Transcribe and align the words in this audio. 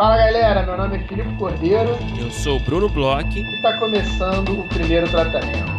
Fala 0.00 0.16
galera, 0.16 0.62
meu 0.64 0.78
nome 0.78 0.96
é 0.96 1.06
Filipe 1.06 1.36
Cordeiro. 1.36 1.90
Eu 2.18 2.30
sou 2.30 2.56
o 2.56 2.60
Bruno 2.60 2.88
Bloch. 2.88 3.38
E 3.38 3.56
está 3.56 3.76
começando 3.78 4.58
o 4.58 4.66
primeiro 4.66 5.06
tratamento. 5.10 5.70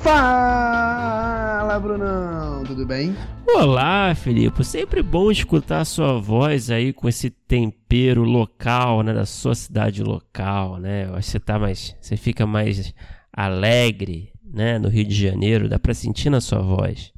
Fala, 0.00 1.78
Brunão, 1.78 2.64
tudo 2.64 2.86
bem? 2.86 3.14
Olá, 3.46 4.14
Felipe. 4.14 4.64
Sempre 4.64 5.02
bom 5.02 5.30
escutar 5.30 5.80
a 5.80 5.84
sua 5.84 6.18
voz 6.18 6.70
aí 6.70 6.90
com 6.90 7.06
esse 7.06 7.28
tempero 7.28 8.22
local, 8.22 9.02
né, 9.02 9.12
da 9.12 9.26
sua 9.26 9.54
cidade 9.54 10.02
local, 10.02 10.78
né? 10.78 11.04
Eu 11.04 11.16
acho 11.16 11.26
que 11.26 11.32
você 11.32 11.40
tá 11.40 11.58
mais, 11.58 11.94
você 12.00 12.16
fica 12.16 12.46
mais 12.46 12.94
alegre, 13.30 14.32
né, 14.42 14.78
no 14.78 14.88
Rio 14.88 15.04
de 15.04 15.14
Janeiro, 15.14 15.68
dá 15.68 15.78
para 15.78 15.92
sentir 15.92 16.30
na 16.30 16.40
sua 16.40 16.62
voz. 16.62 17.11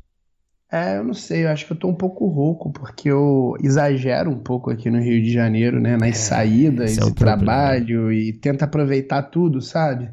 É, 0.74 0.98
eu 0.98 1.04
não 1.04 1.14
sei, 1.14 1.44
eu 1.44 1.50
acho 1.50 1.66
que 1.66 1.72
eu 1.72 1.76
tô 1.76 1.86
um 1.86 1.94
pouco 1.94 2.26
rouco, 2.26 2.72
porque 2.72 3.08
eu 3.08 3.54
exagero 3.62 4.28
um 4.28 4.40
pouco 4.40 4.72
aqui 4.72 4.90
no 4.90 4.98
Rio 5.00 5.22
de 5.22 5.32
Janeiro, 5.32 5.78
né? 5.78 5.96
Nas 5.96 6.08
é, 6.08 6.12
saídas 6.14 6.98
é 6.98 7.04
um 7.04 7.12
trabalho 7.12 8.12
e 8.12 8.32
tento 8.32 8.64
aproveitar 8.64 9.22
tudo, 9.22 9.62
sabe? 9.62 10.10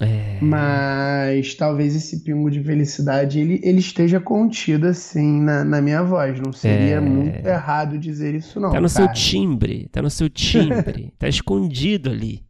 É... 0.00 0.38
Mas 0.40 1.56
talvez 1.56 1.96
esse 1.96 2.22
pingo 2.22 2.48
de 2.48 2.62
felicidade 2.62 3.40
ele, 3.40 3.60
ele 3.64 3.80
esteja 3.80 4.20
contido 4.20 4.86
assim 4.86 5.40
na, 5.40 5.64
na 5.64 5.82
minha 5.82 6.04
voz. 6.04 6.38
Não 6.38 6.52
seria 6.52 6.96
é... 6.96 7.00
muito 7.00 7.44
errado 7.44 7.98
dizer 7.98 8.36
isso, 8.36 8.60
não. 8.60 8.70
Tá 8.70 8.80
no 8.80 8.88
cara. 8.88 8.88
seu 8.88 9.12
timbre, 9.12 9.88
tá 9.90 10.00
no 10.00 10.10
seu 10.10 10.30
timbre, 10.30 11.12
tá 11.18 11.26
escondido 11.26 12.08
ali. 12.10 12.44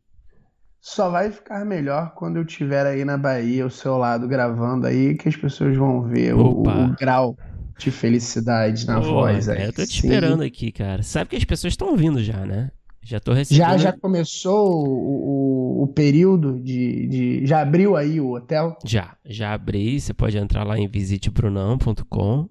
Só 0.82 1.08
vai 1.08 1.30
ficar 1.30 1.64
melhor 1.64 2.12
quando 2.14 2.36
eu 2.36 2.42
estiver 2.42 2.84
aí 2.84 3.06
na 3.06 3.16
Bahia, 3.16 3.64
ao 3.64 3.70
seu 3.70 3.96
lado, 3.96 4.28
gravando 4.28 4.86
aí, 4.86 5.14
que 5.14 5.30
as 5.30 5.34
pessoas 5.34 5.74
vão 5.74 6.02
ver 6.02 6.34
o, 6.34 6.60
o, 6.60 6.94
grau 7.00 7.34
de 7.78 7.90
felicidade 7.90 8.86
na 8.86 9.00
voz. 9.00 9.48
Aí. 9.48 9.64
Eu 9.64 9.72
tô 9.72 9.84
te 9.84 10.00
Sim. 10.00 10.08
esperando 10.08 10.42
aqui, 10.42 10.70
cara. 10.70 11.02
Sabe 11.02 11.30
que 11.30 11.36
as 11.36 11.44
pessoas 11.44 11.72
estão 11.72 11.96
vindo 11.96 12.22
já, 12.22 12.44
né? 12.44 12.70
Já 13.02 13.20
tô 13.20 13.34
recebendo. 13.34 13.68
Já, 13.68 13.76
já 13.76 13.92
começou 13.92 14.86
o, 14.86 15.80
o, 15.80 15.82
o 15.82 15.86
período 15.88 16.58
de, 16.58 17.06
de, 17.06 17.46
Já 17.46 17.60
abriu 17.60 17.96
aí 17.96 18.18
o 18.18 18.32
hotel? 18.32 18.78
Já, 18.84 19.14
já 19.26 19.52
abri. 19.52 20.00
Você 20.00 20.14
pode 20.14 20.38
entrar 20.38 20.64
lá 20.64 20.78
em 20.78 20.88
visitebrunão.com. 20.88 22.48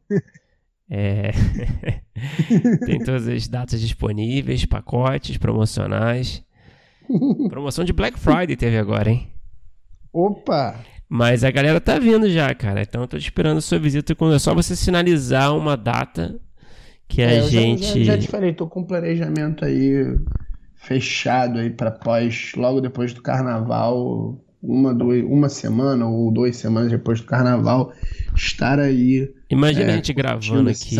é... 0.90 1.32
Tem 2.86 3.00
todas 3.00 3.28
as 3.28 3.48
datas 3.48 3.82
disponíveis, 3.82 4.64
pacotes 4.66 5.38
promocionais. 5.38 6.44
Promoção 7.50 7.84
de 7.84 7.92
Black 7.92 8.18
Friday 8.20 8.56
teve 8.56 8.78
agora, 8.78 9.10
hein? 9.10 9.28
Opa! 10.14 10.80
Mas 11.16 11.44
a 11.44 11.52
galera 11.52 11.80
tá 11.80 12.00
vindo 12.00 12.28
já, 12.28 12.52
cara. 12.56 12.82
Então 12.82 13.02
eu 13.02 13.08
tô 13.08 13.16
esperando 13.16 13.60
a 13.60 13.62
sua 13.62 13.78
visita. 13.78 14.16
É 14.34 14.40
só 14.40 14.52
você 14.56 14.76
sinalizar 14.76 15.56
uma 15.56 15.78
data 15.78 16.40
que 17.08 17.22
a 17.22 17.30
é, 17.30 17.42
gente. 17.44 17.84
Já, 17.84 17.94
já, 18.00 18.04
já 18.04 18.18
te 18.18 18.28
falei, 18.28 18.52
tô 18.52 18.66
com 18.66 18.80
um 18.80 18.84
planejamento 18.84 19.64
aí 19.64 20.18
fechado 20.74 21.60
aí 21.60 21.70
para 21.70 21.92
pós, 21.92 22.54
logo 22.58 22.82
depois 22.82 23.14
do 23.14 23.22
carnaval, 23.22 24.44
uma, 24.60 24.92
uma 24.92 25.50
semana 25.50 26.08
ou 26.08 26.34
duas 26.34 26.58
semanas 26.58 26.90
depois 26.90 27.22
do 27.22 27.28
carnaval, 27.28 27.94
estar 28.36 28.80
aí. 28.80 29.32
Imagina 29.52 29.92
é, 29.92 29.94
a 29.94 29.96
gente 29.98 30.14
gravando 30.14 30.68
aqui. 30.72 30.96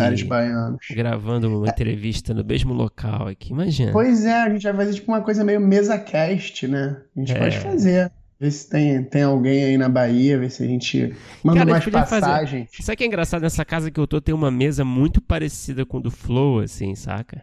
Gravando 0.94 1.58
uma 1.58 1.66
é. 1.66 1.70
entrevista 1.70 2.32
no 2.32 2.44
mesmo 2.44 2.72
local 2.72 3.26
aqui, 3.26 3.50
imagina. 3.50 3.90
Pois 3.90 4.24
é, 4.24 4.42
a 4.42 4.48
gente 4.48 4.62
vai 4.62 4.76
fazer 4.76 4.94
tipo 4.94 5.10
uma 5.10 5.22
coisa 5.22 5.42
meio 5.42 5.60
mesa 5.60 5.98
cast, 5.98 6.68
né? 6.68 6.98
A 7.16 7.18
gente 7.18 7.32
é. 7.32 7.38
pode 7.40 7.58
fazer. 7.58 8.12
Ver 8.38 8.50
se 8.50 8.68
tem, 8.68 9.02
tem 9.04 9.22
alguém 9.22 9.64
aí 9.64 9.78
na 9.78 9.88
Bahia, 9.88 10.38
ver 10.38 10.50
se 10.50 10.62
a 10.62 10.66
gente 10.66 11.14
manda 11.42 11.60
Cara, 11.60 11.70
mais 11.70 11.84
passagens. 11.86 12.68
Fazer... 12.70 12.82
Sabe 12.82 12.96
que 12.96 13.04
é 13.04 13.06
engraçado? 13.06 13.42
Nessa 13.42 13.64
casa 13.64 13.90
que 13.90 14.00
eu 14.00 14.06
tô 14.06 14.20
tem 14.20 14.34
uma 14.34 14.50
mesa 14.50 14.84
muito 14.84 15.20
parecida 15.20 15.86
com 15.86 15.98
o 15.98 16.00
do 16.00 16.10
Flow, 16.10 16.58
assim, 16.58 16.94
saca? 16.94 17.42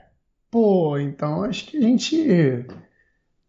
Pô, 0.49 0.97
então 0.97 1.43
acho 1.43 1.65
que 1.65 1.77
a 1.77 1.81
gente. 1.81 2.65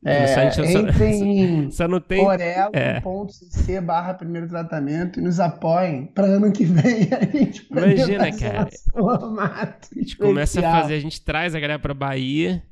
É, 0.04 0.50
só, 0.50 0.62
entre 0.62 1.04
em 1.06 1.70
só 1.70 1.86
não 1.86 2.00
tem... 2.00 2.25
orelo.cc 2.25 3.72
é. 3.72 3.80
barra 3.80 4.14
primeiro 4.14 4.48
tratamento 4.48 5.20
e 5.20 5.22
nos 5.22 5.38
apoiem 5.38 6.06
para 6.06 6.26
ano 6.26 6.50
que 6.50 6.64
vem 6.64 7.09
a 7.14 7.24
gente 7.24 7.66
Imagina, 7.70 8.36
cara. 8.36 8.69
Formato 8.91 9.88
a 9.94 9.98
gente 9.98 10.16
começa 10.16 10.59
a 10.60 10.80
fazer, 10.80 10.94
a 10.94 11.00
gente 11.00 11.20
traz 11.20 11.54
a 11.54 11.60
galera 11.60 11.78
pra 11.78 11.94
Bahia 11.94 12.62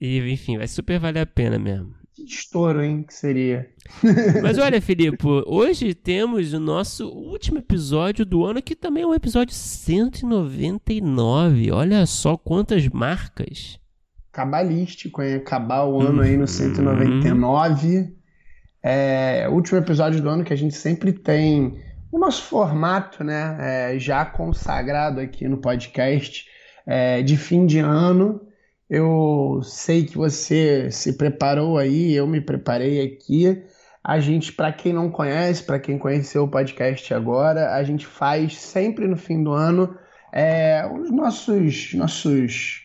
e, 0.00 0.18
enfim, 0.30 0.56
vai 0.56 0.68
super 0.68 0.98
valer 0.98 1.20
a 1.20 1.26
pena 1.26 1.58
mesmo. 1.58 1.97
Estouro, 2.34 2.82
hein, 2.82 3.02
que 3.02 3.14
seria. 3.14 3.68
Mas 4.42 4.58
olha, 4.58 4.78
Filipe, 4.80 5.24
hoje 5.46 5.94
temos 5.94 6.52
o 6.52 6.60
nosso 6.60 7.08
último 7.08 7.58
episódio 7.58 8.26
do 8.26 8.44
ano, 8.44 8.62
que 8.62 8.76
também 8.76 9.02
é 9.02 9.06
um 9.06 9.14
episódio 9.14 9.54
199. 9.54 11.70
Olha 11.70 12.04
só 12.06 12.36
quantas 12.36 12.86
marcas. 12.88 13.78
Cabalístico, 14.32 15.22
hein? 15.22 15.36
Acabar 15.36 15.84
o 15.84 16.00
ano 16.00 16.22
aí 16.22 16.36
no 16.36 16.46
199. 16.46 17.96
Uhum. 17.96 18.14
É 18.82 19.48
o 19.48 19.52
último 19.52 19.78
episódio 19.78 20.20
do 20.22 20.28
ano 20.28 20.44
que 20.44 20.52
a 20.52 20.56
gente 20.56 20.74
sempre 20.74 21.12
tem 21.12 21.80
o 22.10 22.18
nosso 22.18 22.42
formato, 22.42 23.24
né? 23.24 23.56
É, 23.60 23.98
já 23.98 24.24
consagrado 24.24 25.20
aqui 25.20 25.48
no 25.48 25.58
podcast 25.58 26.46
é, 26.86 27.22
de 27.22 27.36
fim 27.36 27.66
de 27.66 27.78
ano. 27.78 28.40
Eu 28.88 29.60
sei 29.62 30.04
que 30.04 30.16
você 30.16 30.90
se 30.90 31.12
preparou 31.12 31.76
aí, 31.76 32.14
eu 32.14 32.26
me 32.26 32.40
preparei 32.40 33.04
aqui. 33.04 33.62
A 34.02 34.18
gente, 34.20 34.52
para 34.52 34.72
quem 34.72 34.92
não 34.92 35.10
conhece, 35.10 35.62
para 35.62 35.78
quem 35.78 35.98
conheceu 35.98 36.44
o 36.44 36.48
podcast 36.48 37.12
agora, 37.12 37.74
a 37.74 37.82
gente 37.82 38.06
faz 38.06 38.56
sempre 38.56 39.06
no 39.06 39.16
fim 39.16 39.42
do 39.42 39.52
ano 39.52 39.94
é, 40.32 40.86
os 40.86 41.10
nossos 41.10 41.94
nossos 41.94 42.82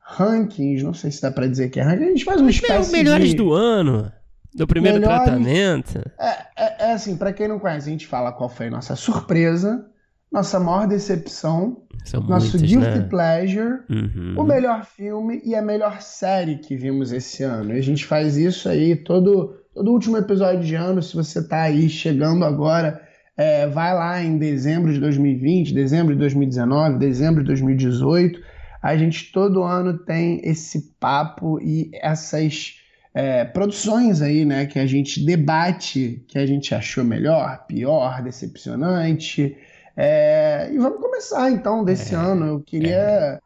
rankings, 0.00 0.84
não 0.84 0.94
sei 0.94 1.10
se 1.10 1.20
dá 1.20 1.30
para 1.30 1.48
dizer 1.48 1.70
que 1.70 1.80
é 1.80 1.82
ranking, 1.82 2.04
a 2.04 2.08
gente 2.08 2.24
faz 2.24 2.40
uma 2.40 2.50
espécie 2.50 2.80
Os 2.80 2.92
melhores 2.92 3.30
de... 3.30 3.36
do 3.36 3.52
ano, 3.52 4.12
do 4.54 4.66
primeiro 4.66 5.00
melhores... 5.00 5.24
tratamento. 5.24 5.98
É, 6.18 6.46
é, 6.56 6.88
é 6.88 6.92
assim, 6.92 7.16
para 7.16 7.32
quem 7.32 7.48
não 7.48 7.58
conhece, 7.58 7.88
a 7.88 7.92
gente 7.92 8.06
fala 8.06 8.32
qual 8.32 8.48
foi 8.48 8.68
a 8.68 8.70
nossa 8.70 8.94
surpresa, 8.94 9.86
nossa 10.30 10.58
maior 10.58 10.86
decepção, 10.86 11.82
São 12.04 12.20
nosso 12.22 12.58
muitas, 12.58 12.62
guilty 12.62 12.98
né? 12.98 13.06
pleasure, 13.08 13.80
uhum. 13.88 14.34
o 14.36 14.44
melhor 14.44 14.84
filme 14.84 15.40
e 15.44 15.54
a 15.54 15.62
melhor 15.62 16.00
série 16.02 16.58
que 16.58 16.76
vimos 16.76 17.12
esse 17.12 17.42
ano. 17.42 17.72
E 17.74 17.78
a 17.78 17.82
gente 17.82 18.04
faz 18.04 18.36
isso 18.36 18.68
aí 18.68 18.96
todo, 18.96 19.56
todo 19.72 19.92
último 19.92 20.16
episódio 20.16 20.64
de 20.64 20.74
ano. 20.74 21.02
Se 21.02 21.14
você 21.14 21.38
está 21.38 21.62
aí 21.62 21.88
chegando 21.88 22.44
agora, 22.44 23.00
é, 23.36 23.66
vai 23.66 23.94
lá 23.94 24.22
em 24.22 24.36
dezembro 24.36 24.92
de 24.92 24.98
2020, 24.98 25.72
dezembro 25.72 26.12
de 26.14 26.18
2019, 26.20 26.98
dezembro 26.98 27.42
de 27.42 27.48
2018. 27.48 28.40
A 28.82 28.96
gente 28.96 29.32
todo 29.32 29.62
ano 29.62 29.98
tem 29.98 30.40
esse 30.44 30.94
papo 31.00 31.60
e 31.60 31.90
essas 31.94 32.74
é, 33.14 33.44
produções 33.44 34.20
aí, 34.20 34.44
né, 34.44 34.66
que 34.66 34.78
a 34.78 34.86
gente 34.86 35.24
debate, 35.24 36.24
que 36.28 36.38
a 36.38 36.44
gente 36.44 36.74
achou 36.74 37.02
melhor, 37.02 37.64
pior, 37.66 38.22
decepcionante. 38.22 39.56
É, 39.96 40.68
e 40.70 40.78
vamos 40.78 41.00
começar 41.00 41.50
então 41.50 41.82
desse 41.82 42.14
é, 42.14 42.18
ano. 42.18 42.46
Eu 42.46 42.60
queria. 42.60 42.96
É. 42.96 43.38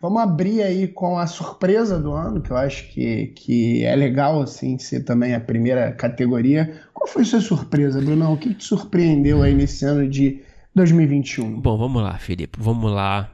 Vamos 0.00 0.22
abrir 0.22 0.62
aí 0.62 0.86
com 0.86 1.18
a 1.18 1.26
surpresa 1.26 1.98
do 1.98 2.12
ano, 2.12 2.40
que 2.40 2.52
eu 2.52 2.56
acho 2.56 2.88
que, 2.92 3.28
que 3.28 3.84
é 3.84 3.96
legal 3.96 4.40
assim 4.40 4.78
ser 4.78 5.02
também 5.02 5.34
a 5.34 5.40
primeira 5.40 5.90
categoria. 5.90 6.82
Qual 6.94 7.08
foi 7.08 7.22
a 7.22 7.24
sua 7.24 7.40
surpresa, 7.40 8.00
Bruno? 8.00 8.32
O 8.32 8.36
que 8.36 8.54
te 8.54 8.62
surpreendeu 8.62 9.42
aí 9.42 9.54
nesse 9.54 9.84
ano 9.84 10.08
de 10.08 10.40
2021? 10.72 11.60
Bom, 11.60 11.76
vamos 11.76 12.00
lá, 12.00 12.16
Felipe. 12.16 12.58
Vamos 12.60 12.92
lá. 12.92 13.28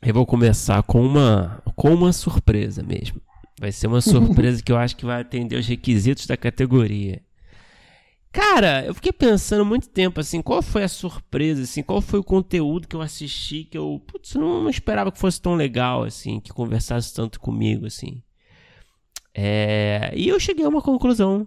Eu 0.00 0.14
vou 0.14 0.24
começar 0.24 0.84
com 0.84 1.04
uma, 1.04 1.60
com 1.74 1.92
uma 1.92 2.12
surpresa 2.12 2.80
mesmo. 2.84 3.20
Vai 3.58 3.72
ser 3.72 3.88
uma 3.88 4.00
surpresa 4.02 4.62
que 4.62 4.70
eu 4.70 4.76
acho 4.76 4.96
que 4.96 5.04
vai 5.04 5.20
atender 5.20 5.56
os 5.56 5.66
requisitos 5.66 6.26
da 6.26 6.36
categoria. 6.36 7.20
Cara, 8.32 8.84
eu 8.84 8.94
fiquei 8.94 9.12
pensando 9.12 9.64
muito 9.64 9.88
tempo 9.88 10.20
assim, 10.20 10.42
qual 10.42 10.60
foi 10.60 10.82
a 10.84 10.88
surpresa, 10.88 11.62
assim, 11.62 11.82
qual 11.82 12.02
foi 12.02 12.20
o 12.20 12.24
conteúdo 12.24 12.86
que 12.86 12.94
eu 12.94 13.00
assisti 13.00 13.64
que 13.64 13.78
eu, 13.78 14.02
putz, 14.06 14.34
não, 14.34 14.62
não 14.62 14.70
esperava 14.70 15.10
que 15.10 15.18
fosse 15.18 15.40
tão 15.40 15.54
legal, 15.54 16.02
assim, 16.04 16.38
que 16.38 16.52
conversasse 16.52 17.14
tanto 17.14 17.40
comigo, 17.40 17.86
assim. 17.86 18.22
É, 19.34 20.12
e 20.14 20.28
eu 20.28 20.38
cheguei 20.40 20.64
a 20.64 20.68
uma 20.68 20.82
conclusão. 20.82 21.46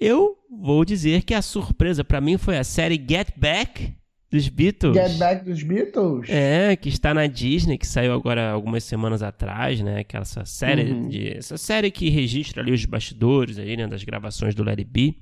Eu 0.00 0.38
vou 0.50 0.84
dizer 0.84 1.22
que 1.22 1.34
a 1.34 1.42
surpresa 1.42 2.04
para 2.04 2.20
mim 2.20 2.38
foi 2.38 2.56
a 2.56 2.64
série 2.64 2.96
Get 2.96 3.30
Back 3.36 3.97
dos 4.30 4.48
Beatles. 4.48 4.94
Get 4.94 5.18
Back 5.18 5.44
dos 5.44 5.62
Beatles? 5.62 6.28
É, 6.28 6.76
que 6.76 6.88
está 6.88 7.14
na 7.14 7.26
Disney, 7.26 7.78
que 7.78 7.86
saiu 7.86 8.12
agora 8.12 8.50
algumas 8.50 8.84
semanas 8.84 9.22
atrás, 9.22 9.80
né? 9.80 10.00
Aquela 10.00 10.22
essa 10.22 10.44
série, 10.44 10.92
uhum. 10.92 11.08
de, 11.08 11.28
essa 11.36 11.56
série 11.56 11.90
que 11.90 12.10
registra 12.10 12.62
ali 12.62 12.72
os 12.72 12.84
bastidores 12.84 13.58
aí, 13.58 13.76
né? 13.76 13.86
Das 13.86 14.04
gravações 14.04 14.54
do 14.54 14.62
Larry 14.62 14.84
B. 14.84 15.14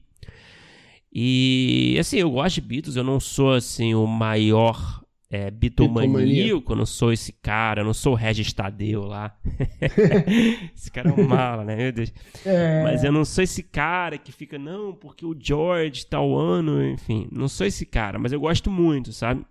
E, 1.12 1.96
assim, 1.98 2.18
eu 2.18 2.30
gosto 2.30 2.56
de 2.56 2.60
Beatles, 2.60 2.96
eu 2.96 3.04
não 3.04 3.18
sou, 3.18 3.54
assim, 3.54 3.94
o 3.94 4.06
maior 4.06 5.02
é, 5.28 5.50
bitomaníaco, 5.50 6.72
eu 6.72 6.76
não 6.76 6.86
sou 6.86 7.12
esse 7.12 7.32
cara, 7.32 7.80
eu 7.80 7.84
não 7.84 7.94
sou 7.94 8.12
o 8.12 8.16
Regis 8.16 8.52
Tadeu 8.52 9.02
lá. 9.02 9.36
esse 10.74 10.90
cara 10.90 11.10
é 11.10 11.12
um 11.12 11.26
mala, 11.26 11.64
né? 11.64 11.76
Meu 11.76 11.92
Deus. 11.92 12.12
É... 12.44 12.82
Mas 12.84 13.02
eu 13.02 13.10
não 13.10 13.24
sou 13.24 13.42
esse 13.42 13.62
cara 13.62 14.18
que 14.18 14.30
fica, 14.30 14.56
não, 14.58 14.94
porque 14.94 15.26
o 15.26 15.36
George 15.38 16.06
tal 16.06 16.38
ano, 16.38 16.84
enfim, 16.84 17.28
não 17.32 17.48
sou 17.48 17.66
esse 17.66 17.84
cara, 17.84 18.18
mas 18.18 18.32
eu 18.32 18.38
gosto 18.38 18.70
muito, 18.70 19.12
sabe? 19.12 19.44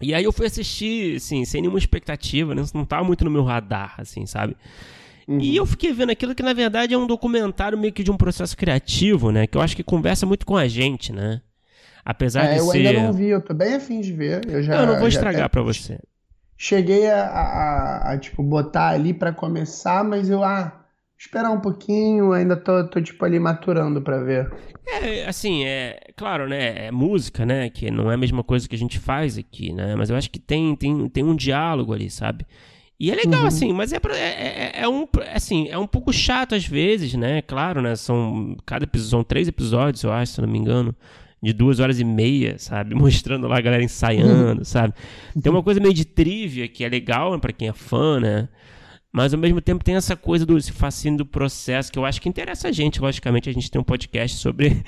E 0.00 0.12
aí 0.12 0.24
eu 0.24 0.32
fui 0.32 0.46
assistir, 0.46 1.16
assim, 1.16 1.44
sem 1.44 1.62
nenhuma 1.62 1.78
expectativa, 1.78 2.54
né? 2.54 2.62
Não 2.74 2.84
tava 2.84 3.04
muito 3.04 3.24
no 3.24 3.30
meu 3.30 3.44
radar, 3.44 3.94
assim, 3.98 4.26
sabe? 4.26 4.56
Uhum. 5.26 5.40
E 5.40 5.56
eu 5.56 5.64
fiquei 5.64 5.92
vendo 5.92 6.10
aquilo 6.10 6.34
que, 6.34 6.42
na 6.42 6.52
verdade, 6.52 6.94
é 6.94 6.98
um 6.98 7.06
documentário 7.06 7.78
meio 7.78 7.92
que 7.92 8.02
de 8.02 8.10
um 8.10 8.16
processo 8.16 8.56
criativo, 8.56 9.30
né? 9.30 9.46
Que 9.46 9.56
eu 9.56 9.62
acho 9.62 9.74
que 9.74 9.82
conversa 9.82 10.26
muito 10.26 10.44
com 10.44 10.56
a 10.56 10.68
gente, 10.68 11.12
né? 11.12 11.40
Apesar 12.06 12.44
é, 12.44 12.52
de 12.52 12.58
eu 12.58 12.66
ser. 12.66 12.84
Eu 12.84 12.88
ainda 12.88 13.02
não 13.02 13.12
vi, 13.12 13.26
eu 13.26 13.40
tô 13.40 13.52
bem 13.52 13.74
afim 13.74 14.00
de 14.00 14.12
ver. 14.12 14.48
Eu, 14.48 14.62
já, 14.62 14.76
eu 14.76 14.86
não 14.86 14.98
vou 15.00 15.08
estragar 15.08 15.50
para 15.50 15.60
você. 15.60 15.98
Cheguei 16.56 17.10
a, 17.10 17.26
a, 17.26 18.12
a, 18.12 18.18
tipo, 18.18 18.44
botar 18.44 18.90
ali 18.90 19.12
para 19.12 19.32
começar, 19.32 20.04
mas 20.04 20.30
eu, 20.30 20.44
ah, 20.44 20.84
esperar 21.18 21.50
um 21.50 21.60
pouquinho, 21.60 22.32
ainda 22.32 22.56
tô, 22.56 22.88
tô 22.88 23.00
tipo, 23.00 23.24
ali 23.24 23.40
maturando 23.40 24.00
para 24.00 24.22
ver. 24.22 24.48
É, 24.86 25.26
assim, 25.26 25.64
é 25.64 25.98
claro, 26.16 26.48
né? 26.48 26.86
É 26.86 26.90
música, 26.92 27.44
né? 27.44 27.68
Que 27.68 27.90
não 27.90 28.08
é 28.08 28.14
a 28.14 28.18
mesma 28.18 28.44
coisa 28.44 28.68
que 28.68 28.76
a 28.76 28.78
gente 28.78 29.00
faz 29.00 29.36
aqui, 29.36 29.72
né? 29.72 29.96
Mas 29.96 30.08
eu 30.08 30.16
acho 30.16 30.30
que 30.30 30.38
tem, 30.38 30.76
tem, 30.76 31.08
tem 31.08 31.24
um 31.24 31.34
diálogo 31.34 31.92
ali, 31.92 32.08
sabe? 32.08 32.46
E 33.00 33.10
é 33.10 33.16
legal, 33.16 33.42
uhum. 33.42 33.48
assim, 33.48 33.72
mas 33.72 33.92
é, 33.92 33.96
é, 33.96 34.16
é, 34.16 34.72
é, 34.82 34.88
um, 34.88 35.06
assim, 35.34 35.68
é 35.68 35.76
um 35.76 35.88
pouco 35.88 36.12
chato 36.12 36.54
às 36.54 36.64
vezes, 36.64 37.14
né? 37.14 37.42
Claro, 37.42 37.82
né? 37.82 37.96
São, 37.96 38.56
cada 38.64 38.84
episódio, 38.84 39.10
são 39.10 39.24
três 39.24 39.48
episódios, 39.48 40.04
eu 40.04 40.12
acho, 40.12 40.34
se 40.34 40.40
não 40.40 40.48
me 40.48 40.56
engano 40.56 40.94
de 41.46 41.52
duas 41.52 41.78
horas 41.78 42.00
e 42.00 42.04
meia, 42.04 42.58
sabe? 42.58 42.94
Mostrando 42.96 43.46
lá 43.46 43.58
a 43.58 43.60
galera 43.60 43.82
ensaiando, 43.82 44.64
sabe? 44.64 44.94
Tem 45.40 45.50
uma 45.50 45.62
coisa 45.62 45.80
meio 45.80 45.94
de 45.94 46.04
trivia 46.04 46.66
que 46.66 46.84
é 46.84 46.88
legal 46.88 47.38
para 47.38 47.52
quem 47.52 47.68
é 47.68 47.72
fã, 47.72 48.18
né? 48.18 48.48
Mas 49.12 49.32
ao 49.32 49.40
mesmo 49.40 49.62
tempo 49.62 49.82
tem 49.82 49.94
essa 49.94 50.14
coisa 50.14 50.44
do 50.44 50.58
esse 50.58 50.72
fascínio 50.72 51.18
do 51.18 51.24
processo 51.24 51.90
que 51.90 51.98
eu 51.98 52.04
acho 52.04 52.20
que 52.20 52.28
interessa 52.28 52.68
a 52.68 52.72
gente. 52.72 53.00
Logicamente, 53.00 53.48
a 53.48 53.52
gente 53.52 53.70
tem 53.70 53.80
um 53.80 53.84
podcast 53.84 54.36
sobre 54.36 54.82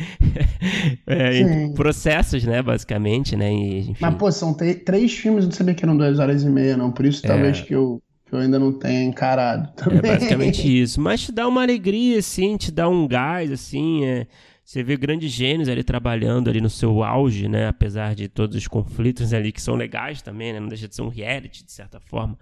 é, 1.07 1.69
processos, 1.75 2.45
né? 2.45 2.61
Basicamente, 2.61 3.37
né? 3.37 3.51
E. 3.55 3.97
Mas, 3.99 4.15
pô, 4.17 4.31
são 4.31 4.53
três 4.53 5.15
filmes, 5.15 5.47
não 5.47 5.53
sabia 5.53 5.73
que 5.73 5.83
eram 5.83 5.97
duas 5.97 6.19
horas 6.19 6.43
e 6.43 6.51
meia, 6.51 6.77
não. 6.77 6.91
Por 6.91 7.07
isso, 7.07 7.25
é. 7.25 7.29
talvez 7.29 7.63
que 7.63 7.75
eu, 7.75 8.03
que 8.27 8.35
eu 8.35 8.41
ainda 8.41 8.59
não 8.59 8.71
tenha 8.71 9.03
encarado 9.03 9.71
é 9.79 9.83
também. 9.83 9.99
É 9.99 10.03
basicamente 10.03 10.61
isso. 10.83 11.01
Mas 11.01 11.23
te 11.23 11.33
dá 11.33 11.49
uma 11.49 11.63
alegria, 11.63 12.19
assim, 12.19 12.57
te 12.59 12.71
dá 12.71 12.87
um 12.87 13.09
gás, 13.09 13.51
assim. 13.51 14.05
É... 14.05 14.27
Você 14.69 14.83
vê 14.83 14.99
grandes 14.99 15.33
gênios 15.33 15.67
ali 15.67 15.83
trabalhando 15.83 16.51
ali 16.51 16.61
no 16.61 16.69
seu 16.69 17.03
auge, 17.03 17.49
né? 17.49 17.69
Apesar 17.69 18.15
de 18.15 18.29
todos 18.29 18.55
os 18.55 18.69
conflitos 18.69 19.33
ali 19.33 19.51
que 19.51 19.63
são 19.63 19.75
legais 19.75 20.21
também, 20.21 20.53
né? 20.53 20.61
Não 20.61 20.69
deixa 20.69 20.87
de 20.87 20.95
ser 20.95 21.01
um 21.01 21.09
reality, 21.09 21.65
de 21.65 21.73
certa 21.73 21.99
forma. 21.99 22.39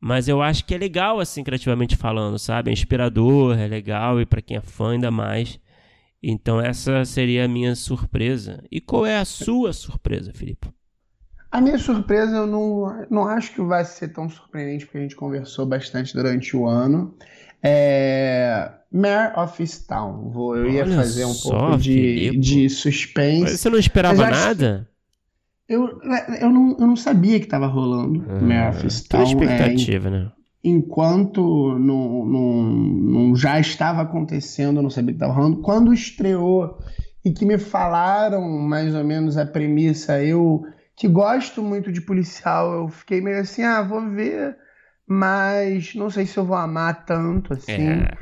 Mas 0.00 0.28
eu 0.28 0.40
acho 0.40 0.64
que 0.64 0.74
é 0.74 0.78
legal, 0.78 1.20
assim, 1.20 1.44
criativamente 1.44 1.94
falando, 1.94 2.38
sabe? 2.38 2.70
É 2.70 2.72
inspirador, 2.72 3.58
é 3.58 3.66
legal, 3.66 4.18
e 4.18 4.24
para 4.24 4.40
quem 4.40 4.56
é 4.56 4.62
fã, 4.62 4.92
ainda 4.92 5.10
mais. 5.10 5.60
Então, 6.22 6.58
essa 6.58 7.04
seria 7.04 7.44
a 7.44 7.48
minha 7.48 7.74
surpresa. 7.74 8.64
E 8.70 8.80
qual 8.80 9.04
é 9.04 9.18
a 9.18 9.24
sua 9.26 9.74
surpresa, 9.74 10.32
Filipe? 10.32 10.70
A 11.52 11.60
minha 11.60 11.76
surpresa, 11.76 12.34
eu 12.34 12.46
não, 12.46 13.06
não 13.10 13.28
acho 13.28 13.52
que 13.52 13.60
vai 13.60 13.84
ser 13.84 14.08
tão 14.08 14.26
surpreendente, 14.26 14.86
porque 14.86 14.96
a 14.96 15.02
gente 15.02 15.14
conversou 15.14 15.66
bastante 15.66 16.14
durante 16.14 16.56
o 16.56 16.66
ano. 16.66 17.14
É... 17.66 18.70
Mare 18.92 19.38
of 19.38 19.62
Easttown. 19.62 20.30
Vou, 20.30 20.56
eu 20.56 20.70
ia 20.70 20.82
Olha 20.84 20.96
fazer 20.96 21.24
um 21.24 21.34
só, 21.34 21.58
pouco 21.58 21.78
de, 21.78 22.36
de 22.38 22.68
suspense. 22.70 23.42
Mas 23.42 23.60
você 23.60 23.70
não 23.70 23.78
esperava 23.78 24.30
nada? 24.30 24.88
Eu, 25.68 26.00
eu, 26.40 26.50
não, 26.50 26.76
eu 26.78 26.86
não 26.86 26.96
sabia 26.96 27.38
que 27.38 27.46
estava 27.46 27.66
rolando 27.66 28.24
ah, 28.28 28.40
Mare 28.40 28.76
of 28.76 28.84
Easttown. 28.84 29.22
expectativa, 29.24 30.08
é, 30.08 30.10
né? 30.10 30.32
Enquanto 30.62 31.78
não, 31.78 32.24
não, 32.24 32.62
não 32.62 33.36
já 33.36 33.60
estava 33.60 34.02
acontecendo, 34.02 34.78
eu 34.78 34.82
não 34.82 34.90
sabia 34.90 35.12
que 35.12 35.16
estava 35.16 35.32
rolando. 35.32 35.60
Quando 35.60 35.92
estreou 35.92 36.78
e 37.24 37.32
que 37.32 37.44
me 37.44 37.58
falaram 37.58 38.48
mais 38.48 38.94
ou 38.94 39.04
menos 39.04 39.36
a 39.36 39.44
premissa, 39.44 40.22
eu 40.22 40.64
que 40.96 41.06
gosto 41.06 41.62
muito 41.62 41.92
de 41.92 42.00
policial, 42.00 42.72
eu 42.72 42.88
fiquei 42.88 43.20
meio 43.20 43.40
assim, 43.40 43.62
ah, 43.62 43.82
vou 43.82 44.08
ver, 44.08 44.56
mas 45.06 45.94
não 45.94 46.10
sei 46.10 46.26
se 46.26 46.36
eu 46.36 46.44
vou 46.44 46.56
amar 46.56 47.04
tanto 47.04 47.52
assim. 47.52 47.88
É. 47.88 48.18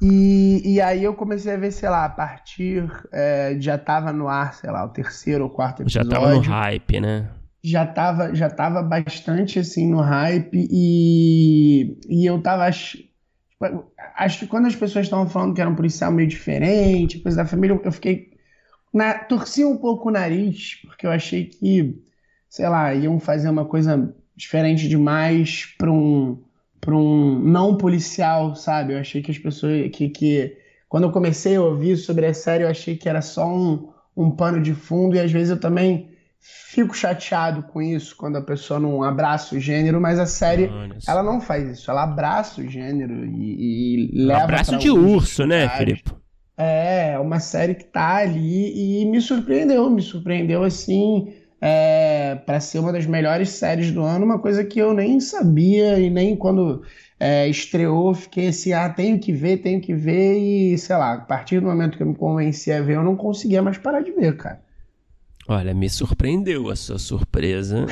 E, 0.00 0.74
e 0.74 0.80
aí 0.80 1.02
eu 1.02 1.14
comecei 1.14 1.52
a 1.52 1.56
ver, 1.56 1.72
sei 1.72 1.88
lá, 1.88 2.04
a 2.04 2.08
partir. 2.08 2.88
É, 3.12 3.56
já 3.58 3.76
tava 3.76 4.12
no 4.12 4.28
ar, 4.28 4.54
sei 4.54 4.70
lá, 4.70 4.84
o 4.84 4.90
terceiro 4.90 5.44
ou 5.44 5.50
quarto 5.50 5.82
episódio. 5.82 6.10
Já 6.10 6.16
tava 6.18 6.34
no 6.34 6.40
hype, 6.40 7.00
né? 7.00 7.30
Já 7.62 7.86
tava, 7.86 8.34
já 8.34 8.48
tava 8.48 8.82
bastante 8.82 9.58
assim 9.58 9.90
no 9.90 10.00
hype 10.00 10.68
e, 10.70 11.98
e 12.08 12.24
eu 12.24 12.40
tava. 12.40 12.64
Acho, 12.64 12.98
acho 14.16 14.38
que 14.40 14.46
quando 14.46 14.66
as 14.66 14.76
pessoas 14.76 15.06
estavam 15.06 15.28
falando 15.28 15.54
que 15.54 15.60
era 15.60 15.68
um 15.68 15.74
policial 15.74 16.12
meio 16.12 16.28
diferente, 16.28 17.18
coisa 17.18 17.38
da 17.38 17.46
família, 17.46 17.80
eu 17.82 17.92
fiquei. 17.92 18.28
Na, 18.94 19.18
torci 19.18 19.64
um 19.64 19.76
pouco 19.76 20.08
o 20.08 20.12
nariz, 20.12 20.80
porque 20.82 21.06
eu 21.06 21.10
achei 21.10 21.46
que, 21.46 22.00
sei 22.48 22.68
lá, 22.68 22.94
iam 22.94 23.18
fazer 23.18 23.50
uma 23.50 23.64
coisa 23.64 24.14
diferente 24.38 24.88
demais 24.88 25.66
para 25.76 25.90
um 25.90 26.38
para 26.80 26.94
um 26.94 27.38
não 27.40 27.76
policial, 27.76 28.54
sabe? 28.54 28.94
Eu 28.94 29.00
achei 29.00 29.20
que 29.20 29.32
as 29.32 29.38
pessoas. 29.38 29.90
Que, 29.92 30.08
que 30.08 30.56
quando 30.88 31.04
eu 31.04 31.12
comecei 31.12 31.56
a 31.56 31.60
ouvir 31.60 31.96
sobre 31.96 32.24
a 32.24 32.32
série, 32.32 32.62
eu 32.62 32.68
achei 32.68 32.96
que 32.96 33.08
era 33.08 33.20
só 33.20 33.46
um, 33.46 33.90
um 34.16 34.30
pano 34.30 34.62
de 34.62 34.72
fundo, 34.72 35.16
e 35.16 35.20
às 35.20 35.30
vezes 35.30 35.50
eu 35.50 35.60
também 35.60 36.10
fico 36.40 36.96
chateado 36.96 37.64
com 37.64 37.82
isso 37.82 38.16
quando 38.16 38.36
a 38.36 38.40
pessoa 38.40 38.78
não 38.78 39.02
abraça 39.02 39.56
o 39.56 39.60
gênero, 39.60 40.00
mas 40.00 40.20
a 40.20 40.24
série 40.24 40.70
ela 41.06 41.22
não 41.22 41.40
faz 41.40 41.68
isso, 41.68 41.90
ela 41.90 42.04
abraça 42.04 42.60
o 42.60 42.68
gênero 42.68 43.26
e, 43.26 44.12
e 44.14 44.24
leva. 44.24 44.44
Abraço 44.44 44.78
de 44.78 44.88
urso, 44.88 45.44
né, 45.44 45.68
Felipe? 45.70 46.12
É, 46.56 47.18
uma 47.18 47.40
série 47.40 47.74
que 47.74 47.84
tá 47.84 48.16
ali 48.16 49.02
e 49.02 49.04
me 49.04 49.20
surpreendeu, 49.20 49.90
me 49.90 50.00
surpreendeu 50.00 50.62
assim 50.62 51.34
é, 51.60 52.36
para 52.46 52.60
ser 52.60 52.78
uma 52.78 52.92
das 52.92 53.06
melhores 53.06 53.50
séries 53.50 53.90
do 53.90 54.02
ano, 54.02 54.24
uma 54.24 54.38
coisa 54.38 54.64
que 54.64 54.78
eu 54.78 54.94
nem 54.94 55.20
sabia 55.20 55.98
e 55.98 56.08
nem 56.08 56.36
quando 56.36 56.82
é, 57.18 57.48
estreou 57.48 58.14
fiquei 58.14 58.48
assim, 58.48 58.72
ah, 58.72 58.88
tenho 58.88 59.18
que 59.18 59.32
ver, 59.32 59.58
tenho 59.58 59.80
que 59.80 59.94
ver 59.94 60.38
e 60.38 60.78
sei 60.78 60.96
lá, 60.96 61.14
a 61.14 61.20
partir 61.20 61.60
do 61.60 61.66
momento 61.66 61.96
que 61.96 62.02
eu 62.02 62.06
me 62.06 62.14
convenci 62.14 62.70
a 62.70 62.80
ver, 62.80 62.96
eu 62.96 63.02
não 63.02 63.16
conseguia 63.16 63.62
mais 63.62 63.78
parar 63.78 64.00
de 64.00 64.12
ver, 64.12 64.36
cara. 64.36 64.60
Olha, 65.50 65.72
me 65.72 65.88
surpreendeu 65.88 66.68
a 66.68 66.76
sua 66.76 66.98
surpresa. 66.98 67.86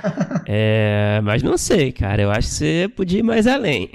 é, 0.48 1.20
mas 1.22 1.42
não 1.42 1.58
sei, 1.58 1.92
cara. 1.92 2.22
Eu 2.22 2.30
acho 2.30 2.48
que 2.48 2.54
você 2.54 2.90
podia 2.96 3.18
ir 3.18 3.22
mais 3.22 3.46
além. 3.46 3.90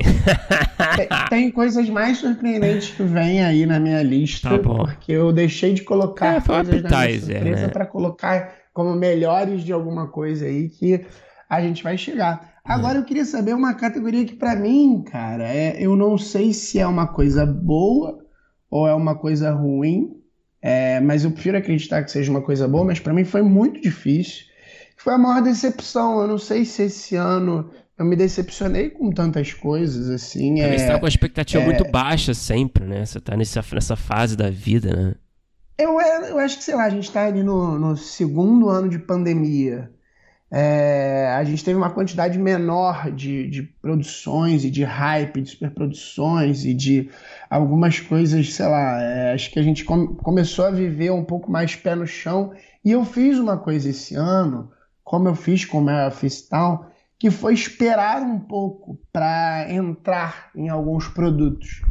tem, 0.96 1.08
tem, 1.28 1.52
coisas 1.52 1.90
mais 1.90 2.20
surpreendentes 2.20 2.92
que 2.92 3.02
vêm 3.02 3.44
aí 3.44 3.66
na 3.66 3.80
minha 3.80 4.04
lista. 4.04 4.52
Tá 4.52 4.60
porque 4.60 5.14
eu 5.14 5.34
deixei 5.34 5.74
de 5.74 5.82
colocar 5.82 6.36
é, 6.36 6.42
coisas 6.42 6.84
na 6.84 6.90
minha 6.90 7.20
surpresa 7.20 7.62
né? 7.64 7.68
para 7.70 7.88
colocar 7.88 8.57
como 8.78 8.94
melhores 8.94 9.64
de 9.64 9.74
alguma 9.74 10.08
coisa 10.08 10.46
aí 10.46 10.70
que 10.70 11.04
a 11.50 11.60
gente 11.60 11.82
vai 11.82 11.98
chegar. 11.98 12.54
Agora 12.64 13.00
eu 13.00 13.04
queria 13.04 13.26
saber 13.26 13.56
uma 13.56 13.74
categoria 13.74 14.24
que 14.24 14.36
para 14.36 14.56
mim, 14.56 15.02
cara, 15.02 15.52
é, 15.52 15.78
eu 15.80 15.96
não 15.96 16.16
sei 16.16 16.54
se 16.54 16.78
é 16.78 16.86
uma 16.86 17.08
coisa 17.08 17.44
boa 17.44 18.24
ou 18.70 18.88
é 18.88 18.94
uma 18.94 19.16
coisa 19.16 19.50
ruim, 19.50 20.22
é, 20.62 21.00
mas 21.00 21.24
eu 21.24 21.32
prefiro 21.32 21.58
acreditar 21.58 22.04
que 22.04 22.12
seja 22.12 22.30
uma 22.30 22.44
coisa 22.44 22.68
boa, 22.68 22.86
mas 22.86 23.00
para 23.00 23.14
mim 23.14 23.26
foi 23.26 23.42
muito 23.42 23.82
difícil. 23.82 24.46
Foi 24.96 25.16
a 25.16 25.18
maior 25.18 25.42
decepção. 25.42 26.22
Eu 26.22 26.28
não 26.28 26.38
sei 26.38 26.64
se 26.64 26.84
esse 26.84 27.16
ano 27.16 27.72
eu 27.98 28.06
me 28.06 28.16
decepcionei 28.16 28.92
com 28.92 29.10
tantas 29.10 29.54
coisas, 29.54 30.08
assim. 30.08 30.62
É, 30.62 30.78
você 30.78 30.86
tá 30.86 31.00
com 31.00 31.06
a 31.08 31.10
expectativa 31.10 31.64
é, 31.64 31.66
muito 31.66 31.90
baixa 31.90 32.36
sempre, 32.36 32.86
né? 32.86 33.08
Você 33.08 33.20
tá 33.20 33.36
nessa, 33.36 33.64
nessa 33.74 33.96
fase 33.96 34.38
da 34.38 34.52
vida, 34.52 34.96
né? 34.96 35.16
Eu, 35.78 36.00
eu 36.02 36.40
acho 36.40 36.58
que, 36.58 36.64
sei 36.64 36.76
lá, 36.76 36.86
a 36.86 36.90
gente 36.90 37.04
está 37.04 37.26
ali 37.26 37.44
no, 37.44 37.78
no, 37.78 37.96
segundo 37.96 38.68
ano 38.68 38.90
de 38.90 38.98
pandemia. 38.98 39.92
É, 40.50 41.36
a 41.38 41.44
gente 41.44 41.64
teve 41.64 41.78
uma 41.78 41.90
quantidade 41.90 42.40
menor 42.40 43.12
de, 43.12 43.48
de 43.50 43.64
produções 43.64 44.64
e 44.64 44.72
de 44.72 44.84
hype, 44.84 45.42
de 45.42 45.50
superproduções 45.50 46.66
e 46.66 46.74
de 46.74 47.10
algumas 47.50 48.00
coisas, 48.00 48.54
sei 48.54 48.66
lá. 48.66 49.02
É, 49.02 49.34
acho 49.34 49.52
que 49.52 49.60
a 49.60 49.62
gente 49.62 49.84
come, 49.84 50.16
começou 50.16 50.66
a 50.66 50.72
viver 50.72 51.12
um 51.12 51.24
pouco 51.24 51.52
mais 51.52 51.76
pé 51.76 51.94
no 51.94 52.08
chão. 52.08 52.54
E 52.84 52.92
eu 52.92 53.06
fiz 53.06 53.38
uma 53.38 53.58
coisa 53.58 53.90
esse 53.90 54.16
ano, 54.16 54.72
como 55.04 55.28
eu 55.28 55.36
fiz 55.36 55.64
com 55.64 55.84
o 55.84 56.08
of 56.08 56.50
Town, 56.50 56.86
que 57.20 57.30
foi 57.30 57.54
esperar 57.54 58.22
um 58.24 58.40
pouco 58.40 59.00
para 59.12 59.72
entrar 59.72 60.50
em 60.56 60.70
alguns 60.70 61.08
produtos. 61.08 61.82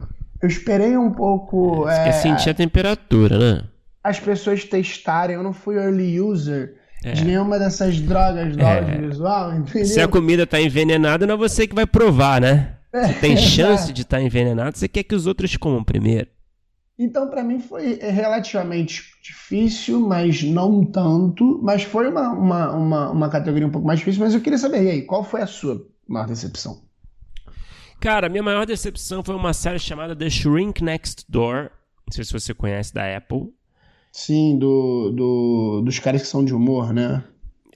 Eu 0.43 0.49
esperei 0.49 0.97
um 0.97 1.12
pouco. 1.12 1.85
Você 1.85 2.00
é, 2.00 2.05
quer 2.05 2.12
sentir 2.12 2.50
a 2.50 2.55
temperatura, 2.55 3.38
né? 3.38 3.69
As 4.06 4.20
pessoas 4.20 4.64
testarem. 4.64 5.36
Eu 5.36 5.42
não 5.42 5.52
fui 5.52 5.76
early 5.76 6.20
user 6.20 6.76
é. 7.04 7.12
de 7.12 7.25
nenhuma 7.25 7.58
dessas 7.58 8.00
drogas 8.00 8.56
do 8.56 8.62
é. 8.62 8.78
audiovisual, 8.78 9.54
entendeu? 9.54 9.86
Se 9.86 10.00
a 10.00 10.08
comida 10.08 10.44
está 10.44 10.60
envenenada, 10.60 11.26
não 11.26 11.34
é 11.34 11.38
você 11.38 11.66
que 11.66 11.75
vai 11.75 11.86
provar, 11.86 12.40
né? 12.40 12.76
Se 13.06 13.14
tem 13.20 13.36
chance 13.36 13.92
de 13.92 14.02
estar 14.02 14.18
tá 14.18 14.22
envenenado, 14.22 14.76
você 14.78 14.88
quer 14.88 15.02
que 15.02 15.14
os 15.14 15.26
outros 15.26 15.56
comam 15.56 15.84
primeiro. 15.84 16.28
Então, 16.98 17.28
para 17.28 17.44
mim, 17.44 17.60
foi 17.60 17.96
relativamente 17.96 19.04
difícil, 19.22 20.00
mas 20.00 20.42
não 20.42 20.82
tanto. 20.82 21.60
Mas 21.62 21.82
foi 21.82 22.08
uma, 22.08 22.30
uma, 22.30 22.72
uma, 22.72 23.10
uma, 23.10 23.28
categoria 23.28 23.66
um 23.66 23.70
pouco 23.70 23.86
mais 23.86 23.98
difícil. 23.98 24.25
Mas 24.25 24.32
eu 24.32 24.40
queria 24.40 24.58
saber, 24.58 24.82
e 24.82 24.90
aí, 24.90 25.02
qual 25.02 25.22
foi 25.22 25.42
a 25.42 25.46
sua 25.46 25.86
maior 26.08 26.26
decepção? 26.26 26.82
Cara, 28.00 28.30
minha 28.30 28.42
maior 28.42 28.64
decepção 28.64 29.22
foi 29.22 29.34
uma 29.34 29.52
série 29.52 29.78
chamada 29.78 30.16
The 30.16 30.30
Shrink 30.30 30.82
Next 30.82 31.26
Door. 31.28 31.70
Não 32.06 32.12
sei 32.12 32.25
se 32.25 32.32
você 32.32 32.54
conhece, 32.54 32.94
da 32.94 33.14
Apple. 33.14 33.52
Sim, 34.16 34.58
do, 34.58 35.12
do, 35.12 35.82
dos 35.82 35.99
caras 35.99 36.23
que 36.23 36.26
são 36.26 36.42
de 36.42 36.54
humor, 36.54 36.90
né? 36.90 37.23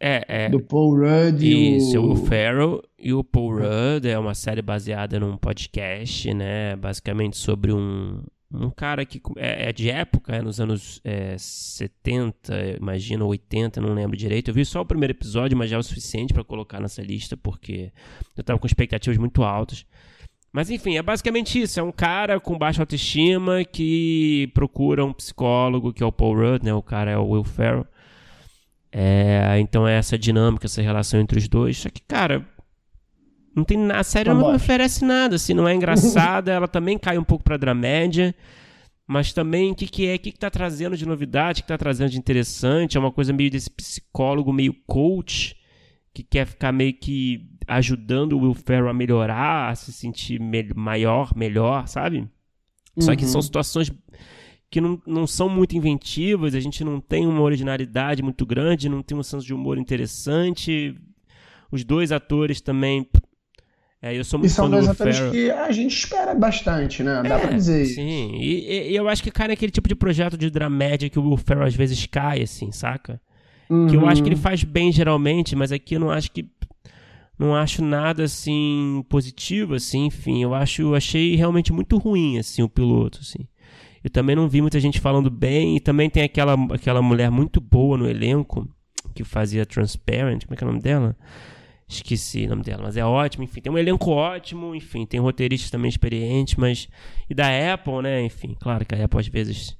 É, 0.00 0.25
é. 0.26 0.49
Do 0.49 0.59
Paul 0.59 0.97
Rudd 0.97 1.44
e 1.44 1.76
Isso, 1.76 2.00
o... 2.00 2.12
o 2.12 2.16
Farrell 2.16 2.82
e 2.99 3.12
o 3.12 3.23
Paul 3.23 3.59
Rudd. 3.59 4.06
É 4.06 4.18
uma 4.18 4.35
série 4.35 4.62
baseada 4.62 5.20
num 5.20 5.37
podcast, 5.37 6.32
né? 6.32 6.76
Basicamente 6.76 7.37
sobre 7.37 7.75
um, 7.75 8.23
um 8.50 8.70
cara 8.70 9.04
que 9.04 9.20
é, 9.37 9.68
é 9.68 9.73
de 9.75 9.90
época, 9.90 10.35
é 10.35 10.40
nos 10.40 10.59
anos 10.59 10.99
é, 11.04 11.37
70, 11.37 12.78
imagina, 12.80 13.23
80, 13.23 13.78
não 13.78 13.92
lembro 13.92 14.16
direito. 14.16 14.49
Eu 14.49 14.54
vi 14.54 14.64
só 14.64 14.80
o 14.80 14.87
primeiro 14.87 15.12
episódio, 15.12 15.59
mas 15.59 15.68
já 15.68 15.76
é 15.76 15.78
o 15.78 15.82
suficiente 15.82 16.32
para 16.32 16.42
colocar 16.42 16.80
nessa 16.80 17.02
lista, 17.02 17.37
porque 17.37 17.92
eu 18.35 18.42
tava 18.42 18.59
com 18.59 18.66
expectativas 18.66 19.18
muito 19.18 19.42
altas. 19.42 19.85
Mas 20.52 20.69
enfim, 20.69 20.97
é 20.97 21.02
basicamente 21.02 21.61
isso. 21.61 21.78
É 21.78 21.83
um 21.83 21.92
cara 21.92 22.40
com 22.40 22.59
baixa 22.59 22.83
autoestima 22.83 23.64
que 23.64 24.50
procura 24.52 25.04
um 25.04 25.12
psicólogo, 25.12 25.92
que 25.92 26.02
é 26.02 26.07
o 26.07 26.12
Paul 26.12 26.37
Rudd, 26.37 26.64
né? 26.64 26.75
O 26.75 26.83
cara 26.83 27.11
é 27.11 27.16
o 27.16 27.28
Will 27.28 27.45
Ferrell. 27.45 27.87
É, 28.92 29.57
então 29.61 29.87
é 29.87 29.97
essa 29.97 30.19
dinâmica, 30.19 30.66
essa 30.66 30.83
relação 30.83 31.21
entre 31.21 31.38
os 31.38 31.49
dois. 31.49 31.78
Só 31.78 31.88
que, 31.88 32.00
cara, 32.02 32.45
não 33.54 33.64
tem 33.64 33.90
a 33.92 34.02
série 34.02 34.30
tá 34.30 34.35
não 34.35 34.54
oferece 34.54 35.04
nada, 35.04 35.37
assim, 35.37 35.54
não 35.54 35.69
é 35.69 35.75
engraçada, 35.75 36.50
ela 36.52 36.66
também 36.66 36.99
cai 36.99 37.19
um 37.19 37.25
pouco 37.25 37.45
pra 37.45 37.57
dramédia. 37.57 38.35
Mas 39.07 39.33
também 39.33 39.73
o 39.73 39.75
que, 39.75 39.88
que 39.88 40.07
é, 40.07 40.14
o 40.14 40.19
que, 40.21 40.30
que 40.30 40.38
tá 40.38 40.49
trazendo 40.50 40.97
de 40.97 41.04
novidade, 41.04 41.61
o 41.61 41.62
que 41.64 41.69
tá 41.69 41.76
trazendo 41.76 42.11
de 42.11 42.19
interessante, 42.19 42.97
é 42.97 43.00
uma 43.00 43.11
coisa 43.11 43.33
meio 43.33 43.50
desse 43.50 43.69
psicólogo, 43.69 44.52
meio 44.52 44.73
coach, 44.87 45.57
que 46.14 46.23
quer 46.23 46.47
ficar 46.47 46.71
meio 46.71 46.95
que 46.95 47.50
ajudando 47.70 48.32
o 48.32 48.40
Will 48.40 48.54
Ferrell 48.54 48.88
a 48.88 48.92
melhorar, 48.92 49.70
a 49.70 49.74
se 49.76 49.92
sentir 49.92 50.40
me 50.40 50.68
maior, 50.74 51.32
melhor, 51.36 51.86
sabe? 51.86 52.18
Uhum. 52.96 53.02
Só 53.02 53.14
que 53.14 53.24
são 53.24 53.38
uhum. 53.38 53.42
situações 53.42 53.92
que 54.68 54.80
não, 54.80 55.00
não 55.06 55.26
são 55.26 55.48
muito 55.48 55.76
inventivas, 55.76 56.54
a 56.54 56.60
gente 56.60 56.82
não 56.82 57.00
tem 57.00 57.26
uma 57.26 57.40
originalidade 57.40 58.22
muito 58.22 58.44
grande, 58.44 58.88
não 58.88 59.02
tem 59.02 59.16
um 59.16 59.22
senso 59.22 59.46
de 59.46 59.54
humor 59.54 59.78
interessante. 59.78 60.96
Os 61.70 61.84
dois 61.84 62.10
atores 62.10 62.60
também. 62.60 63.08
É, 64.02 64.18
eu 64.18 64.24
sou 64.24 64.38
muito 64.38 64.50
e 64.50 64.54
são 64.54 64.68
dois 64.68 64.88
atores 64.88 65.16
Ferrell. 65.16 65.32
que 65.32 65.50
a 65.50 65.70
gente 65.70 65.94
espera 65.94 66.34
bastante, 66.34 67.02
né? 67.02 67.22
Dá 67.22 67.36
é, 67.36 67.38
pra 67.38 67.52
dizer 67.52 67.84
Sim, 67.84 68.34
e, 68.34 68.90
e, 68.90 68.96
eu 68.96 69.08
acho 69.08 69.22
que 69.22 69.30
cai 69.30 69.46
naquele 69.46 69.70
tipo 69.70 69.88
de 69.88 69.94
projeto 69.94 70.38
de 70.38 70.48
dramédia 70.48 71.10
que 71.10 71.18
o 71.18 71.22
Will 71.22 71.36
Ferrell 71.36 71.66
às 71.66 71.74
vezes 71.74 72.06
cai, 72.06 72.42
assim, 72.42 72.72
saca? 72.72 73.20
Uhum. 73.68 73.86
Que 73.86 73.96
eu 73.96 74.06
acho 74.06 74.22
que 74.22 74.28
ele 74.28 74.36
uhum. 74.36 74.42
faz 74.42 74.64
bem 74.64 74.90
geralmente, 74.90 75.54
mas 75.54 75.70
aqui 75.70 75.94
eu 75.94 76.00
não 76.00 76.10
acho 76.10 76.32
que 76.32 76.48
não 77.40 77.56
acho 77.56 77.82
nada 77.82 78.25
assim 78.25 79.02
positivo 79.09 79.75
assim, 79.75 80.04
enfim, 80.06 80.42
eu 80.42 80.54
acho 80.54 80.94
achei 80.94 81.35
realmente 81.35 81.73
muito 81.73 81.97
ruim 81.97 82.38
assim 82.38 82.62
o 82.62 82.68
piloto 82.68 83.20
assim. 83.23 83.49
Eu 84.04 84.11
também 84.11 84.37
não 84.37 84.47
vi 84.47 84.61
muita 84.61 84.78
gente 84.78 85.00
falando 85.00 85.30
bem 85.30 85.76
e 85.76 85.80
também 85.80 86.11
tem 86.11 86.23
aquela 86.23 86.52
aquela 86.75 87.00
mulher 87.00 87.30
muito 87.30 87.59
boa 87.59 87.97
no 87.97 88.06
elenco 88.06 88.68
que 89.14 89.25
fazia 89.25 89.64
Transparent, 89.64 90.44
como 90.44 90.52
é 90.52 90.56
que 90.56 90.62
é 90.62 90.66
o 90.66 90.70
nome 90.70 90.82
dela? 90.82 91.16
Esqueci 91.88 92.44
o 92.44 92.50
nome 92.50 92.62
dela, 92.62 92.82
mas 92.82 92.99
é 92.99 93.04
ótimo, 93.04 93.42
enfim, 93.42 93.62
tem 93.62 93.73
um 93.73 93.78
elenco 93.78 94.11
ótimo, 94.11 94.75
enfim, 94.75 95.06
tem 95.06 95.18
roteiristas 95.18 95.70
também 95.70 95.88
experientes, 95.88 96.56
mas 96.56 96.88
e 97.28 97.35
da 97.35 97.47
Apple, 97.73 98.02
né, 98.02 98.23
enfim, 98.23 98.54
claro 98.61 98.85
que 98.85 98.94
a 98.94 99.04
Apple 99.04 99.18
às 99.18 99.26
vezes 99.28 99.78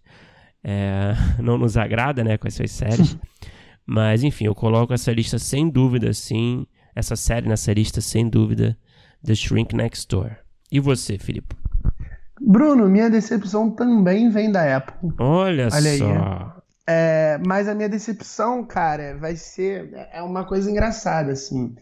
é, 0.65 1.15
não 1.39 1.59
nos 1.59 1.77
agrada, 1.77 2.25
né, 2.25 2.39
com 2.39 2.49
as 2.49 2.55
suas 2.55 2.71
séries. 2.71 3.19
mas 3.85 4.25
enfim, 4.25 4.47
eu 4.47 4.55
coloco 4.55 4.95
essa 4.95 5.13
lista 5.13 5.39
sem 5.39 5.69
dúvida 5.69 6.09
assim 6.09 6.67
essa 6.95 7.17
série 7.17 7.49
nessa 7.49 7.73
lista, 7.73 8.01
sem 8.01 8.29
dúvida, 8.29 8.77
The 9.25 9.35
Shrink 9.35 9.75
Next 9.75 10.09
Door. 10.09 10.37
E 10.71 10.81
você, 10.81 11.19
Filipe? 11.19 11.55
Bruno, 12.41 12.89
minha 12.89 13.11
decepção 13.11 13.71
também 13.71 14.31
vem 14.31 14.51
da 14.51 14.77
Apple. 14.77 15.13
Olha, 15.19 15.69
Olha 15.73 15.99
só. 15.99 16.07
Aí. 16.07 16.61
É, 16.87 17.39
mas 17.47 17.69
a 17.69 17.75
minha 17.75 17.89
decepção, 17.89 18.65
cara, 18.65 19.17
vai 19.19 19.37
ser. 19.37 19.91
É 20.13 20.23
uma 20.23 20.45
coisa 20.45 20.71
engraçada, 20.71 21.33
assim. 21.33 21.75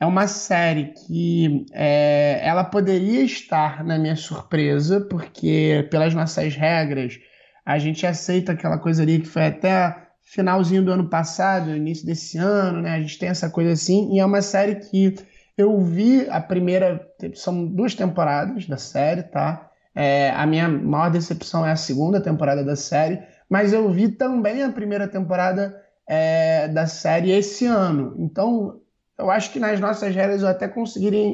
É 0.00 0.04
uma 0.04 0.26
série 0.26 0.92
que 1.06 1.66
é, 1.72 2.40
ela 2.42 2.64
poderia 2.64 3.22
estar 3.22 3.84
na 3.84 3.98
minha 3.98 4.16
surpresa, 4.16 5.00
porque 5.00 5.86
pelas 5.90 6.14
nossas 6.14 6.54
regras 6.54 7.18
a 7.64 7.78
gente 7.78 8.06
aceita 8.06 8.52
aquela 8.52 8.78
coisa 8.78 9.02
ali 9.02 9.20
que 9.20 9.26
foi 9.26 9.46
até 9.46 10.05
finalzinho 10.26 10.84
do 10.84 10.92
ano 10.92 11.08
passado, 11.08 11.74
início 11.74 12.04
desse 12.04 12.36
ano, 12.36 12.82
né? 12.82 12.90
A 12.90 13.00
gente 13.00 13.18
tem 13.18 13.28
essa 13.28 13.48
coisa 13.48 13.72
assim, 13.72 14.12
e 14.12 14.18
é 14.18 14.24
uma 14.24 14.42
série 14.42 14.74
que 14.76 15.14
eu 15.56 15.80
vi 15.80 16.28
a 16.28 16.40
primeira. 16.40 17.08
São 17.34 17.64
duas 17.64 17.94
temporadas 17.94 18.66
da 18.66 18.76
série, 18.76 19.22
tá? 19.22 19.70
É, 19.94 20.30
a 20.30 20.44
minha 20.44 20.68
maior 20.68 21.10
decepção 21.10 21.64
é 21.64 21.70
a 21.70 21.76
segunda 21.76 22.20
temporada 22.20 22.62
da 22.62 22.76
série, 22.76 23.22
mas 23.48 23.72
eu 23.72 23.90
vi 23.90 24.08
também 24.08 24.62
a 24.62 24.70
primeira 24.70 25.08
temporada 25.08 25.74
é, 26.06 26.68
da 26.68 26.86
série 26.86 27.30
esse 27.30 27.64
ano. 27.64 28.14
Então, 28.18 28.80
eu 29.18 29.30
acho 29.30 29.50
que 29.52 29.60
nas 29.60 29.80
nossas 29.80 30.14
regras 30.14 30.42
eu 30.42 30.48
até 30.48 30.68
conseguiria 30.68 31.24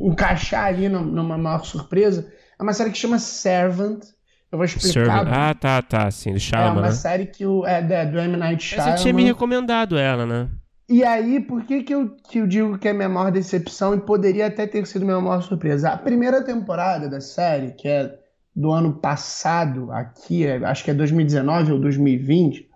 encaixar 0.00 0.66
ali 0.66 0.88
numa 0.88 1.36
maior 1.36 1.64
surpresa. 1.64 2.32
É 2.58 2.62
uma 2.62 2.72
série 2.72 2.90
que 2.90 2.96
chama 2.96 3.18
Servant, 3.18 4.04
eu 4.52 4.58
vou 4.58 4.64
explicar. 4.64 5.26
Ah, 5.28 5.54
tá, 5.54 5.80
tá, 5.80 6.10
sim, 6.10 6.32
do 6.32 6.40
Shyamalan, 6.40 6.70
É 6.70 6.72
uma 6.72 6.82
né? 6.88 6.92
série 6.92 7.26
que 7.26 7.46
o, 7.46 7.64
é, 7.66 7.78
é 7.78 8.06
do 8.06 8.18
M. 8.18 8.36
Night 8.36 8.62
Shyamalan. 8.62 8.96
Você 8.96 9.02
tinha 9.02 9.14
me 9.14 9.24
recomendado 9.24 9.96
ela, 9.96 10.26
né? 10.26 10.48
E 10.88 11.04
aí, 11.04 11.38
por 11.38 11.62
que, 11.64 11.84
que, 11.84 11.94
eu, 11.94 12.16
que 12.28 12.38
eu 12.38 12.48
digo 12.48 12.76
que 12.76 12.88
é 12.88 12.92
minha 12.92 13.08
maior 13.08 13.30
decepção 13.30 13.94
e 13.94 14.00
poderia 14.00 14.48
até 14.48 14.66
ter 14.66 14.84
sido 14.88 15.04
minha 15.04 15.20
maior 15.20 15.40
surpresa? 15.40 15.90
A 15.90 15.96
primeira 15.96 16.42
temporada 16.42 17.08
da 17.08 17.20
série, 17.20 17.70
que 17.70 17.86
é 17.86 18.18
do 18.56 18.72
ano 18.72 18.94
passado, 18.94 19.92
aqui, 19.92 20.44
é, 20.44 20.56
acho 20.64 20.82
que 20.82 20.90
é 20.90 20.94
2019 20.94 21.74
ou 21.74 21.78
2020, 21.78 22.68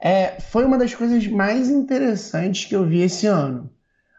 é, 0.00 0.38
foi 0.40 0.64
uma 0.64 0.78
das 0.78 0.94
coisas 0.94 1.26
mais 1.26 1.68
interessantes 1.68 2.66
que 2.66 2.76
eu 2.76 2.86
vi 2.86 3.00
esse 3.00 3.26
ano. 3.26 3.68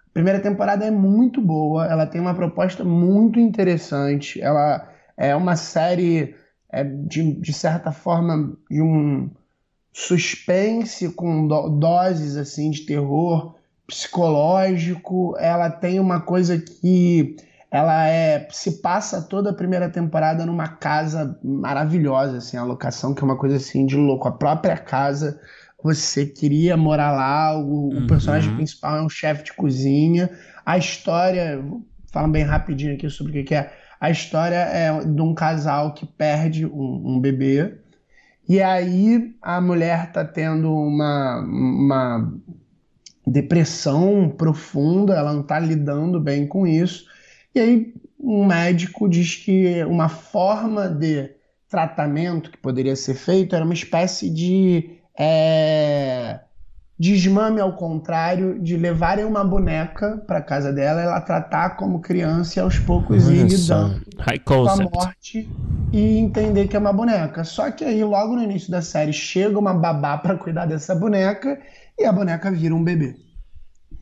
A 0.08 0.14
primeira 0.14 0.42
temporada 0.42 0.84
é 0.84 0.92
muito 0.92 1.40
boa, 1.42 1.86
ela 1.86 2.06
tem 2.06 2.20
uma 2.20 2.34
proposta 2.34 2.84
muito 2.84 3.40
interessante, 3.40 4.42
ela 4.42 4.90
é 5.16 5.34
uma 5.34 5.56
série 5.56 6.36
é, 6.78 6.84
de, 6.84 7.34
de 7.34 7.54
certa 7.54 7.92
forma, 7.92 8.56
de 8.70 8.82
um 8.82 9.30
suspense 9.92 11.10
com 11.10 11.48
do, 11.48 11.70
doses 11.70 12.38
assim 12.38 12.70
de 12.70 12.82
terror 12.82 13.56
psicológico. 13.88 15.36
Ela 15.40 15.72
tem 15.72 16.00
uma 16.00 16.22
coisa 16.22 16.60
que 16.60 17.36
ela 17.72 18.08
é 18.08 18.48
se 18.52 18.80
passa 18.80 19.24
toda 19.24 19.50
a 19.50 19.54
primeira 19.54 19.90
temporada 19.90 20.46
numa 20.46 20.68
casa 20.68 21.40
maravilhosa, 21.44 22.38
assim, 22.38 22.58
a 22.58 22.64
locação 22.64 23.14
que 23.14 23.22
é 23.22 23.26
uma 23.26 23.38
coisa 23.38 23.56
assim 23.56 23.86
de 23.88 23.96
louco, 23.96 24.28
a 24.28 24.32
própria 24.32 24.78
casa. 24.78 25.40
Você 25.84 26.28
queria 26.28 26.78
morar 26.78 27.12
lá, 27.12 27.58
o, 27.58 27.90
uhum. 27.90 28.04
o 28.04 28.08
personagem 28.08 28.54
principal 28.56 28.98
é 28.98 29.02
um 29.02 29.10
chefe 29.10 29.46
de 29.46 29.54
cozinha. 29.54 30.30
A 30.64 30.78
história, 30.78 31.64
falando 32.12 32.34
bem 32.34 32.44
rapidinho 32.44 32.94
aqui 32.94 33.10
sobre 33.10 33.42
o 33.42 33.46
que 33.46 33.56
é 33.56 33.72
a 34.00 34.10
história 34.10 34.56
é 34.56 35.04
de 35.04 35.22
um 35.22 35.34
casal 35.34 35.94
que 35.94 36.06
perde 36.06 36.66
um, 36.66 37.16
um 37.16 37.20
bebê 37.20 37.78
e 38.48 38.62
aí 38.62 39.36
a 39.42 39.60
mulher 39.60 40.12
tá 40.12 40.24
tendo 40.24 40.74
uma, 40.74 41.40
uma 41.42 42.34
depressão 43.26 44.30
profunda, 44.30 45.16
ela 45.16 45.34
não 45.34 45.44
tá 45.44 45.60
lidando 45.60 46.20
bem 46.20 46.48
com 46.48 46.66
isso. 46.66 47.06
E 47.54 47.60
aí 47.60 47.94
um 48.18 48.46
médico 48.46 49.10
diz 49.10 49.36
que 49.36 49.84
uma 49.84 50.08
forma 50.08 50.88
de 50.88 51.30
tratamento 51.70 52.50
que 52.50 52.58
poderia 52.58 52.96
ser 52.96 53.16
feito 53.16 53.54
era 53.54 53.66
uma 53.66 53.74
espécie 53.74 54.30
de 54.30 54.98
é, 55.20 56.40
desmame 57.00 57.62
ao 57.62 57.74
contrário 57.74 58.60
de 58.60 58.76
levarem 58.76 59.24
uma 59.24 59.44
boneca 59.44 60.18
para 60.26 60.42
casa 60.42 60.74
dela, 60.74 61.02
ela 61.02 61.22
tratar 61.22 61.72
como 61.72 62.00
criança 62.00 62.60
e 62.60 62.62
aos 62.62 62.80
poucos 62.80 63.28
ir 63.30 63.44
lidando 63.44 64.02
com 64.44 64.68
a 64.68 64.76
morte 64.78 65.50
e 65.94 66.18
entender 66.18 66.68
que 66.68 66.76
é 66.76 66.80
uma 66.80 66.94
boneca. 66.94 67.44
Só 67.44 67.70
que 67.70 67.84
aí 67.84 68.04
logo 68.04 68.36
no 68.36 68.42
início 68.42 68.72
da 68.72 68.82
série 68.82 69.14
chega 69.14 69.60
uma 69.60 69.74
babá 69.74 70.18
para 70.18 70.36
cuidar 70.36 70.66
dessa 70.66 70.96
boneca 70.96 71.60
e 71.98 72.04
a 72.04 72.12
boneca 72.12 72.52
vira 72.52 72.74
um 72.74 72.84
bebê. 72.84 73.16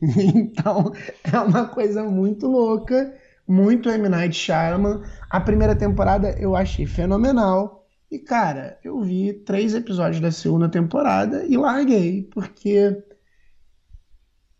então 0.00 0.92
é 1.22 1.38
uma 1.38 1.66
coisa 1.66 2.02
muito 2.02 2.46
louca, 2.46 3.14
muito 3.46 3.90
M 3.90 4.08
Night 4.08 4.34
Shyamalan. 4.34 5.02
A 5.28 5.40
primeira 5.40 5.74
temporada 5.74 6.30
eu 6.38 6.56
achei 6.56 6.86
fenomenal. 6.86 7.85
E, 8.10 8.18
cara, 8.18 8.78
eu 8.84 9.00
vi 9.00 9.32
três 9.32 9.74
episódios 9.74 10.20
da 10.20 10.30
segunda 10.30 10.68
temporada 10.68 11.44
e 11.44 11.56
larguei, 11.56 12.22
porque 12.32 13.02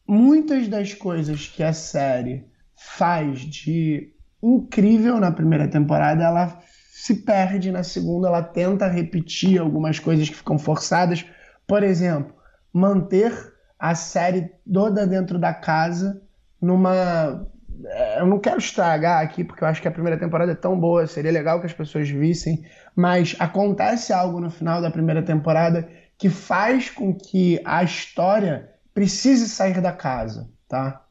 muitas 0.06 0.68
das 0.68 0.94
coisas 0.94 1.46
que 1.48 1.62
a 1.62 1.72
série 1.72 2.44
faz 2.74 3.40
de 3.40 4.12
incrível 4.42 5.18
na 5.18 5.30
primeira 5.30 5.68
temporada, 5.68 6.24
ela 6.24 6.60
se 6.92 7.14
perde 7.14 7.70
na 7.70 7.82
segunda, 7.82 8.28
ela 8.28 8.42
tenta 8.42 8.88
repetir 8.88 9.60
algumas 9.60 9.98
coisas 9.98 10.28
que 10.28 10.34
ficam 10.34 10.58
forçadas. 10.58 11.24
Por 11.66 11.82
exemplo, 11.82 12.34
manter 12.72 13.54
a 13.78 13.94
série 13.94 14.50
toda 14.72 15.06
dentro 15.06 15.38
da 15.38 15.52
casa 15.52 16.22
numa. 16.60 17.46
É, 17.84 18.20
eu 18.20 18.26
não 18.26 18.38
quero 18.38 18.58
estragar 18.58 19.22
aqui, 19.22 19.44
porque 19.44 19.62
eu 19.62 19.68
acho 19.68 19.82
que 19.82 19.88
a 19.88 19.92
primeira 19.92 20.18
temporada 20.18 20.52
é 20.52 20.54
tão 20.54 20.78
boa, 20.78 21.06
seria 21.06 21.30
legal 21.30 21.60
que 21.60 21.66
as 21.66 21.72
pessoas 21.72 22.08
vissem, 22.08 22.64
mas 22.94 23.36
acontece 23.38 24.12
algo 24.12 24.40
no 24.40 24.50
final 24.50 24.80
da 24.80 24.90
primeira 24.90 25.22
temporada 25.22 25.88
que 26.18 26.28
faz 26.30 26.90
com 26.90 27.14
que 27.14 27.60
a 27.64 27.82
história 27.82 28.70
precise 28.94 29.48
sair 29.48 29.80
da 29.80 29.92
casa, 29.92 30.48
tá? 30.68 31.02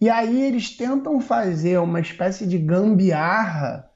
E 0.00 0.08
aí 0.08 0.42
eles 0.42 0.76
tentam 0.76 1.20
fazer 1.20 1.78
uma 1.78 2.00
espécie 2.00 2.46
de 2.46 2.58
gambiarra 2.58 3.90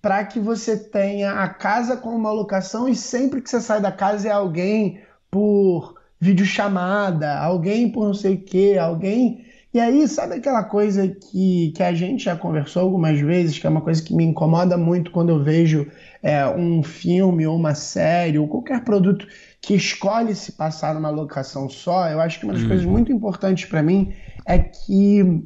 para 0.00 0.24
que 0.24 0.40
você 0.40 0.76
tenha 0.76 1.32
a 1.32 1.48
casa 1.48 1.96
com 1.96 2.08
uma 2.10 2.32
locação 2.32 2.88
e 2.88 2.96
sempre 2.96 3.40
que 3.40 3.48
você 3.48 3.60
sai 3.60 3.80
da 3.80 3.92
casa 3.92 4.28
é 4.28 4.32
alguém 4.32 5.00
por 5.30 6.00
videochamada, 6.18 7.38
alguém 7.38 7.90
por 7.90 8.06
não 8.06 8.14
sei 8.14 8.34
o 8.34 8.42
que, 8.42 8.76
alguém. 8.78 9.41
E 9.74 9.80
aí, 9.80 10.06
sabe 10.06 10.34
aquela 10.34 10.62
coisa 10.64 11.08
que, 11.08 11.72
que 11.74 11.82
a 11.82 11.94
gente 11.94 12.24
já 12.24 12.36
conversou 12.36 12.82
algumas 12.82 13.18
vezes, 13.18 13.58
que 13.58 13.66
é 13.66 13.70
uma 13.70 13.80
coisa 13.80 14.02
que 14.02 14.14
me 14.14 14.22
incomoda 14.22 14.76
muito 14.76 15.10
quando 15.10 15.30
eu 15.30 15.42
vejo 15.42 15.90
é, 16.22 16.46
um 16.46 16.82
filme 16.82 17.46
ou 17.46 17.56
uma 17.56 17.74
série 17.74 18.38
ou 18.38 18.46
qualquer 18.46 18.84
produto 18.84 19.26
que 19.62 19.74
escolhe 19.74 20.34
se 20.34 20.52
passar 20.52 20.94
numa 20.94 21.08
locação 21.08 21.70
só? 21.70 22.06
Eu 22.08 22.20
acho 22.20 22.38
que 22.38 22.44
uma 22.44 22.52
das 22.52 22.62
uhum. 22.62 22.68
coisas 22.68 22.84
muito 22.84 23.10
importantes 23.10 23.64
para 23.64 23.82
mim 23.82 24.14
é 24.44 24.58
que 24.58 25.42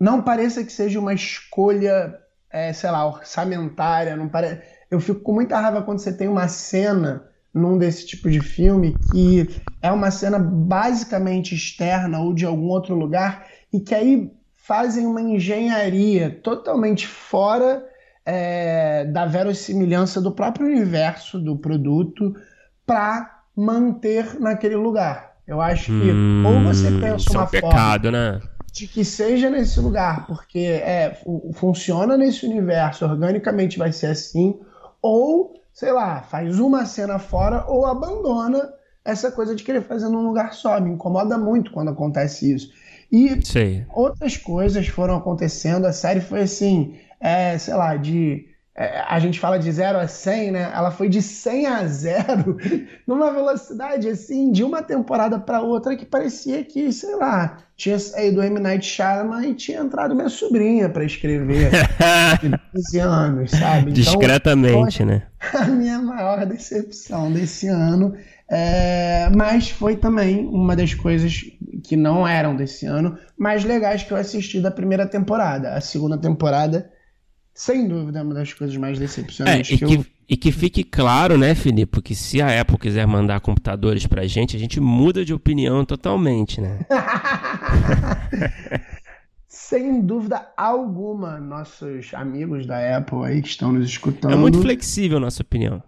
não 0.00 0.20
pareça 0.20 0.64
que 0.64 0.72
seja 0.72 0.98
uma 0.98 1.14
escolha, 1.14 2.18
é, 2.50 2.72
sei 2.72 2.90
lá, 2.90 3.06
orçamentária. 3.06 4.16
Não 4.16 4.28
pare... 4.28 4.60
Eu 4.90 4.98
fico 4.98 5.20
com 5.20 5.32
muita 5.32 5.60
raiva 5.60 5.82
quando 5.82 6.00
você 6.00 6.12
tem 6.12 6.26
uma 6.26 6.48
cena 6.48 7.30
num 7.54 7.76
desse 7.76 8.06
tipo 8.06 8.30
de 8.30 8.40
filme 8.40 8.94
que 9.10 9.48
é 9.80 9.90
uma 9.92 10.10
cena 10.10 10.38
basicamente 10.38 11.54
externa 11.54 12.20
ou 12.20 12.32
de 12.32 12.46
algum 12.46 12.68
outro 12.68 12.94
lugar 12.94 13.46
e 13.72 13.80
que 13.80 13.94
aí 13.94 14.30
fazem 14.54 15.06
uma 15.06 15.20
engenharia 15.20 16.30
totalmente 16.42 17.06
fora 17.06 17.84
é, 18.24 19.04
da 19.06 19.26
verossimilhança 19.26 20.20
do 20.20 20.32
próprio 20.32 20.66
universo 20.66 21.38
do 21.38 21.56
produto 21.56 22.34
para 22.86 23.42
manter 23.56 24.40
naquele 24.40 24.76
lugar. 24.76 25.32
Eu 25.46 25.60
acho 25.60 25.86
que 25.86 26.12
hum, 26.12 26.44
ou 26.46 26.62
você 26.62 26.88
pensa 27.00 27.30
uma 27.32 27.42
é 27.42 27.44
um 27.44 27.48
pecado, 27.48 28.02
forma 28.04 28.18
né? 28.18 28.40
de 28.72 28.86
que 28.86 29.04
seja 29.04 29.50
nesse 29.50 29.78
lugar, 29.80 30.26
porque 30.26 30.58
é, 30.58 31.20
funciona 31.52 32.16
nesse 32.16 32.46
universo, 32.46 33.04
organicamente 33.04 33.78
vai 33.78 33.92
ser 33.92 34.06
assim, 34.06 34.58
ou 35.02 35.61
sei 35.72 35.92
lá, 35.92 36.22
faz 36.22 36.58
uma 36.58 36.84
cena 36.86 37.18
fora 37.18 37.64
ou 37.66 37.86
abandona 37.86 38.72
essa 39.04 39.32
coisa 39.32 39.54
de 39.54 39.64
querer 39.64 39.82
fazer 39.82 40.08
num 40.08 40.26
lugar 40.26 40.52
só. 40.54 40.80
Me 40.80 40.90
incomoda 40.90 41.36
muito 41.38 41.72
quando 41.72 41.90
acontece 41.90 42.52
isso. 42.52 42.72
E 43.10 43.40
outras 43.94 44.36
coisas 44.36 44.86
foram 44.88 45.16
acontecendo. 45.16 45.86
A 45.86 45.92
série 45.92 46.20
foi 46.20 46.42
assim, 46.42 46.96
é, 47.20 47.58
sei 47.58 47.74
lá, 47.74 47.96
de 47.96 48.46
a 49.06 49.18
gente 49.18 49.38
fala 49.38 49.58
de 49.58 49.70
0 49.70 49.98
a 49.98 50.08
100, 50.08 50.50
né? 50.52 50.72
Ela 50.74 50.90
foi 50.90 51.08
de 51.08 51.20
100 51.20 51.66
a 51.66 51.86
0 51.86 52.56
numa 53.06 53.32
velocidade 53.32 54.08
assim 54.08 54.50
de 54.50 54.64
uma 54.64 54.82
temporada 54.82 55.38
para 55.38 55.60
outra 55.60 55.96
que 55.96 56.04
parecia 56.04 56.64
que, 56.64 56.92
sei 56.92 57.14
lá, 57.16 57.58
tinha 57.76 57.98
saído 57.98 58.40
o 58.40 58.44
M. 58.44 58.60
Night 58.60 58.86
Shyamalan 58.86 59.46
e 59.46 59.54
tinha 59.54 59.80
entrado 59.80 60.14
minha 60.14 60.28
sobrinha 60.28 60.88
para 60.88 61.04
escrever 61.04 61.70
de 62.40 62.50
15 62.74 62.98
anos, 62.98 63.50
sabe? 63.50 63.90
Então, 63.90 63.92
Discretamente, 63.92 65.04
né? 65.04 65.22
A 65.52 65.64
minha 65.64 65.98
maior 65.98 66.46
decepção 66.46 67.32
desse 67.32 67.66
ano, 67.66 68.14
é... 68.48 69.28
mas 69.34 69.70
foi 69.70 69.96
também 69.96 70.46
uma 70.46 70.76
das 70.76 70.94
coisas 70.94 71.42
que 71.82 71.96
não 71.96 72.26
eram 72.26 72.54
desse 72.54 72.86
ano, 72.86 73.18
mais 73.36 73.64
legais 73.64 74.02
que 74.02 74.12
eu 74.12 74.16
assisti 74.16 74.60
da 74.60 74.70
primeira 74.70 75.06
temporada. 75.06 75.74
A 75.74 75.80
segunda 75.80 76.16
temporada 76.16 76.88
sem 77.54 77.86
dúvida, 77.86 78.20
é 78.20 78.22
uma 78.22 78.34
das 78.34 78.52
coisas 78.52 78.76
mais 78.76 78.98
decepcionantes 78.98 79.72
é, 79.72 79.78
que, 79.78 79.86
que 79.86 79.94
eu... 79.94 80.06
E 80.28 80.36
que 80.36 80.50
fique 80.50 80.82
claro, 80.82 81.36
né, 81.36 81.54
Felipe, 81.54 82.00
que 82.00 82.14
se 82.14 82.40
a 82.40 82.58
Apple 82.58 82.78
quiser 82.78 83.06
mandar 83.06 83.38
computadores 83.40 84.06
pra 84.06 84.26
gente, 84.26 84.56
a 84.56 84.58
gente 84.58 84.80
muda 84.80 85.26
de 85.26 85.34
opinião 85.34 85.84
totalmente, 85.84 86.58
né? 86.58 86.78
Sem 89.46 90.00
dúvida 90.00 90.50
alguma, 90.56 91.38
nossos 91.38 92.14
amigos 92.14 92.66
da 92.66 92.96
Apple 92.96 93.24
aí 93.24 93.42
que 93.42 93.48
estão 93.48 93.72
nos 93.72 93.86
escutando. 93.86 94.32
É 94.32 94.36
muito 94.36 94.62
flexível 94.62 95.18
a 95.18 95.20
nossa 95.20 95.42
opinião. 95.42 95.82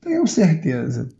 Tenho 0.00 0.26
certeza. 0.26 1.10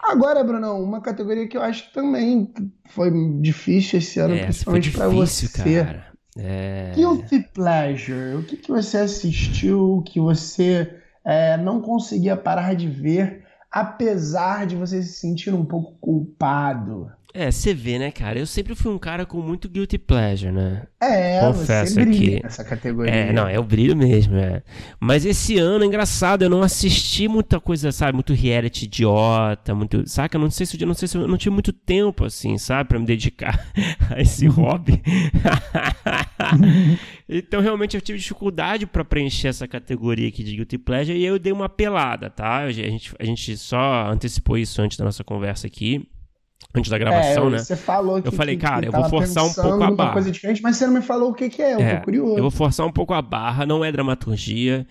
Agora, 0.00 0.42
Brunão, 0.42 0.82
uma 0.82 1.02
categoria 1.02 1.46
que 1.46 1.58
eu 1.58 1.62
acho 1.62 1.88
que 1.88 1.92
também 1.92 2.50
foi 2.88 3.12
difícil 3.40 3.98
esse 3.98 4.18
ano, 4.18 4.34
é, 4.34 4.44
principalmente 4.44 4.90
para 4.90 5.08
você. 5.08 5.46
Cara. 5.48 6.13
É... 6.36 6.92
Guilty 6.94 7.40
Pleasure. 7.52 8.36
O 8.36 8.42
que, 8.44 8.56
que 8.56 8.70
você 8.70 8.98
assistiu 8.98 10.02
que 10.06 10.18
você 10.18 11.00
é, 11.24 11.56
não 11.56 11.80
conseguia 11.80 12.36
parar 12.36 12.74
de 12.74 12.88
ver, 12.88 13.46
apesar 13.70 14.66
de 14.66 14.76
você 14.76 15.02
se 15.02 15.14
sentir 15.14 15.54
um 15.54 15.64
pouco 15.64 15.92
culpado? 16.00 17.10
É, 17.36 17.50
você 17.50 17.74
vê, 17.74 17.98
né, 17.98 18.12
cara? 18.12 18.38
Eu 18.38 18.46
sempre 18.46 18.76
fui 18.76 18.92
um 18.92 18.98
cara 18.98 19.26
com 19.26 19.42
muito 19.42 19.68
guilty 19.68 19.98
pleasure, 19.98 20.52
né? 20.52 20.84
É, 21.02 21.40
Confesso 21.40 21.94
você 21.94 22.04
brilha 22.04 22.36
aqui. 22.36 22.42
nessa 22.44 22.62
categoria. 22.62 23.12
É, 23.12 23.32
não, 23.32 23.48
é 23.48 23.58
o 23.58 23.64
brilho 23.64 23.96
mesmo, 23.96 24.36
é. 24.36 24.62
Mas 25.00 25.26
esse 25.26 25.58
ano, 25.58 25.84
engraçado, 25.84 26.42
eu 26.42 26.48
não 26.48 26.62
assisti 26.62 27.26
muita 27.26 27.58
coisa, 27.58 27.90
sabe? 27.90 28.14
Muito 28.14 28.32
reality 28.32 28.84
idiota, 28.84 29.74
muito. 29.74 30.08
Saca? 30.08 30.38
Não 30.38 30.48
sei 30.48 30.64
se 30.64 30.80
eu 30.80 30.86
não 30.86 30.94
sei 30.94 31.08
se 31.08 31.16
eu 31.16 31.26
não 31.26 31.36
tive 31.36 31.52
muito 31.52 31.72
tempo, 31.72 32.24
assim, 32.24 32.56
sabe? 32.56 32.90
Pra 32.90 33.00
me 33.00 33.04
dedicar 33.04 33.66
a 34.14 34.20
esse 34.20 34.46
hobby. 34.46 35.02
então, 37.28 37.60
realmente, 37.60 37.96
eu 37.96 38.00
tive 38.00 38.20
dificuldade 38.20 38.86
para 38.86 39.04
preencher 39.04 39.48
essa 39.48 39.66
categoria 39.66 40.28
aqui 40.28 40.44
de 40.44 40.54
guilty 40.54 40.78
pleasure 40.78 41.18
e 41.18 41.24
eu 41.24 41.36
dei 41.40 41.52
uma 41.52 41.68
pelada, 41.68 42.30
tá? 42.30 42.58
A 42.58 42.70
gente, 42.70 43.12
a 43.18 43.24
gente 43.24 43.56
só 43.56 44.08
antecipou 44.08 44.56
isso 44.56 44.80
antes 44.80 44.96
da 44.96 45.04
nossa 45.04 45.24
conversa 45.24 45.66
aqui 45.66 46.06
antes 46.74 46.90
da 46.90 46.98
gravação, 46.98 47.48
é, 47.48 47.50
né? 47.50 47.58
Você 47.58 47.76
falou 47.76 48.22
que. 48.22 48.28
Eu 48.28 48.32
falei, 48.32 48.56
que, 48.56 48.62
cara, 48.62 48.82
que 48.82 48.88
eu 48.88 48.92
vou 48.92 49.08
forçar 49.08 49.44
um 49.44 49.52
pouco 49.52 49.82
a 49.82 49.90
barra. 49.90 50.12
Coisa 50.12 50.30
diferente, 50.30 50.62
mas 50.62 50.76
você 50.76 50.86
não 50.86 50.94
me 50.94 51.02
falou 51.02 51.30
o 51.30 51.34
que, 51.34 51.48
que 51.48 51.62
é, 51.62 51.74
eu 51.74 51.80
é, 51.80 51.96
tô 51.96 52.04
curioso. 52.04 52.36
Eu 52.36 52.42
vou 52.42 52.50
forçar 52.50 52.86
um 52.86 52.92
pouco 52.92 53.12
a 53.12 53.22
barra, 53.22 53.66
não 53.66 53.84
é 53.84 53.90
dramaturgia. 53.90 54.86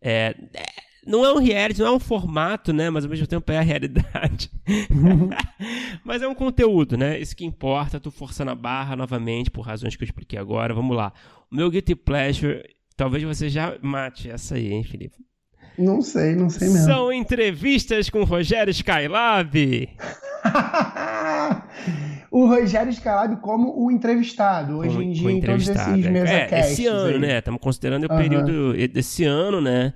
É, 0.00 0.34
é, 0.54 0.66
não 1.06 1.24
é 1.24 1.32
um 1.32 1.38
reality, 1.38 1.80
não 1.80 1.88
é 1.88 1.92
um 1.92 2.00
formato, 2.00 2.72
né? 2.72 2.90
Mas 2.90 3.04
ao 3.04 3.10
mesmo 3.10 3.26
tempo 3.26 3.50
é 3.50 3.58
a 3.58 3.62
realidade. 3.62 4.50
mas 6.04 6.22
é 6.22 6.28
um 6.28 6.34
conteúdo, 6.34 6.96
né? 6.96 7.18
Isso 7.18 7.34
que 7.34 7.44
importa, 7.44 7.98
tô 7.98 8.10
forçando 8.10 8.50
a 8.50 8.54
barra 8.54 8.94
novamente, 8.94 9.50
por 9.50 9.62
razões 9.62 9.96
que 9.96 10.02
eu 10.02 10.06
expliquei 10.06 10.38
agora. 10.38 10.74
Vamos 10.74 10.96
lá. 10.96 11.12
O 11.50 11.56
meu 11.56 11.70
Guilty 11.70 11.94
Pleasure, 11.94 12.62
talvez 12.96 13.22
você 13.22 13.48
já 13.48 13.76
mate 13.80 14.30
essa 14.30 14.56
aí, 14.56 14.72
hein, 14.72 14.84
Felipe? 14.84 15.27
Não 15.78 16.02
sei, 16.02 16.34
não 16.34 16.50
sei 16.50 16.68
mesmo. 16.68 16.86
São 16.86 17.12
entrevistas 17.12 18.10
com 18.10 18.24
Rogério 18.24 18.70
Skylab. 18.70 19.88
o 22.30 22.46
Rogério 22.46 22.90
Skylab 22.90 23.36
como 23.36 23.72
o 23.80 23.90
entrevistado, 23.90 24.78
hoje 24.78 24.98
em 24.98 25.12
dia, 25.12 25.30
em 25.30 25.40
todos 25.40 25.68
esses 25.68 26.06
mesa 26.06 26.32
é, 26.32 26.60
Esse 26.60 26.86
ano, 26.86 27.14
aí. 27.14 27.18
né? 27.20 27.38
Estamos 27.38 27.60
considerando 27.60 28.08
o 28.08 28.12
uhum. 28.12 28.18
período 28.18 28.72
desse 28.88 29.24
ano, 29.24 29.60
né? 29.60 29.94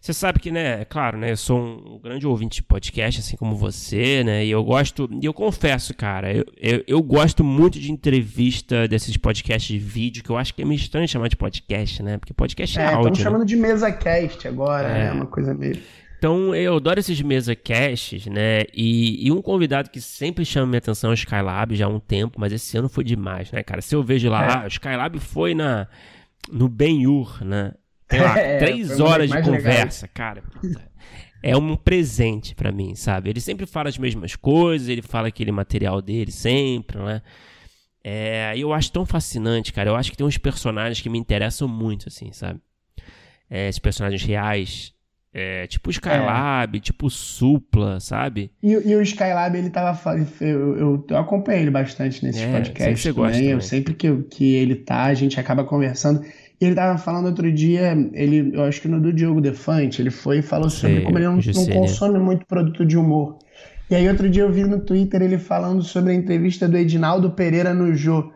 Você 0.00 0.14
sabe 0.14 0.40
que, 0.40 0.50
né, 0.50 0.82
claro, 0.86 1.18
né, 1.18 1.30
eu 1.30 1.36
sou 1.36 1.60
um 1.60 1.98
grande 1.98 2.26
ouvinte 2.26 2.56
de 2.56 2.62
podcast, 2.62 3.20
assim 3.20 3.36
como 3.36 3.54
você, 3.54 4.24
né, 4.24 4.46
e 4.46 4.50
eu 4.50 4.64
gosto, 4.64 5.06
e 5.20 5.26
eu 5.26 5.34
confesso, 5.34 5.92
cara, 5.92 6.32
eu, 6.32 6.44
eu, 6.56 6.82
eu, 6.86 7.02
gosto 7.02 7.44
muito 7.44 7.78
de 7.78 7.92
entrevista 7.92 8.88
desses 8.88 9.14
podcasts 9.18 9.68
de 9.68 9.78
vídeo, 9.78 10.24
que 10.24 10.30
eu 10.30 10.38
acho 10.38 10.54
que 10.54 10.62
é 10.62 10.64
meio 10.64 10.78
estranho 10.78 11.06
chamar 11.06 11.28
de 11.28 11.36
podcast, 11.36 12.02
né, 12.02 12.16
porque 12.16 12.32
podcast 12.32 12.78
é, 12.78 12.82
é 12.82 12.86
áudio. 12.86 12.98
Estamos 13.00 13.18
né? 13.18 13.24
chamando 13.24 13.44
de 13.44 13.56
mesa 13.56 13.92
cast 13.92 14.48
agora, 14.48 14.88
é. 14.88 15.04
né, 15.04 15.12
uma 15.12 15.26
coisa 15.26 15.52
meio... 15.52 15.78
Então, 16.16 16.54
eu 16.54 16.76
adoro 16.76 17.00
esses 17.00 17.20
mesa 17.22 17.56
casts, 17.56 18.26
né? 18.26 18.64
E, 18.74 19.26
e, 19.26 19.32
um 19.32 19.40
convidado 19.40 19.88
que 19.88 20.02
sempre 20.02 20.44
chama 20.44 20.66
minha 20.66 20.76
atenção 20.76 21.08
é 21.08 21.12
o 21.12 21.14
Skylab 21.14 21.74
já 21.74 21.86
há 21.86 21.88
um 21.88 21.98
tempo, 21.98 22.38
mas 22.38 22.52
esse 22.52 22.76
ano 22.76 22.90
foi 22.90 23.04
demais, 23.04 23.50
né, 23.50 23.62
cara? 23.62 23.80
Se 23.80 23.94
eu 23.94 24.02
vejo 24.02 24.28
lá, 24.28 24.44
é. 24.44 24.52
ah, 24.52 24.64
o 24.64 24.68
Skylab 24.68 25.18
foi 25.18 25.54
na 25.54 25.88
no 26.52 26.68
Ben-Hur, 26.68 27.42
né? 27.42 27.72
Sei 28.10 28.20
lá, 28.20 28.36
é, 28.38 28.58
três 28.58 29.00
horas 29.00 29.30
de 29.30 29.42
conversa, 29.42 30.06
legais. 30.06 30.10
cara. 30.12 30.42
Puta, 30.42 30.90
é 31.42 31.56
um 31.56 31.76
presente 31.76 32.54
para 32.54 32.70
mim, 32.70 32.94
sabe? 32.94 33.30
Ele 33.30 33.40
sempre 33.40 33.64
fala 33.66 33.88
as 33.88 33.96
mesmas 33.96 34.36
coisas, 34.36 34.88
ele 34.88 35.02
fala 35.02 35.28
aquele 35.28 35.52
material 35.52 36.02
dele 36.02 36.30
sempre, 36.30 36.98
né? 36.98 37.22
É, 38.02 38.54
eu 38.56 38.72
acho 38.72 38.92
tão 38.92 39.06
fascinante, 39.06 39.72
cara. 39.72 39.90
Eu 39.90 39.96
acho 39.96 40.10
que 40.10 40.16
tem 40.16 40.26
uns 40.26 40.38
personagens 40.38 41.00
que 41.00 41.08
me 41.08 41.18
interessam 41.18 41.68
muito, 41.68 42.08
assim, 42.08 42.32
sabe? 42.32 42.60
É, 43.48 43.68
esses 43.68 43.78
personagens 43.78 44.22
reais 44.22 44.94
é, 45.32 45.64
tipo 45.68 45.90
o 45.90 45.92
Skylab, 45.92 46.76
é. 46.76 46.80
tipo 46.80 47.06
o 47.06 47.10
Supla, 47.10 48.00
sabe? 48.00 48.50
E, 48.60 48.72
e, 48.72 48.96
o 48.96 49.02
Skylab, 49.02 49.56
ele 49.56 49.70
tava. 49.70 50.16
Eu, 50.40 50.76
eu, 50.76 51.06
eu 51.08 51.16
acompanho 51.16 51.60
ele 51.60 51.70
bastante 51.70 52.24
nesses 52.24 52.42
é, 52.42 52.50
podcasts. 52.50 53.00
Você 53.00 53.12
gosta 53.12 53.36
também. 53.36 53.50
Eu 53.50 53.60
sempre 53.60 53.94
que, 53.94 54.12
que 54.24 54.54
ele 54.54 54.74
tá, 54.74 55.04
a 55.04 55.14
gente 55.14 55.38
acaba 55.38 55.62
conversando. 55.62 56.24
Ele 56.66 56.74
tava 56.74 56.98
falando 56.98 57.26
outro 57.26 57.50
dia, 57.50 57.92
ele, 58.12 58.54
eu 58.54 58.64
acho 58.64 58.82
que 58.82 58.88
no 58.88 59.00
do 59.00 59.12
Diogo 59.12 59.40
Defante, 59.40 60.02
ele 60.02 60.10
foi 60.10 60.38
e 60.38 60.42
falou 60.42 60.68
Sei, 60.68 60.90
sobre 60.90 61.00
como 61.04 61.18
ele 61.18 61.26
não, 61.26 61.36
não 61.36 61.66
consome 61.66 62.18
muito 62.18 62.44
produto 62.46 62.84
de 62.84 62.98
humor. 62.98 63.38
E 63.90 63.94
aí 63.94 64.06
outro 64.08 64.28
dia 64.28 64.42
eu 64.42 64.52
vi 64.52 64.64
no 64.64 64.80
Twitter 64.80 65.22
ele 65.22 65.38
falando 65.38 65.82
sobre 65.82 66.12
a 66.12 66.14
entrevista 66.14 66.68
do 66.68 66.76
Edinaldo 66.76 67.30
Pereira 67.30 67.72
no 67.72 67.94
Jô. 67.94 68.30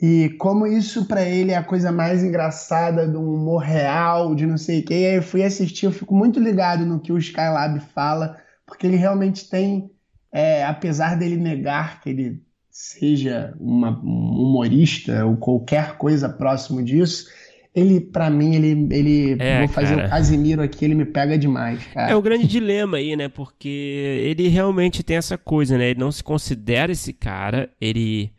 E 0.00 0.28
como 0.38 0.66
isso 0.66 1.06
para 1.06 1.22
ele 1.22 1.52
é 1.52 1.56
a 1.56 1.64
coisa 1.64 1.90
mais 1.90 2.22
engraçada 2.22 3.08
do 3.08 3.20
humor 3.20 3.62
real, 3.62 4.34
de 4.34 4.46
não 4.46 4.58
sei 4.58 4.80
o 4.80 4.84
que. 4.84 4.94
E 4.94 5.06
aí 5.06 5.16
eu 5.16 5.22
fui 5.22 5.42
assistir, 5.42 5.86
eu 5.86 5.92
fico 5.92 6.14
muito 6.14 6.38
ligado 6.38 6.84
no 6.84 7.00
que 7.00 7.12
o 7.12 7.18
Skylab 7.18 7.80
fala, 7.94 8.36
porque 8.66 8.86
ele 8.86 8.96
realmente 8.96 9.48
tem, 9.48 9.90
é, 10.30 10.64
apesar 10.64 11.16
dele 11.16 11.36
negar 11.36 12.00
que 12.00 12.10
ele 12.10 12.42
seja 12.70 13.54
uma, 13.58 13.90
um 14.02 14.48
humorista 14.48 15.24
ou 15.24 15.36
qualquer 15.36 15.96
coisa 15.96 16.28
próximo 16.28 16.82
disso, 16.82 17.26
ele, 17.74 18.00
para 18.00 18.30
mim, 18.30 18.54
ele, 18.54 18.86
ele 18.94 19.36
é, 19.38 19.58
vou 19.58 19.68
fazer 19.68 19.96
cara. 19.96 20.06
o 20.06 20.10
Casimiro 20.10 20.62
aqui, 20.62 20.84
ele 20.84 20.94
me 20.94 21.04
pega 21.04 21.36
demais, 21.36 21.84
cara. 21.88 22.12
É 22.12 22.14
o 22.14 22.22
grande 22.22 22.46
dilema 22.46 22.98
aí, 22.98 23.16
né? 23.16 23.28
Porque 23.28 23.68
ele 23.68 24.46
realmente 24.46 25.02
tem 25.02 25.16
essa 25.16 25.36
coisa, 25.36 25.76
né? 25.76 25.90
Ele 25.90 25.98
não 25.98 26.12
se 26.12 26.22
considera 26.22 26.92
esse 26.92 27.12
cara, 27.12 27.68
ele 27.80 28.30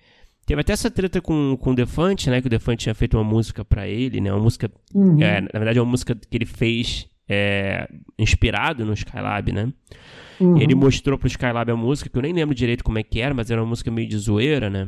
teve 0.45 0.61
até 0.61 0.71
essa 0.71 0.89
treta 0.89 1.19
com, 1.19 1.57
com 1.59 1.71
o 1.71 1.75
Defante, 1.75 2.29
né? 2.29 2.39
Que 2.39 2.47
o 2.47 2.49
Defante 2.49 2.83
tinha 2.83 2.95
feito 2.95 3.17
uma 3.17 3.25
música 3.25 3.65
para 3.65 3.85
ele, 3.85 4.21
né? 4.21 4.31
Uma 4.31 4.41
música, 4.41 4.71
uhum. 4.93 5.21
é, 5.21 5.41
na 5.41 5.59
verdade, 5.59 5.79
é 5.79 5.81
uma 5.81 5.91
música 5.91 6.15
que 6.15 6.37
ele 6.37 6.45
fez 6.45 7.09
é, 7.27 7.89
inspirado 8.17 8.85
no 8.85 8.93
Skylab, 8.93 9.51
né? 9.51 9.73
Uhum. 10.39 10.57
Ele 10.57 10.75
mostrou 10.75 11.17
pro 11.17 11.27
Skylab 11.27 11.69
a 11.69 11.75
música, 11.75 12.09
que 12.09 12.17
eu 12.17 12.21
nem 12.21 12.31
lembro 12.31 12.55
direito 12.55 12.85
como 12.85 12.99
é 12.99 13.03
que 13.03 13.19
era, 13.19 13.33
mas 13.33 13.51
era 13.51 13.61
uma 13.61 13.67
música 13.67 13.91
meio 13.91 14.07
de 14.07 14.17
zoeira, 14.17 14.69
né? 14.69 14.87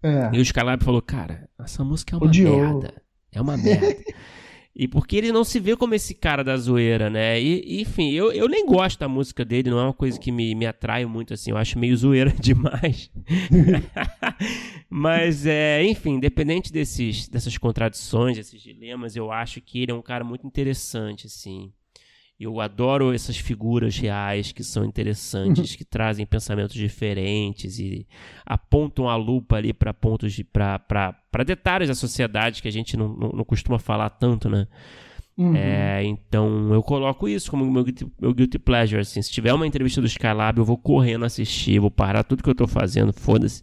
É. 0.00 0.30
E 0.32 0.38
o 0.38 0.42
Skylab 0.42 0.84
falou, 0.84 1.02
cara, 1.02 1.48
essa 1.58 1.82
música 1.82 2.14
é 2.14 2.18
uma 2.18 2.26
Odiou. 2.26 2.56
merda. 2.56 2.94
É 3.32 3.40
uma 3.40 3.56
merda. 3.56 3.96
E 4.74 4.86
porque 4.86 5.16
ele 5.16 5.32
não 5.32 5.42
se 5.42 5.58
vê 5.58 5.76
como 5.76 5.94
esse 5.94 6.14
cara 6.14 6.44
da 6.44 6.56
zoeira, 6.56 7.10
né? 7.10 7.40
E, 7.40 7.82
enfim, 7.82 8.12
eu, 8.12 8.32
eu 8.32 8.48
nem 8.48 8.64
gosto 8.64 9.00
da 9.00 9.08
música 9.08 9.44
dele, 9.44 9.68
não 9.68 9.78
é 9.78 9.82
uma 9.82 9.92
coisa 9.92 10.18
que 10.18 10.30
me, 10.30 10.54
me 10.54 10.64
atrai 10.64 11.04
muito, 11.04 11.34
assim. 11.34 11.50
Eu 11.50 11.56
acho 11.56 11.78
meio 11.78 11.96
zoeira 11.96 12.32
demais. 12.40 13.10
Mas, 14.88 15.44
é, 15.44 15.84
enfim, 15.84 16.14
independente 16.14 16.72
desses, 16.72 17.28
dessas 17.28 17.58
contradições, 17.58 18.36
desses 18.36 18.62
dilemas, 18.62 19.16
eu 19.16 19.30
acho 19.32 19.60
que 19.60 19.82
ele 19.82 19.90
é 19.90 19.94
um 19.94 20.00
cara 20.00 20.24
muito 20.24 20.46
interessante, 20.46 21.26
assim. 21.26 21.72
Eu 22.40 22.58
adoro 22.58 23.12
essas 23.12 23.36
figuras 23.36 23.98
reais 23.98 24.50
que 24.50 24.64
são 24.64 24.82
interessantes, 24.82 25.72
uhum. 25.72 25.76
que 25.76 25.84
trazem 25.84 26.24
pensamentos 26.24 26.74
diferentes 26.74 27.78
e 27.78 28.06
apontam 28.46 29.10
a 29.10 29.14
lupa 29.14 29.56
ali 29.56 29.74
para 29.74 29.92
pontos 29.92 30.32
de 30.32 30.42
para 30.42 31.44
detalhes 31.44 31.88
da 31.88 31.94
sociedade 31.94 32.62
que 32.62 32.68
a 32.68 32.72
gente 32.72 32.96
não, 32.96 33.08
não, 33.08 33.28
não 33.28 33.44
costuma 33.44 33.78
falar 33.78 34.08
tanto, 34.08 34.48
né? 34.48 34.66
Uhum. 35.36 35.54
É, 35.54 36.02
então 36.04 36.72
eu 36.72 36.82
coloco 36.82 37.28
isso 37.28 37.50
como 37.50 37.70
meu, 37.70 37.84
meu 38.18 38.32
guilty 38.32 38.58
pleasure. 38.58 39.02
Assim, 39.02 39.20
se 39.20 39.30
tiver 39.30 39.52
uma 39.52 39.66
entrevista 39.66 40.00
do 40.00 40.06
Skylab, 40.06 40.58
eu 40.58 40.64
vou 40.64 40.78
correndo 40.78 41.26
assistir, 41.26 41.78
vou 41.78 41.90
parar 41.90 42.24
tudo 42.24 42.42
que 42.42 42.48
eu 42.48 42.54
tô 42.54 42.66
fazendo, 42.66 43.12
foda-se. 43.12 43.62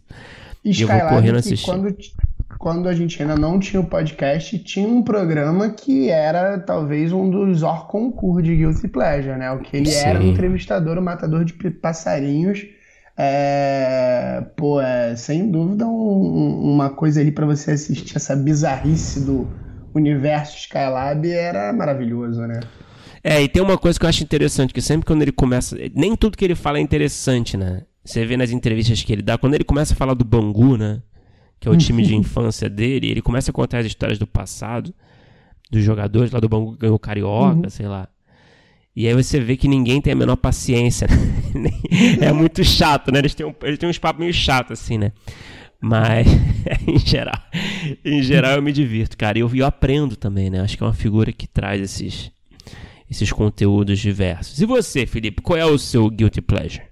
E, 0.64 0.70
e 0.70 0.82
eu 0.82 0.88
vou 0.88 1.00
correndo 1.00 1.36
assistir. 1.38 1.66
Quando 1.66 1.96
quando 2.58 2.88
a 2.88 2.94
gente 2.94 3.22
ainda 3.22 3.36
não 3.36 3.60
tinha 3.60 3.80
o 3.80 3.86
podcast, 3.86 4.58
tinha 4.58 4.88
um 4.88 5.02
programa 5.02 5.70
que 5.70 6.10
era 6.10 6.58
talvez 6.58 7.12
um 7.12 7.30
dos 7.30 7.62
or 7.62 7.86
concurso 7.86 8.42
de 8.42 8.56
Guilty 8.56 8.88
Pleasure, 8.88 9.38
né? 9.38 9.50
O 9.52 9.60
que 9.60 9.76
ele 9.76 9.90
Sim. 9.90 10.06
era 10.06 10.18
um 10.18 10.22
entrevistador, 10.22 10.98
um 10.98 11.02
matador 11.02 11.44
de 11.44 11.54
passarinhos. 11.70 12.66
É, 13.16 14.44
pô, 14.56 14.80
é 14.80 15.14
sem 15.16 15.50
dúvida 15.50 15.86
um, 15.86 16.72
uma 16.72 16.90
coisa 16.90 17.20
ali 17.20 17.32
para 17.32 17.46
você 17.46 17.72
assistir 17.72 18.16
essa 18.16 18.36
bizarrice 18.36 19.20
do 19.20 19.48
universo 19.94 20.56
Skylab 20.58 21.28
era 21.28 21.72
maravilhoso, 21.72 22.40
né? 22.42 22.60
É, 23.22 23.42
e 23.42 23.48
tem 23.48 23.62
uma 23.62 23.76
coisa 23.76 23.98
que 23.98 24.04
eu 24.04 24.08
acho 24.08 24.22
interessante, 24.22 24.72
que 24.72 24.80
sempre 24.80 25.06
quando 25.06 25.22
ele 25.22 25.32
começa. 25.32 25.76
Nem 25.94 26.16
tudo 26.16 26.36
que 26.36 26.44
ele 26.44 26.54
fala 26.54 26.78
é 26.78 26.80
interessante, 26.80 27.56
né? 27.56 27.82
Você 28.04 28.24
vê 28.24 28.36
nas 28.36 28.50
entrevistas 28.50 29.02
que 29.02 29.12
ele 29.12 29.22
dá, 29.22 29.36
quando 29.36 29.54
ele 29.54 29.64
começa 29.64 29.92
a 29.92 29.96
falar 29.96 30.14
do 30.14 30.24
Bangu, 30.24 30.76
né? 30.76 31.02
Que 31.60 31.68
é 31.68 31.70
o 31.70 31.76
time 31.76 32.02
de 32.02 32.14
infância 32.14 32.68
dele, 32.68 33.10
ele 33.10 33.22
começa 33.22 33.50
a 33.50 33.54
contar 33.54 33.78
as 33.78 33.86
histórias 33.86 34.18
do 34.18 34.26
passado, 34.26 34.94
dos 35.70 35.82
jogadores 35.82 36.30
lá 36.30 36.40
do 36.40 36.48
Bangu 36.48 36.76
ganhou 36.76 36.98
Carioca, 36.98 37.64
uhum. 37.64 37.70
sei 37.70 37.86
lá. 37.86 38.08
E 38.94 39.06
aí 39.06 39.14
você 39.14 39.38
vê 39.38 39.56
que 39.56 39.68
ninguém 39.68 40.00
tem 40.00 40.12
a 40.12 40.16
menor 40.16 40.36
paciência, 40.36 41.06
né? 41.54 41.70
É 42.20 42.32
muito 42.32 42.64
chato, 42.64 43.12
né? 43.12 43.20
Eles 43.20 43.34
têm, 43.34 43.46
um, 43.46 43.54
eles 43.62 43.78
têm 43.78 43.88
uns 43.88 43.98
papos 43.98 44.20
meio 44.20 44.32
chato, 44.32 44.72
assim, 44.72 44.98
né? 44.98 45.12
Mas, 45.80 46.26
em 46.86 46.98
geral, 46.98 47.40
em 48.04 48.22
geral 48.22 48.56
eu 48.56 48.62
me 48.62 48.72
divirto, 48.72 49.16
cara. 49.16 49.38
E 49.38 49.40
eu, 49.40 49.50
eu 49.54 49.66
aprendo 49.66 50.16
também, 50.16 50.50
né? 50.50 50.60
Acho 50.60 50.76
que 50.76 50.82
é 50.82 50.86
uma 50.86 50.92
figura 50.92 51.32
que 51.32 51.46
traz 51.46 51.80
esses, 51.80 52.32
esses 53.08 53.30
conteúdos 53.30 54.00
diversos. 54.00 54.60
E 54.60 54.66
você, 54.66 55.06
Felipe, 55.06 55.42
qual 55.42 55.56
é 55.56 55.64
o 55.64 55.78
seu 55.78 56.10
guilty 56.10 56.40
pleasure? 56.40 56.87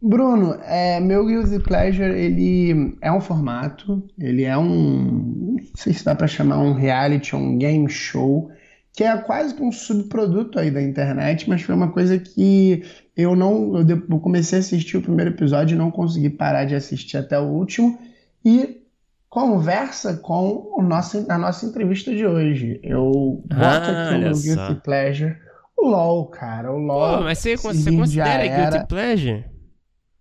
Bruno, 0.00 0.54
é, 0.62 1.00
meu 1.00 1.26
Guilty 1.26 1.58
Pleasure, 1.58 2.12
ele 2.12 2.96
é 3.00 3.10
um 3.10 3.20
formato, 3.20 4.06
ele 4.16 4.44
é 4.44 4.56
um, 4.56 5.56
não 5.56 5.58
sei 5.74 5.92
se 5.92 6.04
dá 6.04 6.14
para 6.14 6.28
chamar 6.28 6.58
um 6.60 6.72
reality, 6.72 7.34
um 7.34 7.58
game 7.58 7.90
show, 7.90 8.48
que 8.92 9.02
é 9.02 9.16
quase 9.16 9.54
que 9.54 9.62
um 9.62 9.72
subproduto 9.72 10.58
aí 10.58 10.70
da 10.70 10.80
internet, 10.80 11.48
mas 11.48 11.62
foi 11.62 11.74
uma 11.74 11.90
coisa 11.90 12.16
que 12.16 12.84
eu 13.16 13.34
não, 13.34 13.76
eu 13.80 14.20
comecei 14.20 14.58
a 14.58 14.60
assistir 14.60 14.96
o 14.96 15.02
primeiro 15.02 15.32
episódio 15.32 15.74
e 15.74 15.78
não 15.78 15.90
consegui 15.90 16.30
parar 16.30 16.64
de 16.64 16.76
assistir 16.76 17.16
até 17.16 17.38
o 17.38 17.46
último, 17.46 17.98
e 18.44 18.82
conversa 19.28 20.16
com 20.16 20.70
o 20.76 20.82
nosso, 20.82 21.26
a 21.28 21.36
nossa 21.36 21.66
entrevista 21.66 22.14
de 22.14 22.24
hoje. 22.24 22.78
Eu 22.84 23.42
boto 23.46 23.60
ah, 23.60 24.06
aqui 24.06 24.14
o 24.14 24.18
meu 24.20 24.32
Guilty 24.32 24.80
Pleasure, 24.82 25.36
o 25.76 25.88
LOL, 25.88 26.26
cara, 26.26 26.72
o 26.72 26.78
LOL. 26.78 27.18
Pô, 27.18 27.24
mas 27.24 27.38
você, 27.38 27.56
você 27.56 27.90
considera 27.90 28.70
Guilty 28.70 28.86
Pleasure? 28.86 29.57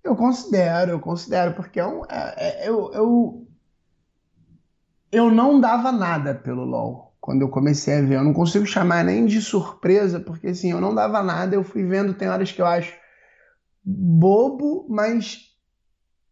Eu 0.08 0.16
considero, 0.16 0.92
eu 0.92 1.00
considero, 1.02 1.54
porque 1.54 1.82
é 1.82 1.86
um, 1.86 2.04
é, 2.10 2.34
é, 2.38 2.70
eu, 2.70 2.92
eu, 2.94 3.48
eu 5.12 5.30
não 5.30 5.60
dava 5.60 5.92
nada 5.92 6.34
pelo 6.34 6.64
LoL 6.64 7.14
quando 7.20 7.42
eu 7.42 7.50
comecei 7.50 7.98
a 7.98 8.02
ver. 8.02 8.16
Eu 8.16 8.24
não 8.24 8.34
consigo 8.34 8.66
chamar 8.66 9.04
nem 9.04 9.26
de 9.26 9.42
surpresa, 9.42 10.18
porque 10.18 10.48
assim, 10.48 10.72
eu 10.72 10.80
não 10.80 10.96
dava 10.96 11.22
nada, 11.22 11.54
eu 11.54 11.64
fui 11.64 11.84
vendo, 11.84 12.14
tem 12.14 12.30
horas 12.30 12.54
que 12.54 12.62
eu 12.62 12.66
acho 12.66 12.94
bobo, 13.84 14.88
mas 14.90 15.48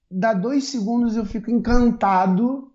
dá 0.09 0.33
dois 0.33 0.63
segundos 0.65 1.17
eu 1.17 1.25
fico 1.25 1.51
encantado 1.51 2.71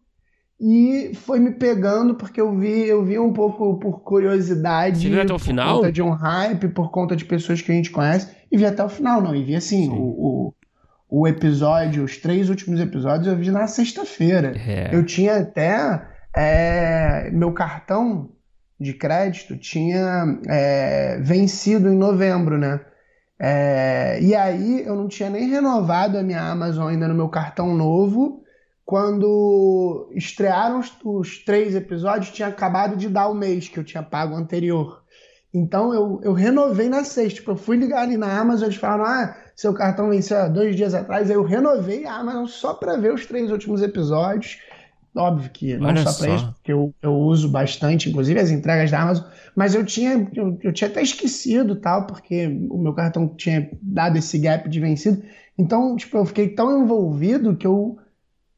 e 0.61 1.13
foi 1.15 1.41
me 1.41 1.53
pegando 1.53 2.15
porque 2.15 2.39
eu 2.39 2.55
vi 2.59 2.87
eu 2.87 3.03
vi 3.03 3.19
um 3.19 3.33
pouco 3.33 3.79
por 3.79 4.01
curiosidade 4.01 5.01
Você 5.01 5.09
viu 5.09 5.23
até 5.23 5.33
o 5.33 5.39
final? 5.39 5.69
por 5.69 5.81
conta 5.81 5.93
de 5.93 6.03
um 6.03 6.11
hype 6.11 6.69
por 6.69 6.91
conta 6.91 7.17
de 7.17 7.25
pessoas 7.25 7.63
que 7.63 7.73
a 7.73 7.75
gente 7.75 7.91
conhece 7.91 8.35
e 8.53 8.59
vi 8.59 8.67
até 8.67 8.85
o 8.85 8.89
final 8.89 9.23
não 9.23 9.35
e 9.35 9.43
vi 9.43 9.55
assim 9.55 9.89
o, 9.89 9.95
o, 9.95 10.55
o 11.11 11.27
episódio, 11.27 12.05
os 12.05 12.17
três 12.17 12.49
últimos 12.49 12.79
episódios 12.81 13.27
eu 13.27 13.37
vi 13.37 13.51
na 13.51 13.67
sexta-feira. 13.67 14.55
É. 14.57 14.95
Eu 14.95 15.05
tinha 15.05 15.39
até 15.39 16.07
é, 16.35 17.31
meu 17.33 17.53
cartão 17.53 18.31
de 18.79 18.95
crédito 18.95 19.59
tinha 19.59 20.39
é, 20.49 21.19
vencido 21.21 21.89
em 21.93 21.97
novembro, 21.97 22.57
né? 22.57 22.81
É, 23.39 24.19
e 24.23 24.35
aí 24.35 24.87
eu 24.87 24.95
não 24.95 25.09
tinha 25.09 25.29
nem 25.29 25.49
renovado 25.49 26.17
a 26.17 26.23
minha 26.23 26.41
Amazon 26.41 26.89
ainda 26.89 27.09
no 27.09 27.15
meu 27.15 27.29
cartão 27.29 27.75
novo. 27.75 28.45
Quando 28.85 30.11
estrearam 30.15 30.79
os, 30.79 30.93
os 31.05 31.45
três 31.45 31.75
episódios, 31.75 32.31
tinha 32.31 32.49
acabado 32.49 32.97
de 32.97 33.09
dar 33.09 33.29
o 33.29 33.35
mês 33.35 33.69
que 33.69 33.79
eu 33.79 33.85
tinha 33.85 34.03
pago 34.03 34.35
anterior. 34.35 35.03
Então 35.53 35.93
eu, 35.93 36.21
eu 36.23 36.33
renovei 36.33 36.89
na 36.89 37.03
sexta. 37.03 37.41
Tipo, 37.41 37.53
eu 37.53 37.57
fui 37.57 37.77
ligar 37.77 38.03
ali 38.03 38.17
na 38.17 38.39
Amazon, 38.39 38.67
eles 38.67 38.77
falaram: 38.77 39.05
ah, 39.05 39.37
seu 39.61 39.75
cartão 39.75 40.09
venceu 40.09 40.39
há 40.39 40.49
dois 40.49 40.75
dias 40.75 40.95
atrás. 40.95 41.29
Aí 41.29 41.37
eu 41.37 41.43
renovei 41.43 42.07
a 42.07 42.15
Amazon 42.15 42.47
só 42.47 42.73
para 42.73 42.97
ver 42.97 43.13
os 43.13 43.27
três 43.27 43.51
últimos 43.51 43.83
episódios. 43.83 44.59
Óbvio 45.15 45.51
que 45.51 45.77
não 45.77 45.89
Olha 45.89 46.03
só 46.03 46.19
para 46.19 46.35
isso, 46.35 46.53
porque 46.55 46.73
eu, 46.73 46.95
eu 47.03 47.13
uso 47.13 47.47
bastante, 47.47 48.09
inclusive 48.09 48.41
as 48.41 48.51
entregas 48.51 48.91
da 48.91 49.03
Amazon, 49.03 49.27
mas 49.55 49.75
eu 49.75 49.85
tinha, 49.85 50.27
eu, 50.35 50.59
eu 50.63 50.73
tinha 50.73 50.89
até 50.89 51.03
esquecido 51.03 51.77
tal, 51.77 52.07
porque 52.07 52.47
o 52.71 52.79
meu 52.79 52.95
cartão 52.95 53.29
tinha 53.29 53.69
dado 53.83 54.17
esse 54.17 54.39
gap 54.39 54.67
de 54.67 54.81
vencido. 54.81 55.23
Então, 55.59 55.95
tipo, 55.95 56.17
eu 56.17 56.25
fiquei 56.25 56.49
tão 56.49 56.83
envolvido 56.83 57.55
que 57.55 57.67
eu 57.67 57.99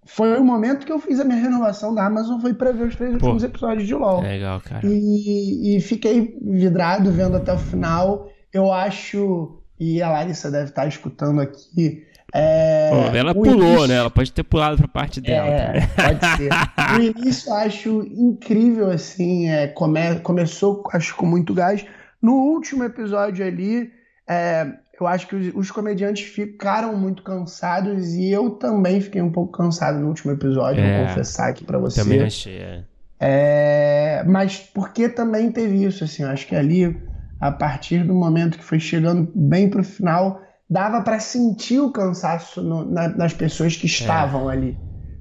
foi 0.05 0.39
o 0.39 0.45
momento 0.45 0.87
que 0.87 0.93
eu 0.93 1.01
fiz 1.01 1.19
a 1.19 1.25
minha 1.25 1.41
renovação 1.41 1.93
da 1.93 2.07
Amazon, 2.07 2.41
foi 2.41 2.55
para 2.55 2.71
ver 2.71 2.87
os 2.87 2.95
três 2.95 3.11
Pô, 3.19 3.27
últimos 3.27 3.43
episódios 3.43 3.89
de 3.89 3.95
LoL. 3.95 4.21
Legal, 4.21 4.61
cara. 4.61 4.87
E, 4.87 5.77
e, 5.77 5.81
fiquei 5.81 6.39
vidrado 6.41 7.11
vendo 7.11 7.37
até 7.37 7.53
o 7.53 7.59
final. 7.59 8.29
Eu 8.53 8.73
acho, 8.73 9.62
e 9.83 10.01
a 10.01 10.09
Larissa 10.09 10.49
deve 10.49 10.71
estar 10.71 10.87
escutando 10.87 11.41
aqui. 11.41 12.07
É, 12.33 13.11
ela 13.15 13.35
pulou, 13.35 13.55
início, 13.55 13.87
né? 13.89 13.97
Ela 13.97 14.11
pode 14.11 14.33
ter 14.33 14.45
pulado 14.45 14.77
para 14.77 14.87
a 14.87 14.89
parte 14.89 15.21
dela. 15.21 15.49
É, 15.49 15.81
pode 15.81 16.37
ser. 16.37 16.51
o 16.97 17.03
início 17.19 17.51
eu 17.51 17.57
acho 17.57 18.03
incrível, 18.15 18.91
assim. 18.91 19.51
É, 19.51 19.67
come, 19.67 20.21
começou, 20.21 20.85
acho, 20.93 21.17
com 21.17 21.27
muito 21.27 21.53
gás. 21.53 21.85
No 22.23 22.35
último 22.35 22.85
episódio 22.85 23.45
ali, 23.45 23.91
é, 24.27 24.73
eu 24.99 25.07
acho 25.07 25.27
que 25.27 25.35
os, 25.35 25.55
os, 25.55 25.71
comediantes 25.73 26.25
ficaram 26.27 26.97
muito 26.97 27.25
cansados 27.25 28.15
e 28.15 28.31
eu 28.31 28.51
também 28.51 29.01
fiquei 29.01 29.21
um 29.21 29.33
pouco 29.33 29.51
cansado 29.53 29.99
no 29.99 30.07
último 30.07 30.33
episódio, 30.33 30.81
é, 30.81 30.99
vou 30.99 31.09
confessar 31.09 31.49
aqui 31.49 31.65
para 31.65 31.79
você. 31.79 32.03
Também 32.03 32.23
achei, 32.23 32.57
é. 32.57 32.85
É, 33.19 34.25
mas 34.27 34.59
porque 34.59 35.09
também 35.09 35.51
teve 35.51 35.85
isso, 35.85 36.05
assim, 36.05 36.23
acho 36.23 36.47
que 36.47 36.57
ali, 36.57 36.97
a 37.43 37.51
partir 37.51 38.05
do 38.05 38.15
momento 38.15 38.57
que 38.57 38.63
foi 38.63 38.79
chegando 38.79 39.29
bem 39.35 39.69
pro 39.69 39.83
final, 39.83 40.41
dava 40.71 41.03
para 41.03 41.19
sentir 41.19 41.81
o 41.81 41.91
cansaço 41.91 42.63
no, 42.63 42.89
na, 42.89 43.09
nas 43.09 43.35
pessoas 43.35 43.75
que 43.75 43.87
estavam 43.87 44.49
é. 44.49 44.55
ali. 44.55 44.79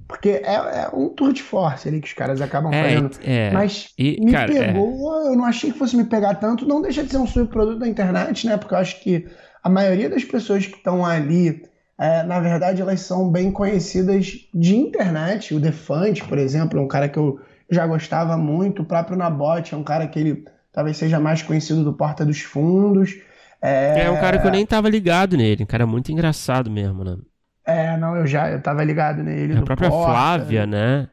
Porque 0.08 0.30
é, 0.30 0.54
é, 0.54 0.90
um 0.94 1.10
tour 1.10 1.34
de 1.34 1.42
force 1.42 1.88
ali 1.90 2.00
que 2.00 2.06
os 2.06 2.14
caras 2.14 2.40
acabam 2.40 2.72
é, 2.72 2.84
fazendo. 2.84 3.10
É, 3.24 3.50
Mas 3.50 3.90
e, 3.98 4.24
me 4.24 4.32
cara, 4.32 4.54
é. 4.54 4.68
pegou, 4.68 5.26
eu 5.26 5.36
não 5.36 5.46
achei 5.46 5.72
que 5.72 5.80
fosse 5.80 5.98
me 5.98 6.04
pegar 6.04 6.36
tanto. 6.36 6.68
Não 6.68 6.80
deixa 6.80 7.04
de 7.04 7.10
ser 7.10 7.18
um 7.18 7.26
subproduto 7.26 7.80
da 7.80 7.88
internet, 7.88 8.46
né? 8.46 8.56
Porque 8.56 8.76
eu 8.76 8.78
acho 8.78 9.02
que 9.02 9.26
a 9.64 9.70
maioria 9.70 10.08
das 10.08 10.24
pessoas 10.24 10.68
que 10.68 10.78
estão 10.78 11.04
ali, 11.04 11.64
é, 12.00 12.22
na 12.22 12.40
verdade, 12.40 12.84
elas 12.84 13.02
são 13.02 13.32
bem 13.32 13.52
conhecidas 13.52 14.48
de 14.54 14.76
internet. 14.76 15.56
O 15.56 15.60
Defante, 15.60 16.24
por 16.24 16.38
exemplo, 16.38 16.78
é 16.78 16.82
um 16.84 16.88
cara 16.88 17.10
que 17.10 17.18
eu 17.18 17.40
já 17.68 17.88
gostava 17.88 18.38
muito. 18.38 18.84
O 18.84 18.86
próprio 18.86 19.18
Nabote 19.18 19.74
é 19.74 19.78
um 19.78 19.84
cara 19.84 20.06
que 20.06 20.20
ele 20.20 20.46
talvez 20.72 20.98
seja 20.98 21.20
mais 21.20 21.42
conhecido 21.42 21.84
do 21.84 21.94
Porta 21.94 22.26
dos 22.26 22.42
Fundos. 22.42 23.16
É, 23.62 24.06
é 24.06 24.10
um 24.10 24.20
cara 24.20 24.40
que 24.40 24.48
eu 24.48 24.52
nem 24.52 24.66
tava 24.66 24.90
ligado 24.90 25.38
nele, 25.38 25.64
um 25.64 25.68
cara 25.68 25.86
muito 25.86 26.12
engraçado 26.12 26.72
mesmo, 26.72 27.04
né? 27.04 27.18
É, 27.66 27.96
não, 27.98 28.16
eu 28.16 28.26
já 28.26 28.50
eu 28.50 28.62
tava 28.62 28.84
ligado 28.84 29.22
nele. 29.24 29.58
A 29.58 29.62
própria 29.62 29.90
Porta, 29.90 30.12
Flávia, 30.12 30.66
né? 30.66 31.08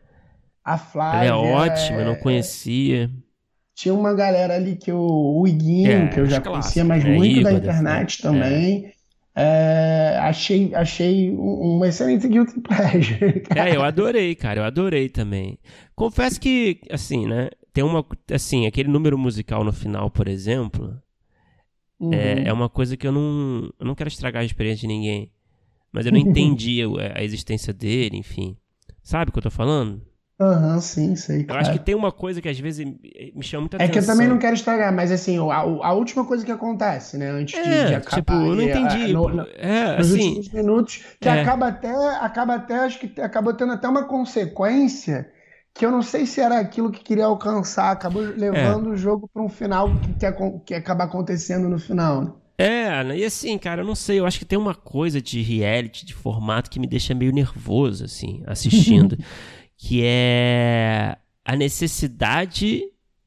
A 0.65 0.79
Flávia. 0.79 1.29
Ela 1.29 1.47
é 1.47 1.51
ótima, 1.53 1.99
é... 1.99 2.01
eu 2.03 2.07
não 2.07 2.17
conhecia. 2.17 3.11
Tinha 3.75 3.95
uma 3.95 4.13
galera 4.13 4.57
ali 4.57 4.75
que 4.77 4.91
eu, 4.91 4.99
o 4.99 5.47
Iguinho, 5.47 5.93
é, 5.93 6.09
que 6.09 6.19
eu 6.19 6.27
já 6.27 6.41
conhecia, 6.41 6.85
mas 6.85 7.05
é, 7.05 7.09
muito 7.09 7.39
Igor, 7.39 7.53
da 7.53 7.59
internet 7.59 8.21
também. 8.21 8.93
É, 9.37 10.19
achei, 10.21 10.75
achei 10.75 11.31
um, 11.31 11.79
um 11.79 11.85
excelente 11.85 12.27
guilty 12.27 12.59
pleasure. 12.61 13.41
Cara. 13.41 13.71
É, 13.71 13.77
eu 13.77 13.85
adorei, 13.85 14.35
cara, 14.35 14.61
eu 14.61 14.65
adorei 14.65 15.09
também. 15.09 15.61
Confesso 15.95 16.41
que, 16.41 16.81
assim, 16.91 17.29
né, 17.29 17.51
tem 17.79 17.85
uma, 17.85 18.05
assim, 18.33 18.67
aquele 18.67 18.89
número 18.89 19.17
musical 19.17 19.63
no 19.63 19.73
final, 19.73 20.11
por 20.11 20.27
exemplo, 20.27 21.01
uhum. 22.01 22.13
é, 22.13 22.49
é 22.49 22.53
uma 22.53 22.69
coisa 22.69 22.97
que 22.97 23.07
eu 23.07 23.13
não, 23.13 23.73
eu 23.79 23.87
não 23.87 23.95
quero 23.95 24.09
estragar 24.09 24.43
a 24.43 24.45
experiência 24.45 24.81
de 24.81 24.89
ninguém. 24.89 25.31
Mas 25.93 26.05
eu 26.05 26.11
não 26.11 26.19
entendia 26.19 26.87
a 27.15 27.23
existência 27.23 27.73
dele, 27.73 28.17
enfim. 28.17 28.57
Sabe 29.01 29.29
o 29.29 29.33
que 29.33 29.39
eu 29.39 29.45
tô 29.45 29.51
falando? 29.51 30.03
Aham, 30.41 30.75
uhum, 30.75 30.81
sim, 30.81 31.15
sei. 31.15 31.47
Eu 31.49 31.55
acho 31.55 31.71
que 31.71 31.79
tem 31.79 31.95
uma 31.95 32.11
coisa 32.11 32.43
que 32.43 32.49
às 32.49 32.59
vezes 32.59 32.85
me 32.85 33.43
chama 33.43 33.63
muita 33.63 33.77
atenção. 33.77 33.91
É 33.91 33.93
que 33.93 33.99
eu 34.01 34.07
também 34.07 34.27
não 34.27 34.39
quero 34.39 34.57
estragar, 34.57 34.93
mas 34.93 35.13
assim, 35.13 35.39
a, 35.39 35.55
a 35.55 35.93
última 35.93 36.25
coisa 36.25 36.45
que 36.45 36.51
acontece, 36.51 37.17
né, 37.17 37.31
antes 37.31 37.55
é, 37.55 37.63
de, 37.63 37.89
de 37.91 37.95
acabar. 37.95 38.17
Tipo, 38.17 38.33
eu 38.33 38.57
não 38.57 38.63
entendi. 38.63 39.13
No, 39.13 39.29
no, 39.29 39.47
é, 39.57 39.99
nos 39.99 40.13
assim, 40.13 40.27
últimos 40.27 40.49
minutos, 40.49 41.05
que 41.21 41.29
é. 41.29 41.43
acaba 41.43 41.69
até, 41.69 41.95
acaba 42.17 42.55
até, 42.57 42.75
acho 42.75 42.99
que 42.99 43.21
acabou 43.21 43.55
tendo 43.55 43.73
até 43.73 43.87
uma 43.87 44.03
consequência 44.03 45.31
que 45.79 45.87
eu 45.87 45.93
não 45.93 46.03
sei 46.03 46.27
se 46.27 46.41
era 46.41 46.59
aquilo 46.59 46.91
que 46.91 47.05
queria 47.05 47.27
alcançar, 47.27 47.93
acabou 47.93 48.21
levando 48.21 48.91
é. 48.91 48.93
o 48.95 48.97
jogo 48.97 49.31
para 49.33 49.41
um 49.41 49.49
final 49.49 49.89
que, 50.01 50.13
que, 50.13 50.61
que 50.67 50.75
acaba 50.75 51.05
acontecendo 51.05 51.69
no 51.69 51.79
final. 51.79 52.25
Né? 52.25 52.33
É, 52.59 53.17
e 53.17 53.25
assim, 53.25 53.57
cara, 53.57 53.83
eu 53.83 53.87
não 53.87 53.95
sei, 53.95 54.19
eu 54.19 54.27
acho 54.27 54.41
que 54.41 54.45
tem 54.45 54.59
uma 54.59 54.75
coisa 54.75 55.23
de 55.23 55.41
reality, 55.41 56.05
de 56.05 56.15
formato 56.15 56.69
que 56.69 56.81
me 56.81 56.89
deixa 56.89 57.15
meio 57.15 57.33
nervoso, 57.33 58.05
assim, 58.05 58.43
assistindo, 58.45 59.17
que 59.79 60.03
é 60.03 61.17
a 61.45 61.55
necessidade 61.55 62.83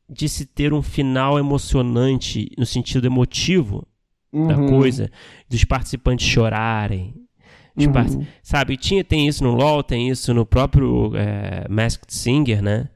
de 0.10 0.28
se 0.28 0.46
ter 0.46 0.74
um 0.74 0.82
final 0.82 1.40
emocionante 1.40 2.52
no 2.58 2.66
sentido 2.66 3.08
emotivo 3.08 3.88
uhum. 4.34 4.48
da 4.48 4.56
coisa, 4.58 5.10
dos 5.50 5.64
participantes 5.64 6.28
chorarem. 6.28 7.16
Uhum. 8.16 8.26
Sabe, 8.44 8.78
tinha, 8.78 9.04
tem 9.04 9.28
isso 9.28 9.44
no 9.44 9.52
LoL, 9.52 9.84
tem 9.84 10.10
isso 10.10 10.34
no 10.34 10.46
próprio 10.46 11.12
é, 11.16 11.68
Masked 11.70 12.14
Singer, 12.14 12.62
né? 12.62 12.90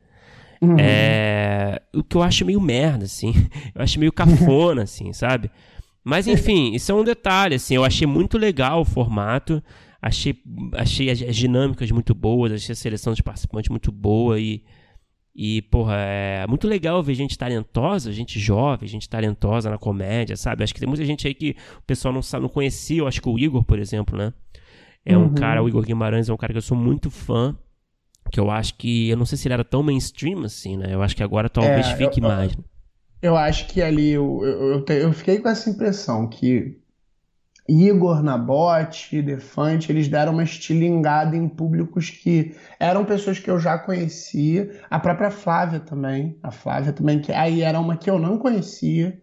Uhum. 0.62 0.78
É... 0.80 1.82
O 1.94 2.04
que 2.04 2.18
eu 2.18 2.24
acho 2.24 2.46
meio 2.46 2.60
merda, 2.60 3.06
assim. 3.06 3.34
Eu 3.74 3.82
acho 3.82 4.00
meio 4.00 4.12
cafona, 4.12 4.84
assim, 4.84 5.14
sabe? 5.14 5.50
Mas 6.04 6.28
enfim, 6.28 6.74
isso 6.74 6.92
é 6.92 6.96
um 6.96 7.04
detalhe, 7.04 7.56
assim, 7.56 7.74
eu 7.74 7.84
achei 7.84 8.06
muito 8.06 8.38
legal 8.38 8.82
o 8.82 8.86
formato, 8.86 9.62
achei, 10.00 10.40
achei 10.74 11.10
as, 11.10 11.20
as 11.20 11.36
dinâmicas 11.36 11.90
muito 11.90 12.14
boas, 12.14 12.52
achei 12.52 12.74
a 12.74 12.76
seleção 12.76 13.12
dos 13.12 13.22
participantes 13.22 13.72
muito 13.72 13.92
boa 13.92 14.40
e, 14.40 14.64
e, 15.36 15.64
porra, 15.64 15.96
é 15.98 16.46
muito 16.48 16.68
legal 16.68 17.02
ver 17.02 17.16
gente 17.16 17.36
talentosa, 17.36 18.14
gente 18.14 18.40
jovem, 18.40 18.88
gente 18.88 19.10
talentosa 19.10 19.68
na 19.68 19.80
comédia, 19.80 20.38
sabe? 20.38 20.64
Acho 20.64 20.76
que 20.76 20.80
tem 20.80 20.88
muita 20.88 21.04
gente 21.04 21.28
aí 21.28 21.34
que 21.34 21.56
o 21.80 21.82
pessoal 21.88 22.14
não, 22.14 22.22
sabe, 22.22 22.44
não 22.44 22.50
conhecia, 22.50 23.00
eu 23.00 23.08
acho 23.08 23.20
que 23.20 23.28
o 23.28 23.40
Igor, 23.40 23.64
por 23.64 23.80
exemplo, 23.80 24.16
né? 24.16 24.32
É 25.06 25.18
um 25.18 25.26
uhum. 25.26 25.36
cara, 25.36 25.62
o 25.62 25.70
Igor 25.70 25.84
Guimarães 25.84 26.28
é 26.28 26.34
um 26.34 26.38
cara 26.38 26.52
que 26.52 26.58
eu 26.58 26.64
sou 26.64 26.76
muito 26.76 27.12
fã, 27.12 27.56
que 28.32 28.40
eu 28.40 28.50
acho 28.50 28.76
que, 28.76 29.10
eu 29.10 29.18
não 29.18 29.26
sei 29.26 29.38
se 29.38 29.48
ele 29.48 29.54
era 29.54 29.64
tão 29.64 29.84
mainstream 29.84 30.44
assim, 30.44 30.76
né? 30.76 30.88
Eu 30.94 31.04
acho 31.04 31.16
que 31.16 31.22
agora 31.22 31.48
talvez 31.48 31.88
é, 31.88 31.96
fique 31.96 32.20
eu, 32.20 32.28
mais. 32.28 32.56
Né? 32.56 32.64
Eu 33.22 33.38
acho 33.38 33.68
que 33.68 33.82
ali 33.82 34.12
eu, 34.12 34.44
eu, 34.44 34.86
eu, 34.88 35.14
fiquei 35.14 35.40
com 35.40 35.48
essa 35.48 35.70
impressão 35.70 36.28
que 36.28 36.80
Igor, 37.68 38.22
Nabote, 38.22 39.22
Defante, 39.22 39.92
eles 39.92 40.08
deram 40.08 40.34
uma 40.34 40.44
estilingada 40.44 41.36
em 41.36 41.48
públicos 41.48 42.10
que 42.10 42.56
eram 42.80 43.06
pessoas 43.06 43.40
que 43.40 43.50
eu 43.50 43.60
já 43.60 43.78
conhecia. 43.78 44.80
A 44.90 45.00
própria 45.00 45.32
Flávia 45.32 45.80
também. 45.80 46.38
A 46.44 46.52
Flávia 46.52 46.94
também, 46.94 47.20
que 47.20 47.32
aí 47.32 47.62
era 47.62 47.80
uma 47.80 47.98
que 47.98 48.10
eu 48.10 48.20
não 48.20 48.38
conhecia. 48.38 49.20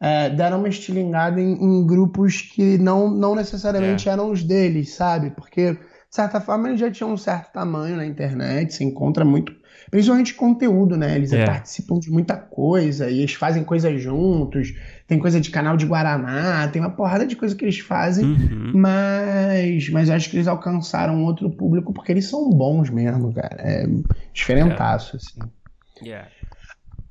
É, 0.00 0.28
deram 0.30 0.58
uma 0.58 0.68
estilingada 0.68 1.40
em, 1.40 1.52
em, 1.52 1.86
grupos 1.86 2.42
que 2.42 2.76
não, 2.76 3.10
não 3.10 3.34
necessariamente 3.34 4.08
é. 4.08 4.12
eram 4.12 4.30
os 4.30 4.42
deles, 4.42 4.94
sabe? 4.94 5.30
Porque, 5.30 5.72
de 5.72 5.78
certa 6.10 6.40
forma, 6.40 6.68
eles 6.68 6.80
já 6.80 6.90
tinham 6.90 7.12
um 7.12 7.16
certo 7.16 7.52
tamanho 7.52 7.96
na 7.96 8.04
internet, 8.04 8.74
se 8.74 8.84
encontra 8.84 9.24
muito 9.24 9.54
principalmente 9.90 10.34
conteúdo, 10.34 10.96
né? 10.96 11.16
Eles 11.16 11.32
é. 11.32 11.44
participam 11.44 11.98
de 11.98 12.10
muita 12.10 12.36
coisa 12.36 13.08
e 13.08 13.20
eles 13.20 13.34
fazem 13.34 13.64
coisas 13.64 14.00
juntos. 14.00 14.74
Tem 15.06 15.18
coisa 15.18 15.40
de 15.40 15.50
canal 15.50 15.76
de 15.76 15.86
Guaraná, 15.86 16.68
tem 16.68 16.82
uma 16.82 16.90
porrada 16.90 17.26
de 17.26 17.36
coisa 17.36 17.54
que 17.54 17.64
eles 17.64 17.78
fazem, 17.78 18.24
uhum. 18.24 18.72
mas, 18.74 19.88
mas 19.90 20.10
acho 20.10 20.28
que 20.28 20.36
eles 20.36 20.48
alcançaram 20.48 21.22
outro 21.24 21.48
público 21.48 21.92
porque 21.92 22.10
eles 22.10 22.26
são 22.26 22.50
bons 22.50 22.90
mesmo, 22.90 23.32
cara. 23.32 23.56
É 23.58 23.86
diferentaço, 24.32 25.16
yeah. 25.16 25.26
assim. 25.26 26.04
Yeah. 26.04 26.28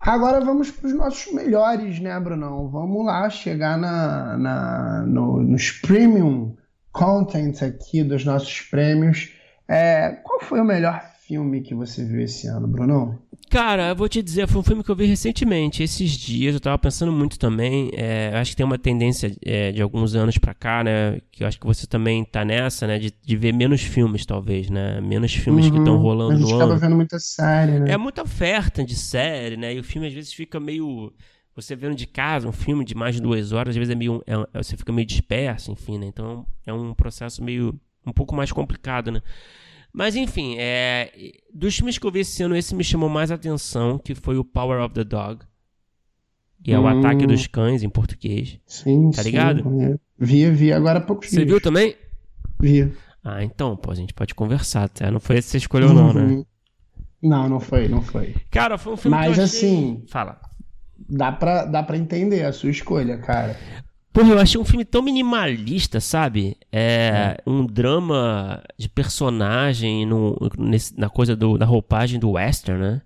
Agora 0.05 0.39
vamos 0.39 0.69
para 0.69 0.85
os 0.85 0.93
nossos 0.93 1.33
melhores, 1.33 1.99
né, 1.99 2.19
Brunão? 2.19 2.69
Vamos 2.69 3.03
lá 3.03 3.27
chegar 3.27 3.75
na, 3.75 4.37
na, 4.37 5.03
no, 5.07 5.41
nos 5.41 5.71
premium 5.71 6.55
content 6.91 7.63
aqui 7.63 8.03
dos 8.03 8.23
nossos 8.23 8.61
prêmios. 8.61 9.33
É, 9.67 10.11
qual 10.23 10.41
foi 10.41 10.61
o 10.61 10.63
melhor 10.63 11.01
filme 11.27 11.61
que 11.61 11.73
você 11.73 12.05
viu 12.05 12.21
esse 12.21 12.45
ano, 12.45 12.67
Bruno? 12.67 13.19
Cara, 13.49 13.89
eu 13.89 13.95
vou 13.95 14.09
te 14.09 14.21
dizer, 14.21 14.47
foi 14.47 14.59
um 14.59 14.63
filme 14.63 14.83
que 14.83 14.89
eu 14.89 14.95
vi 14.95 15.05
recentemente, 15.05 15.81
esses 15.81 16.11
dias, 16.11 16.55
eu 16.55 16.59
tava 16.59 16.77
pensando 16.77 17.11
muito 17.11 17.39
também, 17.39 17.89
é, 17.93 18.31
acho 18.35 18.51
que 18.51 18.57
tem 18.57 18.65
uma 18.65 18.77
tendência 18.77 19.33
é, 19.45 19.71
de 19.71 19.81
alguns 19.81 20.13
anos 20.13 20.37
pra 20.37 20.53
cá, 20.53 20.83
né, 20.83 21.21
que 21.31 21.43
eu 21.43 21.47
acho 21.47 21.59
que 21.59 21.65
você 21.65 21.87
também 21.87 22.25
tá 22.25 22.43
nessa, 22.43 22.85
né, 22.85 22.99
de, 22.99 23.13
de 23.23 23.37
ver 23.37 23.53
menos 23.53 23.81
filmes, 23.81 24.25
talvez, 24.25 24.69
né, 24.69 24.99
menos 24.99 25.33
filmes 25.33 25.65
uhum, 25.65 25.71
que 25.71 25.77
estão 25.77 25.97
rolando 25.97 26.31
no 26.31 26.37
ano. 26.37 26.45
A 26.45 26.49
gente 26.49 26.55
acaba 26.55 26.75
vendo 26.77 26.95
muita 26.95 27.19
série, 27.19 27.79
né. 27.79 27.91
É 27.91 27.97
muita 27.97 28.23
oferta 28.23 28.83
de 28.83 28.95
série, 28.95 29.55
né, 29.55 29.73
e 29.73 29.79
o 29.79 29.83
filme 29.83 30.07
às 30.07 30.13
vezes 30.13 30.33
fica 30.33 30.59
meio... 30.59 31.13
Você 31.55 31.73
vendo 31.75 31.95
de 31.95 32.05
casa 32.07 32.49
um 32.49 32.51
filme 32.51 32.83
de 32.83 32.93
mais 32.93 33.15
de 33.15 33.21
duas 33.21 33.53
horas, 33.53 33.69
às 33.69 33.77
vezes 33.77 33.91
é 33.91 33.95
meio, 33.95 34.21
é, 34.27 34.61
você 34.61 34.75
fica 34.75 34.91
meio 34.91 35.07
disperso, 35.07 35.71
enfim, 35.71 35.97
né, 35.97 36.07
então 36.07 36.45
é 36.65 36.73
um 36.73 36.93
processo 36.93 37.41
meio, 37.41 37.79
um 38.05 38.11
pouco 38.11 38.35
mais 38.35 38.51
complicado, 38.51 39.11
né. 39.11 39.21
Mas 39.95 40.13
enfim, 40.17 40.57
é, 40.59 41.09
dos 41.53 41.77
filmes 41.77 41.97
que 41.97 42.05
eu 42.05 42.11
vi 42.11 42.19
esse 42.19 42.43
ano, 42.43 42.53
esse 42.53 42.75
me 42.75 42.83
chamou 42.83 43.07
mais 43.07 43.31
atenção, 43.31 43.97
que 43.97 44.13
foi 44.13 44.37
o 44.37 44.43
Power 44.43 44.83
of 44.83 44.93
the 44.93 45.05
Dog. 45.05 45.45
E 46.65 46.73
é 46.73 46.77
hum. 46.77 46.83
o 46.83 46.87
Ataque 46.87 47.25
dos 47.25 47.47
Cães 47.47 47.81
em 47.81 47.87
português. 47.87 48.59
Sim, 48.65 49.11
Tá 49.11 49.23
ligado? 49.23 49.63
Sim, 49.63 49.97
vi, 50.19 50.51
vi 50.51 50.73
agora 50.73 50.99
há 50.99 51.01
pouco 51.01 51.25
Você 51.25 51.45
viu 51.45 51.61
também? 51.61 51.95
Vi. 52.59 52.91
Ah, 53.23 53.41
então, 53.41 53.77
pô, 53.77 53.89
a 53.89 53.95
gente 53.95 54.13
pode 54.13 54.35
conversar, 54.35 54.89
tá? 54.89 55.09
Não 55.09 55.21
foi 55.21 55.37
esse 55.37 55.47
que 55.47 55.51
você 55.51 55.57
escolheu, 55.59 55.87
uhum. 55.87 55.95
não, 55.95 56.13
né? 56.13 56.21
Uhum. 56.23 56.45
Não, 57.23 57.47
não 57.47 57.59
foi, 57.61 57.87
não 57.87 58.01
foi. 58.01 58.35
Cara, 58.51 58.77
foi 58.77 58.93
um 58.93 58.97
filme 58.97 59.15
Mas 59.15 59.33
que 59.33 59.39
eu 59.39 59.43
achei... 59.45 59.59
assim. 59.69 60.03
Fala. 60.09 60.41
Dá 61.09 61.31
pra, 61.31 61.63
dá 61.63 61.81
pra 61.81 61.97
entender 61.97 62.43
a 62.43 62.51
sua 62.51 62.69
escolha, 62.69 63.17
cara. 63.17 63.57
Porra, 64.15 64.29
eu 64.29 64.39
achei 64.39 64.59
um 64.59 64.63
filme 64.63 64.85
tão 64.85 65.01
minimalista, 65.01 65.99
sabe? 65.99 66.55
É, 66.71 67.37
um 67.45 67.65
drama 67.65 68.63
de 68.77 68.87
personagem 68.87 70.05
no, 70.05 70.37
nesse, 70.57 70.97
na 70.97 71.09
coisa 71.09 71.35
do, 71.35 71.57
da 71.57 71.65
roupagem 71.65 72.17
do 72.17 72.31
western, 72.31 72.79
né? 72.79 73.01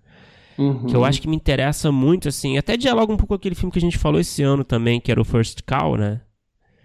Uhum. 0.56 0.86
Que 0.86 0.96
eu 0.96 1.04
acho 1.04 1.20
que 1.20 1.28
me 1.28 1.36
interessa 1.36 1.92
muito, 1.92 2.30
assim. 2.30 2.60
Até 2.60 2.78
dialoga 2.78 3.12
um 3.12 3.18
pouco 3.18 3.30
com 3.30 3.34
aquele 3.34 3.56
filme 3.56 3.72
que 3.72 3.80
a 3.80 3.82
gente 3.82 3.98
falou 3.98 4.22
esse 4.22 4.44
ano 4.44 4.64
também, 4.64 5.02
que 5.02 5.12
era 5.12 5.20
o 5.20 5.26
First 5.26 5.62
Call, 5.66 5.98
né? 5.98 6.22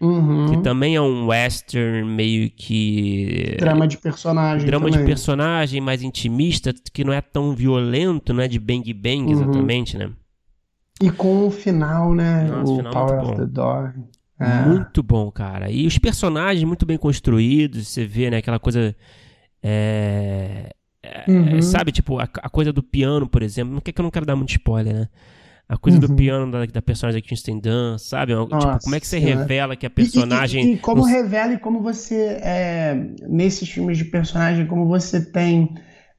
Uhum. 0.01 0.47
Que 0.47 0.57
também 0.63 0.97
é 0.97 1.01
um 1.03 1.27
western 1.27 2.09
meio 2.09 2.51
que. 2.51 3.57
Drama 3.59 3.87
de 3.87 3.99
personagem. 3.99 4.67
Drama 4.67 4.87
também. 4.87 5.01
de 5.01 5.07
personagem 5.07 5.83
mais 5.83 6.03
intimista, 6.03 6.73
que 6.95 7.05
não 7.05 7.13
é 7.13 7.21
tão 7.21 7.55
violento, 7.55 8.33
não 8.33 8.43
é 8.43 8.49
de 8.49 8.59
bang 8.59 8.91
bang, 8.95 9.25
uhum. 9.25 9.33
exatamente, 9.33 9.99
né? 9.99 10.11
E 11.03 11.11
com 11.11 11.47
o 11.47 11.51
final, 11.51 12.15
né? 12.15 12.45
Nossa, 12.45 12.73
o 12.73 12.77
final 12.77 12.93
Power 12.93 13.25
of 13.25 13.37
the 13.37 13.47
Dog. 13.47 13.93
É. 14.39 14.63
Muito 14.67 15.03
bom, 15.03 15.31
cara. 15.31 15.71
E 15.71 15.87
os 15.87 15.99
personagens 15.99 16.65
muito 16.65 16.85
bem 16.85 16.99
construídos, 16.99 17.89
você 17.89 18.05
vê, 18.05 18.31
né? 18.31 18.39
Aquela 18.39 18.59
coisa. 18.59 18.95
É, 19.63 20.71
É, 21.03 21.31
uhum. 21.31 21.61
Sabe, 21.61 21.93
tipo, 21.93 22.19
a, 22.19 22.25
a, 22.25 22.49
coisa 22.49 22.73
do 22.73 22.83
piano, 22.83 23.29
por 23.29 23.43
exemplo. 23.43 23.75
Não 23.75 23.81
que 23.81 23.93
eu 23.97 24.03
não 24.03 24.11
quero 24.11 24.25
dar 24.25 24.37
muito 24.37 24.51
spoiler, 24.51 24.95
né? 24.95 25.09
A 25.69 25.77
coisa 25.77 25.99
uhum. 25.99 26.07
do 26.07 26.15
piano 26.15 26.51
da, 26.51 26.67
da 26.67 26.83
personagem 26.83 27.21
da 27.21 27.27
Kristen 27.27 27.59
Dunst, 27.59 28.07
sabe? 28.07 28.35
Nossa, 28.35 28.49
tipo, 28.49 28.85
como 28.85 28.95
é 28.95 29.01
que 29.01 29.07
você 29.07 29.19
revela 29.19 29.77
que 29.77 29.87
a 29.87 29.91
personagem. 29.91 30.65
E, 30.65 30.69
e, 30.69 30.75
e 30.75 30.79
como 30.79 31.03
revela 31.03 31.55
e 31.55 31.59
como 31.59 31.81
você, 31.81 32.39
é, 32.43 32.95
nesses 33.27 33.69
filmes 33.69 33.97
de 33.97 34.05
personagem, 34.05 34.67
como 34.67 34.87
você 34.87 35.25
tem 35.25 35.75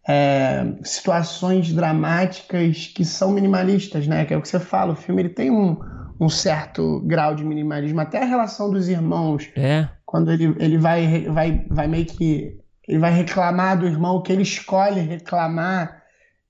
é, 0.08 0.65
situações 0.84 1.74
dramáticas 1.74 2.88
que 2.96 3.04
são 3.04 3.32
minimalistas, 3.32 4.08
né? 4.08 4.26
Que 4.26 4.34
é 4.34 4.38
o 4.38 4.41
que 4.41 4.48
você 4.48 4.60
fala, 4.60 4.94
o 4.94 4.96
filme 4.96 5.24
ele 5.24 5.30
tem 5.30 5.50
um, 5.50 5.80
um 6.20 6.30
certo 6.30 7.02
grau 7.02 7.36
de 7.36 7.44
minimalismo. 7.44 8.00
Até 8.00 8.22
a 8.22 8.26
relação 8.26 8.70
dos 8.70 8.88
irmãos. 8.88 9.50
É. 9.56 9.88
Quando 10.06 10.32
ele, 10.32 10.56
ele 10.60 10.78
vai, 10.78 11.26
vai, 11.26 11.65
vai 11.70 11.88
meio 11.88 12.06
que. 12.06 12.58
Ele 12.88 13.00
vai 13.00 13.12
reclamar 13.12 13.80
do 13.80 13.88
irmão, 13.88 14.22
que 14.22 14.32
ele 14.32 14.44
escolhe 14.44 15.02
reclamar 15.02 16.04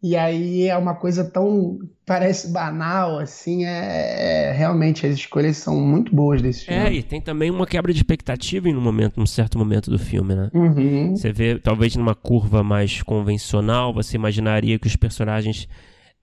e 0.07 0.15
aí 0.15 0.67
é 0.67 0.77
uma 0.77 0.93
coisa 0.93 1.23
tão. 1.23 1.79
parece 2.05 2.53
banal, 2.53 3.17
assim. 3.17 3.65
É, 3.65 4.49
é, 4.49 4.51
realmente 4.51 5.03
as 5.03 5.15
escolhas 5.15 5.57
são 5.57 5.81
muito 5.81 6.15
boas 6.15 6.43
desse 6.43 6.65
filme. 6.65 6.79
É, 6.79 6.93
e 6.93 7.01
tem 7.01 7.19
também 7.19 7.49
uma 7.49 7.65
quebra 7.65 7.91
de 7.91 7.97
expectativa 7.97 8.69
em 8.69 8.75
um 8.75 8.81
momento, 8.81 9.19
num 9.19 9.25
certo 9.25 9.57
momento 9.57 9.89
do 9.89 9.97
filme, 9.97 10.35
né? 10.35 10.51
Uhum. 10.53 11.15
Você 11.15 11.33
vê, 11.33 11.57
talvez 11.57 11.95
numa 11.95 12.13
curva 12.13 12.61
mais 12.61 13.01
convencional, 13.01 13.91
você 13.91 14.15
imaginaria 14.15 14.77
que 14.77 14.85
os 14.85 14.95
personagens 14.95 15.67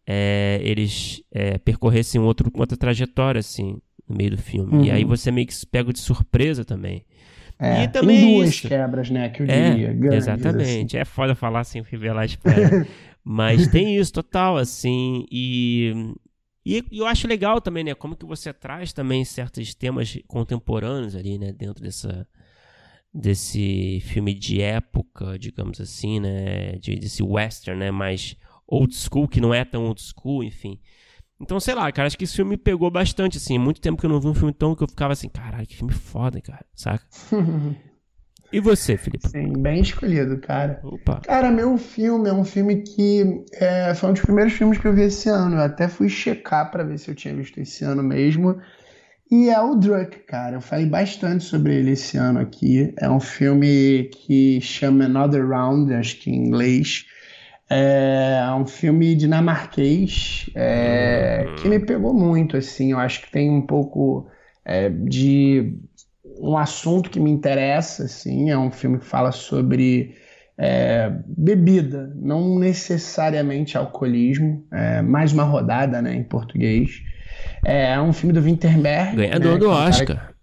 é, 0.06 0.60
eles 0.62 1.20
é, 1.32 1.58
percorressem 1.58 2.20
outro, 2.20 2.52
outra 2.54 2.76
trajetória, 2.76 3.40
assim, 3.40 3.78
no 4.08 4.16
meio 4.16 4.30
do 4.30 4.38
filme. 4.38 4.76
Uhum. 4.76 4.84
E 4.84 4.92
aí 4.92 5.02
uhum. 5.02 5.08
você 5.08 5.32
meio 5.32 5.48
que 5.48 5.54
se 5.54 5.66
pega 5.66 5.92
de 5.92 5.98
surpresa 5.98 6.64
também. 6.64 7.04
É, 7.58 7.84
e 7.84 7.88
também 7.88 8.20
tem 8.20 8.36
duas 8.36 8.48
isso. 8.50 8.68
quebras, 8.68 9.10
né, 9.10 9.28
que 9.28 9.42
eu 9.42 9.46
é, 9.48 9.70
diria. 9.70 10.12
É, 10.12 10.16
exatamente. 10.16 10.96
Assim. 10.96 11.02
É 11.02 11.04
foda 11.04 11.34
falar 11.34 11.64
sem 11.64 11.82
revelar 11.82 12.24
spoiler. 12.26 12.86
Mas 13.24 13.68
tem 13.68 13.96
isso 13.96 14.12
total, 14.12 14.56
assim, 14.56 15.26
e, 15.30 16.14
e 16.64 16.84
eu 16.92 17.06
acho 17.06 17.28
legal 17.28 17.60
também, 17.60 17.84
né, 17.84 17.94
como 17.94 18.16
que 18.16 18.26
você 18.26 18.52
traz 18.52 18.92
também 18.92 19.24
certos 19.24 19.74
temas 19.74 20.18
contemporâneos 20.26 21.14
ali, 21.14 21.38
né, 21.38 21.52
dentro 21.52 21.82
dessa 21.82 22.26
desse 23.14 24.00
filme 24.06 24.32
de 24.32 24.62
época, 24.62 25.38
digamos 25.38 25.78
assim, 25.80 26.18
né, 26.18 26.72
de, 26.78 26.96
desse 26.96 27.22
western, 27.22 27.78
né, 27.78 27.90
mais 27.90 28.36
old 28.66 28.94
school, 28.94 29.28
que 29.28 29.40
não 29.40 29.52
é 29.52 29.64
tão 29.64 29.84
old 29.84 30.00
school, 30.00 30.42
enfim. 30.42 30.80
Então, 31.38 31.60
sei 31.60 31.74
lá, 31.74 31.90
cara, 31.92 32.06
acho 32.06 32.16
que 32.16 32.24
esse 32.24 32.36
filme 32.36 32.52
me 32.52 32.56
pegou 32.56 32.90
bastante, 32.90 33.36
assim. 33.36 33.58
Muito 33.58 33.80
tempo 33.80 34.00
que 34.00 34.06
eu 34.06 34.10
não 34.10 34.20
vi 34.20 34.28
um 34.28 34.34
filme 34.34 34.52
tão 34.52 34.76
que 34.76 34.82
eu 34.82 34.88
ficava 34.88 35.12
assim, 35.12 35.28
caralho, 35.28 35.66
que 35.66 35.76
filme 35.76 35.92
foda, 35.92 36.40
cara, 36.40 36.64
saca? 36.74 37.04
E 38.52 38.60
você, 38.60 38.96
Felipe? 38.96 39.28
Sim, 39.28 39.54
bem 39.58 39.80
escolhido, 39.80 40.38
cara. 40.38 40.78
Opa. 40.84 41.20
Cara, 41.24 41.50
meu 41.50 41.78
filme 41.78 42.28
é 42.28 42.32
um 42.32 42.44
filme 42.44 42.82
que 42.82 43.44
é, 43.54 43.94
foi 43.94 44.10
um 44.10 44.12
dos 44.12 44.22
primeiros 44.22 44.52
filmes 44.52 44.78
que 44.78 44.86
eu 44.86 44.94
vi 44.94 45.02
esse 45.02 45.28
ano. 45.28 45.56
Eu 45.56 45.62
até 45.62 45.88
fui 45.88 46.08
checar 46.08 46.70
para 46.70 46.84
ver 46.84 46.98
se 46.98 47.10
eu 47.10 47.14
tinha 47.14 47.34
visto 47.34 47.58
esse 47.58 47.82
ano 47.82 48.02
mesmo. 48.02 48.60
E 49.30 49.48
é 49.48 49.58
o 49.58 49.74
Druck, 49.74 50.18
cara. 50.26 50.56
Eu 50.56 50.60
falei 50.60 50.84
bastante 50.84 51.44
sobre 51.44 51.74
ele 51.74 51.92
esse 51.92 52.18
ano 52.18 52.40
aqui. 52.40 52.92
É 52.98 53.08
um 53.08 53.20
filme 53.20 54.10
que 54.12 54.60
chama 54.60 55.06
Another 55.06 55.48
Round, 55.48 55.94
acho 55.94 56.18
que 56.18 56.30
em 56.30 56.46
inglês. 56.46 57.06
É 57.70 58.44
um 58.54 58.66
filme 58.66 59.14
dinamarquês 59.14 60.50
é, 60.54 61.46
que 61.56 61.66
me 61.66 61.78
pegou 61.78 62.12
muito, 62.12 62.58
assim. 62.58 62.92
Eu 62.92 62.98
acho 62.98 63.22
que 63.22 63.32
tem 63.32 63.48
um 63.48 63.62
pouco 63.62 64.28
é, 64.62 64.90
de 64.90 65.78
um 66.40 66.56
assunto 66.56 67.10
que 67.10 67.20
me 67.20 67.30
interessa, 67.30 68.04
assim, 68.04 68.50
é 68.50 68.58
um 68.58 68.70
filme 68.70 68.98
que 68.98 69.04
fala 69.04 69.32
sobre 69.32 70.14
é, 70.58 71.10
bebida, 71.26 72.12
não 72.16 72.58
necessariamente 72.58 73.76
alcoolismo, 73.76 74.64
é, 74.70 75.02
mais 75.02 75.32
uma 75.32 75.44
rodada, 75.44 76.00
né, 76.02 76.14
em 76.14 76.22
português. 76.22 77.02
É, 77.64 77.92
é 77.92 78.00
um 78.00 78.12
filme 78.12 78.32
do 78.32 78.42
Winterberg. 78.42 79.16
Ganhador 79.16 79.52
né, 79.54 79.58
do 79.58 79.66
é 79.66 79.68
Oscar. 79.68 80.34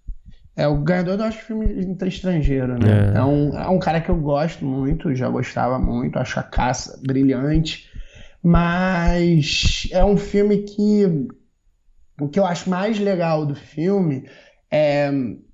é 0.55 0.67
o 0.67 0.77
ganhador 0.77 1.17
do 1.17 1.23
Oscar 1.23 1.45
filme 1.45 1.95
estrangeiro, 2.07 2.77
né? 2.77 3.13
É. 3.13 3.17
é. 3.17 3.23
um, 3.23 3.57
é 3.57 3.69
um 3.69 3.79
cara 3.79 4.01
que 4.01 4.09
eu 4.09 4.17
gosto 4.17 4.65
muito, 4.65 5.15
já 5.15 5.29
gostava 5.29 5.79
muito, 5.79 6.17
acho 6.19 6.39
a 6.39 6.43
caça 6.43 6.99
brilhante, 7.05 7.87
mas 8.43 9.87
é 9.91 10.03
um 10.03 10.17
filme 10.17 10.59
que 10.59 11.27
o 12.19 12.27
que 12.27 12.39
eu 12.39 12.45
acho 12.45 12.69
mais 12.69 12.99
legal 12.99 13.45
do 13.45 13.55
filme 13.55 14.25
é 14.69 15.09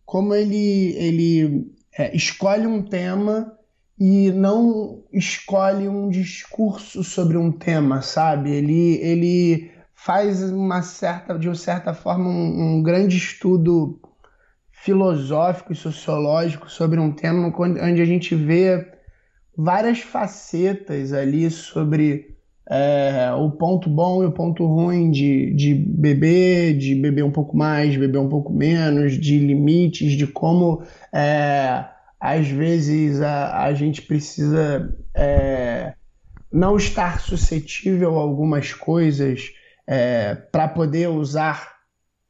como 0.06 0.34
ele, 0.34 0.96
ele 0.96 1.72
é, 1.98 2.16
escolhe 2.16 2.68
um 2.68 2.82
tema 2.84 3.52
e 4.00 4.32
não 4.32 5.04
escolhe 5.12 5.88
um 5.88 6.10
discurso 6.10 7.04
sobre 7.04 7.38
um 7.38 7.52
tema, 7.52 8.02
sabe? 8.02 8.52
Ele, 8.52 8.98
ele 9.02 9.72
faz 9.94 10.44
uma 10.44 10.82
certa, 10.82 11.40
de 11.40 11.48
uma 11.48 11.56
certa 11.56 11.94
forma, 11.94 12.30
um, 12.30 12.78
um 12.78 12.84
grande 12.84 13.18
estudo 13.18 14.00
filosófico 14.72 15.74
e 15.74 15.76
sociológico 15.76 16.70
sobre 16.70 17.00
um 17.00 17.12
tema 17.12 17.52
onde 17.58 18.02
a 18.02 18.06
gente 18.06 18.36
vê 18.36 18.92
várias 19.58 20.00
facetas 20.00 21.14
ali 21.14 21.50
sobre 21.50 22.35
é, 22.70 23.32
o 23.34 23.52
ponto 23.52 23.90
bom 23.90 24.24
e 24.24 24.26
o 24.26 24.32
ponto 24.32 24.66
ruim 24.66 25.12
de, 25.12 25.54
de 25.54 25.74
beber, 25.76 26.78
de 26.78 26.96
beber 26.96 27.24
um 27.24 27.32
pouco 27.32 27.56
mais, 27.56 27.92
de 27.92 28.00
beber 28.00 28.18
um 28.18 28.30
pouco 28.30 28.52
menos, 28.52 29.14
de 29.14 29.38
limites, 29.38 30.14
de 30.14 30.26
como 30.26 30.84
é, 31.14 31.86
às 32.20 32.48
vezes 32.48 33.22
a, 33.22 33.66
a 33.66 33.74
gente 33.74 34.02
precisa 34.02 34.98
é, 35.14 35.94
não 36.52 36.76
estar 36.76 37.20
suscetível 37.20 38.18
a 38.18 38.22
algumas 38.22 38.74
coisas 38.74 39.52
é, 39.88 40.34
para 40.34 40.68
poder 40.68 41.10
usar 41.10 41.76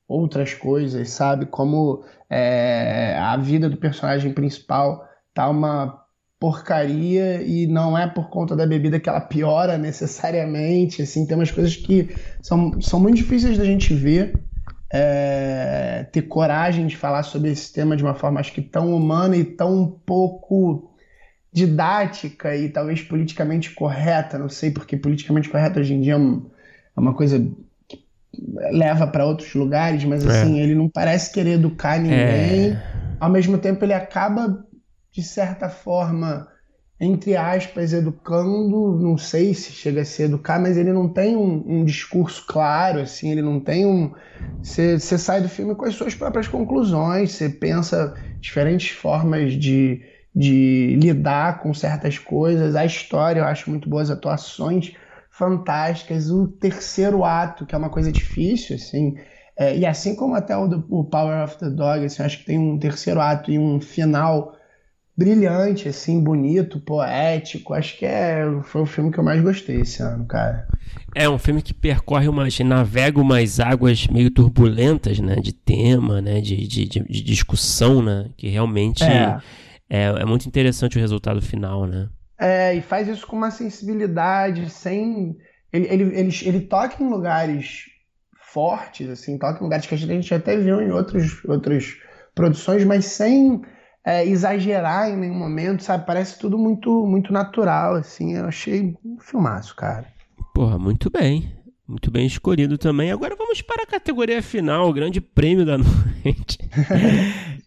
outras 0.08 0.54
coisas, 0.54 1.10
sabe? 1.10 1.46
Como 1.46 2.04
é, 2.30 3.18
a 3.18 3.38
vida 3.38 3.70
do 3.70 3.78
personagem 3.78 4.34
principal 4.34 5.08
tá 5.34 5.50
uma 5.50 6.05
porcaria 6.40 7.42
e 7.42 7.66
não 7.68 7.98
é 7.98 8.08
por 8.08 8.30
conta 8.30 8.56
da 8.56 8.68
bebida 8.68 9.00
que 9.00 9.08
ela 9.08 9.22
piora 9.22 9.78
necessariamente, 9.78 11.02
assim, 11.02 11.26
tem 11.26 11.36
umas 11.36 11.52
coisas 11.52 11.76
que 11.76 12.16
são, 12.42 12.80
são 12.82 13.00
muito 13.00 13.18
difíceis 13.18 13.58
da 13.58 13.64
gente 13.64 13.94
ver, 13.94 14.34
é, 14.92 16.06
ter 16.12 16.24
coragem 16.24 16.88
de 16.88 16.96
falar 16.96 17.24
sobre 17.24 17.52
esse 17.52 17.72
tema 17.72 17.96
de 17.96 18.04
uma 18.04 18.14
forma 18.16 18.40
acho 18.40 18.54
que 18.54 18.62
tão 18.62 18.94
humana 18.96 19.36
e 19.36 19.44
tão 19.44 20.00
pouco 20.06 20.92
didática 21.52 22.56
e 22.56 22.70
talvez 22.70 23.02
politicamente 23.02 23.72
correta, 23.72 24.38
não 24.38 24.50
sei 24.50 24.72
porque 24.72 24.98
politicamente 24.98 25.50
correta 25.50 25.80
hoje 25.80 25.94
em 25.94 26.02
dia 26.02 26.16
é, 26.16 26.18
é 26.18 27.00
uma 27.00 27.14
coisa 27.14 27.40
que 27.88 28.04
leva 28.72 29.08
para 29.08 29.26
outros 29.26 29.54
lugares, 29.56 30.04
mas 30.04 30.28
assim, 30.28 30.60
é. 30.60 30.64
ele 30.64 30.76
não 30.76 30.90
parece 30.90 31.32
querer 31.32 31.54
educar 31.54 31.98
ninguém, 31.98 32.72
é. 32.72 32.84
ao 33.20 33.30
mesmo 33.30 33.58
tempo 33.58 33.86
ele 33.86 33.94
acaba 33.94 34.66
de 35.16 35.24
certa 35.24 35.70
forma, 35.70 36.46
entre 37.00 37.38
aspas, 37.38 37.94
educando, 37.94 39.00
não 39.00 39.18
sei 39.18 39.54
se 39.54 39.72
chega 39.72 40.02
a 40.02 40.06
se 40.06 40.24
educar, 40.24 40.60
mas 40.60 40.76
ele 40.76 40.92
não 40.92 41.08
tem 41.08 41.38
um, 41.38 41.64
um 41.66 41.86
discurso 41.86 42.46
claro, 42.46 43.00
assim, 43.00 43.32
ele 43.32 43.42
não 43.42 43.62
tem 43.62 43.86
um. 43.86 44.14
Você 44.62 45.00
sai 45.00 45.42
do 45.42 45.48
filme 45.48 45.74
com 45.74 45.86
as 45.86 45.96
suas 45.96 46.14
próprias 46.16 46.50
conclusões, 46.50 47.32
você 47.32 47.48
pensa 47.48 48.14
diferentes 48.42 48.90
formas 48.90 49.54
de, 49.54 50.02
de 50.36 50.98
lidar 51.00 51.62
com 51.62 51.74
certas 51.74 52.20
coisas. 52.20 52.76
A 52.76 52.84
história 52.84 53.40
eu 53.40 53.46
acho 53.46 53.70
muito 53.70 53.88
boa, 53.88 54.02
as 54.02 54.10
atuações 54.10 54.94
fantásticas. 55.30 56.30
O 56.30 56.48
terceiro 56.48 57.24
ato, 57.24 57.66
que 57.66 57.74
é 57.74 57.78
uma 57.78 57.90
coisa 57.90 58.12
difícil, 58.12 58.76
assim. 58.76 59.16
É, 59.58 59.78
e 59.78 59.86
assim 59.86 60.16
como 60.16 60.36
até 60.36 60.58
o, 60.58 60.66
o 60.90 61.06
Power 61.06 61.44
of 61.44 61.58
the 61.58 61.70
Dog, 61.70 62.04
assim, 62.04 62.24
acho 62.24 62.40
que 62.40 62.46
tem 62.46 62.60
um 62.60 62.78
terceiro 62.78 63.22
ato 63.22 63.52
e 63.52 63.58
um 63.58 63.80
final 63.80 64.54
brilhante, 65.18 65.88
assim, 65.88 66.22
bonito, 66.22 66.80
poético. 66.80 67.74
Acho 67.74 67.98
que 67.98 68.06
é, 68.06 68.44
foi 68.64 68.82
o 68.82 68.86
filme 68.86 69.12
que 69.12 69.18
eu 69.18 69.24
mais 69.24 69.42
gostei 69.42 69.82
esse 69.82 70.02
ano, 70.02 70.26
cara. 70.26 70.68
É 71.16 71.30
um 71.30 71.38
filme 71.38 71.62
que 71.62 71.74
percorre 71.74 72.28
umas. 72.28 72.60
navega 72.60 73.20
umas 73.20 73.60
águas 73.60 74.08
meio 74.08 74.30
turbulentas, 74.30 75.20
né? 75.20 75.36
De 75.36 75.54
tema, 75.54 76.22
né? 76.22 76.42
De, 76.42 76.68
de, 76.68 76.86
de, 76.86 77.00
de 77.00 77.24
discussão, 77.24 78.02
né? 78.02 78.30
Que 78.36 78.50
realmente 78.50 79.04
é. 79.04 79.40
é. 79.90 80.22
É, 80.22 80.26
muito 80.26 80.48
interessante 80.48 80.98
o 80.98 81.02
resultado 81.02 81.42
final, 81.42 81.86
né? 81.86 82.10
É, 82.38 82.74
e 82.74 82.82
faz 82.82 83.08
isso 83.08 83.26
com 83.26 83.36
uma 83.36 83.52
sensibilidade, 83.52 84.70
sem. 84.70 85.38
Ele, 85.72 85.88
ele, 85.88 86.04
ele, 86.20 86.30
ele 86.44 86.62
toca 86.62 87.02
em 87.02 87.10
lugares 87.10 87.86
fortes, 88.38 89.10
assim, 89.10 89.38
toca 89.38 89.60
em 89.60 89.64
lugares 89.64 89.86
que 89.86 89.96
a 89.96 89.98
gente 89.98 90.34
até 90.34 90.58
viu 90.58 90.82
em 90.82 90.92
outros, 90.92 91.44
outras 91.46 91.98
produções, 92.34 92.84
mas 92.84 93.06
sem 93.06 93.62
é, 94.06 94.26
exagerar 94.26 95.10
em 95.10 95.18
nenhum 95.18 95.36
momento, 95.36 95.84
sabe? 95.84 96.06
Parece 96.06 96.38
tudo 96.38 96.58
muito, 96.58 97.06
muito 97.06 97.34
natural, 97.34 97.96
assim. 97.96 98.36
Eu 98.36 98.46
achei 98.46 98.96
um 99.04 99.18
filmaço, 99.20 99.76
cara. 99.76 100.06
Porra, 100.54 100.78
muito 100.78 101.10
bem. 101.10 101.52
Muito 101.88 102.10
bem 102.12 102.26
escolhido 102.26 102.78
também. 102.78 103.12
Agora 103.12 103.36
vamos 103.36 103.62
para 103.62 103.84
a 103.84 103.88
categoria 103.88 104.42
final, 104.42 104.90
o 104.90 104.94
grande 104.94 105.20
prêmio 105.20 105.66
da 105.66 105.78
noite. 105.78 106.58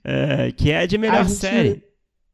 é, 0.05 0.53
que 0.53 0.71
é 0.71 0.79
a 0.79 0.87
de 0.87 0.99
melhor 0.99 1.21
a 1.21 1.25
gente, 1.25 1.35
série. 1.35 1.83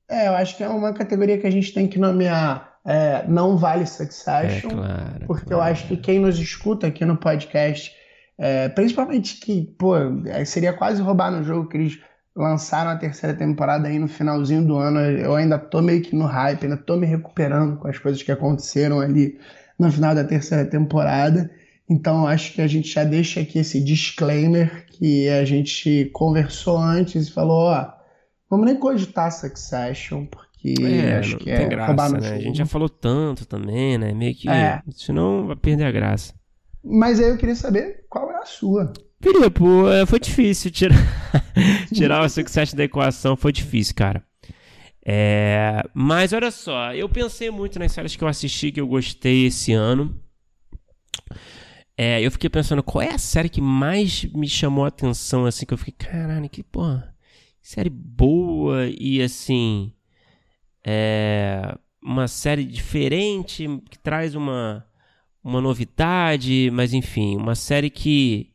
É, 0.08 0.28
eu 0.28 0.34
acho 0.34 0.56
que 0.56 0.62
é 0.62 0.68
uma 0.68 0.92
categoria 0.92 1.38
que 1.38 1.46
a 1.46 1.50
gente 1.50 1.72
tem 1.72 1.88
que 1.88 1.98
nomear 1.98 2.74
é, 2.86 3.24
não 3.26 3.56
vale 3.56 3.86
Succession, 3.86 4.70
é, 4.70 4.74
claro, 4.74 5.26
porque 5.26 5.46
claro. 5.46 5.62
eu 5.62 5.72
acho 5.72 5.88
que 5.88 5.96
quem 5.96 6.18
nos 6.18 6.38
escuta 6.38 6.86
aqui 6.86 7.04
no 7.04 7.16
podcast, 7.16 7.90
é, 8.36 8.68
principalmente 8.68 9.40
que, 9.40 9.74
pô, 9.78 9.96
é, 10.26 10.44
seria 10.44 10.72
quase 10.72 11.00
roubar 11.00 11.30
no 11.30 11.42
jogo 11.42 11.68
que 11.68 11.78
eles 11.78 11.98
lançaram 12.36 12.90
a 12.90 12.96
terceira 12.96 13.36
temporada 13.36 13.88
aí 13.88 13.98
no 13.98 14.08
finalzinho 14.08 14.66
do 14.66 14.76
ano. 14.76 15.00
Eu 15.00 15.34
ainda 15.34 15.58
tô 15.58 15.80
meio 15.80 16.02
que 16.02 16.16
no 16.16 16.26
hype, 16.26 16.64
ainda 16.64 16.76
tô 16.76 16.96
me 16.96 17.06
recuperando 17.06 17.76
com 17.78 17.88
as 17.88 17.98
coisas 17.98 18.22
que 18.22 18.32
aconteceram 18.32 19.00
ali 19.00 19.38
no 19.78 19.90
final 19.90 20.14
da 20.14 20.24
terceira 20.24 20.64
temporada. 20.64 21.50
Então 21.88 22.26
acho 22.26 22.54
que 22.54 22.62
a 22.62 22.66
gente 22.66 22.88
já 22.88 23.04
deixa 23.04 23.40
aqui 23.40 23.58
esse 23.58 23.82
disclaimer 23.82 24.86
que 24.86 25.28
a 25.28 25.44
gente 25.44 26.10
conversou 26.12 26.78
antes 26.78 27.28
e 27.28 27.32
falou, 27.32 27.68
ó, 27.68 27.92
vamos 28.48 28.66
nem 28.66 28.76
cogitar 28.76 29.30
Succession, 29.30 30.26
porque 30.26 30.74
é, 30.82 31.18
acho 31.18 31.36
que 31.36 31.50
é 31.50 31.66
graça, 31.66 31.86
roubar 31.88 32.10
no 32.10 32.20
né? 32.20 32.32
A 32.32 32.38
gente 32.38 32.58
já 32.58 32.66
falou 32.66 32.88
tanto 32.88 33.46
também, 33.46 33.98
né? 33.98 34.14
Meio 34.14 34.34
que 34.34 34.48
é. 34.48 34.80
senão 34.92 35.46
vai 35.46 35.56
perder 35.56 35.84
a 35.84 35.92
graça. 35.92 36.32
Mas 36.82 37.20
aí 37.20 37.28
eu 37.28 37.36
queria 37.36 37.54
saber 37.54 38.04
qual 38.08 38.30
é 38.30 38.36
a 38.36 38.46
sua. 38.46 38.92
Filipe, 39.24 39.64
é, 39.90 40.04
foi 40.04 40.20
difícil 40.20 40.70
tirar, 40.70 40.98
tirar 41.94 42.22
o 42.22 42.28
Succession 42.28 42.76
da 42.76 42.84
equação, 42.84 43.34
foi 43.34 43.52
difícil, 43.52 43.94
cara. 43.94 44.22
É, 45.02 45.82
mas 45.94 46.34
olha 46.34 46.50
só, 46.50 46.92
eu 46.92 47.08
pensei 47.08 47.50
muito 47.50 47.78
nas 47.78 47.92
séries 47.92 48.14
que 48.14 48.22
eu 48.22 48.28
assisti 48.28 48.70
que 48.70 48.78
eu 48.78 48.86
gostei 48.86 49.46
esse 49.46 49.72
ano. 49.72 50.14
É, 51.96 52.20
eu 52.20 52.30
fiquei 52.30 52.50
pensando, 52.50 52.82
qual 52.82 53.00
é 53.00 53.14
a 53.14 53.18
série 53.18 53.48
que 53.48 53.62
mais 53.62 54.24
me 54.24 54.46
chamou 54.46 54.84
a 54.84 54.88
atenção, 54.88 55.46
assim, 55.46 55.64
que 55.64 55.72
eu 55.72 55.78
fiquei, 55.78 55.94
caralho, 55.94 56.50
que 56.50 56.62
porra, 56.62 57.14
série 57.62 57.88
boa 57.88 58.88
e 58.88 59.22
assim, 59.22 59.90
é 60.84 61.74
uma 62.02 62.28
série 62.28 62.64
diferente, 62.64 63.66
que 63.88 63.98
traz 63.98 64.34
uma, 64.34 64.84
uma 65.42 65.62
novidade, 65.62 66.68
mas 66.74 66.92
enfim, 66.92 67.38
uma 67.38 67.54
série 67.54 67.88
que 67.88 68.52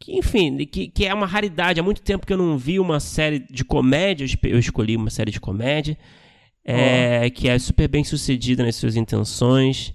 que 0.00 0.16
enfim, 0.16 0.56
que, 0.64 0.88
que 0.88 1.04
é 1.04 1.12
uma 1.12 1.26
raridade. 1.26 1.78
Há 1.78 1.82
muito 1.82 2.00
tempo 2.00 2.26
que 2.26 2.32
eu 2.32 2.38
não 2.38 2.56
vi 2.56 2.80
uma 2.80 2.98
série 2.98 3.40
de 3.40 3.62
comédia. 3.62 4.26
Eu 4.44 4.58
escolhi 4.58 4.96
uma 4.96 5.10
série 5.10 5.30
de 5.30 5.38
comédia. 5.38 5.96
É, 6.64 7.24
oh. 7.26 7.30
Que 7.30 7.48
é 7.48 7.58
super 7.58 7.86
bem 7.86 8.02
sucedida 8.02 8.64
nas 8.64 8.76
suas 8.76 8.96
intenções. 8.96 9.94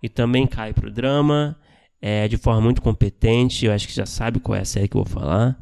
E 0.00 0.08
também 0.08 0.46
cai 0.46 0.72
pro 0.72 0.90
drama. 0.90 1.58
É, 2.00 2.28
de 2.28 2.36
forma 2.36 2.60
muito 2.60 2.80
competente. 2.80 3.66
Eu 3.66 3.72
acho 3.72 3.88
que 3.88 3.94
já 3.94 4.06
sabe 4.06 4.38
qual 4.38 4.56
é 4.56 4.60
a 4.60 4.64
série 4.64 4.86
que 4.86 4.96
eu 4.96 5.02
vou 5.02 5.12
falar. 5.12 5.58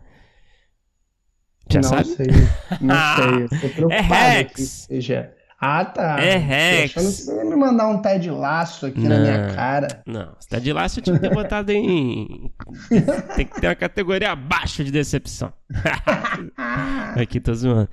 Já 1.70 1.80
não 1.80 1.88
sabe? 1.88 2.04
Sei, 2.04 2.26
não 2.80 2.94
sei. 3.16 3.42
Eu 3.42 3.48
tô 3.48 3.68
preocupado 3.70 4.14
é 4.14 4.30
Rex. 4.36 4.52
que 4.52 4.62
seja 4.62 5.32
ah, 5.60 5.84
tá. 5.84 6.20
É 6.20 6.36
Rex. 6.36 6.96
Achando 6.96 7.06
que 7.06 7.22
você 7.22 7.36
ia 7.36 7.44
me 7.44 7.56
mandar 7.56 7.88
um 7.88 8.00
Ted 8.00 8.30
Laço 8.30 8.86
aqui 8.86 9.00
não, 9.00 9.08
na 9.08 9.18
minha 9.18 9.54
cara. 9.54 10.02
Não, 10.06 10.36
Ted 10.48 10.72
Laço 10.72 11.00
eu 11.00 11.02
tinha 11.02 11.16
que 11.18 11.28
ter 11.28 11.34
botado 11.34 11.72
em. 11.72 12.52
Tem 13.34 13.44
que 13.44 13.60
ter 13.60 13.66
uma 13.66 13.74
categoria 13.74 14.30
abaixo 14.30 14.84
de 14.84 14.92
decepção. 14.92 15.52
aqui 17.20 17.40
tô 17.40 17.52
zoando. 17.54 17.88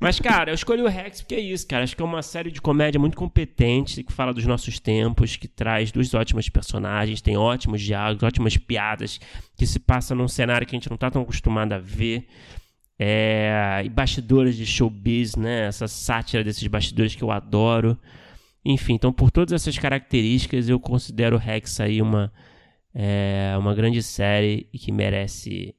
Mas, 0.00 0.18
cara, 0.18 0.50
eu 0.50 0.54
escolhi 0.54 0.80
o 0.80 0.88
Rex 0.88 1.20
porque 1.20 1.34
é 1.34 1.40
isso, 1.40 1.68
cara. 1.68 1.84
Acho 1.84 1.94
que 1.94 2.00
é 2.00 2.04
uma 2.06 2.22
série 2.22 2.50
de 2.50 2.58
comédia 2.58 2.98
muito 2.98 3.18
competente, 3.18 4.02
que 4.02 4.10
fala 4.10 4.32
dos 4.32 4.46
nossos 4.46 4.80
tempos, 4.80 5.36
que 5.36 5.46
traz 5.46 5.92
duas 5.92 6.14
ótimas 6.14 6.48
personagens, 6.48 7.20
tem 7.20 7.36
ótimos 7.36 7.82
diálogos, 7.82 8.22
ótimas 8.22 8.56
piadas, 8.56 9.20
que 9.58 9.66
se 9.66 9.78
passa 9.78 10.14
num 10.14 10.26
cenário 10.26 10.66
que 10.66 10.74
a 10.74 10.78
gente 10.78 10.88
não 10.88 10.96
tá 10.96 11.10
tão 11.10 11.20
acostumado 11.20 11.74
a 11.74 11.78
ver 11.78 12.26
é, 13.02 13.80
e 13.82 13.88
bastidores 13.88 14.54
de 14.54 14.66
showbiz, 14.66 15.34
né? 15.34 15.68
Essa 15.68 15.88
sátira 15.88 16.44
desses 16.44 16.66
bastidores 16.66 17.14
que 17.14 17.24
eu 17.24 17.30
adoro. 17.30 17.98
Enfim, 18.62 18.92
então 18.92 19.10
por 19.10 19.30
todas 19.30 19.54
essas 19.54 19.78
características 19.78 20.68
eu 20.68 20.78
considero 20.78 21.38
Rex 21.38 21.80
aí 21.80 22.02
uma, 22.02 22.30
é, 22.94 23.54
uma 23.58 23.74
grande 23.74 24.02
série 24.02 24.68
e 24.70 24.78
que 24.78 24.92
merece 24.92 25.74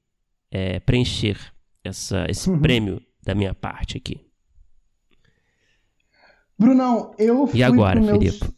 é, 0.49 0.79
preencher 0.79 1.37
essa, 1.83 2.25
esse 2.27 2.49
uhum. 2.49 2.59
prêmio 2.59 2.99
da 3.23 3.35
minha 3.35 3.53
parte 3.53 3.97
aqui. 3.97 4.19
Brunão, 6.57 7.13
eu 7.19 7.45
fui 7.45 7.59
e 7.59 7.63
agora, 7.63 8.01
pro 8.01 8.13
Filipe? 8.13 8.49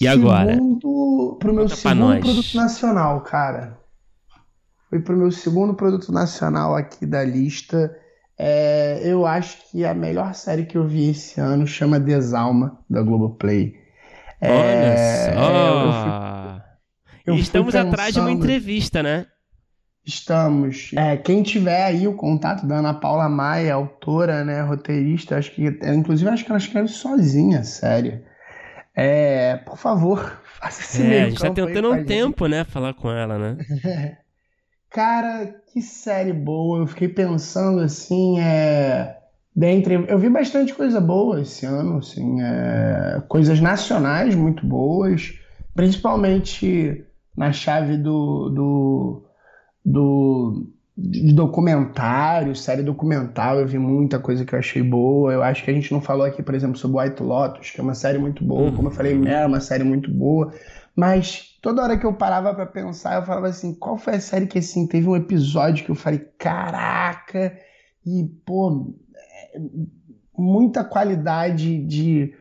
E 0.00 0.06
agora? 0.06 0.54
Segundo, 0.54 1.36
pro 1.40 1.52
meu 1.52 1.64
Conta 1.64 1.74
segundo 1.74 2.20
produto 2.20 2.54
nacional, 2.54 3.20
cara. 3.22 3.80
Fui 4.88 5.00
pro 5.00 5.16
meu 5.16 5.32
segundo 5.32 5.74
produto 5.74 6.12
nacional 6.12 6.76
aqui 6.76 7.04
da 7.04 7.24
lista 7.24 7.98
é, 8.38 9.00
eu 9.04 9.26
acho 9.26 9.58
que 9.70 9.84
a 9.84 9.94
melhor 9.94 10.34
série 10.34 10.64
que 10.64 10.76
eu 10.76 10.86
vi 10.86 11.10
esse 11.10 11.40
ano 11.40 11.66
chama 11.66 12.00
Desalma, 12.00 12.78
da 12.88 13.02
Globoplay. 13.02 13.74
É, 14.40 15.32
Olha 15.36 15.92
só! 15.96 16.62
Eu 17.24 17.34
fui, 17.34 17.34
eu 17.34 17.34
Estamos 17.36 17.72
pensando, 17.72 17.88
atrás 17.88 18.14
de 18.14 18.20
uma 18.20 18.32
entrevista, 18.32 19.02
né? 19.02 19.26
Estamos. 20.04 20.90
É, 20.96 21.16
quem 21.16 21.44
tiver 21.44 21.84
aí 21.84 22.08
o 22.08 22.16
contato 22.16 22.66
da 22.66 22.78
Ana 22.78 22.94
Paula 22.94 23.28
Maia, 23.28 23.74
autora, 23.74 24.44
né, 24.44 24.60
roteirista, 24.62 25.36
acho 25.36 25.52
que, 25.52 25.64
inclusive 25.84 26.28
acho 26.28 26.44
que 26.44 26.50
ela 26.50 26.58
escreve 26.58 26.88
sozinha 26.88 27.60
a 27.60 27.64
série. 27.64 28.24
É, 28.96 29.56
por 29.58 29.78
favor, 29.78 30.42
faça 30.60 30.82
esse 30.82 31.02
é, 31.02 31.06
meio 31.06 31.22
A 31.22 31.28
gente 31.28 31.40
tá 31.40 31.50
tentando 31.50 31.92
um 31.92 32.04
tempo, 32.04 32.46
né, 32.46 32.64
falar 32.64 32.94
com 32.94 33.10
ela, 33.10 33.38
né? 33.38 33.56
Cara, 34.92 35.54
que 35.72 35.80
série 35.80 36.32
boa. 36.32 36.80
Eu 36.80 36.86
fiquei 36.86 37.08
pensando 37.08 37.80
assim, 37.80 38.38
é. 38.38 39.18
Dentre, 39.54 39.94
eu 40.08 40.18
vi 40.18 40.30
bastante 40.30 40.74
coisa 40.74 41.00
boa 41.00 41.42
esse 41.42 41.66
ano, 41.66 41.98
assim, 41.98 42.40
é, 42.40 43.22
coisas 43.28 43.60
nacionais 43.60 44.34
muito 44.34 44.66
boas, 44.66 45.34
principalmente 45.74 47.04
na 47.36 47.52
chave 47.52 47.98
do, 47.98 48.48
do, 48.48 49.24
do 49.84 50.72
de 50.96 51.32
documentário, 51.34 52.54
série 52.54 52.82
documental, 52.82 53.58
eu 53.58 53.66
vi 53.66 53.78
muita 53.78 54.18
coisa 54.18 54.44
que 54.44 54.54
eu 54.54 54.58
achei 54.58 54.82
boa. 54.82 55.32
Eu 55.32 55.42
acho 55.42 55.64
que 55.64 55.70
a 55.70 55.74
gente 55.74 55.92
não 55.92 56.00
falou 56.00 56.24
aqui, 56.24 56.42
por 56.42 56.54
exemplo, 56.54 56.76
sobre 56.76 57.00
White 57.00 57.22
Lotus, 57.22 57.70
que 57.70 57.80
é 57.80 57.82
uma 57.82 57.94
série 57.94 58.18
muito 58.18 58.44
boa, 58.44 58.70
como 58.72 58.88
eu 58.88 58.92
falei, 58.92 59.18
é 59.26 59.46
uma 59.46 59.60
série 59.60 59.84
muito 59.84 60.10
boa. 60.10 60.52
Mas 60.94 61.58
toda 61.62 61.82
hora 61.82 61.98
que 61.98 62.04
eu 62.04 62.12
parava 62.12 62.54
para 62.54 62.66
pensar, 62.66 63.14
eu 63.14 63.22
falava 63.22 63.48
assim, 63.48 63.74
qual 63.74 63.96
foi 63.96 64.14
a 64.14 64.20
série 64.20 64.46
que 64.46 64.58
assim 64.58 64.86
teve 64.86 65.08
um 65.08 65.16
episódio 65.16 65.84
que 65.84 65.90
eu 65.90 65.94
falei, 65.94 66.20
caraca, 66.38 67.58
e 68.04 68.24
pô, 68.44 68.94
é, 69.14 69.60
muita 70.36 70.84
qualidade 70.84 71.78
de 71.84 72.34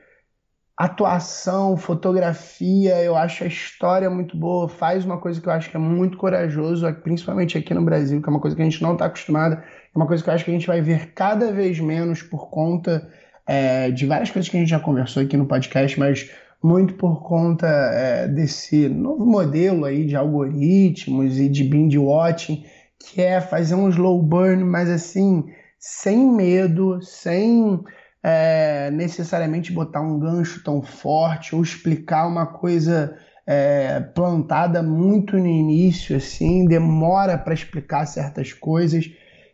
atuação, 0.75 1.77
fotografia, 1.77 3.03
eu 3.03 3.15
acho 3.15 3.43
a 3.43 3.47
história 3.47 4.09
muito 4.09 4.35
boa, 4.35 4.67
faz 4.67 5.05
uma 5.05 5.19
coisa 5.19 5.39
que 5.39 5.47
eu 5.47 5.53
acho 5.53 5.69
que 5.69 5.77
é 5.77 5.79
muito 5.79 6.17
corajoso, 6.17 6.91
principalmente 7.03 7.55
aqui 7.55 7.71
no 7.73 7.85
Brasil, 7.85 8.19
que 8.19 8.27
é 8.27 8.31
uma 8.31 8.39
coisa 8.39 8.55
que 8.55 8.63
a 8.63 8.65
gente 8.65 8.81
não 8.81 8.93
está 8.93 9.05
acostumado, 9.05 9.55
é 9.55 9.61
uma 9.95 10.07
coisa 10.07 10.23
que 10.23 10.29
eu 10.29 10.33
acho 10.33 10.43
que 10.43 10.49
a 10.49 10.53
gente 10.53 10.65
vai 10.65 10.81
ver 10.81 11.13
cada 11.13 11.51
vez 11.51 11.79
menos 11.79 12.23
por 12.23 12.49
conta 12.49 13.07
é, 13.45 13.91
de 13.91 14.07
várias 14.07 14.31
coisas 14.31 14.49
que 14.49 14.57
a 14.57 14.59
gente 14.59 14.69
já 14.69 14.79
conversou 14.79 15.21
aqui 15.21 15.37
no 15.37 15.45
podcast, 15.45 15.99
mas 15.99 16.31
muito 16.63 16.93
por 16.93 17.23
conta 17.23 17.67
é, 17.67 18.27
desse 18.27 18.87
novo 18.87 19.25
modelo 19.25 19.85
aí 19.85 20.05
de 20.05 20.15
algoritmos 20.15 21.39
e 21.39 21.49
de 21.49 21.63
binge 21.63 21.97
watching, 21.97 22.63
que 22.99 23.21
é 23.21 23.41
fazer 23.41 23.75
um 23.75 23.89
slow 23.89 24.21
burn, 24.21 24.63
mas 24.63 24.89
assim, 24.89 25.45
sem 25.79 26.31
medo, 26.31 27.01
sem 27.01 27.79
é, 28.23 28.91
necessariamente 28.91 29.71
botar 29.71 30.01
um 30.01 30.19
gancho 30.19 30.63
tão 30.63 30.81
forte 30.81 31.55
ou 31.55 31.63
explicar 31.63 32.27
uma 32.27 32.45
coisa 32.45 33.17
é, 33.47 33.99
plantada 33.99 34.83
muito 34.83 35.37
no 35.37 35.47
início, 35.47 36.15
assim, 36.15 36.65
demora 36.65 37.37
para 37.37 37.53
explicar 37.53 38.05
certas 38.05 38.53
coisas. 38.53 39.09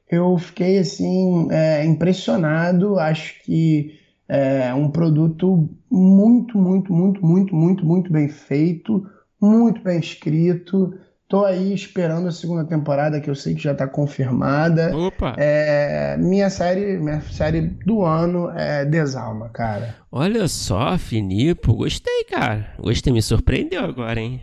Eu 0.09 0.37
fiquei 0.37 0.77
assim 0.77 1.47
é, 1.51 1.85
impressionado, 1.85 2.99
acho 2.99 3.41
que 3.43 3.97
é 4.27 4.73
um 4.73 4.89
produto 4.89 5.69
muito, 5.89 6.57
muito, 6.57 6.91
muito, 6.91 7.25
muito, 7.25 7.55
muito, 7.55 7.85
muito 7.85 8.11
bem 8.11 8.27
feito, 8.27 9.05
muito 9.41 9.81
bem 9.81 9.99
escrito. 9.99 10.93
Tô 11.29 11.43
aí 11.43 11.73
esperando 11.73 12.27
a 12.29 12.31
segunda 12.31 12.63
temporada, 12.63 13.19
que 13.19 13.29
eu 13.29 13.35
sei 13.35 13.53
que 13.53 13.61
já 13.61 13.73
tá 13.75 13.85
confirmada. 13.85 14.95
Opa! 14.95 15.35
É, 15.37 16.15
minha 16.17 16.49
série, 16.49 16.97
minha 16.97 17.21
série 17.21 17.61
do 17.85 18.03
ano 18.03 18.49
é 18.51 18.85
Desalma, 18.85 19.49
cara. 19.49 19.95
Olha 20.09 20.47
só, 20.47 20.97
Finipo, 20.97 21.73
gostei, 21.73 22.23
cara. 22.23 22.73
Gostei, 22.79 23.11
me 23.11 23.21
surpreendeu 23.21 23.83
agora, 23.83 24.19
hein? 24.21 24.41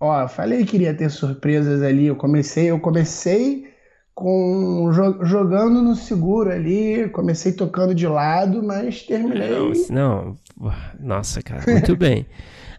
Ó, 0.00 0.26
falei 0.26 0.64
que 0.64 0.76
iria 0.76 0.94
ter 0.94 1.10
surpresas 1.10 1.82
ali. 1.82 2.06
Eu 2.06 2.16
comecei, 2.16 2.70
eu 2.70 2.80
comecei 2.80 3.73
com 4.14 4.92
jogando 4.92 5.82
no 5.82 5.96
seguro 5.96 6.50
ali, 6.50 7.08
comecei 7.10 7.52
tocando 7.52 7.94
de 7.94 8.06
lado, 8.06 8.62
mas 8.62 9.02
terminei. 9.02 9.50
Não, 9.90 10.36
não 10.60 10.72
nossa, 11.00 11.42
cara, 11.42 11.64
muito 11.70 11.96
bem. 11.96 12.24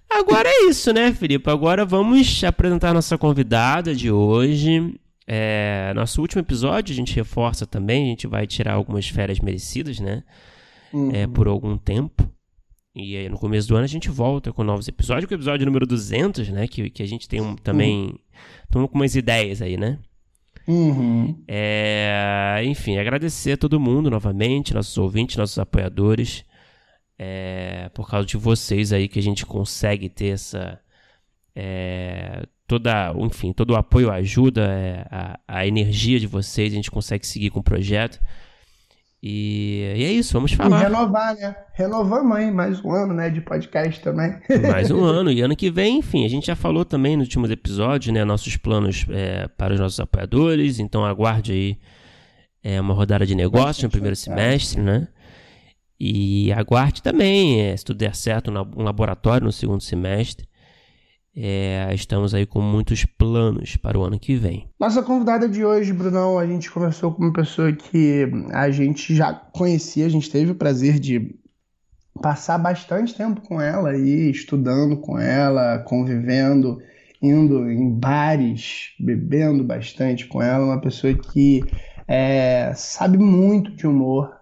Agora 0.10 0.48
é 0.48 0.70
isso, 0.70 0.94
né, 0.94 1.12
Felipe? 1.12 1.50
Agora 1.50 1.84
vamos 1.86 2.44
apresentar 2.44 2.94
nossa 2.94 3.18
convidada 3.18 3.94
de 3.94 4.10
hoje. 4.10 4.98
É, 5.28 5.92
nosso 5.96 6.22
último 6.22 6.42
episódio, 6.42 6.94
a 6.94 6.96
gente 6.96 7.16
reforça 7.16 7.66
também, 7.66 8.06
a 8.06 8.10
gente 8.10 8.28
vai 8.28 8.46
tirar 8.46 8.74
algumas 8.74 9.08
férias 9.10 9.40
merecidas, 9.40 10.00
né? 10.00 10.24
Uhum. 10.94 11.12
É, 11.12 11.28
por 11.28 11.48
algum 11.48 11.78
tempo. 11.78 12.30
E 12.96 13.18
aí, 13.18 13.28
no 13.28 13.38
começo 13.38 13.68
do 13.68 13.76
ano 13.76 13.84
a 13.84 13.88
gente 13.88 14.10
volta 14.10 14.54
com 14.54 14.64
novos 14.64 14.88
episódios, 14.88 15.26
com 15.28 15.34
o 15.34 15.38
episódio 15.38 15.66
número 15.66 15.86
200, 15.86 16.48
né? 16.50 16.66
Que, 16.66 16.90
que 16.90 17.04
a 17.04 17.08
gente 17.08 17.28
tem 17.28 17.42
um, 17.42 17.56
também. 17.56 18.18
Estamos 18.64 18.90
com 18.90 18.96
umas 18.96 19.16
ideias 19.16 19.62
aí, 19.62 19.76
né? 19.76 20.00
Uhum. 20.68 21.44
É, 21.48 22.62
enfim, 22.66 22.98
agradecer 22.98 23.54
a 23.54 23.58
todo 23.58 23.80
mundo 23.80 24.10
novamente, 24.10 24.74
nossos 24.74 24.98
ouvintes, 24.98 25.38
nossos 25.38 25.60
apoiadores. 25.60 26.44
É, 27.18 27.90
por 27.94 28.10
causa 28.10 28.28
de 28.28 28.36
vocês 28.36 28.92
aí 28.92 29.08
que 29.08 29.20
a 29.20 29.24
gente 29.24 29.46
consegue 29.46 30.10
ter 30.10 30.34
essa. 30.34 30.80
É, 31.56 32.46
toda, 32.68 33.14
enfim, 33.18 33.54
todo 33.54 33.72
o 33.72 33.76
apoio, 33.76 34.12
ajuda, 34.12 34.66
é, 34.66 35.08
a, 35.10 35.40
a 35.48 35.68
energia 35.68 36.20
de 36.20 36.28
vocês, 36.28 36.74
a 36.74 36.76
gente 36.76 36.92
consegue 36.92 37.26
seguir 37.26 37.50
com 37.52 37.60
o 37.60 37.64
projeto. 37.64 38.20
E, 39.28 39.92
e, 39.98 40.04
é 40.04 40.12
isso, 40.12 40.34
vamos 40.34 40.52
falar. 40.52 40.82
E 40.82 40.84
renovar, 40.84 41.36
né? 41.36 41.56
Renovamos 41.74 42.38
aí 42.38 42.52
mais 42.52 42.80
um 42.86 42.92
ano, 42.92 43.12
né, 43.12 43.28
de 43.28 43.42
podcast 43.42 44.00
também. 44.00 44.36
Mais 44.72 44.92
um 44.92 45.04
ano. 45.04 45.32
E 45.32 45.42
ano 45.42 45.56
que 45.56 45.72
vem, 45.72 45.98
enfim, 45.98 46.24
a 46.24 46.30
gente 46.30 46.46
já 46.46 46.56
falou 46.56 46.86
também 46.86 47.18
nos 47.18 47.26
últimos 47.26 47.50
episódios, 47.50 48.14
né, 48.14 48.24
nossos 48.24 48.56
planos 48.56 49.04
é, 49.10 49.48
para 49.48 49.74
os 49.74 49.80
nossos 49.80 50.00
apoiadores. 50.00 50.78
Então 50.78 51.04
aguarde 51.04 51.54
aí 51.54 51.80
é, 52.64 52.80
uma 52.80 52.94
rodada 52.94 53.26
de 53.26 53.34
negócio 53.34 53.86
no 53.86 53.90
primeiro 53.90 54.16
semestre, 54.16 54.80
né? 54.80 55.08
E 56.00 56.54
aguarde 56.54 57.02
também, 57.02 57.62
é, 57.62 57.76
se 57.76 57.84
tudo 57.84 57.98
der 57.98 58.16
certo, 58.16 58.52
um 58.52 58.84
laboratório 58.84 59.46
no 59.46 59.52
segundo 59.52 59.82
semestre. 59.82 60.48
É, 61.38 61.90
estamos 61.94 62.34
aí 62.34 62.46
com 62.46 62.62
muitos 62.62 63.04
planos 63.04 63.76
para 63.76 64.00
o 64.00 64.04
ano 64.04 64.18
que 64.18 64.36
vem. 64.36 64.70
Nossa 64.80 65.04
convidada 65.04 65.50
de 65.50 65.66
hoje, 65.66 65.92
Brunão, 65.92 66.40
a 66.40 66.48
gente 66.48 66.72
conversou 66.72 67.12
com 67.12 67.24
uma 67.24 67.34
pessoa 67.34 67.74
que 67.74 68.26
a 68.52 68.70
gente 68.72 69.14
já 69.14 69.34
conhecia, 69.34 70.06
a 70.06 70.10
gente 70.10 70.32
teve 70.32 70.52
o 70.52 70.56
prazer 70.56 70.98
de 70.98 71.36
passar 72.22 72.58
bastante 72.58 73.14
tempo 73.14 73.42
com 73.42 73.60
ela 73.60 73.90
aí, 73.90 74.32
estudando 74.32 74.96
com 74.98 75.20
ela, 75.20 75.80
convivendo, 75.80 76.82
indo 77.22 77.70
em 77.70 77.92
bares, 77.92 78.92
bebendo 78.98 79.64
bastante 79.64 80.26
com 80.28 80.42
ela, 80.42 80.66
uma 80.66 80.80
pessoa 80.80 81.14
que 81.14 81.62
é, 82.08 82.72
sabe 82.76 83.18
muito 83.18 83.72
de 83.72 83.86
humor, 83.86 84.35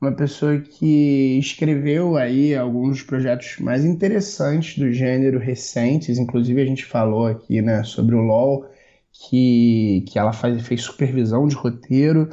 uma 0.00 0.12
pessoa 0.12 0.58
que 0.60 1.38
escreveu 1.38 2.16
aí 2.16 2.54
alguns 2.54 3.02
projetos 3.02 3.56
mais 3.58 3.84
interessantes 3.84 4.78
do 4.78 4.92
gênero 4.92 5.38
recentes, 5.38 6.18
inclusive 6.18 6.62
a 6.62 6.66
gente 6.66 6.84
falou 6.84 7.26
aqui 7.26 7.60
né, 7.60 7.82
sobre 7.82 8.14
o 8.14 8.20
LOL, 8.20 8.64
que, 9.12 10.04
que 10.08 10.18
ela 10.18 10.32
faz, 10.32 10.64
fez 10.66 10.82
supervisão 10.82 11.48
de 11.48 11.56
roteiro. 11.56 12.28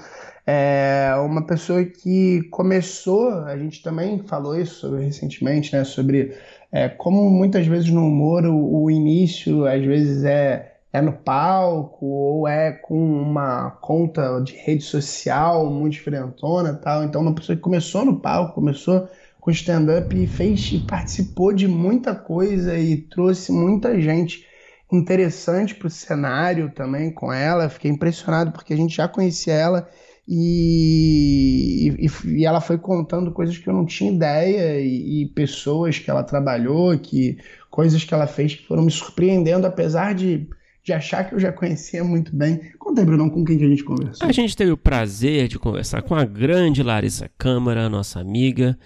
É 0.46 1.12
uma 1.26 1.46
pessoa 1.46 1.84
que 1.84 2.44
começou, 2.52 3.32
a 3.46 3.58
gente 3.58 3.82
também 3.82 4.20
falou 4.20 4.56
isso 4.60 4.96
recentemente, 4.96 5.76
né, 5.76 5.84
sobre 5.84 6.38
é, 6.72 6.88
como 6.88 7.28
muitas 7.32 7.66
vezes 7.66 7.90
no 7.90 8.06
humor 8.06 8.46
o, 8.46 8.84
o 8.84 8.92
início 8.92 9.66
às 9.66 9.84
vezes 9.84 10.24
é 10.24 10.75
é 10.96 11.02
no 11.02 11.12
palco 11.12 12.06
ou 12.06 12.48
é 12.48 12.72
com 12.72 12.98
uma 12.98 13.72
conta 13.72 14.40
de 14.42 14.54
rede 14.54 14.84
social 14.84 15.70
muito 15.70 15.94
diferentona 15.94 16.74
tal. 16.74 17.04
Então, 17.04 17.22
uma 17.22 17.36
pessoa 17.36 17.56
que 17.56 17.62
começou 17.62 18.06
no 18.06 18.20
palco, 18.20 18.56
começou 18.56 19.08
com 19.40 19.52
stand-up 19.52 20.16
e 20.16 20.26
fez 20.26 20.72
e 20.72 20.80
participou 20.80 21.52
de 21.54 21.68
muita 21.68 22.16
coisa 22.16 22.78
e 22.78 22.98
trouxe 22.98 23.52
muita 23.52 24.00
gente 24.02 24.46
interessante 24.92 25.76
para 25.76 25.88
o 25.88 25.92
cenário 25.92 26.72
também 26.74 27.12
com 27.12 27.32
ela. 27.32 27.70
Fiquei 27.70 27.92
impressionado 27.92 28.52
porque 28.52 28.74
a 28.74 28.78
gente 28.78 28.96
já 28.96 29.08
conhecia 29.08 29.54
ela 29.54 29.90
e, 30.28 31.94
e, 32.00 32.40
e, 32.40 32.46
ela 32.46 32.62
foi 32.62 32.78
contando 32.78 33.32
coisas 33.32 33.58
que 33.58 33.68
eu 33.68 33.74
não 33.74 33.86
tinha 33.86 34.12
ideia 34.12 34.80
e, 34.80 35.24
e, 35.24 35.28
pessoas 35.28 36.00
que 36.00 36.10
ela 36.10 36.24
trabalhou, 36.24 36.98
que 36.98 37.38
coisas 37.70 38.04
que 38.04 38.14
ela 38.14 38.26
fez 38.26 38.56
que 38.56 38.66
foram 38.66 38.84
me 38.84 38.92
surpreendendo, 38.92 39.68
apesar 39.68 40.16
de 40.16 40.50
de 40.86 40.94
achar 40.94 41.28
que 41.28 41.34
eu 41.34 41.40
já 41.40 41.52
conhecia 41.52 42.04
muito 42.04 42.34
bem. 42.34 42.60
Conta 42.78 43.02
aí, 43.02 43.06
Brunão, 43.06 43.28
com 43.28 43.44
quem 43.44 43.58
que 43.58 43.66
a 43.66 43.68
gente 43.68 43.84
conversou? 43.84 44.28
A 44.28 44.32
gente 44.32 44.56
teve 44.56 44.72
o 44.72 44.78
prazer 44.78 45.48
de 45.48 45.58
conversar 45.58 46.04
com 46.04 46.14
a 46.14 46.24
grande 46.24 46.84
Larissa 46.84 47.28
Câmara, 47.40 47.90
nossa 47.90 48.20
amiga. 48.20 48.78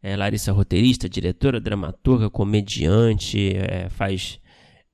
É, 0.00 0.16
Larissa 0.16 0.52
roteirista, 0.52 1.08
diretora, 1.08 1.60
dramaturga, 1.60 2.30
comediante, 2.30 3.52
é, 3.56 3.88
faz 3.90 4.40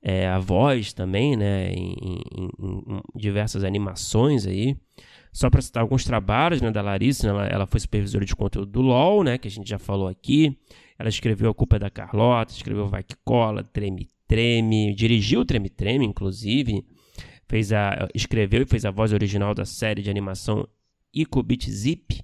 é, 0.02 0.26
a 0.26 0.38
voz 0.38 0.94
também, 0.94 1.36
né, 1.36 1.72
em, 1.72 1.94
em, 2.34 2.50
em, 2.58 3.02
diversas 3.14 3.62
animações 3.62 4.46
aí. 4.46 4.76
Só 5.30 5.50
para 5.50 5.60
citar 5.60 5.82
alguns 5.82 6.04
trabalhos 6.04 6.62
né, 6.62 6.70
da 6.70 6.80
Larissa, 6.80 7.26
né, 7.26 7.30
ela, 7.30 7.46
ela 7.46 7.66
foi 7.66 7.80
supervisora 7.80 8.24
de 8.24 8.34
conteúdo 8.34 8.72
do 8.72 8.80
LOL, 8.80 9.22
né, 9.22 9.36
que 9.36 9.46
a 9.46 9.50
gente 9.50 9.68
já 9.68 9.78
falou 9.78 10.08
aqui. 10.08 10.58
Ela 10.98 11.10
escreveu 11.10 11.50
A 11.50 11.54
Culpa 11.54 11.76
é 11.76 11.80
da 11.80 11.90
Carlota, 11.90 12.52
escreveu 12.52 12.88
Vai 12.88 13.02
Que 13.02 13.14
Cola, 13.22 13.62
Treme 13.62 14.08
Treme, 14.26 14.94
dirigiu 14.94 15.40
o 15.40 15.44
Treme 15.44 15.68
Treme, 15.68 16.04
inclusive, 16.04 16.84
fez 17.48 17.72
a, 17.72 18.08
escreveu 18.14 18.62
e 18.62 18.66
fez 18.66 18.84
a 18.84 18.90
voz 18.90 19.12
original 19.12 19.54
da 19.54 19.64
série 19.64 20.02
de 20.02 20.10
animação 20.10 20.66
Icobit 21.14 21.70
Zip. 21.70 22.20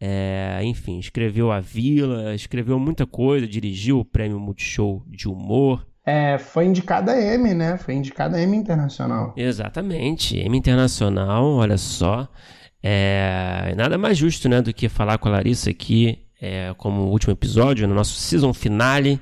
É, 0.00 0.60
enfim, 0.64 0.98
escreveu 0.98 1.52
A 1.52 1.60
Vila, 1.60 2.34
escreveu 2.34 2.78
muita 2.78 3.06
coisa, 3.06 3.46
dirigiu 3.46 4.00
o 4.00 4.04
prêmio 4.04 4.40
Multishow 4.40 5.02
de 5.06 5.28
Humor. 5.28 5.86
É, 6.04 6.38
foi 6.38 6.64
indicada 6.64 7.12
a 7.12 7.20
M, 7.20 7.54
né? 7.54 7.76
Foi 7.76 7.94
indicada 7.94 8.38
a 8.38 8.42
M 8.42 8.56
Internacional. 8.56 9.34
Exatamente, 9.36 10.38
M 10.38 10.56
Internacional, 10.56 11.44
olha 11.44 11.76
só. 11.76 12.26
É, 12.82 13.74
nada 13.76 13.98
mais 13.98 14.16
justo 14.16 14.48
né, 14.48 14.62
do 14.62 14.72
que 14.72 14.88
falar 14.88 15.18
com 15.18 15.28
a 15.28 15.32
Larissa 15.32 15.68
aqui, 15.68 16.18
é, 16.40 16.74
como 16.78 17.10
último 17.10 17.32
episódio, 17.32 17.86
no 17.86 17.94
nosso 17.94 18.14
season 18.14 18.54
finale 18.54 19.20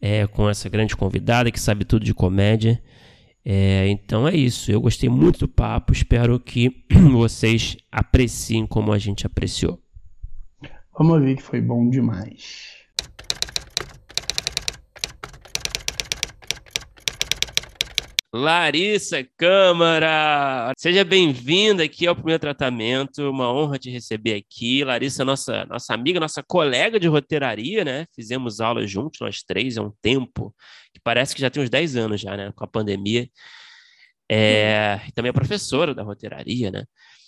é, 0.00 0.26
com 0.26 0.48
essa 0.48 0.68
grande 0.68 0.96
convidada 0.96 1.50
que 1.50 1.60
sabe 1.60 1.84
tudo 1.84 2.04
de 2.04 2.14
comédia. 2.14 2.82
É, 3.44 3.88
então 3.88 4.26
é 4.26 4.34
isso. 4.34 4.70
Eu 4.72 4.80
gostei 4.80 5.08
muito 5.08 5.40
do 5.40 5.48
papo. 5.48 5.92
Espero 5.92 6.38
que 6.40 6.84
vocês 7.12 7.76
apreciem 7.90 8.66
como 8.66 8.92
a 8.92 8.98
gente 8.98 9.26
apreciou. 9.26 9.80
Vamos 10.98 11.22
ver 11.22 11.36
que 11.36 11.42
foi 11.42 11.60
bom 11.60 11.88
demais. 11.88 12.75
Larissa 18.36 19.26
Câmara, 19.38 20.70
seja 20.76 21.02
bem-vinda 21.02 21.82
aqui 21.82 22.06
ao 22.06 22.14
primeiro 22.14 22.38
tratamento. 22.38 23.30
Uma 23.30 23.50
honra 23.50 23.78
te 23.78 23.90
receber 23.90 24.34
aqui. 24.34 24.84
Larissa, 24.84 25.24
nossa, 25.24 25.64
nossa 25.64 25.94
amiga, 25.94 26.20
nossa 26.20 26.42
colega 26.42 27.00
de 27.00 27.08
roteiraria, 27.08 27.82
né? 27.82 28.04
Fizemos 28.14 28.60
aulas 28.60 28.90
juntos, 28.90 29.20
nós 29.20 29.42
três, 29.42 29.78
há 29.78 29.82
um 29.82 29.90
tempo, 30.02 30.54
que 30.92 31.00
parece 31.00 31.34
que 31.34 31.40
já 31.40 31.48
tem 31.48 31.62
uns 31.62 31.70
10 31.70 31.96
anos 31.96 32.20
já, 32.20 32.36
né? 32.36 32.52
Com 32.54 32.62
a 32.62 32.68
pandemia. 32.68 33.26
É, 34.30 35.00
também 35.14 35.30
é 35.30 35.32
professora 35.32 35.94
da 35.94 36.02
roteiraria, 36.02 36.70
né? 36.70 36.84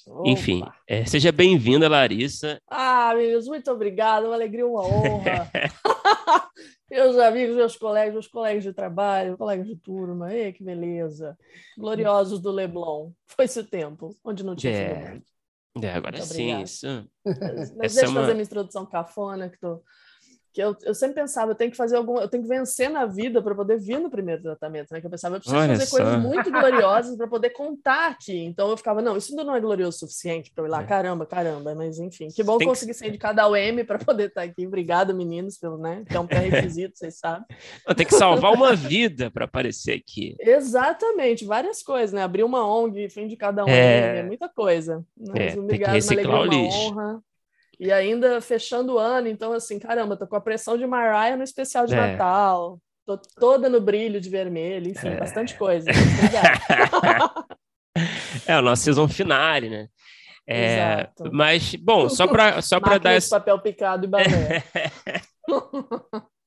Opa. 0.06 0.28
Enfim, 0.28 0.62
é, 0.86 1.06
seja 1.06 1.32
bem-vinda, 1.32 1.88
Larissa. 1.88 2.60
Ah, 2.68 3.14
meninos, 3.16 3.46
muito 3.46 3.70
obrigada, 3.70 4.26
uma 4.26 4.34
alegria, 4.34 4.66
uma 4.66 4.86
honra. 4.86 5.50
meus 6.90 7.16
amigos, 7.18 7.56
meus 7.56 7.76
colegas, 7.76 8.12
meus 8.12 8.28
colegas 8.28 8.64
de 8.64 8.72
trabalho, 8.72 9.36
colegas 9.36 9.66
de 9.66 9.76
turma, 9.76 10.32
ei, 10.32 10.52
que 10.52 10.64
beleza. 10.64 11.36
Gloriosos 11.76 12.40
do 12.40 12.50
Leblon. 12.50 13.12
Foi 13.26 13.44
esse 13.44 13.60
o 13.60 13.64
tempo, 13.64 14.10
onde 14.24 14.44
não 14.44 14.56
tinha 14.56 14.72
é. 14.72 15.20
É, 15.82 15.92
agora 15.92 16.16
muito 16.16 16.32
sim, 16.32 16.60
isso. 16.62 16.86
Mas 17.76 17.94
deixa 17.94 18.00
eu 18.00 18.04
é 18.04 18.08
uma... 18.08 18.20
fazer 18.22 18.32
minha 18.32 18.44
introdução 18.44 18.86
cafona, 18.86 19.48
que 19.48 19.58
tô 19.58 19.82
que 20.52 20.62
eu, 20.62 20.76
eu 20.82 20.94
sempre 20.94 21.16
pensava, 21.16 21.52
eu 21.52 21.54
tenho 21.54 21.70
que 21.70 21.76
fazer 21.76 21.96
algum, 21.96 22.18
eu 22.18 22.28
tenho 22.28 22.42
que 22.42 22.48
vencer 22.48 22.90
na 22.90 23.06
vida 23.06 23.42
para 23.42 23.54
poder 23.54 23.78
vir 23.78 23.98
no 24.00 24.10
primeiro 24.10 24.42
tratamento, 24.42 24.92
né? 24.92 25.00
Que 25.00 25.06
eu 25.06 25.10
pensava, 25.10 25.36
eu 25.36 25.40
preciso 25.40 25.60
Olha 25.60 25.68
fazer 25.74 25.86
só. 25.86 25.96
coisas 25.96 26.18
muito 26.20 26.50
gloriosas 26.50 27.16
para 27.16 27.26
poder 27.26 27.50
contar 27.50 28.10
aqui. 28.10 28.44
Então 28.44 28.70
eu 28.70 28.76
ficava, 28.76 29.02
não, 29.02 29.16
isso 29.16 29.32
ainda 29.32 29.44
não 29.44 29.54
é 29.54 29.60
glorioso 29.60 29.88
o 29.88 29.98
suficiente 30.00 30.52
para 30.52 30.64
eu 30.64 30.68
ir 30.68 30.70
lá, 30.70 30.82
é. 30.82 30.86
caramba, 30.86 31.26
caramba. 31.26 31.74
Mas 31.74 31.98
enfim, 31.98 32.28
que 32.28 32.42
bom 32.42 32.58
Tem 32.58 32.66
conseguir 32.66 32.92
que... 32.92 32.98
sair 32.98 33.10
de 33.10 33.18
cada 33.18 33.48
UM 33.48 33.84
para 33.86 33.98
poder 33.98 34.28
estar 34.28 34.42
aqui. 34.42 34.66
Obrigado, 34.66 35.14
meninos, 35.14 35.58
pelo, 35.58 35.78
né? 35.78 36.04
Que 36.08 36.16
é 36.16 36.20
um 36.20 36.26
pré-requisito, 36.26 36.98
vocês 36.98 37.18
sabem. 37.18 37.44
Tem 37.96 38.06
que 38.06 38.14
salvar 38.14 38.52
uma 38.52 38.74
vida 38.74 39.30
para 39.30 39.44
aparecer 39.44 39.92
aqui. 39.92 40.36
Exatamente, 40.40 41.44
várias 41.44 41.82
coisas, 41.82 42.12
né? 42.12 42.22
Abrir 42.22 42.44
uma 42.44 42.66
ONG, 42.66 43.08
fim 43.10 43.26
de 43.26 43.36
cada 43.36 43.64
um, 43.64 43.68
é, 43.68 44.18
é 44.18 44.22
muita 44.22 44.48
coisa. 44.48 45.04
Mas 45.16 45.54
é, 45.54 45.58
obrigado, 45.58 45.68
tem 45.68 45.78
que 45.78 45.90
reciclar 45.90 46.26
uma 46.26 46.38
alegria, 46.38 46.58
o 46.58 46.64
lixo. 46.64 46.92
honra. 46.92 47.22
E 47.78 47.92
ainda 47.92 48.40
fechando 48.40 48.94
o 48.94 48.98
ano, 48.98 49.28
então 49.28 49.52
assim, 49.52 49.78
caramba, 49.78 50.16
tô 50.16 50.26
com 50.26 50.36
a 50.36 50.40
pressão 50.40 50.76
de 50.76 50.86
Mariah 50.86 51.36
no 51.36 51.44
especial 51.44 51.86
de 51.86 51.94
é. 51.94 51.96
Natal. 51.96 52.80
Tô 53.06 53.16
toda 53.16 53.68
no 53.68 53.80
brilho 53.80 54.20
de 54.20 54.28
vermelho, 54.28 54.90
enfim, 54.90 55.08
é. 55.08 55.16
bastante 55.16 55.56
coisa. 55.56 55.88
é 58.46 58.58
o 58.58 58.62
nosso 58.62 58.82
season 58.82 59.08
finale, 59.08 59.70
né? 59.70 59.88
É, 60.50 61.10
mas, 61.30 61.74
bom, 61.74 62.08
só 62.08 62.26
para 62.26 62.62
só 62.62 62.80
dar 62.80 63.14
esse 63.14 63.28
papel 63.28 63.58
picado 63.60 64.06
e 64.06 64.08
balé. 64.08 64.64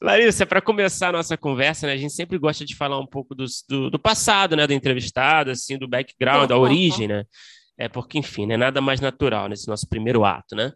Larissa, 0.00 0.46
para 0.46 0.62
começar 0.62 1.08
a 1.08 1.12
nossa 1.12 1.36
conversa, 1.36 1.86
né, 1.86 1.92
a 1.92 1.96
gente 1.96 2.14
sempre 2.14 2.38
gosta 2.38 2.64
de 2.64 2.74
falar 2.74 2.98
um 2.98 3.06
pouco 3.06 3.34
do, 3.34 3.44
do, 3.68 3.90
do 3.90 3.98
passado, 3.98 4.56
né, 4.56 4.66
do 4.66 4.72
entrevistado, 4.72 5.50
assim, 5.50 5.76
do 5.76 5.86
background, 5.86 6.48
da 6.48 6.56
origem, 6.56 7.06
né? 7.06 7.24
É 7.80 7.88
porque, 7.88 8.18
enfim, 8.18 8.46
não 8.46 8.54
é 8.54 8.58
nada 8.58 8.80
mais 8.80 9.00
natural 9.00 9.48
nesse 9.48 9.66
nosso 9.66 9.88
primeiro 9.88 10.24
ato, 10.24 10.54
né? 10.54 10.72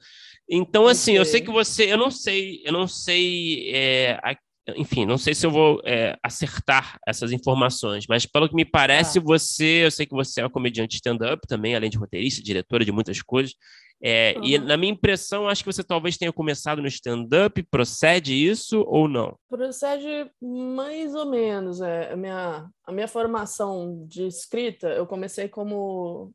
Então, 0.48 0.86
assim, 0.86 1.12
eu 1.12 1.24
sei 1.24 1.40
que 1.40 1.50
você, 1.50 1.92
eu 1.92 1.98
não 1.98 2.10
sei, 2.10 2.62
eu 2.64 2.72
não 2.72 2.86
sei, 2.86 3.70
é, 3.74 4.18
a, 4.22 4.36
enfim, 4.76 5.04
não 5.04 5.18
sei 5.18 5.34
se 5.34 5.46
eu 5.46 5.50
vou 5.50 5.80
é, 5.84 6.16
acertar 6.22 6.98
essas 7.06 7.32
informações, 7.32 8.06
mas 8.08 8.24
pelo 8.24 8.48
que 8.48 8.54
me 8.54 8.64
parece, 8.64 9.18
ah. 9.18 9.22
você, 9.22 9.84
eu 9.84 9.90
sei 9.90 10.06
que 10.06 10.14
você 10.14 10.40
é 10.40 10.44
uma 10.44 10.50
comediante 10.50 10.96
stand-up 10.96 11.46
também, 11.46 11.74
além 11.74 11.90
de 11.90 11.98
roteirista, 11.98 12.42
diretora 12.42 12.84
de 12.84 12.92
muitas 12.92 13.20
coisas. 13.20 13.54
É, 14.02 14.34
uhum. 14.36 14.44
E 14.44 14.58
na 14.58 14.76
minha 14.76 14.92
impressão, 14.92 15.48
acho 15.48 15.62
que 15.62 15.72
você 15.72 15.82
talvez 15.82 16.18
tenha 16.18 16.32
começado 16.32 16.82
no 16.82 16.88
stand-up. 16.88 17.62
Procede 17.70 18.34
isso 18.34 18.84
ou 18.86 19.08
não? 19.08 19.34
Procede 19.48 20.30
mais 20.42 21.14
ou 21.14 21.26
menos. 21.26 21.80
É, 21.80 22.12
a, 22.12 22.16
minha, 22.16 22.68
a 22.86 22.92
minha 22.92 23.08
formação 23.08 24.04
de 24.06 24.26
escrita, 24.26 24.88
eu 24.88 25.06
comecei 25.06 25.48
como. 25.48 26.32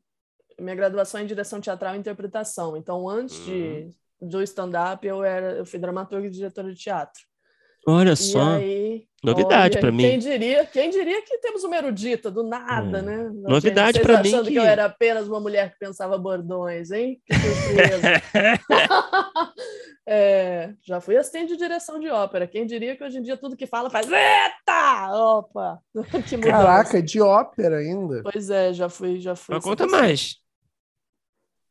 Minha 0.60 0.74
graduação 0.74 1.20
em 1.20 1.26
direção 1.26 1.60
teatral 1.60 1.94
e 1.94 1.98
interpretação. 1.98 2.76
Então, 2.76 3.08
antes 3.08 3.38
uhum. 3.38 3.44
de, 3.44 3.90
do 4.20 4.42
stand-up, 4.42 5.06
eu, 5.06 5.24
era, 5.24 5.52
eu 5.52 5.64
fui 5.64 5.78
dramaturga 5.78 6.26
e 6.26 6.30
diretora 6.30 6.72
de 6.72 6.78
teatro. 6.78 7.22
Olha 7.86 8.14
só. 8.14 8.56
Aí, 8.56 9.06
Novidade 9.22 9.78
para 9.78 9.92
mim. 9.92 10.02
Quem 10.02 10.18
diria, 10.18 10.66
quem 10.66 10.90
diria 10.90 11.22
que 11.22 11.38
temos 11.38 11.62
uma 11.62 11.76
erudita 11.76 12.30
do 12.30 12.42
nada, 12.42 13.00
hum. 13.00 13.02
né? 13.02 13.30
Novidade 13.34 14.00
para 14.00 14.22
mim. 14.22 14.28
achando 14.28 14.46
que... 14.46 14.52
que... 14.52 14.58
eu 14.58 14.64
era 14.64 14.86
apenas 14.86 15.28
uma 15.28 15.40
mulher 15.40 15.72
que 15.72 15.78
pensava 15.78 16.16
bordões, 16.16 16.90
hein? 16.90 17.20
Que 17.26 17.34
surpresa. 17.34 18.22
é, 20.06 20.72
já 20.82 21.00
fui 21.00 21.16
assistente 21.16 21.50
de 21.50 21.58
direção 21.58 21.98
de 22.00 22.08
ópera. 22.08 22.46
Quem 22.46 22.66
diria 22.66 22.96
que 22.96 23.04
hoje 23.04 23.18
em 23.18 23.22
dia 23.22 23.36
tudo 23.36 23.56
que 23.56 23.66
fala 23.66 23.90
faz 23.90 24.06
eita! 24.06 25.10
Opa! 25.12 25.78
Caraca, 26.42 27.02
de 27.02 27.20
ópera 27.20 27.78
ainda. 27.78 28.22
Pois 28.22 28.48
é, 28.48 28.72
já 28.72 28.88
fui, 28.88 29.20
já 29.20 29.36
fui. 29.36 29.54
Mas 29.54 29.64
conta 29.64 29.86
mais. 29.86 30.36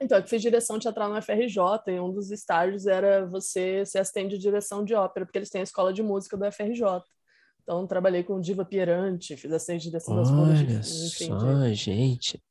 Então, 0.01 0.17
eu 0.17 0.25
fiz 0.25 0.41
direção 0.41 0.79
teatral 0.79 1.09
no 1.09 1.21
FRJ 1.21 1.57
e 1.87 1.99
um 1.99 2.11
dos 2.11 2.31
estágios 2.31 2.87
era 2.87 3.25
você 3.25 3.85
ser 3.85 3.99
assistente 3.99 4.31
de 4.31 4.37
direção 4.37 4.83
de 4.83 4.93
ópera, 4.93 5.25
porque 5.25 5.37
eles 5.37 5.49
têm 5.49 5.59
a 5.59 5.63
escola 5.63 5.91
de 5.91 6.01
música 6.01 6.37
do 6.37 6.49
FRJ. 6.49 6.83
Então, 7.63 7.85
trabalhei 7.85 8.23
com 8.23 8.39
Diva 8.39 8.63
Pierante, 8.63 9.35
fiz 9.35 9.51
assistente 9.51 9.81
de 9.81 9.89
direção 9.89 10.15
das 10.15 10.31
Olha 10.31 10.61
enfim, 10.61 11.27
só, 11.27 11.37
de, 11.37 11.73
gente. 11.73 12.41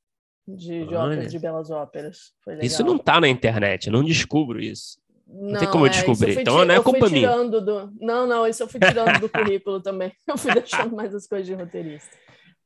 De, 0.46 0.86
de 0.86 0.94
óperas, 0.94 1.30
de 1.32 1.38
belas 1.38 1.70
óperas. 1.70 2.32
Isso 2.60 2.84
não 2.84 2.96
está 2.96 3.18
na 3.18 3.28
internet, 3.28 3.86
eu 3.86 3.92
não 3.94 4.04
descubro 4.04 4.60
isso. 4.60 4.98
Não, 5.26 5.52
não 5.52 5.58
tem 5.58 5.70
como 5.70 5.84
eu 5.84 5.90
é, 5.90 5.92
descobrir. 5.92 6.40
então 6.40 6.64
não 6.64 6.74
é 6.74 6.82
culpa 6.82 7.08
minha. 7.08 7.44
Do... 7.44 7.92
Não, 8.00 8.26
não, 8.26 8.46
isso 8.46 8.62
eu 8.62 8.68
fui 8.68 8.80
tirando 8.80 9.20
do 9.20 9.28
currículo 9.28 9.80
também. 9.80 10.12
Eu 10.26 10.38
fui 10.38 10.54
deixando 10.54 10.94
mais 10.96 11.14
as 11.14 11.26
coisas 11.26 11.46
de 11.46 11.54
roteirista. 11.54 12.16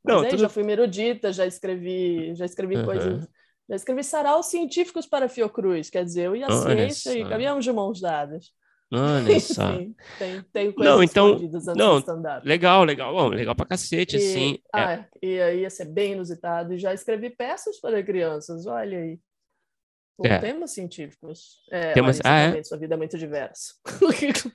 Mas 0.04 0.14
não, 0.14 0.22
aí, 0.22 0.30
tudo... 0.30 0.40
já 0.40 0.48
fui 0.48 0.62
erudita, 0.70 1.32
já 1.32 1.44
escrevi, 1.44 2.34
já 2.34 2.44
escrevi 2.44 2.76
uhum. 2.76 2.84
coisas 2.84 3.28
já 3.68 3.76
escrevi 3.76 4.04
saraus 4.04 4.46
científicos 4.46 5.06
para 5.06 5.28
Fiocruz, 5.28 5.88
quer 5.88 6.04
dizer, 6.04 6.26
eu 6.26 6.36
e 6.36 6.42
a 6.42 6.48
Olha 6.48 6.90
ciência 6.90 7.18
e 7.18 7.28
caminhamos 7.28 7.64
de 7.64 7.72
mãos 7.72 8.00
dadas. 8.00 8.52
Olha 8.92 9.40
só. 9.40 9.72
Enfim, 9.72 9.96
tem, 10.18 10.42
tem 10.52 10.72
coisas 10.72 10.94
não, 10.94 11.02
então, 11.02 11.38
não, 11.74 12.40
legal, 12.44 12.84
legal, 12.84 13.14
bom, 13.14 13.28
legal 13.28 13.54
pra 13.54 13.64
cacete, 13.64 14.16
e, 14.16 14.18
assim. 14.18 14.58
Ah, 14.72 14.92
é. 14.92 15.08
e 15.22 15.40
aí 15.40 15.60
ia 15.60 15.70
ser 15.70 15.86
bem 15.86 16.12
inusitado. 16.12 16.74
E 16.74 16.78
já 16.78 16.92
escrevi 16.92 17.30
peças 17.30 17.80
para 17.80 18.02
crianças, 18.02 18.66
olha 18.66 18.98
aí. 18.98 19.18
Com 20.18 20.26
é. 20.26 20.38
temas 20.38 20.72
científicos. 20.72 21.62
É, 21.70 21.92
temas... 21.94 22.20
ah, 22.22 22.38
é? 22.38 22.62
Sua 22.62 22.76
vida 22.76 22.94
é 22.94 22.98
muito 22.98 23.16
diversa. 23.16 23.72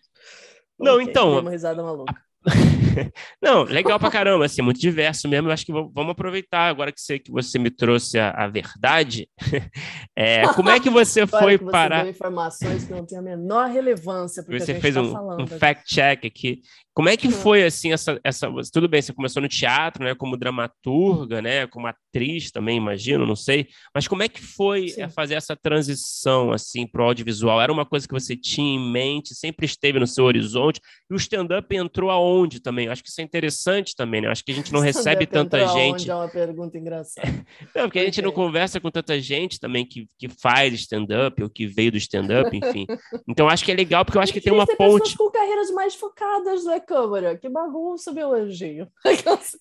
não, 0.80 0.96
okay, 0.96 1.06
então. 1.10 1.40
Uma 1.40 1.52
risada 1.52 1.82
maluca. 1.82 2.16
Não, 3.42 3.64
legal 3.64 4.00
pra 4.00 4.10
caramba, 4.10 4.46
assim, 4.46 4.62
muito 4.62 4.80
diverso 4.80 5.28
mesmo. 5.28 5.48
Eu 5.48 5.54
acho 5.54 5.66
que 5.66 5.72
vamos 5.72 6.10
aproveitar 6.10 6.68
agora 6.70 6.92
que 6.92 7.00
você, 7.00 7.20
que 7.20 7.32
você 7.32 7.60
me 7.60 7.70
trouxe 7.70 8.20
a, 8.20 8.32
a 8.32 8.48
verdade. 8.48 9.30
É, 10.20 10.48
como 10.54 10.70
é 10.70 10.80
que 10.80 10.90
você 10.90 11.28
foi 11.28 11.60
que 11.60 11.66
você 11.66 11.72
parar? 11.72 12.08
informações 12.08 12.86
que 12.86 12.92
não 12.92 13.06
têm 13.06 13.20
a 13.20 13.22
menor 13.22 13.70
relevância. 13.70 14.44
Você 14.44 14.74
fez 14.80 14.96
tá 14.96 15.02
um, 15.02 15.44
um 15.44 15.48
fact-check 15.48 16.26
aqui. 16.26 16.62
Como 16.92 17.08
é 17.08 17.16
que 17.16 17.30
foi 17.30 17.64
assim 17.64 17.94
essa, 17.94 18.20
essa 18.24 18.50
tudo 18.74 18.88
bem, 18.88 19.00
você 19.00 19.14
começou 19.14 19.40
no 19.40 19.48
teatro, 19.48 20.04
né, 20.04 20.16
como 20.16 20.36
dramaturga, 20.36 21.40
né, 21.40 21.68
como 21.68 21.86
atriz 21.86 22.07
também, 22.52 22.78
imagino, 22.78 23.26
não 23.26 23.36
sei, 23.36 23.68
mas 23.94 24.08
como 24.08 24.24
é 24.24 24.28
que 24.28 24.42
foi 24.42 24.90
Sim. 24.90 25.08
fazer 25.10 25.36
essa 25.36 25.56
transição 25.56 26.52
assim 26.52 26.88
para 26.88 27.04
o 27.04 27.06
audiovisual? 27.06 27.62
Era 27.62 27.72
uma 27.72 27.86
coisa 27.86 28.08
que 28.08 28.14
você 28.14 28.36
tinha 28.36 28.76
em 28.76 28.92
mente, 28.92 29.36
sempre 29.36 29.66
esteve 29.66 30.00
no 30.00 30.08
seu 30.08 30.26
horizonte, 30.26 30.82
e 31.10 31.14
o 31.14 31.18
stand 31.18 31.48
up 31.58 31.76
entrou 31.76 32.10
aonde 32.10 32.60
também? 32.60 32.88
acho 32.88 33.04
que 33.04 33.10
isso 33.10 33.22
é 33.22 33.24
interessante 33.24 33.96
também, 33.96 34.22
né? 34.22 34.30
acho 34.30 34.44
que 34.44 34.52
a 34.52 34.56
gente 34.56 34.74
não 34.74 34.80
recebe 34.82 35.28
tanta 35.28 35.68
gente. 35.68 36.10
É 36.10 36.16
uma 36.16 36.28
pergunta 36.28 36.78
engraçada. 36.78 37.28
não, 37.76 37.84
porque 37.84 38.00
a 38.00 38.06
gente 38.06 38.22
não 38.22 38.32
conversa 38.32 38.80
com 38.80 38.90
tanta 38.90 39.20
gente 39.20 39.60
também 39.60 39.86
que, 39.86 40.08
que 40.18 40.28
faz 40.28 40.74
stand 40.74 41.08
up 41.28 41.44
ou 41.44 41.50
que 41.50 41.68
veio 41.68 41.92
do 41.92 41.98
stand 41.98 42.28
up, 42.42 42.56
enfim. 42.56 42.86
Então 43.30 43.48
acho 43.50 43.64
que 43.64 43.72
é 43.72 43.76
legal 43.76 44.06
porque 44.06 44.18
eu 44.18 44.22
acho 44.22 44.34
que 44.34 44.42
tem 44.42 44.54
uma 44.54 44.66
ponte 44.66 45.16
com 45.18 45.30
carreiras 45.30 45.70
mais 45.72 45.96
focadas, 45.96 46.64
né? 46.66 46.80
câmera. 46.88 47.38
Que 47.38 47.50
bagunça, 47.50 48.12
meu 48.12 48.34
anjinho. 48.34 48.88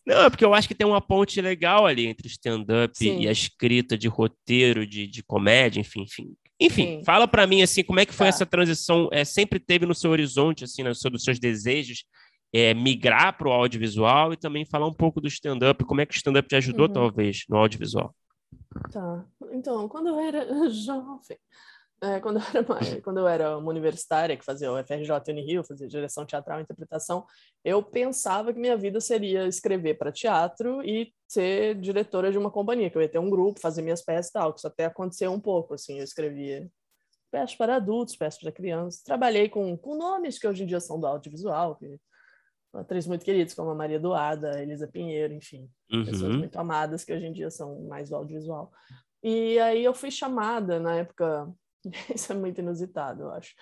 Não, 0.07 0.23
é 0.23 0.31
porque 0.31 0.45
eu 0.45 0.55
acho 0.55 0.69
que 0.69 0.75
tem 0.75 0.87
uma 0.87 1.01
ponte 1.01 1.41
legal 1.41 1.85
ali 1.85 2.07
entre 2.07 2.29
stand-up 2.47 3.05
e 3.05 3.29
a 3.29 3.33
escrita 3.33 3.99
de 3.99 4.09
roteiro, 4.09 4.87
de, 4.87 5.07
de 5.07 5.23
comédia, 5.23 5.81
enfim, 5.81 6.03
enfim. 6.03 6.37
Enfim, 6.59 6.99
Sim. 6.99 7.05
fala 7.05 7.29
para 7.29 7.47
mim 7.47 7.61
assim, 7.61 7.85
como 7.85 8.01
é 8.01 8.07
que 8.07 8.15
foi 8.15 8.27
tá. 8.27 8.29
essa 8.29 8.47
transição? 8.47 9.09
É, 9.13 9.25
sempre 9.25 9.61
teve 9.61 9.85
no 9.85 9.95
seu 9.95 10.11
horizonte, 10.11 10.65
assim, 10.65 10.83
no 10.83 10.95
seu, 10.95 11.11
dos 11.11 11.23
seus 11.23 11.39
desejos, 11.39 12.05
é, 12.53 12.73
migrar 12.73 13.37
para 13.37 13.49
o 13.49 13.53
audiovisual 13.53 14.33
e 14.33 14.37
também 14.37 14.65
falar 14.65 14.87
um 14.87 14.95
pouco 14.95 15.21
do 15.21 15.29
stand-up. 15.29 15.85
Como 15.85 16.01
é 16.01 16.07
que 16.07 16.15
o 16.15 16.17
stand-up 16.17 16.49
te 16.49 16.57
ajudou, 16.57 16.87
uhum. 16.87 16.93
talvez, 16.93 17.45
no 17.49 17.59
audiovisual? 17.59 18.15
Tá. 18.91 19.25
Então, 19.53 19.87
quando 19.89 20.09
eu 20.09 20.19
era 20.19 20.47
jovem, 20.71 21.37
é, 22.03 22.21
quando, 22.21 22.39
eu 22.39 22.45
era 22.47 22.61
uma, 22.61 23.01
quando 23.03 23.19
eu 23.19 23.29
era 23.29 23.59
uma 23.59 23.71
universitária 23.71 24.37
que 24.37 24.45
fazia 24.45 24.71
o 24.71 24.77
FRJ 24.85 25.11
Unirio, 25.29 25.65
fazia 25.65 25.89
direção 25.89 26.27
teatral 26.27 26.59
e 26.59 26.63
interpretação, 26.63 27.25
eu 27.65 27.83
pensava 27.83 28.53
que 28.53 28.59
minha 28.59 28.77
vida 28.77 29.01
seria 29.01 29.47
escrever 29.47 29.97
para 29.97 30.13
teatro 30.13 30.83
e 30.83 31.13
ser 31.27 31.75
diretora 31.81 32.31
de 32.31 32.37
uma 32.37 32.51
companhia, 32.51 32.91
que 32.91 32.99
eu 32.99 33.03
ia 33.03 33.09
ter 33.09 33.19
um 33.19 33.31
grupo, 33.31 33.61
fazer 33.61 33.81
minhas 33.81 34.03
peças 34.03 34.29
e 34.29 34.33
tal, 34.33 34.53
que 34.53 34.59
isso 34.59 34.69
até 34.69 34.85
aconteceu 34.85 35.33
um 35.33 35.41
pouco, 35.41 35.75
assim, 35.75 35.99
eu 35.99 36.05
escrevia 36.05 36.71
peças 37.31 37.57
para 37.57 37.77
adultos, 37.77 38.15
peças 38.15 38.41
para 38.41 38.53
crianças, 38.53 39.03
trabalhei 39.03 39.49
com, 39.49 39.77
com 39.77 39.97
nomes 39.97 40.39
que 40.39 40.47
hoje 40.47 40.65
em 40.65 40.67
dia 40.67 40.81
são 40.81 41.01
do 41.01 41.07
audiovisual, 41.07 41.77
que 41.77 41.99
atrizes 42.75 43.09
muito 43.09 43.25
queridas, 43.25 43.55
como 43.55 43.71
a 43.71 43.75
Maria 43.75 43.99
Doada, 43.99 44.63
Elisa 44.63 44.87
Pinheiro, 44.87 45.33
enfim, 45.33 45.67
uhum. 45.91 46.05
pessoas 46.05 46.37
muito 46.37 46.57
amadas 46.59 47.05
que 47.05 47.13
hoje 47.13 47.25
em 47.25 47.33
dia 47.33 47.51
são 47.51 47.81
mais 47.83 48.11
do 48.11 48.17
audiovisual. 48.17 48.71
E 49.23 49.59
aí 49.59 49.83
eu 49.83 49.95
fui 49.95 50.11
chamada, 50.11 50.79
na 50.79 50.97
época, 50.97 51.51
Isso 52.15 52.33
é 52.33 52.35
muito 52.35 52.61
inusitado, 52.61 53.23
eu 53.23 53.31
acho. 53.31 53.55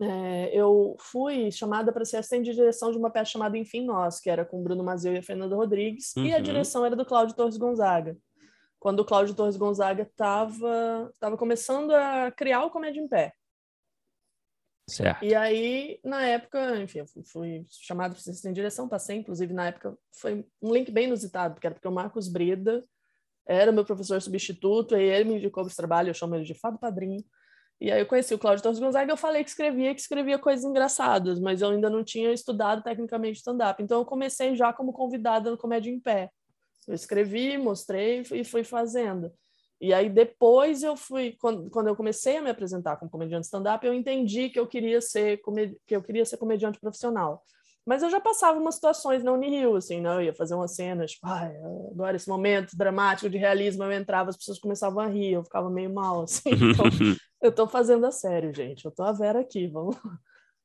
É, 0.00 0.50
eu 0.52 0.96
fui 0.98 1.50
chamada 1.50 1.92
para 1.92 2.04
ser 2.04 2.16
assistente 2.16 2.46
de 2.46 2.54
direção 2.54 2.90
de 2.90 2.98
uma 2.98 3.10
peça 3.10 3.32
chamada 3.32 3.56
Enfim 3.56 3.84
Nós, 3.84 4.20
que 4.20 4.30
era 4.30 4.44
com 4.44 4.62
Bruno 4.62 4.82
Mazeu 4.82 5.12
e 5.14 5.18
a 5.18 5.22
Fernanda 5.22 5.54
Rodrigues, 5.54 6.12
uhum. 6.16 6.24
e 6.24 6.32
a 6.32 6.38
uhum. 6.38 6.42
direção 6.42 6.84
era 6.84 6.96
do 6.96 7.04
Cláudio 7.04 7.36
Torres 7.36 7.56
Gonzaga. 7.56 8.16
Quando 8.78 9.00
o 9.00 9.04
Cláudio 9.04 9.34
Torres 9.34 9.56
Gonzaga 9.56 10.02
estava 10.02 11.12
tava 11.20 11.36
começando 11.36 11.92
a 11.92 12.32
criar 12.32 12.64
o 12.64 12.70
Comédia 12.70 13.00
em 13.00 13.08
Pé. 13.08 13.32
Certo. 14.88 15.24
E 15.24 15.34
aí, 15.34 16.00
na 16.04 16.22
época, 16.26 16.76
enfim, 16.80 16.98
eu 16.98 17.06
fui, 17.06 17.22
fui 17.24 17.66
chamado 17.68 18.12
para 18.12 18.20
ser 18.20 18.30
assistente 18.30 18.54
de 18.54 18.60
direção, 18.60 18.88
passei, 18.88 19.16
inclusive, 19.16 19.54
na 19.54 19.68
época, 19.68 19.96
foi 20.12 20.44
um 20.60 20.72
link 20.72 20.90
bem 20.90 21.06
inusitado, 21.06 21.54
porque 21.54 21.66
era 21.66 21.74
porque 21.74 21.86
o 21.86 21.92
Marcos 21.92 22.28
Breda 22.28 22.82
era 23.46 23.72
meu 23.72 23.84
professor 23.84 24.20
substituto, 24.20 24.96
e 24.96 25.02
ele 25.02 25.30
me 25.30 25.36
indicou 25.36 25.64
esse 25.64 25.76
trabalho, 25.76 26.10
eu 26.10 26.14
chamo 26.14 26.34
ele 26.34 26.44
de 26.44 26.54
Fado 26.54 26.78
Padrinho, 26.78 27.24
e 27.82 27.90
aí 27.90 28.00
eu 28.00 28.06
conheci 28.06 28.32
o 28.32 28.38
Cláudio 28.38 28.62
Torres 28.62 28.78
Gonzaga 28.78 29.12
eu 29.12 29.16
falei 29.16 29.42
que 29.42 29.50
escrevia, 29.50 29.92
que 29.92 30.00
escrevia 30.00 30.38
coisas 30.38 30.64
engraçadas, 30.64 31.40
mas 31.40 31.60
eu 31.60 31.70
ainda 31.70 31.90
não 31.90 32.04
tinha 32.04 32.32
estudado 32.32 32.80
tecnicamente 32.80 33.38
stand-up. 33.38 33.82
Então 33.82 33.98
eu 33.98 34.04
comecei 34.04 34.54
já 34.54 34.72
como 34.72 34.92
convidada 34.92 35.50
no 35.50 35.58
Comédia 35.58 35.90
em 35.90 35.98
Pé. 35.98 36.30
Eu 36.86 36.94
escrevi, 36.94 37.58
mostrei 37.58 38.22
e 38.30 38.44
fui 38.44 38.62
fazendo. 38.62 39.32
E 39.80 39.92
aí 39.92 40.08
depois 40.08 40.84
eu 40.84 40.96
fui, 40.96 41.36
quando, 41.40 41.68
quando 41.70 41.88
eu 41.88 41.96
comecei 41.96 42.36
a 42.36 42.42
me 42.42 42.50
apresentar 42.50 42.98
como 42.98 43.10
comediante 43.10 43.46
stand-up, 43.46 43.84
eu 43.84 43.92
entendi 43.92 44.48
que 44.48 44.60
eu 44.60 44.66
queria 44.68 45.00
ser 45.00 45.40
que 45.84 45.96
eu 45.96 46.02
queria 46.04 46.24
ser 46.24 46.36
comediante 46.36 46.78
profissional. 46.78 47.42
Mas 47.84 48.02
eu 48.02 48.10
já 48.10 48.20
passava 48.20 48.58
umas 48.58 48.76
situações 48.76 49.24
na 49.24 49.32
Unirio, 49.32 49.74
assim, 49.74 50.00
não, 50.00 50.14
eu 50.14 50.26
ia 50.26 50.34
fazer 50.34 50.54
uma 50.54 50.68
cena, 50.68 51.04
tipo, 51.04 51.26
ai, 51.26 51.52
agora 51.90 52.16
esse 52.16 52.28
momento 52.28 52.76
dramático 52.76 53.28
de 53.28 53.38
realismo, 53.38 53.82
eu 53.82 53.92
entrava, 53.92 54.30
as 54.30 54.36
pessoas 54.36 54.58
começavam 54.58 55.00
a 55.00 55.08
rir, 55.08 55.32
eu 55.32 55.44
ficava 55.44 55.68
meio 55.68 55.92
mal, 55.92 56.22
assim. 56.22 56.50
Então, 56.72 56.86
eu 57.42 57.52
tô 57.52 57.66
fazendo 57.66 58.06
a 58.06 58.12
sério, 58.12 58.54
gente, 58.54 58.84
eu 58.84 58.90
tô 58.92 59.02
a 59.02 59.12
Vera 59.12 59.40
aqui, 59.40 59.66
vamos 59.66 59.96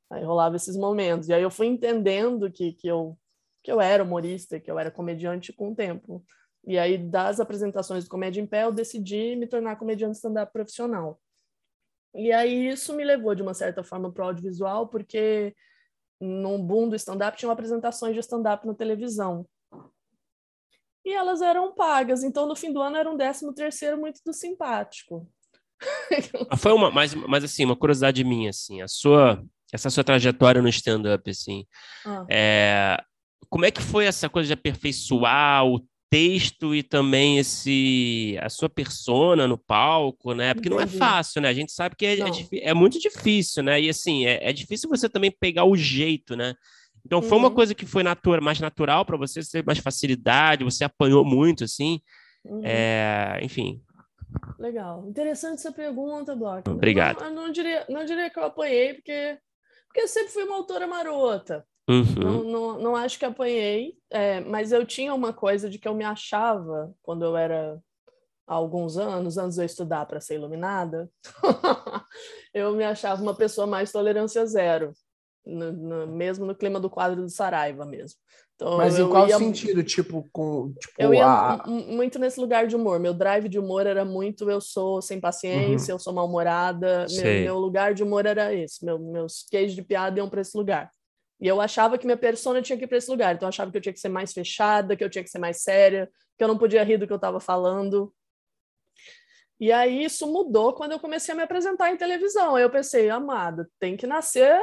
Aí 0.10 0.24
rolava 0.24 0.56
esses 0.56 0.78
momentos. 0.78 1.28
E 1.28 1.34
aí 1.34 1.42
eu 1.42 1.52
fui 1.52 1.68
entendendo 1.68 2.52
que, 2.52 2.74
que, 2.74 2.88
eu, 2.88 3.18
que 3.64 3.72
eu 3.72 3.82
era 3.82 4.04
humorista, 4.04 4.60
que 4.60 4.72
eu 4.72 4.80
era 4.80 4.90
comediante 4.90 5.52
com 5.52 5.72
o 5.72 5.76
tempo. 5.76 6.24
E 6.66 6.78
aí, 6.78 6.98
das 6.98 7.40
apresentações 7.40 8.04
do 8.04 8.10
Comédia 8.10 8.42
em 8.42 8.48
Pé, 8.48 8.64
eu 8.64 8.72
decidi 8.72 9.36
me 9.36 9.48
tornar 9.48 9.78
comediante 9.78 10.18
stand-up 10.18 10.52
profissional. 10.52 11.20
E 12.16 12.32
aí 12.32 12.70
isso 12.70 12.94
me 12.94 13.04
levou, 13.04 13.36
de 13.36 13.42
uma 13.42 13.54
certa 13.54 13.84
forma, 13.84 14.12
para 14.12 14.26
o 14.26 14.28
audiovisual, 14.28 14.88
porque 14.88 15.56
no 16.20 16.58
boom 16.58 16.90
do 16.90 16.96
stand-up, 16.96 17.38
tinham 17.38 17.52
apresentações 17.52 18.14
de 18.14 18.20
stand-up 18.20 18.66
na 18.66 18.74
televisão. 18.74 19.48
E 21.06 21.14
elas 21.14 21.42
eram 21.42 21.74
pagas, 21.74 22.24
então 22.24 22.46
no 22.48 22.56
fim 22.56 22.74
do 22.74 22.82
ano 22.82 22.98
era 22.98 23.10
um 23.10 23.16
décimo 23.16 23.54
terceiro 23.54 23.98
muito 23.98 24.22
do 24.26 24.34
simpático. 24.34 25.30
Foi 26.58 26.74
uma, 26.74 26.92
mas, 26.92 27.14
mas 27.14 27.44
assim, 27.44 27.64
uma 27.64 27.76
curiosidade 27.76 28.24
minha, 28.24 28.50
assim, 28.50 28.82
a 28.82 28.88
sua, 28.88 29.44
essa 29.72 29.90
sua 29.90 30.04
trajetória 30.04 30.62
no 30.62 30.70
stand-up, 30.70 31.30
assim, 31.30 31.66
ah. 32.06 32.26
é, 32.30 33.04
como 33.50 33.66
é 33.66 33.72
que 33.72 33.82
foi 33.82 34.06
essa 34.06 34.28
coisa 34.28 34.48
de 34.48 34.54
aperfeiçoar 34.54 35.66
o 35.66 35.86
texto 36.10 36.74
e 36.74 36.82
também 36.82 37.38
esse 37.38 38.38
a 38.42 38.50
sua 38.50 38.70
persona 38.70 39.48
no 39.48 39.58
palco, 39.58 40.34
né? 40.34 40.54
Porque 40.54 40.70
Entendi. 40.70 40.86
não 40.86 40.96
é 40.96 40.98
fácil, 40.98 41.42
né? 41.42 41.50
A 41.50 41.54
gente 41.54 41.72
sabe 41.72 41.96
que 41.96 42.06
é, 42.06 42.20
é, 42.20 42.70
é 42.70 42.74
muito 42.74 43.00
difícil, 43.00 43.64
né? 43.64 43.82
E 43.82 43.90
assim, 43.90 44.26
é, 44.26 44.50
é, 44.50 44.54
difícil 44.54 44.90
você 44.90 45.10
também 45.10 45.32
pegar 45.32 45.66
o 45.66 45.76
jeito, 45.76 46.36
né? 46.36 46.54
Então 47.06 47.22
foi 47.22 47.38
uhum. 47.38 47.46
uma 47.46 47.52
coisa 47.52 47.74
que 47.74 47.86
foi 47.86 48.04
natura, 48.04 48.42
mais 48.42 48.60
natural 48.60 49.06
para 49.06 49.18
você, 49.18 49.42
você 49.42 49.52
teve 49.52 49.66
mais 49.66 49.80
facilidade, 49.80 50.64
você 50.64 50.84
apanhou 50.84 51.24
muito, 51.24 51.64
assim. 51.64 52.00
Uhum. 52.44 52.62
É, 52.64 53.40
enfim. 53.42 53.82
Legal. 54.60 55.06
Interessante 55.08 55.60
essa 55.60 55.72
pergunta, 55.72 56.36
Bloco. 56.36 56.70
Obrigado. 56.70 57.24
Eu 57.24 57.32
não, 57.32 57.42
eu 57.42 57.48
não, 57.48 57.52
diria, 57.52 57.86
não 57.90 58.06
diria 58.06 58.30
que 58.30 58.40
eu 58.40 58.44
apanhei, 58.44 58.94
porque, 58.94 59.38
porque 59.88 60.02
eu 60.02 60.08
sempre 60.08 60.34
fui 60.34 60.44
uma 60.44 60.56
autora 60.56 60.88
marota. 60.88 61.66
Uhum. 61.90 62.04
Não, 62.18 62.44
não, 62.44 62.80
não, 62.80 62.96
acho 62.96 63.18
que 63.18 63.26
apanhei, 63.26 63.98
é, 64.10 64.42
mas 64.42 64.74
eu 64.74 64.86
tinha 64.86 65.14
uma 65.14 65.32
coisa 65.32 65.70
de 65.70 65.80
que 65.80 65.88
eu 65.88 65.94
me 65.94 66.04
achava, 66.04 66.94
quando 67.02 67.24
eu 67.24 67.38
era 67.38 67.82
há 68.46 68.54
alguns 68.54 68.98
anos, 68.98 69.38
antes 69.38 69.56
de 69.56 69.62
eu 69.62 69.66
estudar 69.66 70.06
para 70.06 70.20
ser 70.20 70.36
iluminada, 70.36 71.10
eu 72.54 72.74
me 72.76 72.84
achava 72.84 73.22
uma 73.22 73.34
pessoa 73.34 73.66
mais 73.66 73.92
tolerância 73.92 74.46
zero, 74.46 74.92
no, 75.46 75.72
no, 75.72 76.08
mesmo 76.08 76.46
no 76.46 76.56
clima 76.56 76.78
do 76.78 76.90
quadro 76.90 77.22
do 77.22 77.30
Saraiva 77.30 77.86
mesmo. 77.86 78.20
Então, 78.56 78.78
Mas 78.78 78.98
em 78.98 79.08
qual 79.08 79.28
ia, 79.28 79.38
sentido? 79.38 79.84
Tipo, 79.84 80.28
com. 80.32 80.74
Tipo, 80.80 80.94
eu 80.98 81.14
ia 81.14 81.28
a... 81.28 81.68
muito 81.68 82.18
nesse 82.18 82.40
lugar 82.40 82.66
de 82.66 82.76
humor. 82.76 83.00
Meu 83.00 83.14
drive 83.14 83.48
de 83.48 83.60
humor 83.60 83.86
era 83.86 84.04
muito 84.04 84.50
eu 84.50 84.60
sou 84.60 85.00
sem 85.00 85.20
paciência, 85.20 85.94
uhum. 85.94 85.96
eu 85.96 86.00
sou 86.00 86.12
mal-humorada. 86.12 87.06
Meu, 87.08 87.24
meu, 87.24 87.60
lugar 87.60 87.94
de 87.94 88.02
humor 88.02 88.26
era 88.26 88.52
esse. 88.52 88.84
Meu, 88.84 88.98
meus 88.98 89.46
queijos 89.50 89.76
de 89.76 89.84
piada 89.84 90.18
iam 90.18 90.28
para 90.28 90.42
esse 90.42 90.58
lugar. 90.58 90.92
E 91.40 91.48
eu 91.48 91.62
achava 91.62 91.98
que 91.98 92.06
minha 92.06 92.18
persona 92.18 92.62
tinha 92.62 92.78
que 92.78 92.86
ir 92.86 92.88
para 92.88 92.98
esse 92.98 93.10
lugar. 93.10 93.36
Então 93.36 93.48
eu 93.48 93.50
achava 93.50 93.72
que 93.72 93.78
eu 93.78 93.82
tinha 93.82 93.94
que 93.94 94.00
ser 94.00 94.10
mais 94.10 94.34
fechada, 94.34 94.96
que 94.96 95.04
eu 95.04 95.10
tinha 95.10 95.24
que 95.24 95.30
ser 95.30 95.40
mais 95.40 95.62
séria, 95.62 96.10
que 96.38 96.44
eu 96.44 96.48
não 96.48 96.58
podia 96.58 96.84
rir 96.84 96.98
do 96.98 97.06
que 97.06 97.14
eu 97.14 97.18
estava 97.18 97.40
falando. 97.40 98.14
E 99.60 99.72
aí 99.72 100.04
isso 100.04 100.28
mudou 100.28 100.74
quando 100.74 100.92
eu 100.92 101.00
comecei 101.00 101.34
a 101.34 101.38
me 101.38 101.44
apresentar 101.44 101.92
em 101.92 101.98
televisão. 101.98 102.56
Aí 102.56 102.64
eu 102.64 102.70
pensei, 102.70 103.10
amada, 103.10 103.70
tem 103.80 103.98
que 103.98 104.08
nascer 104.08 104.60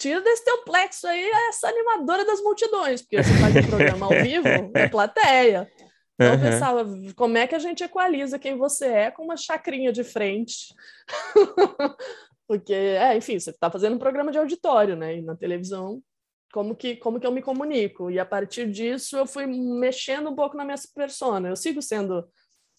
tira 0.00 0.22
desse 0.22 0.42
teu 0.42 0.64
plexo 0.64 1.06
aí 1.06 1.30
essa 1.50 1.68
animadora 1.68 2.24
das 2.24 2.40
multidões, 2.40 3.02
porque 3.02 3.22
você 3.22 3.34
faz 3.34 3.54
um 3.54 3.68
programa 3.68 4.06
ao 4.06 4.22
vivo, 4.22 4.48
é 4.74 4.88
plateia. 4.88 5.70
Então, 6.14 6.34
eu 6.34 6.40
pensava, 6.40 6.86
como 7.14 7.36
é 7.36 7.46
que 7.46 7.54
a 7.54 7.58
gente 7.58 7.84
equaliza 7.84 8.38
quem 8.38 8.56
você 8.56 8.86
é 8.86 9.10
com 9.10 9.24
uma 9.24 9.36
chacrinha 9.36 9.92
de 9.92 10.02
frente? 10.02 10.74
porque, 12.50 12.74
é, 12.74 13.16
enfim, 13.16 13.38
você 13.38 13.50
está 13.50 13.70
fazendo 13.70 13.94
um 13.94 13.98
programa 14.00 14.32
de 14.32 14.38
auditório, 14.38 14.96
né? 14.96 15.18
E 15.18 15.22
na 15.22 15.36
televisão, 15.36 16.02
como 16.52 16.74
que, 16.74 16.96
como 16.96 17.20
que 17.20 17.24
eu 17.24 17.30
me 17.30 17.40
comunico? 17.40 18.10
E 18.10 18.18
a 18.18 18.26
partir 18.26 18.68
disso, 18.68 19.16
eu 19.16 19.24
fui 19.24 19.46
mexendo 19.46 20.30
um 20.30 20.34
pouco 20.34 20.56
na 20.56 20.64
minha 20.64 20.76
persona. 20.92 21.48
Eu 21.48 21.54
sigo 21.54 21.80
sendo 21.80 22.28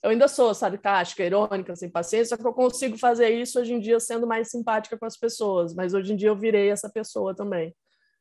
eu 0.03 0.09
ainda 0.09 0.27
sou 0.27 0.53
sarcástica, 0.53 1.23
irônica, 1.23 1.73
sem 1.73 1.89
paciência, 1.89 2.35
só 2.35 2.41
que 2.41 2.45
eu 2.45 2.53
consigo 2.53 2.97
fazer 2.97 3.29
isso 3.29 3.61
hoje 3.61 3.73
em 3.73 3.79
dia 3.79 3.97
sendo 3.97 4.27
mais 4.27 4.49
simpática 4.49 4.97
com 4.97 5.05
as 5.05 5.15
pessoas, 5.15 5.73
mas 5.73 5.93
hoje 5.93 6.11
em 6.11 6.17
dia 6.17 6.27
eu 6.27 6.35
virei 6.35 6.69
essa 6.69 6.89
pessoa 6.89 7.33
também. 7.33 7.73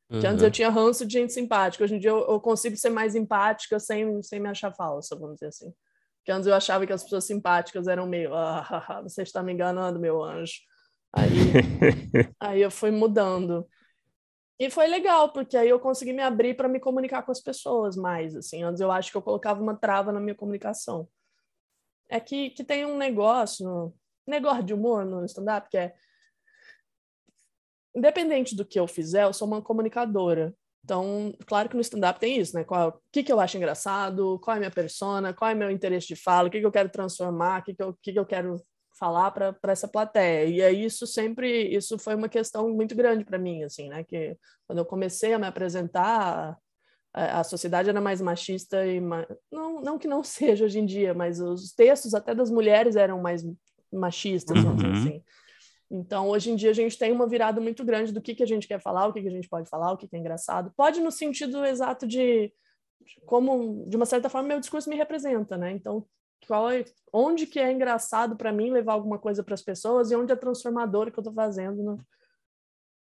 Uhum. 0.09 0.20
Que 0.20 0.26
antes 0.28 0.44
eu 0.44 0.53
tinha 0.53 0.68
ranço 0.68 1.05
de 1.05 1.14
gente 1.14 1.32
simpática, 1.32 1.82
hoje 1.82 1.96
em 1.96 1.98
dia 1.98 2.11
eu, 2.11 2.30
eu, 2.30 2.40
consigo 2.40 2.76
ser 2.76 2.90
mais 2.90 3.16
empática 3.16 3.80
sem, 3.80 4.22
sem 4.22 4.38
me 4.38 4.48
achar 4.48 4.72
falsa, 4.72 5.16
vamos 5.16 5.34
dizer 5.34 5.48
assim. 5.48 5.72
Que 6.24 6.30
antes 6.30 6.46
eu 6.46 6.55
achava 6.55 6.86
que 6.86 6.92
as 6.92 7.03
pessoas 7.03 7.24
simpáticas 7.24 7.88
eram 7.88 8.07
meio, 8.07 8.32
ah, 8.36 9.01
você 9.03 9.22
está 9.22 9.42
me 9.42 9.53
enganando, 9.53 9.98
meu 9.98 10.22
anjo. 10.22 10.70
Aí, 11.13 11.31
aí 12.41 12.63
eu 12.63 12.71
fui 12.71 12.91
mudando. 12.91 13.67
E 14.59 14.71
foi 14.71 14.87
legal, 14.87 15.33
porque 15.33 15.57
aí 15.57 15.69
eu 15.69 15.81
consegui 15.81 16.13
me 16.13 16.23
abrir 16.23 16.55
para 16.55 16.69
me 16.69 16.79
comunicar 16.79 17.23
com 17.23 17.33
as 17.33 17.41
pessoas 17.41 17.97
mais, 17.97 18.37
assim. 18.37 18.63
Antes 18.63 18.81
eu 18.81 18.93
acho 18.93 19.11
que 19.11 19.17
eu 19.17 19.23
colocava 19.23 19.63
uma 19.63 19.75
trava 19.77 20.13
na 20.13 20.21
minha 20.21 20.35
comunicação 20.35 21.09
é 22.11 22.19
que, 22.21 22.51
que 22.51 22.65
tem 22.65 22.85
um 22.85 22.99
negócio, 22.99 23.95
negócio 24.27 24.65
de 24.65 24.75
humor 24.75 25.07
no 25.07 25.25
stand-up, 25.25 25.69
que 25.71 25.79
é 25.79 25.95
independente 27.95 28.55
do 28.55 28.65
que 28.65 28.79
eu 28.79 28.87
fizer, 28.87 29.25
eu 29.25 29.33
sou 29.33 29.47
uma 29.47 29.63
comunicadora. 29.63 30.55
Então, 30.85 31.33
claro 31.47 31.69
que 31.69 31.77
no 31.77 31.81
stand-up 31.81 32.19
tem 32.19 32.39
isso, 32.39 32.57
né? 32.57 32.65
O 32.69 32.93
que, 33.13 33.23
que 33.23 33.33
eu 33.33 33.39
acho 33.39 33.57
engraçado, 33.57 34.41
qual 34.41 34.55
é 34.55 34.57
a 34.57 34.61
minha 34.61 34.71
persona, 34.71 35.33
qual 35.33 35.51
é 35.51 35.55
o 35.55 35.57
meu 35.57 35.71
interesse 35.71 36.09
de 36.09 36.17
fala, 36.17 36.49
o 36.49 36.51
que, 36.51 36.59
que 36.59 36.67
eu 36.67 36.73
quero 36.73 36.89
transformar, 36.89 37.61
o 37.61 37.65
que, 37.65 37.75
que, 37.75 37.83
eu, 37.83 37.99
que, 38.03 38.13
que 38.13 38.19
eu 38.19 38.27
quero 38.27 38.57
falar 39.01 39.30
para 39.30 39.72
essa 39.72 39.88
plateia. 39.88 40.44
E 40.44 40.62
aí 40.62 40.84
isso 40.84 41.07
sempre, 41.07 41.74
isso 41.74 41.98
foi 41.98 42.14
uma 42.14 42.28
questão 42.28 42.68
muito 42.68 42.94
grande 42.94 43.24
para 43.24 43.38
mim, 43.38 43.64
assim, 43.64 43.88
né? 43.88 44.05
Que 44.05 44.36
quando 44.66 44.80
eu 44.80 44.84
comecei 44.84 45.32
a 45.32 45.38
me 45.38 45.46
apresentar, 45.46 46.57
a, 47.14 47.42
sociedade 47.42 47.88
era 47.88 48.01
mais 48.01 48.20
machista 48.20 48.86
e 48.86 49.01
não, 49.51 49.80
não 49.80 49.98
que 49.98 50.07
não 50.07 50.22
seja 50.22 50.66
hoje 50.66 50.78
em 50.78 50.84
dia, 50.84 51.14
mas 51.14 51.40
os 51.40 51.72
textos 51.72 52.12
até 52.12 52.34
das 52.34 52.51
mulheres 52.51 52.94
eram 52.94 53.22
mais 53.22 53.42
machistas, 53.90 54.62
uhum. 54.62 54.92
assim. 54.92 55.24
Então, 55.90 56.28
hoje 56.28 56.53
em 56.53 56.57
dia, 56.57 56.70
a 56.70 56.74
gente 56.74 56.96
tem 56.96 57.11
uma 57.11 57.26
virada 57.26 57.61
muito 57.61 57.84
grande 57.84 58.12
do 58.12 58.20
que, 58.20 58.34
que 58.34 58.44
a 58.44 58.46
gente 58.46 58.68
quer 58.68 58.80
falar, 58.80 59.09
o 59.09 59.12
que, 59.12 59.22
que 59.22 59.26
a 59.28 59.32
gente 59.32 59.48
pode 59.48 59.68
falar, 59.68 59.90
o 59.90 59.96
que, 59.96 60.07
que 60.07 60.14
é 60.14 60.20
engraçado. 60.20 60.72
Pode 60.76 61.01
no 61.01 61.11
sentido 61.11 61.64
exato 61.64 62.07
de 62.07 62.53
como, 63.26 63.84
de 63.88 63.96
uma 63.96 64.07
certa 64.07 64.28
forma, 64.28 64.46
meu 64.46 64.61
discurso 64.61 64.88
me 64.88 64.94
representa, 64.94 65.57
né? 65.57 65.72
Então, 65.72 66.07
qual 66.47 66.70
é, 66.70 66.84
onde 67.12 67.47
que 67.47 67.59
é 67.59 67.70
engraçado 67.70 68.36
para 68.36 68.53
mim 68.53 68.70
levar 68.70 68.95
alguma 68.95 69.18
coisa 69.18 69.43
para 69.43 69.55
as 69.55 69.62
pessoas 69.62 70.11
e 70.11 70.16
onde 70.16 70.32
é 70.32 70.36
transformador 70.36 71.11
que 71.11 71.18
eu 71.18 71.22
estou 71.22 71.34
fazendo 71.34 71.82
no, 71.82 71.99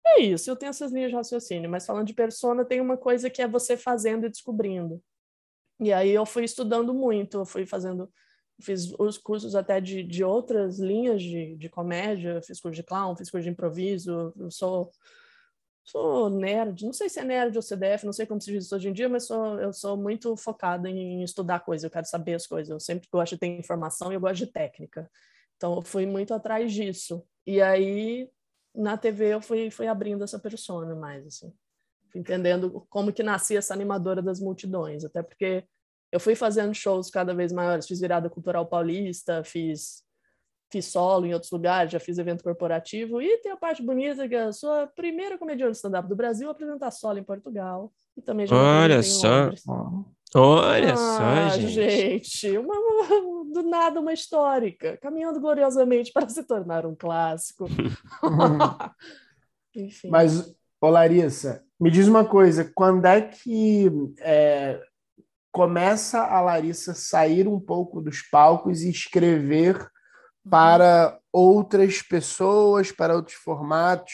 é 0.05 0.21
isso, 0.21 0.49
eu 0.49 0.55
tenho 0.55 0.71
essas 0.71 0.91
linhas 0.91 1.11
de 1.11 1.15
raciocínio, 1.15 1.69
mas 1.69 1.85
falando 1.85 2.07
de 2.07 2.13
persona, 2.13 2.65
tem 2.65 2.81
uma 2.81 2.97
coisa 2.97 3.29
que 3.29 3.41
é 3.41 3.47
você 3.47 3.77
fazendo 3.77 4.25
e 4.25 4.29
descobrindo. 4.29 5.01
E 5.79 5.93
aí 5.93 6.09
eu 6.09 6.25
fui 6.25 6.43
estudando 6.43 6.93
muito, 6.93 7.37
eu 7.37 7.45
fui 7.45 7.65
fazendo, 7.65 8.11
fiz 8.61 8.91
os 8.97 9.17
cursos 9.17 9.55
até 9.55 9.79
de, 9.79 10.03
de 10.03 10.23
outras 10.23 10.79
linhas 10.79 11.21
de, 11.21 11.55
de 11.55 11.69
comédia, 11.69 12.41
fiz 12.41 12.59
curso 12.59 12.75
de 12.75 12.83
clown, 12.83 13.15
fiz 13.15 13.29
curso 13.29 13.43
de 13.43 13.49
improviso, 13.49 14.33
eu 14.37 14.51
sou 14.51 14.91
sou 15.91 16.29
nerd, 16.29 16.85
não 16.85 16.93
sei 16.93 17.09
se 17.09 17.19
é 17.19 17.23
nerd 17.23 17.55
ou 17.55 17.61
CDF, 17.61 18.05
não 18.05 18.13
sei 18.13 18.25
como 18.25 18.39
se 18.39 18.51
diz 18.51 18.65
isso 18.65 18.75
hoje 18.75 18.89
em 18.89 18.93
dia, 18.93 19.09
mas 19.09 19.25
sou, 19.25 19.59
eu 19.59 19.73
sou 19.73 19.97
muito 19.97 20.35
focada 20.35 20.89
em 20.89 21.23
estudar 21.23 21.59
coisas, 21.61 21.83
eu 21.83 21.89
quero 21.89 22.05
saber 22.05 22.35
as 22.35 22.45
coisas, 22.45 22.69
eu 22.69 22.79
sempre 22.79 23.07
gosto 23.11 23.33
de 23.33 23.39
ter 23.39 23.47
informação 23.47 24.11
e 24.11 24.15
eu 24.15 24.21
gosto 24.21 24.45
de 24.45 24.47
técnica. 24.47 25.09
Então, 25.57 25.75
eu 25.75 25.81
fui 25.81 26.05
muito 26.05 26.33
atrás 26.33 26.71
disso. 26.71 27.23
E 27.45 27.61
aí, 27.61 28.29
na 28.73 28.97
TV 28.97 29.33
eu 29.33 29.41
fui, 29.41 29.69
fui 29.71 29.87
abrindo 29.87 30.23
essa 30.23 30.39
persona 30.39 30.95
mais, 30.95 31.25
assim. 31.25 31.53
Fui 32.11 32.21
entendendo 32.21 32.85
como 32.89 33.11
que 33.11 33.21
nascia 33.21 33.59
essa 33.59 33.73
animadora 33.73 34.21
das 34.21 34.39
multidões, 34.39 35.03
até 35.03 35.21
porque 35.21 35.65
eu 36.11 36.19
fui 36.19 36.35
fazendo 36.35 36.73
shows 36.73 37.09
cada 37.09 37.33
vez 37.33 37.51
maiores, 37.51 37.87
fiz 37.87 37.99
virada 37.99 38.29
cultural 38.29 38.65
paulista, 38.65 39.43
fiz 39.43 40.03
fiz 40.71 40.85
solo 40.85 41.25
em 41.25 41.33
outros 41.33 41.51
lugares, 41.51 41.91
já 41.91 41.99
fiz 41.99 42.17
evento 42.17 42.43
corporativo 42.43 43.21
e 43.21 43.37
tem 43.39 43.51
a 43.51 43.57
parte 43.57 43.81
bonita 43.81 44.27
que 44.27 44.35
eu 44.35 44.53
sou 44.53 44.71
a 44.71 44.87
primeira 44.87 45.37
comediante 45.37 45.75
stand-up 45.75 46.07
do 46.07 46.15
Brasil 46.15 46.47
a 46.47 46.51
apresentar 46.51 46.91
solo 46.91 47.17
em 47.17 47.23
Portugal 47.23 47.91
e 48.15 48.21
também 48.21 48.45
já 48.45 48.55
Olha 48.55 49.01
só. 49.01 49.49
Olha 50.35 50.93
ah, 50.93 51.49
só, 51.49 51.57
gente. 51.57 51.71
gente 51.71 52.57
uma, 52.57 52.75
do 53.51 53.63
nada 53.63 53.99
uma 53.99 54.13
histórica, 54.13 54.95
caminhando 54.97 55.39
gloriosamente 55.39 56.11
para 56.13 56.29
se 56.29 56.43
tornar 56.43 56.85
um 56.85 56.95
clássico. 56.95 57.65
Enfim. 59.75 60.09
Mas, 60.09 60.55
ô 60.79 60.89
Larissa, 60.89 61.63
me 61.79 61.89
diz 61.89 62.07
uma 62.07 62.23
coisa, 62.23 62.71
quando 62.75 63.05
é 63.05 63.21
que 63.21 63.91
é, 64.19 64.79
começa 65.51 66.21
a 66.21 66.41
Larissa 66.41 66.93
sair 66.93 67.47
um 67.47 67.59
pouco 67.59 67.99
dos 67.99 68.21
palcos 68.21 68.83
e 68.83 68.91
escrever 68.91 69.89
para 70.49 71.19
outras 71.31 72.01
pessoas, 72.01 72.91
para 72.91 73.15
outros 73.15 73.37
formatos? 73.37 74.13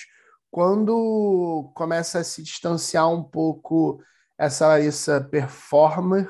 Quando 0.51 1.71
começa 1.75 2.19
a 2.19 2.23
se 2.23 2.41
distanciar 2.41 3.09
um 3.09 3.23
pouco 3.23 4.01
essa 4.37 4.67
Larissa 4.67 5.21
performer 5.21 6.29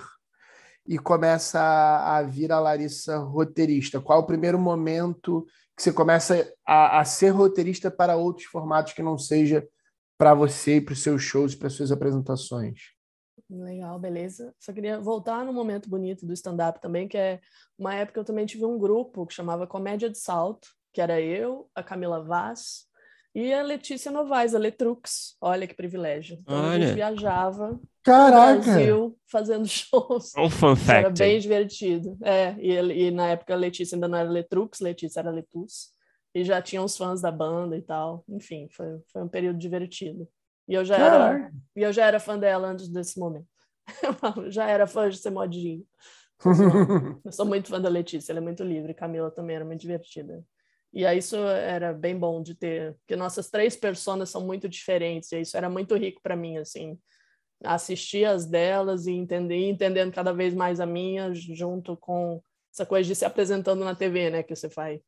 e 0.87 0.97
começa 0.97 1.59
a, 1.59 2.21
vir 2.23 2.51
a 2.51 2.59
Larissa 2.59 3.17
roteirista? 3.17 3.99
Qual 3.99 4.19
é 4.19 4.21
o 4.21 4.25
primeiro 4.25 4.59
momento 4.59 5.45
que 5.75 5.83
você 5.83 5.91
começa 5.91 6.51
a, 6.65 6.99
a 6.99 7.05
ser 7.05 7.29
roteirista 7.29 7.91
para 7.91 8.15
outros 8.15 8.47
formatos 8.47 8.93
que 8.93 9.03
não 9.03 9.17
seja 9.17 9.67
para 10.17 10.33
você, 10.33 10.79
para 10.79 10.93
os 10.93 11.03
seus 11.03 11.21
shows, 11.21 11.55
para 11.55 11.67
as 11.67 11.73
suas 11.73 11.91
apresentações? 11.91 12.94
Legal, 13.49 13.99
beleza. 13.99 14.53
Só 14.59 14.73
queria 14.73 14.99
voltar 14.99 15.45
no 15.45 15.53
momento 15.53 15.89
bonito 15.89 16.25
do 16.25 16.33
stand-up 16.33 16.81
também, 16.81 17.07
que 17.07 17.17
é 17.17 17.39
uma 17.77 17.93
época 17.93 18.13
que 18.13 18.19
eu 18.19 18.25
também 18.25 18.45
tive 18.45 18.65
um 18.65 18.77
grupo 18.77 19.25
que 19.25 19.33
chamava 19.33 19.67
Comédia 19.67 20.09
de 20.09 20.17
Salto, 20.17 20.67
que 20.91 21.01
era 21.01 21.21
eu, 21.21 21.69
a 21.75 21.83
Camila 21.83 22.23
Vaz 22.23 22.85
E 23.35 23.53
a 23.53 23.61
Letícia 23.61 24.11
Novaes, 24.11 24.55
a 24.55 24.57
Letrux. 24.57 25.35
Olha 25.39 25.67
que 25.67 25.75
privilégio. 25.75 26.39
Então 26.41 26.55
Olha. 26.55 26.69
a 26.69 26.79
gente 26.79 26.95
viajava 26.95 27.79
Caraca. 28.01 28.55
no 28.55 28.63
Brasil 28.63 29.19
fazendo 29.29 29.67
shows. 29.69 30.33
Um 30.37 30.49
fun 30.49 30.75
fact. 30.75 31.05
Era 31.05 31.09
bem 31.11 31.39
divertido. 31.39 32.17
É, 32.23 32.55
e, 32.57 33.07
e, 33.07 33.11
na 33.11 33.27
época 33.27 33.53
a 33.53 33.57
Letícia 33.57 33.95
ainda 33.95 34.07
não 34.07 34.17
era 34.17 34.29
Letrux, 34.29 34.79
Letícia 34.79 35.19
era 35.19 35.29
Letus. 35.29 35.93
E 36.33 36.43
já 36.43 36.61
tinha 36.61 36.81
os 36.81 36.97
fãs 36.97 37.21
da 37.21 37.31
banda 37.31 37.77
e 37.77 37.81
tal. 37.81 38.23
Enfim, 38.27 38.67
foi, 38.71 38.99
foi 39.11 39.23
um 39.23 39.29
período 39.29 39.59
divertido. 39.59 40.27
E 40.67 40.73
eu 40.73 40.83
já 40.83 40.97
era, 40.97 41.51
e 41.75 41.81
eu 41.81 41.93
já 41.93 42.05
era 42.05 42.19
fã 42.19 42.37
dela 42.37 42.67
antes 42.67 42.87
desse 42.87 43.19
momento. 43.19 43.47
já 44.49 44.67
era 44.67 44.87
fã 44.87 45.09
de 45.09 45.17
ser 45.17 45.29
modinho. 45.29 45.85
Eu 47.23 47.31
sou 47.31 47.45
muito 47.45 47.69
fã 47.69 47.79
da 47.79 47.87
Letícia, 47.87 48.31
ela 48.31 48.39
é 48.39 48.43
muito 48.43 48.63
livre. 48.63 48.93
Camila 48.93 49.31
também 49.31 49.55
era 49.55 49.63
muito 49.63 49.79
divertida. 49.79 50.43
E 50.95 51.05
aí 51.05 51.17
isso 51.17 51.35
era 51.37 51.93
bem 51.93 52.17
bom 52.17 52.41
de 52.41 52.55
ter, 52.55 52.93
porque 52.95 53.17
nossas 53.17 53.49
três 53.49 53.75
personas 53.75 54.29
são 54.29 54.45
muito 54.45 54.69
diferentes, 54.69 55.29
e 55.33 55.41
isso 55.41 55.57
era 55.57 55.69
muito 55.69 55.93
rico 55.95 56.21
para 56.21 56.37
mim, 56.37 56.57
assim, 56.57 56.97
assistir 57.65 58.23
as 58.23 58.45
delas 58.45 59.05
e 59.05 59.11
entender, 59.11 59.67
entendendo 59.67 60.13
cada 60.13 60.31
vez 60.31 60.53
mais 60.53 60.79
a 60.79 60.85
minha, 60.85 61.33
junto 61.33 61.97
com 61.97 62.41
essa 62.71 62.85
coisa 62.85 63.07
de 63.07 63.13
se 63.13 63.25
apresentando 63.25 63.83
na 63.83 63.93
TV, 63.93 64.29
né, 64.29 64.43
que 64.43 64.55
você 64.55 64.69
faz. 64.69 65.01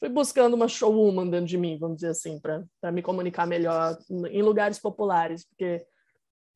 Fui 0.00 0.08
buscando 0.08 0.54
uma 0.54 0.66
showwoman 0.66 1.28
dentro 1.28 1.46
de 1.46 1.58
mim, 1.58 1.78
vamos 1.78 1.96
dizer 1.96 2.08
assim, 2.08 2.40
para 2.40 2.90
me 2.90 3.02
comunicar 3.02 3.46
melhor 3.46 3.98
em 4.30 4.42
lugares 4.42 4.78
populares, 4.78 5.44
porque 5.44 5.86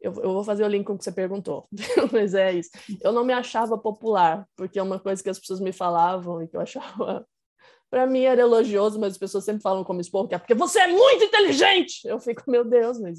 eu, 0.01 0.13
eu, 0.15 0.33
vou 0.33 0.43
fazer 0.43 0.65
o 0.65 0.69
link 0.69 0.85
com 0.85 0.95
o 0.95 0.99
que 0.99 1.05
você 1.05 1.13
perguntou, 1.13 1.69
mas 2.11 2.35
é 2.35 2.53
isso. 2.53 2.71
Eu 3.03 3.13
não 3.13 3.23
me 3.23 3.35
achava 3.35 3.77
popular, 3.77 4.49
porque 4.57 4.79
é 4.79 4.83
uma 4.83 4.99
coisa 4.99 5.23
que 5.23 5.29
as 5.29 5.39
pessoas 5.39 5.61
me 5.61 5.73
falavam 5.73 6.43
e 6.43 6.49
que 6.49 6.57
eu 6.57 6.61
achava 6.61 7.27
para 7.91 8.07
mim 8.07 8.25
era 8.25 8.41
elogioso, 8.41 8.99
mas 8.99 9.13
as 9.13 9.19
pessoas 9.19 9.45
sempre 9.45 9.63
falam 9.63 9.85
como 9.85 10.01
expor, 10.01 10.27
que 10.27 10.35
é 10.35 10.39
porque 10.39 10.55
você 10.55 10.81
é 10.81 10.89
muito 10.89 11.25
inteligente. 11.25 12.01
Eu 12.07 12.19
fico, 12.19 12.51
meu 12.51 12.65
Deus, 12.65 12.99
mas 12.99 13.19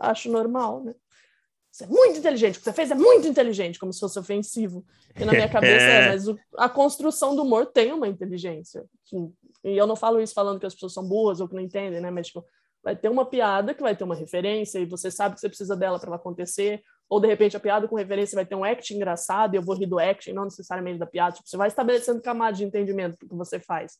acho 0.00 0.30
normal, 0.30 0.82
né? 0.84 0.94
Você 1.70 1.84
é 1.84 1.88
muito 1.88 2.18
inteligente, 2.18 2.56
o 2.56 2.58
que 2.58 2.64
você 2.64 2.72
fez 2.72 2.90
é 2.90 2.94
muito 2.94 3.28
inteligente, 3.28 3.78
como 3.78 3.92
se 3.92 4.00
fosse 4.00 4.18
ofensivo. 4.18 4.82
E 5.14 5.26
na 5.26 5.32
minha 5.32 5.48
cabeça 5.52 5.84
é, 5.84 6.08
mas 6.08 6.26
o, 6.26 6.34
a 6.56 6.70
construção 6.70 7.36
do 7.36 7.42
humor 7.42 7.66
tem 7.66 7.92
uma 7.92 8.08
inteligência. 8.08 8.86
E 9.64 9.76
eu 9.76 9.86
não 9.86 9.96
falo 9.96 10.20
isso 10.20 10.34
falando 10.34 10.60
que 10.60 10.66
as 10.66 10.74
pessoas 10.74 10.92
são 10.92 11.06
burras 11.06 11.40
ou 11.40 11.48
que 11.48 11.54
não 11.54 11.62
entendem, 11.62 12.00
né? 12.00 12.10
Mas, 12.10 12.28
tipo, 12.28 12.44
vai 12.82 12.94
ter 12.94 13.08
uma 13.08 13.26
piada 13.26 13.74
que 13.74 13.82
vai 13.82 13.96
ter 13.96 14.04
uma 14.04 14.14
referência 14.14 14.78
e 14.78 14.86
você 14.86 15.10
sabe 15.10 15.34
que 15.34 15.40
você 15.40 15.48
precisa 15.48 15.74
dela 15.76 15.98
para 15.98 16.08
ela 16.08 16.16
acontecer, 16.16 16.82
ou 17.08 17.20
de 17.20 17.26
repente 17.26 17.56
a 17.56 17.60
piada 17.60 17.88
com 17.88 17.96
referência 17.96 18.36
vai 18.36 18.46
ter 18.46 18.54
um 18.54 18.64
act 18.64 18.94
engraçado 18.94 19.54
e 19.54 19.56
eu 19.56 19.62
vou 19.62 19.74
rir 19.74 19.86
do 19.86 19.98
act, 19.98 20.32
não 20.32 20.44
necessariamente 20.44 20.98
da 20.98 21.06
piada. 21.06 21.34
Tipo, 21.34 21.48
você 21.48 21.56
vai 21.56 21.68
estabelecendo 21.68 22.20
camadas 22.22 22.58
de 22.58 22.64
entendimento 22.64 23.16
do 23.18 23.28
que 23.28 23.34
você 23.34 23.58
faz. 23.58 23.98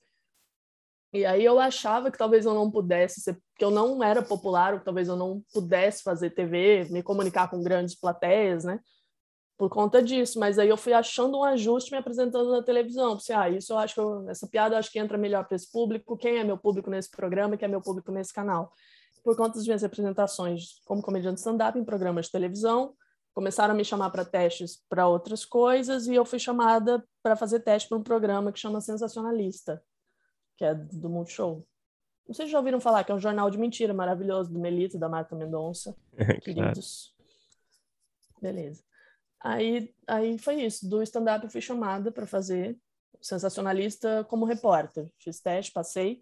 E 1.12 1.24
aí 1.24 1.44
eu 1.44 1.58
achava 1.58 2.10
que 2.10 2.18
talvez 2.18 2.44
eu 2.44 2.52
não 2.52 2.70
pudesse 2.70 3.20
ser, 3.20 3.38
que 3.56 3.64
eu 3.64 3.70
não 3.70 4.02
era 4.02 4.22
popular, 4.22 4.74
ou 4.74 4.78
que 4.80 4.84
talvez 4.84 5.08
eu 5.08 5.16
não 5.16 5.42
pudesse 5.52 6.02
fazer 6.02 6.30
TV, 6.30 6.86
me 6.90 7.02
comunicar 7.02 7.48
com 7.48 7.62
grandes 7.62 7.94
plateias, 7.94 8.64
né? 8.64 8.80
Por 9.56 9.70
conta 9.70 10.02
disso, 10.02 10.38
mas 10.38 10.58
aí 10.58 10.68
eu 10.68 10.76
fui 10.76 10.92
achando 10.92 11.38
um 11.38 11.44
ajuste 11.44 11.90
me 11.90 11.96
apresentando 11.96 12.50
na 12.50 12.62
televisão. 12.62 13.16
Pensei, 13.16 13.34
ah, 13.34 13.48
isso 13.48 13.72
eu 13.72 13.78
acho 13.78 13.94
que 13.94 14.00
eu, 14.00 14.28
essa 14.28 14.46
piada 14.46 14.74
eu 14.74 14.78
acho 14.78 14.92
que 14.92 14.98
entra 14.98 15.16
melhor 15.16 15.46
para 15.46 15.56
esse 15.56 15.70
público. 15.70 16.16
Quem 16.16 16.38
é 16.38 16.44
meu 16.44 16.58
público 16.58 16.90
nesse 16.90 17.10
programa? 17.10 17.56
Quem 17.56 17.66
é 17.66 17.68
meu 17.68 17.80
público 17.80 18.12
nesse 18.12 18.34
canal? 18.34 18.70
Por 19.24 19.34
conta 19.34 19.56
das 19.56 19.64
minhas 19.64 19.82
apresentações 19.82 20.80
como 20.84 21.02
comediante 21.02 21.38
stand-up 21.38 21.78
em 21.78 21.84
programas 21.84 22.26
de 22.26 22.32
televisão, 22.32 22.94
começaram 23.34 23.72
a 23.72 23.76
me 23.76 23.84
chamar 23.84 24.10
para 24.10 24.24
testes 24.24 24.82
para 24.88 25.08
outras 25.08 25.44
coisas 25.44 26.06
e 26.06 26.14
eu 26.14 26.24
fui 26.24 26.38
chamada 26.38 27.02
para 27.22 27.34
fazer 27.34 27.60
teste 27.60 27.88
para 27.88 27.98
um 27.98 28.02
programa 28.02 28.52
que 28.52 28.58
chama 28.58 28.80
Sensacionalista, 28.80 29.82
que 30.56 30.64
é 30.64 30.74
do 30.74 31.08
Multishow. 31.08 31.66
Não 32.26 32.34
sei 32.34 32.46
se 32.46 32.52
já 32.52 32.58
ouviram 32.58 32.80
falar, 32.80 33.04
que 33.04 33.12
é 33.12 33.14
um 33.14 33.20
jornal 33.20 33.50
de 33.50 33.58
mentira 33.58 33.94
maravilhoso, 33.94 34.52
do 34.52 34.58
Melito, 34.58 34.98
da 34.98 35.08
Marta 35.08 35.36
Mendonça. 35.36 35.96
Queridos. 36.42 37.14
Beleza. 38.40 38.82
Aí, 39.42 39.90
aí 40.06 40.38
foi 40.38 40.62
isso. 40.62 40.88
Do 40.88 41.02
stand-up 41.02 41.44
eu 41.44 41.50
fui 41.50 41.60
chamada 41.60 42.10
para 42.10 42.26
fazer 42.26 42.76
sensacionalista 43.20 44.24
como 44.28 44.44
repórter. 44.44 45.08
Fiz 45.18 45.40
teste, 45.40 45.72
passei. 45.72 46.20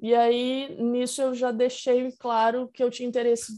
E 0.00 0.14
aí, 0.14 0.76
nisso, 0.78 1.22
eu 1.22 1.34
já 1.34 1.52
deixei 1.52 2.12
claro 2.18 2.68
que 2.72 2.82
eu 2.82 2.90
tinha 2.90 3.08
interesse 3.08 3.52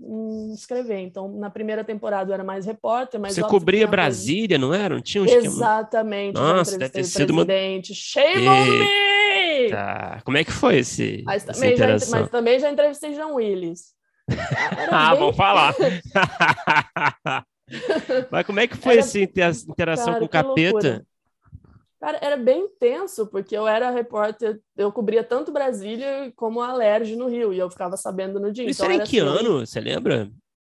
em 0.00 0.52
escrever. 0.54 0.98
Então, 1.00 1.28
na 1.28 1.50
primeira 1.50 1.84
temporada 1.84 2.30
eu 2.30 2.34
era 2.34 2.42
mais 2.42 2.64
repórter, 2.64 3.20
mas... 3.20 3.34
Você 3.34 3.42
cobria 3.42 3.86
Brasília, 3.86 4.56
não 4.58 4.72
era? 4.72 4.94
Não 4.94 5.02
tinha 5.02 5.22
um 5.22 5.26
Exatamente. 5.26 6.34
Esquema... 6.34 6.54
Nossa, 6.54 6.78
deve 6.78 6.92
ter 6.92 7.04
sido 7.04 7.30
uma... 7.30 7.46
Shame 7.82 8.48
on 8.48 8.64
me! 8.64 9.70
Tá. 9.70 10.20
Como 10.24 10.38
é 10.38 10.44
que 10.44 10.50
foi 10.50 10.78
esse, 10.78 11.22
mas 11.24 11.44
também, 11.44 11.76
já, 11.76 11.86
mas 12.10 12.30
também 12.30 12.58
já 12.58 12.70
entrevistei 12.70 13.14
João 13.14 13.34
Willis. 13.34 13.92
ah, 14.90 15.10
bem... 15.10 15.20
vamos 15.20 15.36
falar. 15.36 15.74
mas 18.30 18.46
como 18.46 18.60
é 18.60 18.66
que 18.66 18.76
foi 18.76 18.92
era... 18.92 19.00
essa 19.00 19.18
interação 19.18 20.06
Cara, 20.06 20.18
com 20.18 20.24
o 20.24 20.28
capeta? 20.28 20.72
Loucura. 20.72 21.06
Cara, 22.00 22.18
era 22.20 22.36
bem 22.36 22.64
intenso, 22.64 23.28
porque 23.28 23.56
eu 23.56 23.68
era 23.68 23.88
repórter, 23.90 24.60
eu 24.76 24.90
cobria 24.90 25.22
tanto 25.22 25.52
Brasília 25.52 26.32
como 26.34 26.60
a 26.60 26.70
Alerj 26.70 27.14
no 27.14 27.28
Rio, 27.28 27.54
e 27.54 27.58
eu 27.58 27.70
ficava 27.70 27.96
sabendo 27.96 28.40
no 28.40 28.52
dia. 28.52 28.68
Isso 28.68 28.82
então, 28.82 28.92
era 28.92 29.04
em 29.04 29.06
que 29.06 29.20
assim, 29.20 29.28
ano, 29.28 29.64
você 29.64 29.80
lembra? 29.80 30.28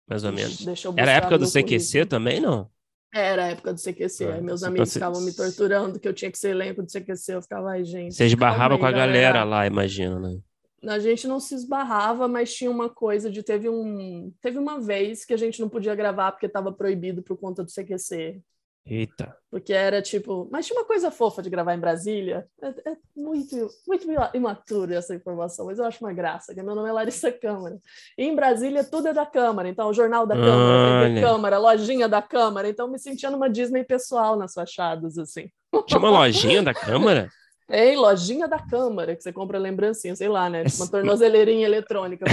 Mais 0.09 0.25
ou 0.25 0.33
menos. 0.33 0.67
Era 0.97 1.13
a 1.13 1.15
época 1.15 1.39
do 1.39 1.47
CQC 1.47 1.69
currículo. 1.69 2.07
também, 2.07 2.41
não? 2.41 2.69
Era 3.15 3.45
a 3.45 3.49
época 3.49 3.73
do 3.73 3.81
CQC. 3.81 4.25
É, 4.25 4.33
aí 4.33 4.41
meus 4.41 4.65
amigos 4.65 4.89
então, 4.97 5.09
ficavam 5.09 5.25
me 5.25 5.33
torturando 5.33 6.01
que 6.01 6.09
eu 6.09 6.13
tinha 6.13 6.31
que 6.31 6.39
ser 6.39 6.51
elenco 6.51 6.83
do 6.83 6.91
CQC. 6.91 7.35
Eu 7.35 7.43
ficava, 7.43 7.71
ai, 7.71 7.85
gente. 7.85 8.15
Você 8.15 8.25
esbarrava 8.25 8.77
com 8.77 8.87
a 8.87 8.91
galera, 8.91 9.35
galera 9.35 9.45
lá, 9.45 9.67
imagino, 9.67 10.19
né? 10.19 10.39
A 10.87 10.99
gente 10.99 11.29
não 11.29 11.39
se 11.39 11.55
esbarrava, 11.55 12.27
mas 12.27 12.53
tinha 12.53 12.71
uma 12.71 12.89
coisa 12.89 13.31
de 13.31 13.43
teve 13.43 13.69
um 13.69 14.33
teve 14.41 14.59
uma 14.59 14.81
vez 14.81 15.25
que 15.25 15.33
a 15.33 15.37
gente 15.37 15.61
não 15.61 15.69
podia 15.69 15.95
gravar 15.95 16.33
porque 16.33 16.47
estava 16.47 16.73
proibido 16.73 17.23
por 17.23 17.37
conta 17.37 17.63
do 17.63 17.71
CQC. 17.71 18.43
Eita. 18.85 19.37
Porque 19.49 19.73
era 19.73 20.03
tipo. 20.03 20.49
Mas 20.51 20.67
tinha 20.67 20.79
uma 20.79 20.87
coisa 20.87 21.11
fofa 21.11 21.41
de 21.41 21.49
gravar 21.49 21.75
em 21.75 21.79
Brasília. 21.79 22.47
É, 22.61 22.91
é 22.91 22.97
muito, 23.15 23.69
muito 23.87 24.07
imaturo 24.35 24.93
essa 24.93 25.15
informação, 25.15 25.67
mas 25.67 25.79
eu 25.79 25.85
acho 25.85 26.05
uma 26.05 26.13
graça. 26.13 26.53
Que 26.53 26.63
meu 26.63 26.75
nome 26.75 26.89
é 26.89 26.93
Larissa 26.93 27.31
Câmara. 27.31 27.79
E 28.19 28.25
em 28.25 28.35
Brasília 28.35 28.83
tudo 28.83 29.09
é 29.09 29.13
da 29.13 29.25
Câmara. 29.25 29.69
Então, 29.69 29.89
o 29.89 29.95
Jornal 29.95 30.27
da 30.27 30.35
Câmara, 30.35 31.09
TV 31.09 31.21
Câmara, 31.21 31.59
lojinha 31.59 32.09
da 32.09 32.21
Câmara. 32.21 32.69
Então, 32.69 32.89
me 32.89 32.99
sentia 32.99 33.31
numa 33.31 33.49
Disney 33.49 33.85
pessoal 33.85 34.37
nas 34.37 34.53
fachadas, 34.53 35.17
assim. 35.17 35.49
Tinha 35.87 36.01
uma 36.01 36.11
lojinha 36.11 36.63
da 36.63 36.75
Câmara? 36.75 37.31
Ei, 37.69 37.97
lojinha 37.97 38.49
da 38.49 38.59
Câmara, 38.59 39.17
que 39.17 39.23
você 39.23 39.33
compra 39.33 39.59
lembrancinha, 39.59 40.15
sei 40.15 40.29
lá, 40.29 40.51
né? 40.51 40.65
Uma 40.77 40.89
tornozeleirinha 40.89 41.67
eletrônica. 41.67 42.25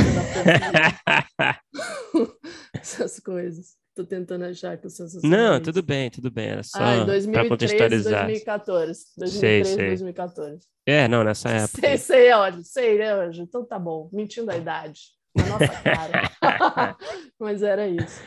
Essas 2.73 3.19
coisas. 3.19 3.77
Tô 3.95 4.05
tentando 4.05 4.45
achar 4.45 4.77
que 4.77 4.87
o 4.87 4.89
sensacionalismo. 4.89 5.53
Não, 5.53 5.61
tudo 5.61 5.83
bem, 5.83 6.09
tudo 6.09 6.31
bem. 6.31 6.49
Era 6.49 6.63
só 6.63 6.79
ah, 6.79 7.03
2013, 7.03 7.49
contextualizar. 7.49 8.25
2014. 8.25 9.05
2013, 9.17 9.65
sei, 9.65 9.75
sei. 9.75 9.87
2014. 9.87 10.67
É, 10.85 11.07
não, 11.07 11.23
nessa 11.23 11.49
época. 11.49 11.81
Sei, 11.81 11.97
sei, 11.97 12.27
é 12.27 12.37
ótimo. 12.37 12.63
Sei, 12.63 12.97
né, 12.97 13.11
Anjo? 13.11 13.41
Então 13.41 13.65
tá 13.65 13.77
bom. 13.77 14.09
Mentindo 14.13 14.51
a 14.51 14.57
idade. 14.57 15.01
Na 15.35 15.45
nossa 15.47 15.67
cara. 15.67 16.29
Mas 17.37 17.61
era 17.61 17.87
isso. 17.87 18.21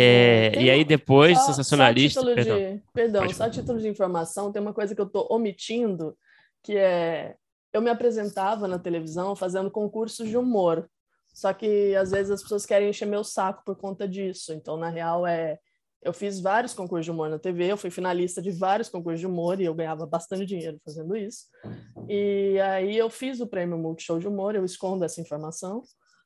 É, 0.00 0.62
e 0.62 0.70
aí 0.70 0.84
depois, 0.84 1.38
só, 1.38 1.46
sensacionalista. 1.46 2.20
Só 2.20 2.34
perdão, 2.34 2.58
de, 2.58 2.82
perdão 2.92 3.28
só 3.30 3.50
título 3.50 3.78
de 3.78 3.88
informação, 3.88 4.52
tem 4.52 4.60
uma 4.60 4.72
coisa 4.72 4.94
que 4.94 5.00
eu 5.00 5.06
tô 5.06 5.26
omitindo, 5.30 6.16
que 6.62 6.76
é 6.76 7.36
eu 7.72 7.80
me 7.80 7.90
apresentava 7.90 8.66
na 8.66 8.78
televisão 8.78 9.36
fazendo 9.36 9.70
concursos 9.70 10.28
de 10.28 10.36
humor. 10.36 10.88
Só 11.32 11.52
que 11.52 11.94
às 11.94 12.10
vezes 12.10 12.32
as 12.32 12.42
pessoas 12.42 12.66
querem 12.66 12.90
encher 12.90 13.06
meu 13.06 13.22
saco 13.22 13.62
por 13.64 13.76
conta 13.76 14.08
disso. 14.08 14.52
Então, 14.52 14.76
na 14.76 14.88
real, 14.88 15.26
é 15.26 15.58
eu 16.02 16.14
fiz 16.14 16.40
vários 16.40 16.72
concursos 16.72 17.04
de 17.04 17.10
humor 17.10 17.28
na 17.28 17.38
TV, 17.38 17.70
eu 17.70 17.76
fui 17.76 17.90
finalista 17.90 18.40
de 18.40 18.50
vários 18.50 18.88
concursos 18.88 19.20
de 19.20 19.26
humor 19.26 19.60
e 19.60 19.66
eu 19.66 19.74
ganhava 19.74 20.06
bastante 20.06 20.46
dinheiro 20.46 20.80
fazendo 20.82 21.14
isso. 21.14 21.44
E 22.08 22.58
aí 22.60 22.96
eu 22.96 23.10
fiz 23.10 23.38
o 23.40 23.46
prêmio 23.46 23.76
Multishow 23.76 24.18
de 24.18 24.26
Humor, 24.26 24.54
eu 24.54 24.64
escondo 24.64 25.04
essa 25.04 25.20
informação, 25.20 25.82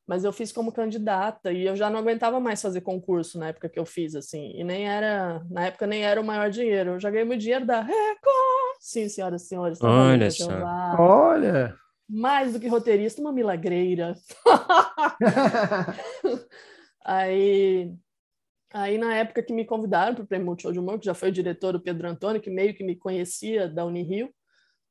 mas 0.07 0.25
eu 0.25 0.33
fiz 0.33 0.53
como 0.53 0.73
candidata 0.73 1.53
e 1.53 1.67
eu 1.67 1.75
já 1.75 1.89
não 1.89 2.01
aguentava 2.01 2.39
mais 2.41 2.61
fazer 2.61 2.81
concurso 2.81 3.39
na 3.39 3.49
época 3.49 3.69
que 3.69 3.79
eu 3.79 3.87
fiz, 3.87 4.15
assim, 4.15 4.53
e 4.55 4.65
nem 4.65 4.89
era, 4.89 5.45
na 5.51 5.67
época 5.67 5.87
nem 5.87 6.05
era 6.05 6.21
o 6.21 6.25
maior 6.25 6.51
dinheiro, 6.51 6.93
eu 6.93 7.01
já 7.01 7.11
ganhei 7.11 7.25
muito 7.25 7.41
dinheiro 7.41 7.67
da 7.67 7.81
Record! 7.81 8.77
Sim, 8.81 9.09
senhoras 9.09 9.43
e 9.43 9.49
senhores. 9.49 9.83
Olha 9.83 10.31
só. 10.31 10.51
Olha! 10.99 11.75
mais 12.09 12.53
do 12.53 12.61
que 12.61 12.69
roteirista, 12.69 13.21
uma 13.21 13.33
milagreira. 13.33 14.15
aí, 17.05 17.93
aí, 18.73 18.99
na 18.99 19.15
época 19.17 19.43
que 19.43 19.53
me 19.53 19.65
convidaram 19.65 20.15
para 20.15 20.25
o 20.25 20.27
Prêmio 20.27 20.47
Multishow 20.47 20.73
de 20.73 20.79
Humor, 20.79 20.99
que 20.99 21.07
já 21.07 21.15
foi 21.15 21.31
o 21.31 21.33
diretor, 21.33 21.75
o 21.75 21.81
Pedro 21.81 22.09
Antônio, 22.09 22.41
que 22.41 22.51
meio 22.51 22.75
que 22.75 22.85
me 22.85 22.97
conhecia 22.97 23.69
da 23.69 23.85
Unirio, 23.85 24.31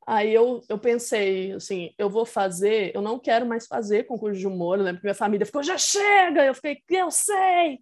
aí 0.06 0.34
eu, 0.34 0.62
eu 0.70 0.78
pensei, 0.78 1.54
assim, 1.54 1.92
eu 1.98 2.10
vou 2.10 2.26
fazer, 2.26 2.92
eu 2.96 3.02
não 3.02 3.20
quero 3.20 3.46
mais 3.46 3.68
fazer 3.68 4.06
concurso 4.06 4.40
de 4.40 4.48
humor, 4.48 4.78
né? 4.78 4.94
Porque 4.94 5.08
minha 5.08 5.16
família 5.16 5.46
ficou, 5.46 5.64
já 5.64 5.78
chega! 5.78 6.46
Eu 6.46 6.54
fiquei, 6.54 6.82
eu 6.90 7.12
sei! 7.12 7.80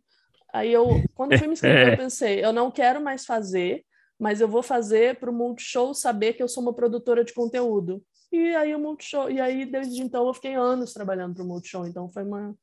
Aí 0.54 0.72
eu, 0.72 1.02
quando 1.16 1.34
eu 1.34 1.40
fui 1.40 1.48
me 1.48 1.54
inscrever, 1.54 1.94
eu 1.94 1.98
pensei, 2.04 2.44
eu 2.44 2.52
não 2.52 2.70
quero 2.70 3.02
mais 3.02 3.26
fazer, 3.26 3.86
mas 4.20 4.42
eu 4.42 4.48
vou 4.48 4.62
fazer 4.62 5.18
para 5.20 5.30
o 5.30 5.34
Multishow 5.34 5.94
saber 5.94 6.34
que 6.34 6.44
eu 6.44 6.48
sou 6.48 6.62
uma 6.62 6.74
produtora 6.74 7.24
de 7.24 7.34
conteúdo. 7.34 8.04
e 8.32 8.56
aí 8.56 8.76
o 8.76 8.80
Multishow, 8.80 9.30
e 9.30 9.40
aí 9.40 9.66
desde 9.66 10.02
então 10.02 10.28
eu 10.28 10.34
fiquei 10.34 10.56
anos 10.56 10.94
trabalhando 10.94 11.36
para 11.36 11.44
o 11.44 11.48
Multishow, 11.48 11.88
então 11.88 12.10
foi 12.12 12.24
uma 12.24 12.56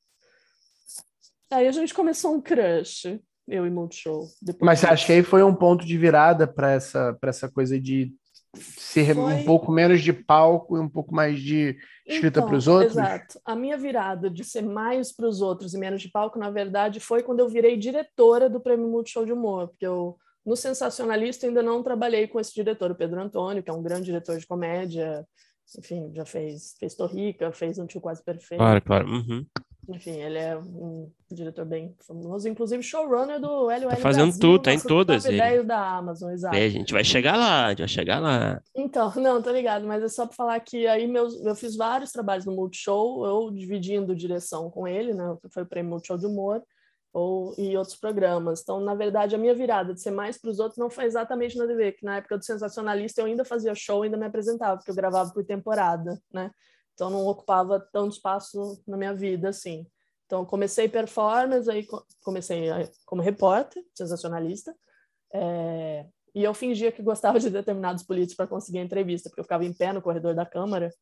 Aí 1.50 1.66
a 1.66 1.72
gente 1.72 1.94
começou 1.94 2.34
um 2.34 2.42
crush, 2.42 3.18
eu 3.46 3.66
e 3.66 3.70
Multishow. 3.70 4.28
Mas 4.60 4.80
você 4.80 4.86
acha 4.86 5.06
que 5.06 5.12
aí 5.12 5.22
foi 5.22 5.42
um 5.42 5.54
ponto 5.54 5.86
de 5.86 5.96
virada 5.96 6.46
para 6.46 6.72
essa, 6.72 7.16
essa 7.22 7.48
coisa 7.48 7.80
de 7.80 8.12
ser 8.56 9.14
foi... 9.14 9.34
um 9.34 9.44
pouco 9.44 9.70
menos 9.70 10.02
de 10.02 10.12
palco 10.12 10.76
e 10.76 10.80
um 10.80 10.88
pouco 10.88 11.14
mais 11.14 11.40
de 11.40 11.76
escrita 12.06 12.38
então, 12.38 12.48
para 12.48 12.56
os 12.56 12.66
outros? 12.66 12.96
Exato. 12.96 13.40
A 13.44 13.54
minha 13.54 13.76
virada 13.76 14.30
de 14.30 14.44
ser 14.44 14.62
mais 14.62 15.12
para 15.12 15.28
os 15.28 15.40
outros 15.40 15.74
e 15.74 15.78
menos 15.78 16.00
de 16.00 16.10
palco, 16.10 16.38
na 16.38 16.50
verdade, 16.50 17.00
foi 17.00 17.22
quando 17.22 17.40
eu 17.40 17.48
virei 17.48 17.76
diretora 17.76 18.48
do 18.48 18.60
Prêmio 18.60 18.88
Multishow 18.88 19.24
de 19.24 19.32
Humor, 19.32 19.68
porque 19.68 19.86
eu 19.86 20.16
no 20.44 20.56
Sensacionalista 20.56 21.46
ainda 21.46 21.62
não 21.62 21.82
trabalhei 21.82 22.26
com 22.26 22.40
esse 22.40 22.54
diretor, 22.54 22.90
o 22.90 22.94
Pedro 22.94 23.20
Antônio, 23.20 23.62
que 23.62 23.68
é 23.68 23.72
um 23.72 23.82
grande 23.82 24.06
diretor 24.06 24.38
de 24.38 24.46
comédia, 24.46 25.26
enfim, 25.76 26.10
já 26.14 26.24
fez, 26.24 26.74
fez 26.78 26.94
Torrica, 26.94 27.52
fez 27.52 27.78
Um 27.78 27.86
Tio 27.86 28.00
Quase 28.00 28.24
Perfeito. 28.24 28.58
Claro, 28.58 28.82
claro. 28.82 29.08
Uhum. 29.08 29.44
Enfim, 29.88 30.20
ele 30.20 30.36
é 30.36 30.56
um 30.58 31.10
diretor 31.30 31.64
bem 31.64 31.94
famoso, 32.06 32.46
inclusive 32.46 32.82
showrunner 32.82 33.40
do 33.40 33.48
LOL. 33.48 33.88
Tá 33.88 33.96
fazendo 33.96 34.26
Brasil, 34.26 34.40
tudo, 34.40 34.62
tá 34.62 34.72
em 34.72 34.80
todas. 34.80 35.22
Top 35.24 35.34
ele. 35.34 35.62
da 35.62 35.96
Amazon, 35.96 36.30
exato. 36.30 36.54
É, 36.54 36.66
a 36.66 36.68
gente 36.68 36.92
vai 36.92 37.02
chegar 37.02 37.36
lá, 37.36 37.66
a 37.66 37.68
gente 37.70 37.78
vai 37.78 37.88
chegar 37.88 38.20
lá. 38.20 38.60
Então, 38.76 39.10
não, 39.16 39.40
tô 39.40 39.50
ligado, 39.50 39.86
mas 39.86 40.02
é 40.02 40.08
só 40.08 40.26
para 40.26 40.36
falar 40.36 40.60
que 40.60 40.86
aí 40.86 41.06
meus, 41.06 41.42
eu 41.42 41.54
fiz 41.54 41.74
vários 41.74 42.12
trabalhos 42.12 42.44
no 42.44 42.52
Multishow, 42.52 43.24
eu 43.24 43.50
dividindo 43.50 44.14
direção 44.14 44.70
com 44.70 44.86
ele, 44.86 45.14
né? 45.14 45.36
Foi 45.50 45.62
o 45.62 45.66
prêmio 45.66 45.90
Multishow 45.90 46.18
de 46.18 46.26
Humor 46.26 46.62
ou 47.10 47.54
e 47.56 47.74
outros 47.74 47.96
programas. 47.96 48.60
Então, 48.60 48.80
na 48.80 48.94
verdade, 48.94 49.34
a 49.34 49.38
minha 49.38 49.54
virada 49.54 49.94
de 49.94 50.02
ser 50.02 50.10
mais 50.10 50.38
para 50.38 50.50
os 50.50 50.58
outros 50.58 50.78
não 50.78 50.90
foi 50.90 51.04
exatamente 51.04 51.56
na 51.56 51.66
TV, 51.66 51.92
que 51.92 52.04
na 52.04 52.16
época 52.16 52.36
do 52.36 52.44
Sensacionalista 52.44 53.22
eu 53.22 53.26
ainda 53.26 53.44
fazia 53.44 53.74
show, 53.74 54.02
ainda 54.02 54.18
me 54.18 54.26
apresentava, 54.26 54.76
porque 54.76 54.90
eu 54.90 54.94
gravava 54.94 55.32
por 55.32 55.44
temporada, 55.44 56.20
né? 56.30 56.50
Então 56.98 57.10
não 57.10 57.24
ocupava 57.28 57.78
tanto 57.92 58.14
espaço 58.14 58.82
na 58.84 58.96
minha 58.96 59.14
vida 59.14 59.50
assim. 59.50 59.86
Então 60.26 60.44
comecei 60.44 60.88
performance, 60.88 61.70
aí 61.70 61.86
comecei 62.24 62.68
como 63.06 63.22
repórter, 63.22 63.84
sensacionalista, 63.94 64.74
é, 65.32 66.06
e 66.34 66.42
eu 66.42 66.52
fingia 66.52 66.90
que 66.90 67.00
gostava 67.00 67.38
de 67.38 67.50
determinados 67.50 68.02
políticos 68.02 68.34
para 68.34 68.48
conseguir 68.48 68.78
entrevista, 68.78 69.30
porque 69.30 69.40
eu 69.40 69.44
ficava 69.44 69.64
em 69.64 69.72
pé 69.72 69.92
no 69.92 70.02
corredor 70.02 70.34
da 70.34 70.44
Câmara 70.44 70.92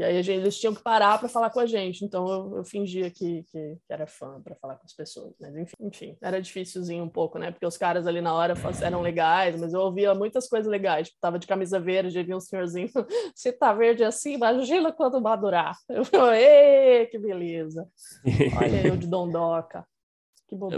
e 0.00 0.02
aí 0.02 0.22
gente, 0.22 0.40
eles 0.40 0.58
tinham 0.58 0.74
que 0.74 0.82
parar 0.82 1.18
para 1.18 1.28
falar 1.28 1.50
com 1.50 1.60
a 1.60 1.66
gente, 1.66 2.06
então 2.06 2.26
eu, 2.26 2.56
eu 2.56 2.64
fingia 2.64 3.10
que, 3.10 3.42
que, 3.42 3.76
que, 3.86 3.92
era 3.92 4.06
fã 4.06 4.40
para 4.40 4.54
falar 4.54 4.76
com 4.76 4.86
as 4.86 4.94
pessoas. 4.94 5.34
Mas 5.38 5.54
enfim, 5.54 5.76
enfim, 5.78 6.16
era 6.22 6.40
difícilzinho 6.40 7.04
um 7.04 7.08
pouco, 7.08 7.38
né? 7.38 7.50
Porque 7.50 7.66
os 7.66 7.76
caras 7.76 8.06
ali 8.06 8.22
na 8.22 8.32
hora 8.32 8.54
eram 8.82 9.02
legais, 9.02 9.60
mas 9.60 9.74
eu 9.74 9.80
ouvia 9.80 10.14
muitas 10.14 10.48
coisas 10.48 10.70
legais. 10.70 11.08
Tipo, 11.08 11.20
tava 11.20 11.38
de 11.38 11.46
camisa 11.46 11.78
verde, 11.78 12.18
havia 12.18 12.34
um 12.34 12.40
senhorzinho, 12.40 12.88
se 13.36 13.52
tá 13.52 13.74
verde 13.74 14.02
assim, 14.02 14.32
imagina 14.32 14.90
quando 14.90 15.20
madurar. 15.20 15.76
Eu 15.86 16.02
falei, 16.06 17.04
que 17.06 17.18
beleza. 17.18 17.86
Olha 18.58 18.86
eu 18.86 18.96
de 18.96 19.06
dondoca. 19.06 19.86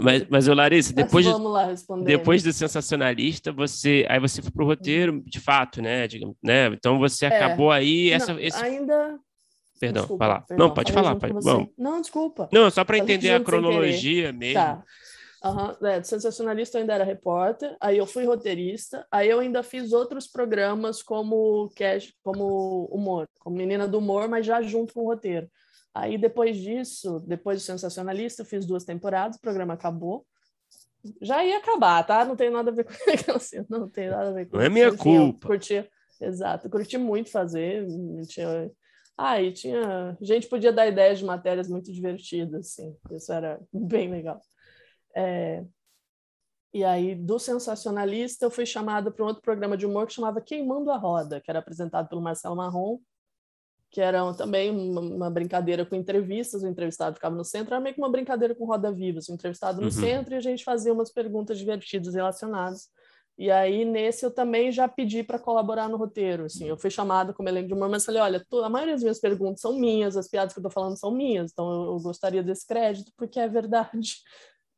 Mas, 0.01 0.25
mas 0.29 0.47
o 0.47 0.53
Larissa, 0.53 0.93
depois, 0.93 1.25
de, 1.25 1.31
depois 2.03 2.43
do 2.43 2.53
sensacionalista, 2.53 3.51
você 3.51 4.05
aí 4.07 4.19
você 4.19 4.41
foi 4.41 4.51
pro 4.51 4.65
roteiro, 4.65 5.23
de 5.25 5.39
fato, 5.39 5.81
né? 5.81 6.07
Digamos, 6.07 6.35
né? 6.43 6.67
Então 6.67 6.99
você 6.99 7.25
é. 7.25 7.29
acabou 7.29 7.71
aí 7.71 8.11
essa. 8.11 8.33
Não, 8.33 8.39
esse... 8.39 8.63
Ainda. 8.63 9.19
Perdão, 9.79 10.03
desculpa, 10.03 10.27
lá. 10.27 10.41
Perdão, 10.41 10.67
não, 10.67 10.73
pode 10.73 10.91
falar. 10.91 11.15
Pode... 11.15 11.33
Bom. 11.33 11.67
Não, 11.77 11.99
desculpa. 11.99 12.47
Não, 12.51 12.69
só 12.69 12.83
para 12.83 12.97
entender 12.97 13.31
a 13.31 13.39
cronologia 13.39 14.31
mesmo. 14.31 14.53
Tá. 14.53 14.83
Uhum. 15.43 15.87
É, 15.87 16.01
sensacionalista 16.01 16.77
eu 16.77 16.81
ainda 16.81 16.93
era 16.93 17.03
repórter, 17.03 17.75
aí 17.81 17.97
eu 17.97 18.05
fui 18.05 18.23
roteirista, 18.23 19.05
aí 19.11 19.29
eu 19.29 19.41
ainda 19.41 19.61
fiz 19.61 19.91
outros 19.91 20.25
programas 20.25 21.03
como 21.03 21.69
cash, 21.75 22.13
como 22.23 22.85
humor, 22.85 23.27
como 23.39 23.57
menina 23.57 23.85
do 23.85 23.97
humor, 23.97 24.29
mas 24.29 24.45
já 24.45 24.61
junto 24.61 24.93
com 24.93 25.01
o 25.01 25.07
roteiro. 25.07 25.49
Aí 25.93 26.17
depois 26.17 26.57
disso, 26.57 27.19
depois 27.27 27.61
do 27.61 27.65
Sensacionalista, 27.65 28.43
fiz 28.43 28.65
duas 28.65 28.83
temporadas, 28.83 29.37
o 29.37 29.41
programa 29.41 29.75
acabou. 29.75 30.25
Já 31.21 31.43
ia 31.45 31.57
acabar, 31.57 32.03
tá? 32.03 32.25
Não 32.25 32.35
tem 32.35 32.49
nada 32.49 32.71
a 32.71 32.73
ver 32.73 32.85
com 33.25 33.31
assim, 33.33 33.63
não 33.69 33.87
tem 33.87 34.09
nada 34.09 34.29
a 34.29 34.33
ver 34.33 34.47
com 34.47 34.57
Não 34.57 34.63
é 34.63 34.69
minha 34.69 34.87
Enfim, 34.87 34.97
culpa. 34.97 35.47
Curti, 35.47 35.87
exato, 36.19 36.69
curti 36.69 36.97
muito 36.97 37.29
fazer. 37.29 37.85
Tinha, 38.27 38.71
ah, 39.17 39.39
e 39.39 39.51
tinha. 39.51 40.17
A 40.19 40.25
gente 40.25 40.47
podia 40.47 40.73
dar 40.73 40.87
ideias 40.87 41.19
de 41.19 41.25
matérias 41.25 41.69
muito 41.69 41.91
divertidas, 41.91 42.71
assim. 42.71 42.95
Isso 43.11 43.31
era 43.31 43.59
bem 43.71 44.09
legal. 44.09 44.41
É... 45.15 45.63
E 46.73 46.83
aí, 46.83 47.13
do 47.13 47.37
Sensacionalista, 47.37 48.45
eu 48.45 48.49
fui 48.49 48.65
chamada 48.65 49.11
para 49.11 49.23
um 49.23 49.27
outro 49.27 49.43
programa 49.43 49.77
de 49.77 49.85
humor 49.85 50.07
que 50.07 50.13
chamava 50.13 50.41
Queimando 50.41 50.89
a 50.89 50.97
Roda, 50.97 51.39
que 51.39 51.51
era 51.51 51.59
apresentado 51.59 52.09
pelo 52.09 52.21
Marcelo 52.21 52.55
Marrom 52.55 52.97
que 53.93 54.01
era 54.01 54.33
também 54.33 54.71
uma, 54.71 55.29
brincadeira 55.29 55.85
com 55.85 55.95
entrevistas, 55.95 56.63
o 56.63 56.67
entrevistado 56.67 57.13
ficava 57.13 57.35
no 57.35 57.45
centro, 57.45 57.75
era 57.75 57.79
meio 57.79 57.93
que 57.93 58.01
uma 58.01 58.09
brincadeira 58.09 58.55
com 58.55 58.65
roda 58.65 58.91
viva, 58.91 59.19
o 59.19 59.33
entrevistado 59.33 59.79
no 59.79 59.85
uhum. 59.85 59.91
centro 59.91 60.33
e 60.33 60.37
a 60.37 60.41
gente 60.41 60.63
fazia 60.63 60.91
umas 60.91 61.11
perguntas 61.11 61.59
divertidas 61.59 62.15
relacionadas. 62.15 62.89
E 63.37 63.51
aí, 63.51 63.85
nesse, 63.85 64.25
eu 64.25 64.31
também 64.31 64.71
já 64.71 64.87
pedi 64.87 65.23
para 65.23 65.37
colaborar 65.37 65.87
no 65.89 65.97
roteiro. 65.97 66.45
Assim, 66.45 66.67
eu 66.67 66.77
fui 66.77 66.89
chamada 66.89 67.33
como 67.33 67.47
elenco 67.47 67.67
de 67.67 67.73
humor, 67.75 67.87
mas 67.87 68.03
falei: 68.03 68.21
olha, 68.21 68.43
a 68.63 68.69
maioria 68.69 68.95
das 68.95 69.03
minhas 69.03 69.19
perguntas 69.19 69.61
são 69.61 69.77
minhas, 69.79 70.17
as 70.17 70.27
piadas 70.27 70.53
que 70.53 70.59
eu 70.59 70.61
estou 70.61 70.71
falando 70.71 70.97
são 70.97 71.11
minhas, 71.11 71.51
então 71.51 71.71
eu, 71.71 71.83
eu 71.91 71.99
gostaria 71.99 72.41
desse 72.41 72.65
crédito, 72.65 73.11
porque 73.15 73.39
é 73.39 73.47
verdade. 73.47 74.17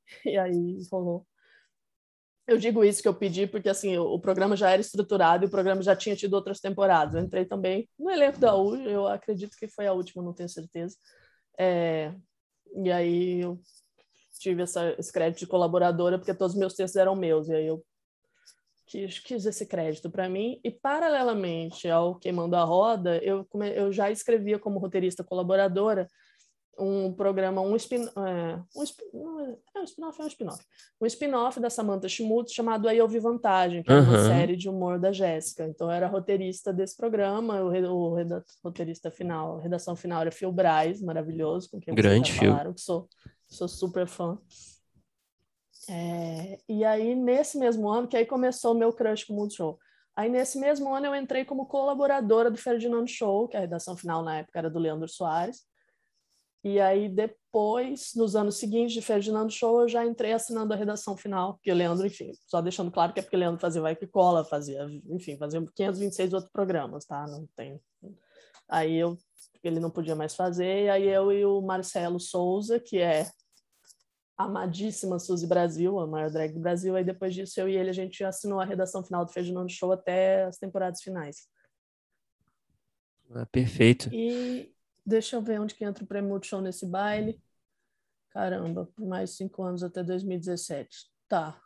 E 0.24 0.38
aí 0.38 0.78
rolou. 0.92 1.26
Eu 2.48 2.58
digo 2.58 2.84
isso 2.84 3.02
que 3.02 3.08
eu 3.08 3.14
pedi 3.14 3.48
porque 3.48 3.70
assim 3.70 3.98
o, 3.98 4.04
o, 4.04 4.20
programa 4.20 4.56
já 4.56 4.70
era 4.70 4.82
estruturado 4.82 5.44
e 5.44 5.48
o 5.48 5.52
programa 5.52 5.82
já 5.82 5.96
tinha 5.96 6.16
tido 6.16 6.36
outras 6.36 6.60
temporadas. 6.60 7.16
Eu 7.16 7.22
entrei 7.22 7.46
também 7.46 7.90
no 7.98 8.10
elenco 8.12 8.40
da 8.40 8.56
U, 8.56 8.76
eu 8.76 9.08
acredito 9.08 9.58
que 9.58 9.68
foi 9.68 9.88
a 9.88 9.94
última, 9.94 10.24
não 10.24 10.34
tenho 10.34 10.50
certeza. 10.50 10.96
É, 11.58 12.14
e 12.76 12.92
aí 12.92 13.42
eu 13.42 13.60
tive 14.40 14.62
essa, 14.62 14.94
esse 15.00 15.12
crédito 15.12 15.40
de 15.40 15.48
colaboradora 15.48 16.20
porque 16.20 16.34
todos 16.34 16.54
os 16.54 16.60
meus 16.60 16.74
textos 16.76 17.00
eram 17.00 17.16
meus 17.16 17.48
e 17.48 17.54
aí 17.56 17.66
eu 17.66 17.84
quis, 18.86 19.20
quis 19.20 19.46
esse 19.46 19.66
crédito 19.66 20.10
para 20.10 20.30
mim 20.30 20.60
e 20.64 20.70
paralelamente 20.70 21.90
ao 21.90 22.16
queimando 22.16 22.56
a 22.56 22.64
roda 22.64 23.18
eu 23.24 23.48
eu 23.74 23.92
já 23.92 24.12
escrevia 24.12 24.60
como 24.60 24.80
roteirista 24.80 25.24
colaboradora 25.24 26.08
um 26.78 27.14
programa, 27.14 27.62
um 27.62 27.76
spin, 27.76 28.06
é, 28.06 28.60
um, 28.76 29.40
é, 29.76 29.80
um 29.80 29.84
spin-off, 29.84 30.22
é 30.22 30.24
um 30.24 30.28
spin-off. 30.28 30.66
Um 31.02 31.06
spin-off 31.06 31.60
da 31.60 31.70
Samantha 31.70 32.08
Schmutz 32.08 32.54
chamado 32.54 32.88
Aí 32.88 32.98
Eu 32.98 33.08
Vi 33.08 33.20
Vantagem, 33.20 33.84
que 33.84 33.92
é 33.92 33.96
uma 33.96 34.24
série 34.24 34.56
de 34.56 34.70
humor 34.70 35.00
da 35.00 35.12
Jéssica. 35.12 35.66
Então, 35.66 35.88
eu 35.88 35.92
era 35.92 36.08
roteirista 36.08 36.74
desse 36.74 36.96
programa, 36.96 37.62
o, 37.62 38.14
o 38.14 38.44
roteirista 38.64 39.10
final, 39.10 39.60
a 39.60 39.62
redação 39.62 39.96
final 39.96 40.22
era 40.22 40.32
Phil 40.32 40.52
Braz, 40.52 41.02
maravilhoso, 41.02 41.70
com 41.70 41.80
quem 41.80 41.96
Grande 41.96 42.32
vocês 42.32 42.50
falaram, 42.50 42.74
que 42.74 42.82
sou, 42.82 43.08
sou 43.48 43.68
super 43.68 44.08
fã. 44.08 44.38
É, 45.90 46.58
e 46.68 46.84
aí, 46.84 47.16
nesse 47.16 47.58
mesmo 47.58 47.88
ano, 47.90 48.08
que 48.08 48.18
aí 48.18 48.26
começou 48.26 48.74
o 48.74 48.78
meu 48.78 48.92
crush 48.92 49.26
com 49.26 49.34
o 49.34 49.36
Multishow. 49.36 49.78
Aí, 50.16 50.30
nesse 50.30 50.58
mesmo 50.58 50.94
ano, 50.94 51.08
eu 51.08 51.16
entrei 51.16 51.44
como 51.46 51.68
colaboradora 51.68 52.50
do 52.50 52.58
Ferdinand 52.58 53.06
Show, 53.06 53.48
que 53.48 53.58
a 53.58 53.60
redação 53.60 53.96
final 53.98 54.24
na 54.24 54.38
época 54.38 54.58
era 54.58 54.70
do 54.70 54.80
Leandro 54.80 55.10
Soares. 55.10 55.62
E 56.66 56.80
aí, 56.80 57.08
depois, 57.08 58.16
nos 58.16 58.36
anos 58.36 58.58
seguintes 58.58 58.94
de 58.94 59.00
Ferdinando 59.00 59.54
Show, 59.54 59.82
eu 59.82 59.88
já 59.88 60.04
entrei 60.04 60.34
assinando 60.34 60.74
a 60.74 60.76
redação 60.76 61.16
final, 61.16 61.54
porque 61.54 61.72
o 61.72 61.76
Leandro, 61.76 62.08
enfim, 62.08 62.32
só 62.48 62.60
deixando 62.60 62.90
claro 62.90 63.14
que 63.14 63.20
é 63.20 63.22
porque 63.22 63.36
o 63.36 63.40
Leandro 63.40 63.62
fazia 63.62 63.84
Vai 63.84 63.96
Que 63.96 64.08
Cola, 64.08 64.44
fazia, 64.44 64.84
enfim, 65.08 65.38
fazia 65.38 65.64
526 65.76 66.34
outros 66.34 66.52
programas, 66.52 67.06
tá? 67.06 67.28
Não 67.28 67.48
tem. 67.56 67.80
Aí 68.68 68.96
eu, 68.96 69.16
ele 69.64 69.80
não 69.80 69.92
podia 69.92 70.16
mais 70.16 70.34
fazer, 70.34 70.86
e 70.86 70.90
aí 70.90 71.08
eu 71.08 71.32
e 71.32 71.46
o 71.46 71.62
Marcelo 71.62 72.20
Souza, 72.20 72.80
que 72.80 72.98
é 72.98 73.30
amadíssima 74.36 75.20
Suzy 75.20 75.46
Brasil, 75.46 76.00
a 76.00 76.08
maior 76.08 76.32
drag 76.32 76.52
do 76.52 76.62
Brasil, 76.62 76.96
aí 76.96 77.04
depois 77.04 77.36
disso 77.36 77.62
eu 77.62 77.70
e 77.70 77.78
ele, 77.78 77.92
a 77.92 77.94
gente 77.94 78.24
assinou 78.24 78.60
a 78.60 78.66
redação 78.66 79.04
final 79.04 79.24
do 79.24 79.32
Ferdinando 79.32 79.72
Show 79.72 79.92
até 79.92 80.46
as 80.46 80.58
temporadas 80.58 81.00
finais. 81.00 81.48
Ah, 83.30 83.46
perfeito. 83.46 84.10
E, 84.12 84.75
Deixa 85.06 85.36
eu 85.36 85.42
ver 85.42 85.60
onde 85.60 85.76
que 85.76 85.86
entra 85.86 86.04
o 86.04 86.08
prêmio 86.08 86.30
Multishow 86.30 86.62
nesse 86.62 86.86
baile. 86.86 87.40
Caramba, 88.32 88.90
por 88.96 89.06
mais 89.06 89.32
cinco 89.32 89.64
anos 89.64 89.84
até 89.84 90.04
2017. 90.04 91.06
Tá. 91.28 91.62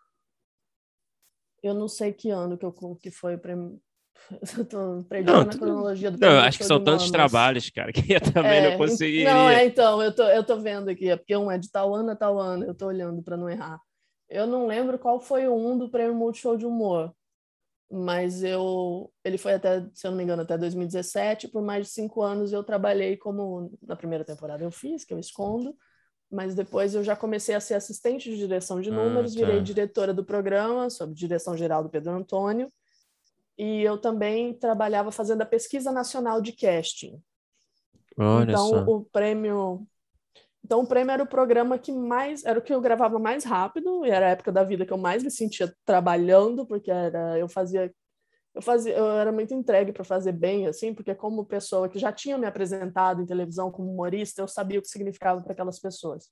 Eu 1.63 1.73
não 1.73 1.87
sei 1.87 2.13
que 2.13 2.29
ano 2.29 2.57
que, 2.57 2.65
eu, 2.65 2.73
que 3.01 3.09
foi 3.09 3.35
o 3.35 3.39
prêmio. 3.39 3.81
Eu 4.57 4.65
tô 4.65 5.03
perdendo 5.07 5.33
não, 5.33 5.45
na 5.45 5.57
cronologia 5.57 6.11
do 6.11 6.19
Não, 6.19 6.39
acho 6.39 6.57
que 6.57 6.65
são 6.65 6.83
tantos 6.83 7.09
trabalhos, 7.09 7.69
cara, 7.69 7.91
que 7.93 8.13
eu 8.13 8.19
também 8.19 8.57
é, 8.57 8.69
não 8.69 8.77
conseguiria. 8.77 9.33
Não, 9.33 9.49
é, 9.49 9.65
então, 9.65 10.03
eu 10.03 10.13
tô, 10.13 10.23
eu 10.23 10.43
tô 10.43 10.59
vendo 10.59 10.89
aqui, 10.89 11.09
é 11.09 11.15
porque 11.15 11.35
um 11.37 11.49
é 11.49 11.57
de 11.57 11.71
tal 11.71 11.95
ano 11.95 12.11
a 12.11 12.15
tal 12.17 12.37
ano, 12.37 12.65
eu 12.65 12.75
tô 12.75 12.87
olhando 12.87 13.23
para 13.23 13.37
não 13.37 13.49
errar. 13.49 13.79
Eu 14.29 14.45
não 14.45 14.67
lembro 14.67 14.99
qual 14.99 15.21
foi 15.21 15.47
o 15.47 15.55
um 15.55 15.77
do 15.77 15.89
prêmio 15.89 16.13
Multishow 16.13 16.57
de 16.57 16.65
Humor 16.65 17.15
mas 17.91 18.43
eu 18.43 19.11
ele 19.23 19.37
foi 19.37 19.53
até, 19.53 19.85
se 19.93 20.05
eu 20.05 20.11
não 20.11 20.17
me 20.17 20.23
engano, 20.23 20.43
até 20.43 20.57
2017. 20.57 21.47
Por 21.47 21.61
mais 21.61 21.87
de 21.87 21.93
cinco 21.93 22.21
anos 22.21 22.53
eu 22.53 22.63
trabalhei 22.63 23.17
como 23.17 23.71
na 23.81 23.95
primeira 23.95 24.23
temporada 24.23 24.63
eu 24.63 24.71
fiz, 24.71 25.03
que 25.03 25.13
eu 25.13 25.19
escondo, 25.19 25.75
mas 26.31 26.53
depois 26.53 26.93
eu 26.93 27.03
já 27.03 27.15
comecei 27.15 27.55
a 27.55 27.59
ser 27.59 27.73
assistente 27.73 28.29
de 28.29 28.37
direção 28.37 28.79
de 28.79 28.89
ah, 28.89 28.93
números, 28.93 29.35
ah, 29.35 29.39
tá. 29.39 29.45
virei 29.45 29.61
diretora 29.61 30.13
do 30.13 30.23
programa, 30.23 30.89
sob 30.89 31.13
direção 31.13 31.57
geral 31.57 31.83
do 31.83 31.89
Pedro 31.89 32.11
Antônio. 32.11 32.71
e 33.57 33.81
eu 33.81 33.97
também 33.97 34.53
trabalhava 34.53 35.11
fazendo 35.11 35.41
a 35.41 35.45
pesquisa 35.45 35.91
nacional 35.91 36.41
de 36.41 36.53
casting. 36.53 37.21
Olha 38.17 38.51
então, 38.51 38.69
só. 38.69 38.83
o 38.83 39.05
prêmio. 39.05 39.87
Então, 40.69 40.81
o 40.81 40.87
prêmio 40.87 41.11
era 41.11 41.23
o 41.23 41.27
programa 41.27 41.79
que 41.79 41.91
mais. 41.91 42.45
Era 42.45 42.59
o 42.59 42.61
que 42.61 42.71
eu 42.71 42.79
gravava 42.79 43.17
mais 43.17 43.43
rápido, 43.43 44.05
e 44.05 44.11
era 44.11 44.27
a 44.27 44.29
época 44.29 44.51
da 44.51 44.63
vida 44.63 44.85
que 44.85 44.93
eu 44.93 44.99
mais 44.99 45.23
me 45.23 45.31
sentia 45.31 45.73
trabalhando, 45.83 46.63
porque 46.63 46.91
era, 46.91 47.39
eu 47.39 47.49
fazia. 47.49 47.91
Eu, 48.53 48.61
fazia, 48.61 48.95
eu 48.95 49.09
era 49.09 49.31
muito 49.31 49.51
entregue 49.51 49.91
para 49.91 50.03
fazer 50.03 50.31
bem, 50.31 50.67
assim, 50.67 50.93
porque, 50.93 51.15
como 51.15 51.43
pessoa 51.43 51.89
que 51.89 51.97
já 51.97 52.11
tinha 52.11 52.37
me 52.37 52.45
apresentado 52.45 53.19
em 53.19 53.25
televisão 53.25 53.71
como 53.71 53.91
humorista, 53.91 54.43
eu 54.43 54.47
sabia 54.47 54.77
o 54.77 54.81
que 54.83 54.87
significava 54.89 55.41
para 55.41 55.53
aquelas 55.53 55.79
pessoas. 55.79 56.27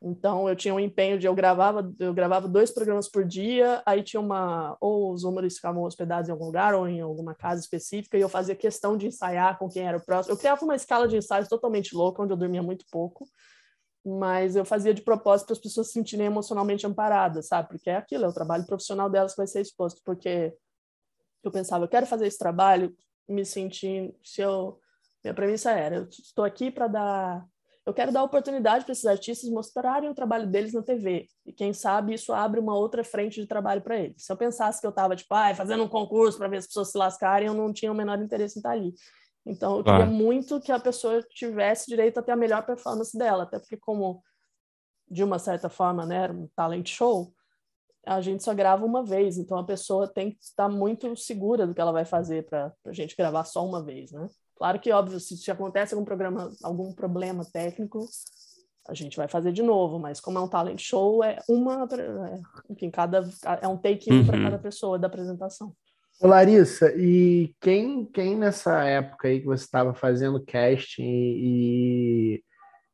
Então 0.00 0.48
eu 0.48 0.56
tinha 0.56 0.74
um 0.74 0.80
empenho 0.80 1.18
de 1.18 1.26
eu 1.26 1.34
gravava, 1.34 1.92
eu 1.98 2.12
gravava 2.12 2.48
dois 2.48 2.72
programas 2.72 3.08
por 3.08 3.24
dia, 3.24 3.82
aí 3.86 4.02
tinha 4.02 4.20
uma 4.20 4.76
ou 4.80 5.12
os 5.12 5.22
humoristas 5.22 5.58
ficavam 5.58 5.84
hospedados 5.84 6.28
em 6.28 6.32
algum 6.32 6.46
lugar 6.46 6.74
ou 6.74 6.88
em 6.88 7.00
alguma 7.00 7.34
casa 7.34 7.60
específica 7.60 8.18
e 8.18 8.20
eu 8.20 8.28
fazia 8.28 8.56
questão 8.56 8.96
de 8.96 9.06
ensaiar 9.06 9.58
com 9.58 9.68
quem 9.68 9.86
era 9.86 9.96
o 9.96 10.04
próximo. 10.04 10.34
Eu 10.34 10.38
criava 10.38 10.64
uma 10.64 10.74
escala 10.74 11.06
de 11.06 11.16
ensaios 11.16 11.48
totalmente 11.48 11.94
louca, 11.94 12.20
onde 12.20 12.32
eu 12.32 12.36
dormia 12.36 12.62
muito 12.62 12.84
pouco, 12.90 13.24
mas 14.04 14.56
eu 14.56 14.64
fazia 14.64 14.92
de 14.92 15.02
propósito 15.02 15.46
para 15.46 15.54
as 15.54 15.60
pessoas 15.60 15.88
se 15.88 15.92
sentirem 15.94 16.26
emocionalmente 16.26 16.86
amparadas, 16.86 17.48
sabe? 17.48 17.68
Porque 17.68 17.90
é 17.90 17.96
aquilo, 17.96 18.24
é 18.24 18.28
o 18.28 18.34
trabalho 18.34 18.66
profissional 18.66 19.08
delas 19.08 19.32
que 19.32 19.38
vai 19.38 19.46
ser 19.46 19.60
exposto, 19.60 20.00
porque 20.04 20.54
eu 21.42 21.50
pensava, 21.50 21.84
eu 21.84 21.88
quero 21.88 22.06
fazer 22.06 22.26
esse 22.26 22.38
trabalho, 22.38 22.94
me 23.28 23.44
sentindo, 23.44 24.14
se 24.22 24.40
eu 24.40 24.78
minha 25.22 25.34
premissa 25.34 25.70
era, 25.70 25.96
eu 25.96 26.08
estou 26.08 26.44
aqui 26.44 26.68
para 26.70 26.88
dar 26.88 27.46
eu 27.84 27.92
quero 27.92 28.12
dar 28.12 28.22
oportunidade 28.22 28.84
para 28.84 28.92
esses 28.92 29.04
artistas 29.04 29.50
mostrarem 29.50 30.08
o 30.08 30.14
trabalho 30.14 30.46
deles 30.46 30.72
na 30.72 30.82
TV. 30.82 31.26
E 31.44 31.52
quem 31.52 31.72
sabe 31.72 32.14
isso 32.14 32.32
abre 32.32 32.60
uma 32.60 32.76
outra 32.76 33.02
frente 33.02 33.40
de 33.40 33.46
trabalho 33.46 33.82
para 33.82 33.98
eles. 33.98 34.24
Se 34.24 34.32
eu 34.32 34.36
pensasse 34.36 34.80
que 34.80 34.86
eu 34.86 34.90
estava, 34.90 35.16
tipo, 35.16 35.34
ah, 35.34 35.52
fazendo 35.52 35.82
um 35.82 35.88
concurso 35.88 36.38
para 36.38 36.46
ver 36.46 36.58
as 36.58 36.66
pessoas 36.66 36.92
se 36.92 36.98
lascarem, 36.98 37.48
eu 37.48 37.54
não 37.54 37.72
tinha 37.72 37.90
o 37.90 37.94
menor 37.94 38.22
interesse 38.22 38.56
em 38.56 38.60
estar 38.60 38.70
ali. 38.70 38.94
Então, 39.44 39.78
eu 39.78 39.84
queria 39.84 40.06
muito 40.06 40.60
que 40.60 40.70
a 40.70 40.78
pessoa 40.78 41.22
tivesse 41.22 41.88
direito 41.88 42.18
a 42.18 42.22
ter 42.22 42.32
a 42.32 42.36
melhor 42.36 42.64
performance 42.64 43.16
dela, 43.16 43.42
até 43.42 43.58
porque, 43.58 43.76
como 43.76 44.22
de 45.10 45.22
uma 45.22 45.38
certa 45.38 45.68
forma, 45.68 46.06
né, 46.06 46.24
era 46.24 46.32
um 46.32 46.48
talent 46.54 46.88
show, 46.88 47.34
a 48.06 48.20
gente 48.20 48.42
só 48.42 48.54
grava 48.54 48.84
uma 48.84 49.04
vez, 49.04 49.38
então 49.38 49.58
a 49.58 49.64
pessoa 49.64 50.08
tem 50.08 50.32
que 50.32 50.42
estar 50.42 50.68
muito 50.68 51.14
segura 51.16 51.66
do 51.66 51.74
que 51.74 51.80
ela 51.80 51.92
vai 51.92 52.04
fazer 52.04 52.46
para 52.46 52.72
a 52.86 52.92
gente 52.92 53.16
gravar 53.16 53.44
só 53.44 53.64
uma 53.64 53.82
vez, 53.82 54.10
né? 54.10 54.28
Claro 54.56 54.80
que, 54.80 54.92
óbvio, 54.92 55.18
se, 55.20 55.36
se 55.36 55.50
acontece 55.50 55.94
algum, 55.94 56.04
programa, 56.04 56.50
algum 56.62 56.92
problema 56.92 57.44
técnico, 57.44 58.08
a 58.88 58.94
gente 58.94 59.16
vai 59.16 59.28
fazer 59.28 59.52
de 59.52 59.62
novo, 59.62 59.98
mas 59.98 60.20
como 60.20 60.38
é 60.38 60.40
um 60.40 60.48
talent 60.48 60.80
show, 60.80 61.22
é 61.22 61.38
uma, 61.48 61.86
é, 61.92 62.40
enfim, 62.70 62.90
cada, 62.90 63.28
é 63.60 63.68
um 63.68 63.76
take 63.76 64.12
uhum. 64.12 64.26
para 64.26 64.42
cada 64.42 64.58
pessoa 64.58 64.98
da 64.98 65.06
apresentação. 65.06 65.74
Larissa, 66.26 66.92
e 66.96 67.54
quem, 67.60 68.06
quem 68.06 68.36
nessa 68.36 68.84
época 68.84 69.28
aí 69.28 69.40
que 69.40 69.46
você 69.46 69.64
estava 69.64 69.94
fazendo 69.94 70.44
casting 70.44 71.02
e, 71.02 72.34
e 72.34 72.42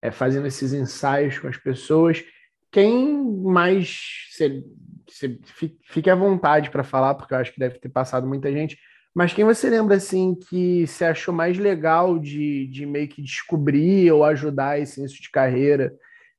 é, 0.01 0.11
fazendo 0.11 0.47
esses 0.47 0.73
ensaios 0.73 1.39
com 1.39 1.49
as 1.49 1.57
pessoas, 1.57 2.25
quem 2.71 3.23
mais 3.43 4.29
você, 4.31 4.63
você 5.07 5.39
fique 5.83 6.11
à 6.11 6.15
vontade 6.15 6.71
para 6.71 6.85
falar, 6.85 7.15
porque 7.15 7.35
eu 7.35 7.39
acho 7.39 7.53
que 7.53 7.61
deve 7.61 7.79
ter 7.79 7.89
passado 7.89 8.27
muita 8.27 8.53
gente, 8.53 8.79
mas 9.15 9.33
quem 9.33 9.45
você 9.45 9.69
lembra 9.69 9.97
assim 9.97 10.35
que 10.35 10.87
você 10.87 11.05
achou 11.05 11.35
mais 11.35 11.59
legal 11.59 12.19
de, 12.19 12.67
de 12.69 12.87
meio 12.87 13.09
que 13.09 13.23
descobrir 13.23 14.13
ou 14.13 14.25
ajudar 14.25 14.79
esse 14.79 15.01
início 15.01 15.21
de 15.21 15.31
carreira 15.31 15.93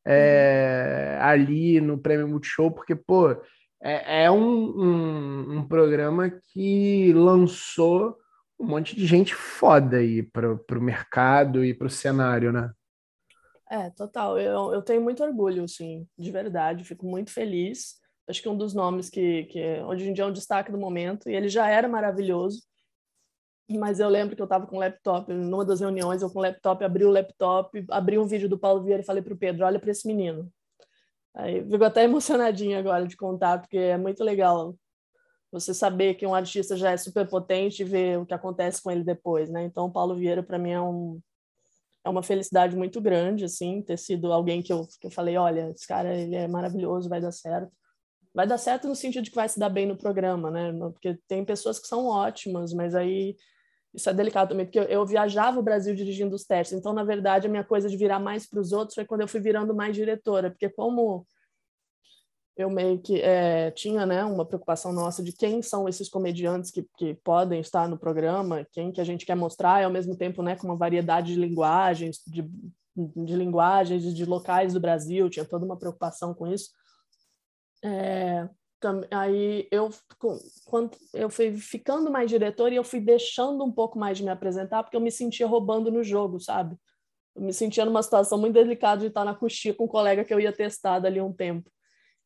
é, 0.07 1.17
ali 1.19 1.81
no 1.81 1.97
Prêmio 1.97 2.27
Multishow? 2.27 2.71
Porque, 2.71 2.95
pô, 2.95 3.35
é, 3.81 4.23
é 4.23 4.31
um, 4.31 4.37
um, 4.37 5.57
um, 5.57 5.67
programa 5.67 6.29
que 6.29 7.13
lançou 7.13 8.17
um 8.59 8.67
monte 8.67 8.95
de 8.95 9.05
gente 9.05 9.33
foda 9.33 9.97
aí 9.97 10.21
para 10.21 10.53
o 10.53 10.81
mercado 10.81 11.63
e 11.63 11.73
para 11.73 11.87
o 11.87 11.89
cenário, 11.89 12.51
né? 12.51 12.71
É, 13.69 13.89
total. 13.91 14.37
Eu, 14.39 14.73
eu 14.73 14.81
tenho 14.81 15.01
muito 15.01 15.23
orgulho, 15.23 15.63
assim, 15.63 16.07
de 16.17 16.31
verdade. 16.31 16.83
Fico 16.83 17.05
muito 17.05 17.31
feliz. 17.31 17.99
Acho 18.27 18.41
que 18.41 18.49
um 18.49 18.57
dos 18.57 18.73
nomes 18.73 19.09
que, 19.09 19.45
que 19.45 19.81
hoje 19.81 20.09
em 20.09 20.13
dia 20.13 20.23
é 20.23 20.27
um 20.27 20.33
destaque 20.33 20.71
do 20.71 20.77
momento, 20.77 21.29
e 21.29 21.35
ele 21.35 21.49
já 21.49 21.67
era 21.67 21.87
maravilhoso, 21.87 22.61
mas 23.69 23.99
eu 23.99 24.07
lembro 24.09 24.35
que 24.35 24.41
eu 24.41 24.45
estava 24.45 24.67
com 24.67 24.77
o 24.77 24.79
laptop, 24.79 25.31
numa 25.33 25.65
das 25.65 25.79
reuniões, 25.79 26.21
eu 26.21 26.29
com 26.29 26.39
o 26.39 26.41
laptop, 26.41 26.83
abri 26.83 27.05
o 27.05 27.09
laptop, 27.11 27.85
abri 27.89 28.17
um 28.17 28.25
vídeo 28.25 28.49
do 28.49 28.57
Paulo 28.57 28.83
Vieira 28.83 29.01
e 29.01 29.05
falei 29.05 29.21
para 29.21 29.33
o 29.33 29.37
Pedro, 29.37 29.65
olha 29.65 29.79
para 29.79 29.91
esse 29.91 30.07
menino. 30.07 30.51
Aí 31.35 31.63
fico 31.63 31.83
até 31.83 32.03
emocionadinha 32.03 32.79
agora 32.79 33.07
de 33.07 33.15
contar, 33.15 33.59
porque 33.59 33.77
é 33.77 33.97
muito 33.97 34.23
legal 34.23 34.75
você 35.51 35.73
saber 35.73 36.15
que 36.15 36.27
um 36.27 36.35
artista 36.35 36.75
já 36.75 36.91
é 36.91 36.97
super 36.97 37.27
potente 37.27 37.81
e 37.81 37.85
ver 37.85 38.19
o 38.19 38.25
que 38.25 38.33
acontece 38.33 38.81
com 38.81 38.91
ele 38.91 39.03
depois, 39.03 39.49
né? 39.49 39.63
Então, 39.63 39.85
o 39.85 39.91
Paulo 39.91 40.15
Vieira, 40.15 40.43
para 40.43 40.59
mim, 40.59 40.71
é, 40.71 40.81
um, 40.81 41.19
é 42.05 42.09
uma 42.09 42.21
felicidade 42.21 42.75
muito 42.75 43.01
grande, 43.01 43.45
assim, 43.45 43.81
ter 43.81 43.97
sido 43.97 44.31
alguém 44.31 44.61
que 44.61 44.71
eu, 44.71 44.87
que 44.99 45.07
eu 45.07 45.11
falei, 45.11 45.37
olha, 45.37 45.71
esse 45.71 45.87
cara, 45.87 46.15
ele 46.15 46.35
é 46.35 46.47
maravilhoso, 46.47 47.09
vai 47.09 47.19
dar 47.19 47.31
certo. 47.31 47.71
Vai 48.33 48.45
dar 48.45 48.59
certo 48.59 48.87
no 48.87 48.95
sentido 48.95 49.23
de 49.23 49.31
que 49.31 49.35
vai 49.35 49.49
se 49.49 49.59
dar 49.59 49.69
bem 49.69 49.87
no 49.87 49.97
programa, 49.97 50.51
né? 50.51 50.71
Porque 50.91 51.17
tem 51.27 51.43
pessoas 51.43 51.79
que 51.79 51.87
são 51.87 52.05
ótimas, 52.05 52.71
mas 52.71 52.93
aí 52.93 53.35
isso 53.93 54.09
é 54.09 54.13
delicado 54.13 54.49
também, 54.49 54.65
porque 54.65 54.79
eu, 54.79 55.05
viajava 55.05 55.59
o 55.59 55.63
Brasil 55.63 55.95
dirigindo 55.95 56.35
os 56.35 56.45
testes, 56.45 56.77
então, 56.77 56.93
na 56.93 57.03
verdade, 57.03 57.47
a 57.47 57.49
minha 57.49 57.63
coisa 57.63 57.89
de 57.89 57.97
virar 57.97 58.19
mais 58.19 58.47
para 58.47 58.59
os 58.59 58.71
outros 58.71 58.95
foi 58.95 59.05
quando 59.05 59.21
eu 59.21 59.27
fui 59.27 59.39
virando 59.39 59.75
mais 59.75 59.95
diretora, 59.95 60.51
porque 60.51 60.69
como 60.69 61.25
eu 62.55 62.69
meio 62.69 62.99
que 62.99 63.21
é, 63.21 63.71
tinha 63.71 64.05
né, 64.05 64.23
uma 64.25 64.45
preocupação 64.45 64.91
nossa 64.91 65.23
de 65.23 65.31
quem 65.31 65.61
são 65.61 65.87
esses 65.87 66.09
comediantes 66.09 66.71
que, 66.71 66.85
que 66.97 67.13
podem 67.23 67.61
estar 67.61 67.87
no 67.87 67.97
programa, 67.97 68.67
quem 68.73 68.91
que 68.91 68.99
a 68.99 69.03
gente 69.03 69.25
quer 69.25 69.35
mostrar, 69.35 69.81
e 69.81 69.85
ao 69.85 69.91
mesmo 69.91 70.15
tempo 70.15 70.43
né, 70.43 70.57
com 70.57 70.67
uma 70.67 70.75
variedade 70.75 71.33
de 71.33 71.39
linguagens, 71.39 72.19
de, 72.27 72.41
de 72.95 73.35
linguagens, 73.35 74.13
de 74.13 74.25
locais 74.25 74.73
do 74.73 74.79
Brasil, 74.79 75.29
tinha 75.29 75.45
toda 75.45 75.65
uma 75.65 75.77
preocupação 75.77 76.33
com 76.33 76.47
isso. 76.47 76.69
É, 77.81 78.47
aí 79.11 79.67
eu 79.71 79.89
quando 80.65 80.97
eu 81.13 81.29
fui 81.29 81.55
ficando 81.57 82.11
mais 82.11 82.29
diretor 82.29 82.71
e 82.71 82.75
eu 82.75 82.83
fui 82.83 82.99
deixando 82.99 83.63
um 83.63 83.71
pouco 83.71 83.99
mais 83.99 84.17
de 84.17 84.23
me 84.23 84.29
apresentar 84.29 84.83
porque 84.83 84.95
eu 84.95 85.01
me 85.01 85.11
sentia 85.11 85.47
roubando 85.47 85.91
no 85.91 86.03
jogo, 86.03 86.39
sabe? 86.39 86.77
Eu 87.35 87.43
me 87.43 87.53
sentia 87.53 87.85
numa 87.85 88.03
situação 88.03 88.37
muito 88.37 88.53
delicada 88.53 89.01
de 89.01 89.07
estar 89.07 89.25
na 89.25 89.35
coxinha 89.35 89.73
com 89.73 89.85
um 89.85 89.87
colega 89.87 90.23
que 90.23 90.33
eu 90.33 90.39
ia 90.39 90.51
testar 90.51 90.99
dali 90.99 91.21
um 91.21 91.33
tempo. 91.33 91.69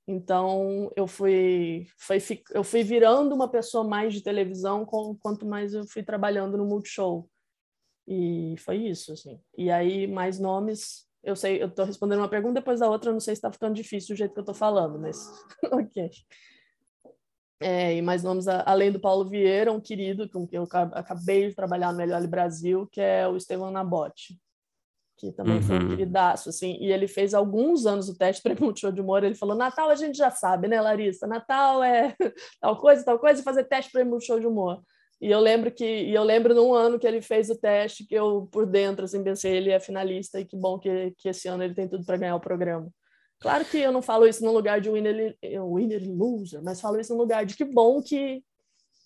Então 0.08 0.92
eu 0.96 1.08
fui, 1.08 1.88
foi, 1.98 2.18
eu 2.52 2.64
fui 2.64 2.84
virando 2.84 3.34
uma 3.34 3.50
pessoa 3.50 3.84
mais 3.84 4.14
de 4.14 4.22
televisão 4.22 4.86
quanto 4.86 5.46
mais 5.46 5.74
eu 5.74 5.86
fui 5.88 6.04
trabalhando 6.04 6.58
no 6.58 6.66
Multishow. 6.66 7.30
E 8.08 8.56
foi 8.58 8.78
isso, 8.78 9.14
assim. 9.14 9.40
E 9.58 9.72
aí 9.72 10.08
mais 10.08 10.40
nomes 10.40 11.08
eu 11.24 11.36
sei, 11.36 11.62
eu 11.62 11.68
estou 11.68 11.86
respondendo 11.86 12.20
uma 12.20 12.30
pergunta 12.30 12.56
depois 12.56 12.82
da 12.82 12.90
outra, 12.90 13.12
não 13.12 13.20
sei 13.20 13.34
se 13.34 13.40
está 13.40 13.52
ficando 13.52 13.74
difícil 13.74 14.14
do 14.14 14.18
jeito 14.18 14.34
que 14.34 14.40
eu 14.40 14.44
estou 14.44 14.56
falando, 14.56 15.00
mas 15.00 15.18
ok. 15.72 16.10
É, 17.62 17.96
e 17.96 18.02
mais 18.02 18.24
nomes 18.24 18.46
além 18.48 18.92
do 18.92 19.00
Paulo 19.00 19.30
Vieira, 19.30 19.72
um 19.72 19.80
querido 19.80 20.30
com 20.30 20.46
quem 20.46 20.58
eu 20.58 20.68
acabei 20.92 21.48
de 21.48 21.56
trabalhar 21.56 21.94
no 21.94 21.98
Melhor 21.98 22.26
Brasil, 22.28 22.88
que 22.92 23.00
é 23.00 23.26
o 23.26 23.38
Estevão 23.38 23.72
Nabote, 23.72 24.38
que 25.18 25.32
também 25.32 25.56
uhum. 25.56 25.62
foi 25.62 25.76
um 25.78 25.82
uhum. 25.84 25.90
queridaço, 25.92 26.50
assim, 26.50 26.78
e 26.82 26.92
ele 26.92 27.08
fez 27.08 27.34
alguns 27.34 27.86
anos 27.86 28.10
o 28.10 28.18
teste 28.18 28.44
para 28.44 28.60
Multishow 28.60 28.92
de 28.92 29.00
Humor, 29.00 29.24
ele 29.24 29.36
falou, 29.36 29.56
Natal 29.56 29.90
a 29.90 29.96
gente 29.96 30.18
já 30.18 30.30
sabe, 30.30 30.68
né, 30.68 30.82
Larissa? 30.82 31.26
Natal 31.26 31.82
é 31.82 32.14
tal 32.60 32.76
coisa, 32.76 33.06
tal 33.06 33.18
coisa, 33.18 33.40
e 33.40 33.44
fazer 33.44 33.64
teste 33.64 33.92
para 33.94 34.04
Multishow 34.04 34.42
de 34.42 34.48
Humor. 34.48 34.84
E 35.22 35.32
eu 35.32 35.40
lembro 35.40 35.72
que 35.72 35.86
e 35.86 36.14
eu 36.14 36.24
lembro 36.24 36.54
num 36.54 36.74
ano 36.74 37.00
que 37.00 37.08
ele 37.08 37.22
fez 37.22 37.50
o 37.50 37.58
teste 37.58 38.06
que 38.06 38.16
eu 38.16 38.48
por 38.52 38.66
dentro 38.66 39.06
assim 39.06 39.24
pensei 39.24 39.56
ele 39.56 39.72
é 39.72 39.80
finalista 39.80 40.40
e 40.40 40.46
que 40.46 40.58
bom 40.58 40.78
que, 40.78 41.14
que 41.18 41.30
esse 41.30 41.48
ano 41.48 41.64
ele 41.64 41.74
tem 41.74 41.88
tudo 41.88 42.06
para 42.06 42.18
ganhar 42.18 42.36
o 42.36 42.42
programa. 42.42 42.90
Claro 43.40 43.66
que 43.66 43.78
eu 43.78 43.92
não 43.92 44.02
falo 44.02 44.28
isso 44.28 44.44
no 44.44 44.52
lugar 44.52 44.80
de 44.80 44.90
winner 44.90 45.36
winner 45.42 46.02
loser, 46.08 46.62
mas 46.64 46.82
falo 46.82 47.00
isso 47.00 47.14
no 47.14 47.20
lugar 47.20 47.46
de 47.46 47.56
que 47.56 47.66
bom 47.66 48.02
que 48.02 48.44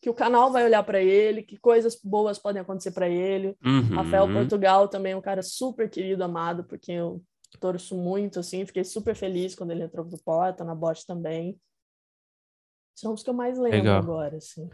que 0.02 0.10
o 0.10 0.14
canal 0.14 0.52
vai 0.52 0.64
olhar 0.64 0.84
para 0.84 1.02
ele, 1.02 1.42
que 1.42 1.58
coisas 1.58 2.00
boas 2.04 2.38
podem 2.38 2.62
acontecer 2.62 2.92
para 2.92 3.10
ele. 3.10 3.58
Uhum. 3.66 3.96
Rafael 3.96 4.32
Portugal 4.32 4.88
também 4.88 5.14
é 5.14 5.18
um 5.18 5.22
cara 5.22 5.42
super 5.42 5.90
querido, 5.90 6.24
amado, 6.24 6.64
porque 6.64 6.92
eu 6.92 7.22
torço 7.60 7.96
muito 7.96 8.40
assim, 8.40 8.66
fiquei 8.66 8.84
super 8.84 9.16
feliz 9.16 9.56
quando 9.56 9.72
ele 9.72 9.84
entrou 9.84 10.06
pro 10.06 10.22
Porta, 10.24 10.64
na 10.64 10.76
bot 10.76 11.06
também. 11.06 11.60
São 12.96 13.14
os 13.14 13.24
que 13.24 13.30
eu 13.30 13.34
mais 13.34 13.58
lembro 13.58 13.78
Legal. 13.78 13.98
agora, 14.02 14.38
assim. 14.38 14.70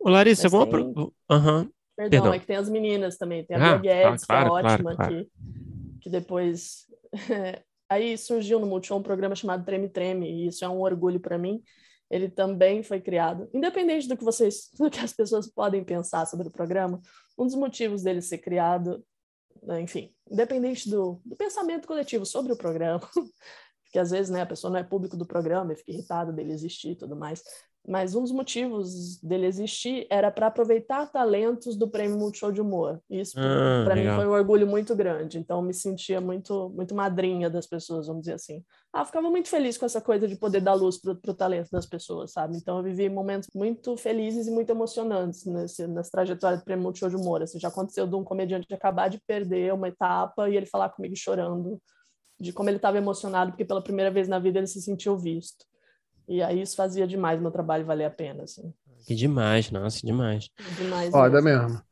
Ô, 0.00 0.08
Larissa, 0.08 0.44
Mas 0.44 0.52
vamos. 0.52 0.70
Tem... 0.70 0.92
Pro... 0.92 1.14
Uhum. 1.30 1.70
Perdão, 1.96 2.10
Perdão, 2.10 2.34
é 2.34 2.38
que 2.38 2.46
tem 2.46 2.56
as 2.56 2.68
meninas 2.68 3.18
também. 3.18 3.44
Tem 3.44 3.56
a 3.56 3.74
ah, 3.74 3.76
Guedes, 3.76 4.24
claro, 4.24 4.46
que 4.46 4.50
é 4.50 4.54
ótima, 4.54 4.96
claro, 4.96 4.96
claro. 4.96 5.14
Que, 5.14 5.30
que 6.00 6.10
depois. 6.10 6.86
Aí 7.90 8.16
surgiu 8.16 8.60
no 8.60 8.66
Multishow 8.66 8.98
um 8.98 9.02
programa 9.02 9.34
chamado 9.34 9.64
Treme 9.64 9.88
Treme, 9.88 10.30
e 10.30 10.46
isso 10.46 10.64
é 10.64 10.68
um 10.68 10.80
orgulho 10.80 11.18
para 11.20 11.36
mim. 11.36 11.60
Ele 12.08 12.28
também 12.28 12.82
foi 12.82 13.00
criado, 13.00 13.48
independente 13.52 14.08
do 14.08 14.16
que 14.16 14.24
vocês, 14.24 14.70
do 14.78 14.90
que 14.90 15.00
as 15.00 15.12
pessoas 15.12 15.46
podem 15.46 15.84
pensar 15.84 16.26
sobre 16.26 16.48
o 16.48 16.50
programa, 16.50 17.00
um 17.38 17.44
dos 17.44 17.54
motivos 17.54 18.02
dele 18.02 18.22
ser 18.22 18.38
criado, 18.38 19.04
né, 19.62 19.80
enfim, 19.80 20.14
independente 20.30 20.88
do, 20.88 21.20
do 21.24 21.36
pensamento 21.36 21.86
coletivo 21.86 22.24
sobre 22.24 22.52
o 22.52 22.56
programa, 22.56 23.00
porque 23.84 23.98
às 23.98 24.10
vezes 24.10 24.30
né, 24.30 24.42
a 24.42 24.46
pessoa 24.46 24.72
não 24.72 24.78
é 24.78 24.84
público 24.84 25.16
do 25.16 25.26
programa 25.26 25.72
e 25.72 25.76
fica 25.76 25.92
irritada 25.92 26.32
dele 26.32 26.52
existir 26.52 26.90
e 26.90 26.96
tudo 26.96 27.16
mais. 27.16 27.42
Mas 27.86 28.14
um 28.14 28.20
dos 28.20 28.30
motivos 28.30 29.18
dele 29.22 29.46
existir 29.46 30.06
era 30.10 30.30
para 30.30 30.46
aproveitar 30.46 31.10
talentos 31.10 31.76
do 31.76 31.88
Prêmio 31.88 32.18
Multishow 32.18 32.52
de 32.52 32.60
Humor. 32.60 33.00
Isso 33.08 33.38
ah, 33.38 33.82
para 33.84 33.96
mim 33.96 34.06
foi 34.14 34.26
um 34.26 34.32
orgulho 34.32 34.66
muito 34.66 34.94
grande. 34.94 35.38
Então 35.38 35.62
me 35.62 35.72
sentia 35.72 36.20
muito 36.20 36.70
muito 36.70 36.94
madrinha 36.94 37.48
das 37.48 37.66
pessoas, 37.66 38.06
vamos 38.06 38.22
dizer 38.22 38.34
assim. 38.34 38.62
Ah, 38.92 39.04
ficava 39.04 39.30
muito 39.30 39.48
feliz 39.48 39.78
com 39.78 39.86
essa 39.86 40.00
coisa 40.00 40.28
de 40.28 40.36
poder 40.36 40.60
dar 40.60 40.74
luz 40.74 40.98
para 40.98 41.12
o 41.12 41.34
talento 41.34 41.70
das 41.70 41.86
pessoas, 41.86 42.32
sabe? 42.32 42.56
Então 42.56 42.78
eu 42.78 42.84
vivi 42.84 43.08
momentos 43.08 43.48
muito 43.54 43.96
felizes 43.96 44.46
e 44.46 44.50
muito 44.50 44.70
emocionantes 44.70 45.46
nesse, 45.46 45.86
nessa 45.86 46.10
trajetória 46.10 46.58
do 46.58 46.64
Prêmio 46.64 46.84
Multishow 46.84 47.08
de 47.08 47.16
Humor. 47.16 47.42
Assim, 47.42 47.58
já 47.58 47.68
aconteceu 47.68 48.06
de 48.06 48.14
um 48.14 48.24
comediante 48.24 48.72
acabar 48.74 49.08
de 49.08 49.18
perder 49.26 49.72
uma 49.72 49.88
etapa 49.88 50.48
e 50.48 50.56
ele 50.56 50.66
falar 50.66 50.90
comigo 50.90 51.16
chorando 51.16 51.80
de 52.38 52.52
como 52.52 52.70
ele 52.70 52.76
estava 52.76 52.96
emocionado 52.96 53.52
porque 53.52 53.64
pela 53.64 53.82
primeira 53.82 54.10
vez 54.10 54.26
na 54.26 54.38
vida 54.38 54.58
ele 54.58 54.66
se 54.66 54.80
sentiu 54.80 55.16
visto. 55.16 55.69
E 56.28 56.42
aí 56.42 56.60
isso 56.60 56.76
fazia 56.76 57.06
demais 57.06 57.40
meu 57.40 57.50
trabalho 57.50 57.84
valer 57.84 58.04
a 58.04 58.10
pena, 58.10 58.44
assim. 58.44 58.72
Que 59.06 59.14
demais, 59.14 59.70
nossa, 59.70 60.06
demais. 60.06 60.48
Demais 60.76 61.10
Foda 61.10 61.40
mesmo. 61.40 61.62
mesmo. 61.62 61.82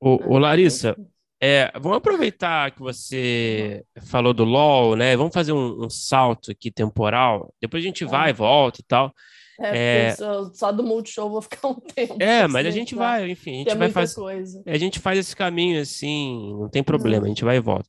Ô, 0.00 0.34
ô 0.34 0.38
Larissa, 0.38 0.96
é, 1.40 1.70
vamos 1.78 1.98
aproveitar 1.98 2.70
que 2.70 2.80
você 2.80 3.84
falou 4.06 4.32
do 4.32 4.44
LOL, 4.44 4.96
né? 4.96 5.16
Vamos 5.16 5.34
fazer 5.34 5.52
um, 5.52 5.84
um 5.84 5.90
salto 5.90 6.50
aqui 6.50 6.70
temporal. 6.70 7.52
Depois 7.60 7.82
a 7.82 7.86
gente 7.86 8.04
é. 8.04 8.06
vai 8.06 8.30
e 8.30 8.34
volta 8.34 8.80
e 8.80 8.84
tal. 8.84 9.12
É, 9.60 10.06
é... 10.06 10.14
Só, 10.14 10.52
só, 10.52 10.72
do 10.72 10.82
Multishow 10.82 11.30
vou 11.30 11.42
ficar 11.42 11.68
um 11.68 11.74
tempo. 11.74 12.16
É, 12.20 12.42
assim, 12.42 12.52
mas 12.52 12.66
a 12.66 12.70
gente 12.70 12.94
vai, 12.94 13.30
enfim, 13.30 13.54
a 13.54 13.58
gente 13.58 13.76
vai 13.76 13.90
fazer. 13.90 14.62
A 14.66 14.78
gente 14.78 15.00
faz 15.00 15.18
esse 15.18 15.34
caminho 15.34 15.80
assim, 15.80 16.54
não 16.54 16.68
tem 16.68 16.82
problema, 16.82 17.24
a 17.24 17.28
gente 17.28 17.44
vai 17.44 17.56
e 17.56 17.60
volta. 17.60 17.88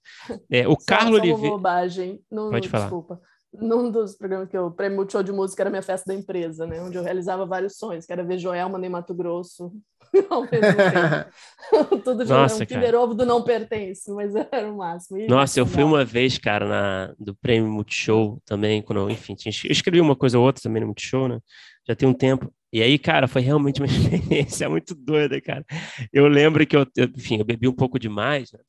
É, 0.49 0.67
o 0.67 0.71
só, 0.79 0.85
Carlos 0.85 1.19
Oliveira. 1.19 1.49
bobagem. 1.49 2.21
Não, 2.31 2.49
Pode 2.49 2.69
falar. 2.69 2.85
Desculpa 2.85 3.21
num 3.59 3.91
dos 3.91 4.15
programas 4.15 4.49
que 4.49 4.57
eu 4.57 4.71
prêmio 4.71 4.97
Multishow 4.97 5.23
de 5.23 5.31
música 5.31 5.63
era 5.63 5.69
minha 5.69 5.81
festa 5.81 6.13
da 6.13 6.17
empresa, 6.17 6.65
né? 6.65 6.81
Onde 6.81 6.97
eu 6.97 7.03
realizava 7.03 7.45
vários 7.45 7.77
sonhos, 7.77 8.05
que 8.05 8.13
era 8.13 8.23
ver 8.23 8.37
Joelma 8.37 8.83
em 8.85 8.89
Mato 8.89 9.13
Grosso 9.13 9.71
ao 10.29 10.41
mesmo 10.41 10.51
tempo. 10.51 12.01
Tudo 12.03 12.23
de 12.23 12.29
Nossa, 12.29 12.63
um 12.63 12.99
Ovo 12.99 13.13
do 13.13 13.25
não 13.25 13.43
pertence, 13.43 14.11
mas 14.11 14.33
era 14.35 14.71
o 14.71 14.77
máximo. 14.77 15.19
E 15.19 15.27
Nossa, 15.27 15.59
eu 15.59 15.65
fui 15.65 15.83
uma 15.83 16.05
vez, 16.05 16.37
cara, 16.37 16.67
na, 16.67 17.15
do 17.19 17.35
prêmio 17.35 17.69
Multishow 17.69 18.41
também, 18.45 18.81
quando, 18.81 19.09
enfim, 19.09 19.35
tinha, 19.35 19.51
eu 19.65 19.71
escrevi 19.71 19.99
uma 19.99 20.15
coisa 20.15 20.37
ou 20.37 20.45
outra 20.45 20.61
também 20.61 20.81
no 20.81 20.87
Multishow, 20.87 21.27
né? 21.27 21.39
Já 21.87 21.95
tem 21.95 22.07
um 22.07 22.13
tempo. 22.13 22.53
E 22.71 22.81
aí, 22.81 22.99
cara, 22.99 23.27
foi 23.27 23.41
realmente 23.41 23.81
uma 23.81 23.87
experiência 23.87 24.69
muito 24.69 24.93
doida, 24.93 25.39
cara. 25.41 25.65
Eu 26.11 26.27
lembro 26.27 26.65
que 26.65 26.75
eu, 26.75 26.85
eu 26.95 27.05
enfim, 27.05 27.37
eu 27.39 27.45
bebi 27.45 27.67
um 27.67 27.73
pouco 27.73 27.97
demais, 27.97 28.51
né? 28.51 28.59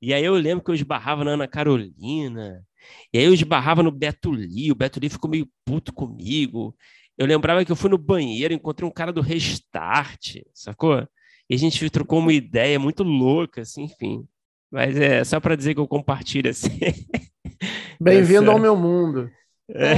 E 0.00 0.14
aí 0.14 0.24
eu 0.24 0.34
lembro 0.34 0.64
que 0.64 0.70
eu 0.70 0.74
esbarrava 0.76 1.24
na 1.24 1.32
Ana 1.32 1.48
Carolina, 1.48 2.64
e 3.12 3.18
aí 3.18 3.24
eu 3.24 3.32
esbarrava 3.32 3.82
no 3.82 3.90
Beto 3.90 4.30
Lee, 4.30 4.70
o 4.70 4.74
Beto 4.74 5.00
Lee 5.00 5.08
ficou 5.08 5.30
meio 5.30 5.48
puto 5.64 5.92
comigo. 5.92 6.76
Eu 7.16 7.26
lembrava 7.26 7.64
que 7.64 7.72
eu 7.72 7.76
fui 7.76 7.90
no 7.90 7.98
banheiro, 7.98 8.54
encontrei 8.54 8.88
um 8.88 8.92
cara 8.92 9.12
do 9.12 9.20
Restart, 9.20 10.36
sacou? 10.54 11.06
E 11.50 11.54
a 11.54 11.58
gente 11.58 11.88
trocou 11.90 12.18
uma 12.18 12.32
ideia 12.32 12.78
muito 12.78 13.02
louca, 13.02 13.62
assim, 13.62 13.84
enfim. 13.84 14.24
Mas 14.70 14.96
é 14.96 15.24
só 15.24 15.40
para 15.40 15.56
dizer 15.56 15.74
que 15.74 15.80
eu 15.80 15.88
compartilho 15.88 16.50
assim. 16.50 16.78
Bem-vindo 18.00 18.44
essa... 18.44 18.52
ao 18.52 18.58
meu 18.58 18.76
mundo. 18.76 19.30
É. 19.70 19.92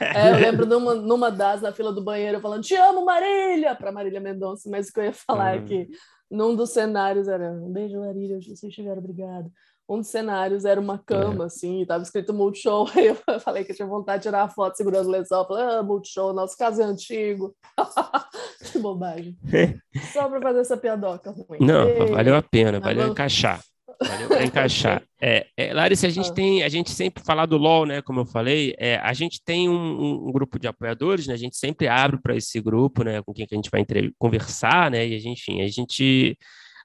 é, 0.00 0.30
eu 0.30 0.36
lembro 0.36 0.66
numa, 0.66 0.94
numa 0.94 1.30
das 1.30 1.62
na 1.62 1.72
fila 1.72 1.92
do 1.92 2.02
banheiro 2.02 2.40
falando 2.40 2.62
Te 2.62 2.74
amo, 2.74 3.04
Marília! 3.04 3.74
para 3.74 3.92
Marília 3.92 4.20
Mendonça, 4.20 4.68
mas 4.68 4.88
o 4.88 4.92
que 4.92 5.00
eu 5.00 5.04
ia 5.04 5.12
falar 5.12 5.56
uhum. 5.56 5.64
é 5.64 5.66
que 5.66 5.88
num 6.30 6.54
dos 6.54 6.72
cenários 6.72 7.28
era 7.28 7.50
um 7.50 7.72
beijo, 7.72 7.98
Marília, 7.98 8.38
vocês 8.40 8.72
chegaram, 8.74 8.98
obrigado 8.98 9.50
um 9.90 9.98
dos 9.98 10.06
cenários 10.06 10.64
era 10.64 10.80
uma 10.80 10.96
cama, 10.98 11.44
é. 11.44 11.46
assim, 11.46 11.82
e 11.82 11.86
tava 11.86 12.04
escrito 12.04 12.32
Multishow. 12.32 12.88
Aí 12.94 13.08
eu 13.08 13.40
falei 13.40 13.64
que 13.64 13.72
eu 13.72 13.76
tinha 13.76 13.88
vontade 13.88 14.22
de 14.22 14.28
tirar 14.28 14.44
a 14.44 14.48
foto 14.48 14.76
segurando 14.76 15.08
o 15.08 15.10
lençol. 15.10 15.42
Eu 15.42 15.48
falei, 15.48 15.64
ah, 15.64 15.82
Multishow, 15.82 16.32
nosso 16.32 16.56
caso 16.56 16.80
é 16.80 16.84
antigo. 16.84 17.54
que 18.70 18.78
bobagem. 18.78 19.36
Só 20.12 20.28
para 20.28 20.40
fazer 20.40 20.60
essa 20.60 20.76
piadoca 20.76 21.32
ruim. 21.32 21.58
Não, 21.60 21.88
Ei, 21.88 22.06
valeu 22.06 22.36
a 22.36 22.42
pena, 22.42 22.78
valeu 22.78 23.02
vamos... 23.02 23.12
encaixar. 23.12 23.60
Valeu 24.00 24.42
encaixar. 24.44 25.02
É, 25.20 25.46
é, 25.56 25.74
Larissa, 25.74 26.06
a 26.06 26.10
gente 26.10 26.30
ah. 26.30 26.34
tem, 26.34 26.62
a 26.62 26.68
gente 26.68 26.90
sempre 26.90 27.22
fala 27.24 27.44
do 27.44 27.58
LOL, 27.58 27.84
né? 27.84 28.00
Como 28.00 28.20
eu 28.20 28.24
falei, 28.24 28.74
é, 28.78 28.96
a 28.96 29.12
gente 29.12 29.42
tem 29.44 29.68
um, 29.68 30.28
um, 30.28 30.32
grupo 30.32 30.58
de 30.58 30.68
apoiadores, 30.68 31.26
né? 31.26 31.34
A 31.34 31.36
gente 31.36 31.56
sempre 31.56 31.88
abre 31.88 32.18
para 32.22 32.36
esse 32.36 32.60
grupo, 32.60 33.02
né? 33.02 33.20
Com 33.22 33.34
quem 33.34 33.44
que 33.44 33.54
a 33.54 33.58
gente 33.58 33.70
vai 33.70 33.80
entre... 33.80 34.14
conversar, 34.18 34.90
né? 34.90 35.06
E 35.06 35.16
a 35.16 35.18
gente, 35.18 35.50
enfim, 35.50 35.60
a 35.60 35.68
gente 35.68 36.38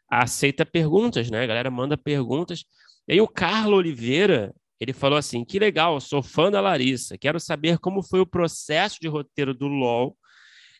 aceita 0.09 0.65
perguntas, 0.65 1.29
né? 1.29 1.43
A 1.43 1.47
galera 1.47 1.71
manda 1.71 1.95
perguntas. 1.95 2.65
E 3.07 3.13
aí 3.13 3.21
o 3.21 3.27
Carlos 3.27 3.77
Oliveira, 3.77 4.53
ele 4.79 4.93
falou 4.93 5.17
assim: 5.17 5.43
que 5.43 5.59
legal, 5.59 5.99
sou 5.99 6.23
fã 6.23 6.49
da 6.49 6.61
Larissa, 6.61 7.17
quero 7.17 7.39
saber 7.39 7.79
como 7.79 8.03
foi 8.03 8.19
o 8.19 8.25
processo 8.25 8.97
de 8.99 9.07
roteiro 9.07 9.53
do 9.53 9.67
LOL 9.67 10.17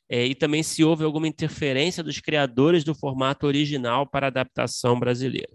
é, 0.09 0.25
e 0.25 0.35
também 0.35 0.61
se 0.61 0.83
houve 0.83 1.03
alguma 1.03 1.27
interferência 1.27 2.03
dos 2.03 2.19
criadores 2.19 2.83
do 2.83 2.93
formato 2.93 3.47
original 3.47 4.07
para 4.07 4.27
a 4.27 4.29
adaptação 4.29 4.99
brasileira. 4.99 5.53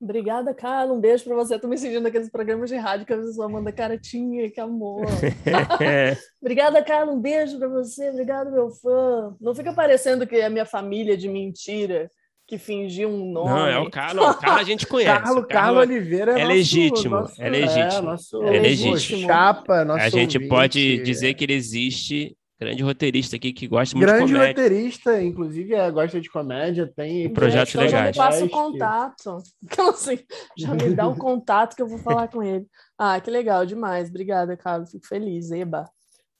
Obrigada, 0.00 0.54
Carla. 0.54 0.94
Um 0.94 1.00
beijo 1.00 1.24
para 1.24 1.34
você. 1.34 1.56
Estou 1.56 1.68
me 1.68 1.76
sentindo 1.76 2.00
naqueles 2.00 2.30
programas 2.30 2.70
de 2.70 2.76
rádio 2.76 3.04
que 3.04 3.12
a 3.12 3.18
pessoa 3.18 3.50
manda 3.50 3.70
caretinha, 3.70 4.50
que 4.50 4.58
amor. 4.58 5.04
Obrigada, 6.40 6.82
Carla. 6.82 7.12
Um 7.12 7.20
beijo 7.20 7.58
para 7.58 7.68
você. 7.68 8.08
Obrigado, 8.08 8.50
meu 8.50 8.70
fã. 8.70 9.36
Não 9.38 9.54
fica 9.54 9.74
parecendo 9.74 10.26
que 10.26 10.36
é 10.36 10.48
minha 10.48 10.64
família 10.64 11.18
de 11.18 11.28
mentira 11.28 12.10
que 12.50 12.58
fingiu 12.58 13.08
um 13.08 13.30
nome. 13.30 13.48
Não, 13.48 13.66
é 13.66 13.78
o 13.78 13.88
Carlos. 13.88 14.26
O 14.26 14.34
Carlos 14.34 14.60
a 14.60 14.64
gente 14.64 14.86
conhece. 14.86 15.22
Carlos, 15.22 15.46
Carlos 15.48 15.82
Oliveira 15.82 16.32
é, 16.32 16.34
é 16.34 16.38
nosso, 16.38 16.48
legítimo. 16.56 17.14
Nosso, 17.14 17.42
é 17.42 17.48
legítimo. 17.48 17.80
É, 17.80 18.02
nosso, 18.02 18.42
é 18.42 18.60
legítimo. 18.60 19.26
Chapa, 19.26 19.84
nosso 19.84 20.04
a 20.04 20.08
gente 20.08 20.36
ouvinte. 20.36 20.48
pode 20.48 20.98
dizer 21.04 21.34
que 21.34 21.44
ele 21.44 21.54
existe. 21.54 22.36
Grande 22.60 22.82
roteirista 22.82 23.36
aqui 23.36 23.54
que 23.54 23.66
gosta 23.66 23.96
muito 23.96 24.06
Grande 24.06 24.26
de 24.26 24.32
comédia. 24.32 24.52
Grande 24.52 24.68
roteirista, 24.68 25.22
inclusive, 25.22 25.74
é, 25.74 25.90
gosta 25.90 26.20
de 26.20 26.28
comédia, 26.28 26.92
tem 26.94 27.32
projetos 27.32 27.74
legais. 27.74 28.14
Já 28.14 28.22
me 28.24 28.30
passa 28.30 28.44
o 28.44 28.50
contato. 28.50 29.38
Então, 29.64 29.88
assim, 29.88 30.18
já 30.58 30.74
me 30.74 30.90
dá 30.90 31.06
o 31.06 31.16
contato 31.16 31.74
que 31.74 31.80
eu 31.80 31.88
vou 31.88 31.98
falar 31.98 32.28
com 32.28 32.42
ele. 32.42 32.66
Ah, 32.98 33.18
que 33.18 33.30
legal, 33.30 33.64
demais. 33.64 34.10
Obrigada, 34.10 34.58
Carlos. 34.58 34.90
Fico 34.90 35.06
feliz. 35.06 35.50
Eba. 35.50 35.88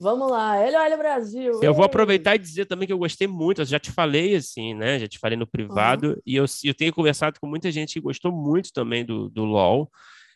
Vamos 0.01 0.31
lá, 0.31 0.67
ele 0.67 0.77
olha 0.79 0.97
Brasil. 0.97 1.61
Eu 1.63 1.75
vou 1.75 1.85
aproveitar 1.85 2.35
e 2.35 2.39
dizer 2.39 2.65
também 2.65 2.87
que 2.87 2.93
eu 2.93 2.99
gostei 2.99 3.29
muito. 3.29 3.61
Eu 3.61 3.67
já 3.67 3.79
te 3.79 3.93
falei 3.93 4.35
assim, 4.35 4.73
né? 4.73 4.99
Já 4.99 5.07
te 5.07 5.19
falei 5.19 5.37
no 5.37 5.47
privado. 5.47 6.09
Uhum. 6.09 6.17
E 6.25 6.37
eu, 6.37 6.47
eu 6.65 6.75
tenho 6.75 6.91
conversado 6.91 7.39
com 7.39 7.47
muita 7.47 7.71
gente 7.71 7.93
que 7.93 8.01
gostou 8.01 8.33
muito 8.33 8.73
também 8.73 9.05
do, 9.05 9.29
do 9.29 9.45
LOL. 9.45 9.91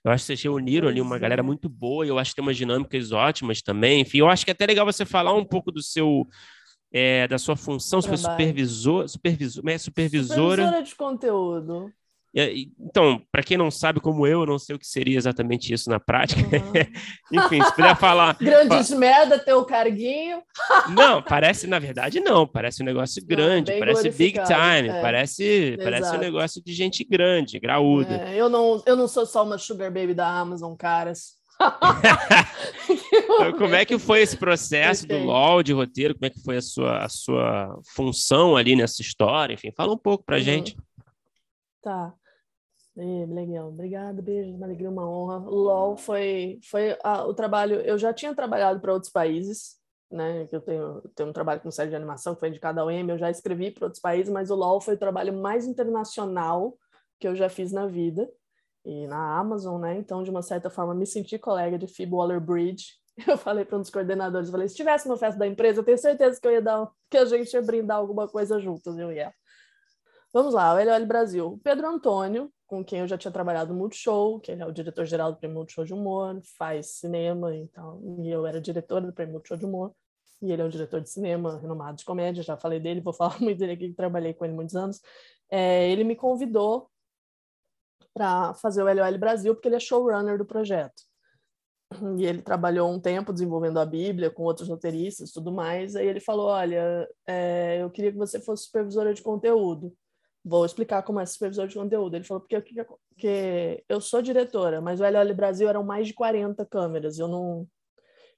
Eu 0.05 0.13
acho 0.13 0.23
que 0.23 0.27
vocês 0.27 0.43
reuniram 0.43 0.87
ali 0.87 1.01
uma 1.01 1.19
galera 1.19 1.43
muito 1.43 1.67
boa. 1.67 2.07
Eu 2.07 2.19
acho 2.19 2.33
que 2.33 2.37
tem 2.37 2.43
umas 2.43 2.59
dinâmicas 2.59 3.11
ótimas 3.11 3.63
também. 3.63 4.03
Enfim, 4.03 4.19
eu 4.19 4.29
acho 4.29 4.45
que 4.45 4.51
é 4.51 4.53
até 4.53 4.67
legal 4.67 4.85
você 4.85 5.07
falar 5.07 5.33
um 5.33 5.45
pouco 5.45 5.73
do 5.73 5.83
seu. 5.83 6.29
É, 6.93 7.27
da 7.27 7.39
sua 7.39 7.57
função, 7.57 8.01
foi 8.01 8.17
supervisor, 8.17 9.09
supervisor, 9.09 9.65
é 9.67 9.79
supervisora. 9.79 10.63
Supervisora 10.63 10.83
de 10.83 10.95
conteúdo. 10.95 11.93
Então, 12.81 13.23
para 13.31 13.45
quem 13.45 13.57
não 13.57 13.71
sabe, 13.71 14.01
como 14.01 14.27
eu, 14.27 14.41
eu 14.41 14.47
não 14.47 14.59
sei 14.59 14.75
o 14.75 14.79
que 14.79 14.87
seria 14.87 15.17
exatamente 15.17 15.73
isso 15.73 15.89
na 15.89 16.01
prática. 16.01 16.41
Uhum. 16.41 16.73
Enfim, 17.45 17.63
se 17.63 17.75
puder 17.77 17.97
falar. 17.97 18.37
Grandes 18.43 18.91
merda, 18.91 19.39
teu 19.39 19.65
carguinho. 19.65 20.43
não, 20.91 21.23
parece, 21.23 21.69
na 21.69 21.79
verdade, 21.79 22.19
não. 22.19 22.45
Parece 22.45 22.83
um 22.83 22.87
negócio 22.87 23.25
grande, 23.25 23.71
não, 23.73 23.79
parece 23.79 24.11
big 24.11 24.41
time, 24.45 24.89
é. 24.89 25.01
parece, 25.01 25.79
parece 25.81 26.17
um 26.17 26.19
negócio 26.19 26.63
de 26.63 26.73
gente 26.73 27.05
grande, 27.05 27.61
graúda. 27.61 28.17
É, 28.17 28.35
eu, 28.35 28.49
não, 28.49 28.83
eu 28.85 28.97
não 28.97 29.07
sou 29.07 29.25
só 29.25 29.45
uma 29.45 29.57
sugar 29.57 29.93
baby 29.93 30.13
da 30.13 30.27
Amazon, 30.27 30.75
caras. 30.75 31.35
Então, 33.13 33.53
como 33.57 33.77
é 33.77 33.85
que 33.85 33.97
foi 33.97 34.23
esse 34.23 34.37
processo 34.37 35.07
do 35.07 35.17
LOL 35.19 35.63
de 35.63 35.73
roteiro? 35.73 36.15
Como 36.15 36.27
é 36.27 36.31
que 36.31 36.43
foi 36.43 36.57
a 36.57 36.61
sua, 36.61 37.05
a 37.05 37.09
sua 37.09 37.81
função 37.95 38.57
ali 38.57 38.75
nessa 38.75 39.01
história? 39.01 39.55
Enfim, 39.55 39.71
fala 39.71 39.93
um 39.93 39.99
pouco 39.99 40.25
pra 40.25 40.37
uhum. 40.37 40.43
gente. 40.43 40.77
Tá. 41.81 42.13
É, 42.97 43.27
legal, 43.27 43.69
obrigada, 43.69 44.23
beijo, 44.23 44.55
uma 44.55 44.67
alegria, 44.67 44.89
uma 44.89 45.09
honra. 45.09 45.39
LOL 45.39 45.97
foi, 45.97 46.61
foi 46.71 46.97
o 47.27 47.35
trabalho. 47.35 47.81
Eu 47.81 47.99
já 47.99 48.13
tinha 48.13 48.35
trabalhado 48.35 48.81
para 48.81 48.93
outros 48.93 49.11
países, 49.11 49.77
né? 50.11 50.49
Eu 50.53 50.61
tenho, 50.61 51.01
tenho 51.15 51.29
um 51.29 51.33
trabalho 51.33 51.61
com 51.61 51.71
série 51.73 51.91
de 51.91 51.97
animação 51.97 52.35
que 52.35 52.41
foi 52.41 52.51
indicado 52.51 52.81
ao 52.81 52.91
Emmy, 52.91 53.11
eu 53.11 53.19
já 53.19 53.31
escrevi 53.31 53.73
para 53.73 53.87
outros 53.87 54.01
países, 54.01 54.33
mas 54.33 54.51
o 54.51 54.55
LOL 54.55 54.81
foi 54.81 54.95
o 54.95 54.99
trabalho 54.99 55.33
mais 55.33 55.67
internacional 55.67 56.79
que 57.19 57.27
eu 57.27 57.35
já 57.35 57.49
fiz 57.49 57.73
na 57.73 57.87
vida 57.87 58.31
e 58.85 59.07
na 59.09 59.39
Amazon, 59.39 59.81
né? 59.81 59.97
Então, 59.97 60.23
de 60.23 60.31
uma 60.31 60.43
certa 60.43 60.71
forma, 60.71 60.95
me 60.95 61.07
senti 61.07 61.39
colega 61.39 61.79
de 61.79 61.89
Phoebe 61.89 62.15
Waller-Bridge. 62.15 63.03
Eu 63.29 63.39
falei 63.39 63.65
para 63.65 63.79
um 63.79 63.81
dos 63.81 63.91
coordenadores, 63.91 64.51
falei, 64.51 64.69
se 64.69 64.75
tivesse 64.75 65.07
uma 65.07 65.17
festa 65.17 65.39
da 65.39 65.47
empresa, 65.47 65.79
eu 65.79 65.85
tenho 65.85 65.97
certeza 65.97 66.41
que 66.41 66.49
eu 66.49 66.51
ia 66.51 66.61
dar, 66.61 66.91
que 67.09 67.17
a 67.17 67.25
gente 67.25 67.53
ia 67.55 67.63
brindar 67.63 67.99
alguma 67.99 68.27
coisa 68.27 68.59
juntos, 68.59 68.99
eu 68.99 69.13
ia. 69.13 69.33
Vamos 70.33 70.53
lá, 70.53 70.75
o 70.75 70.85
LOL 70.85 71.07
Brasil. 71.07 71.61
Pedro 71.63 71.87
Antônio, 71.87 72.53
com 72.67 72.85
quem 72.85 73.01
eu 73.01 73.09
já 73.09 73.19
tinha 73.19 73.33
trabalhado 73.33 73.73
no 73.73 73.79
Multishow, 73.79 74.41
que 74.41 74.51
ele 74.53 74.63
é 74.63 74.67
o 74.67 74.73
diretor-geral 74.73 75.33
do 75.33 75.39
Prêmio 75.39 75.59
Multishow 75.59 75.85
de 75.85 75.93
Humor, 75.93 76.41
faz 76.59 76.99
cinema 76.99 77.55
e 77.55 77.69
tal, 77.69 78.01
e 78.19 78.31
eu 78.31 78.47
era 78.47 78.61
diretora 78.61 79.07
do 79.07 79.13
Prêmio 79.13 79.35
Multishow 79.35 79.57
de 79.57 79.67
Humor, 79.67 79.95
e 80.43 80.53
ele 80.53 80.63
é 80.63 80.65
um 80.65 80.69
diretor 80.69 81.01
de 81.01 81.11
cinema 81.11 81.59
renomado 81.59 81.99
de 81.99 82.05
comédia, 82.05 82.43
já 82.43 82.57
falei 82.57 82.81
dele, 82.81 83.01
vou 83.01 83.13
falar 83.15 83.41
muito 83.41 83.59
dele 83.59 83.73
aqui, 83.73 83.93
trabalhei 83.93 84.35
com 84.35 84.45
ele 84.45 84.55
muitos 84.55 84.77
anos. 84.77 85.01
É, 85.51 85.91
ele 85.91 86.05
me 86.05 86.17
convidou 86.17 86.91
para 88.15 88.55
fazer 88.55 88.83
o 88.83 88.93
LOL 88.93 89.19
Brasil, 89.19 89.55
porque 89.55 89.69
ele 89.69 89.77
é 89.77 89.81
showrunner 89.81 90.39
do 90.39 90.47
projeto. 90.47 91.03
e 92.19 92.25
ele 92.25 92.43
trabalhou 92.43 92.91
um 92.91 93.01
tempo 93.01 93.33
desenvolvendo 93.33 93.79
a 93.79 93.87
Bíblia 93.87 94.31
com 94.31 94.45
outros 94.45 94.69
roteiristas 94.69 95.33
tudo 95.33 95.53
mais. 95.53 95.97
Aí 95.97 96.07
ele 96.07 96.21
falou: 96.21 96.47
Olha, 96.47 97.09
é, 97.27 97.83
eu 97.83 97.91
queria 97.91 98.13
que 98.13 98.19
você 98.19 98.41
fosse 98.41 98.65
supervisora 98.65 99.13
de 99.13 99.23
conteúdo. 99.23 99.93
Vou 100.45 100.67
explicar 100.67 101.03
como 101.03 101.21
é 101.21 101.27
supervisor 101.27 101.67
de 101.67 101.75
conteúdo. 101.75 102.17
Ele 102.17 102.25
falou: 102.25 102.41
Porque, 102.41 102.61
porque 103.09 103.85
eu 103.89 104.01
sou 104.01 104.21
diretora, 104.21 104.81
mas 104.81 105.01
o 105.01 105.05
LL 105.05 105.33
Brasil 105.33 105.69
eram 105.69 105.83
mais 105.83 106.07
de 106.07 106.15
40 106.15 106.65
câmeras. 106.67 107.19
Eu 107.19 107.29
não. 107.29 107.67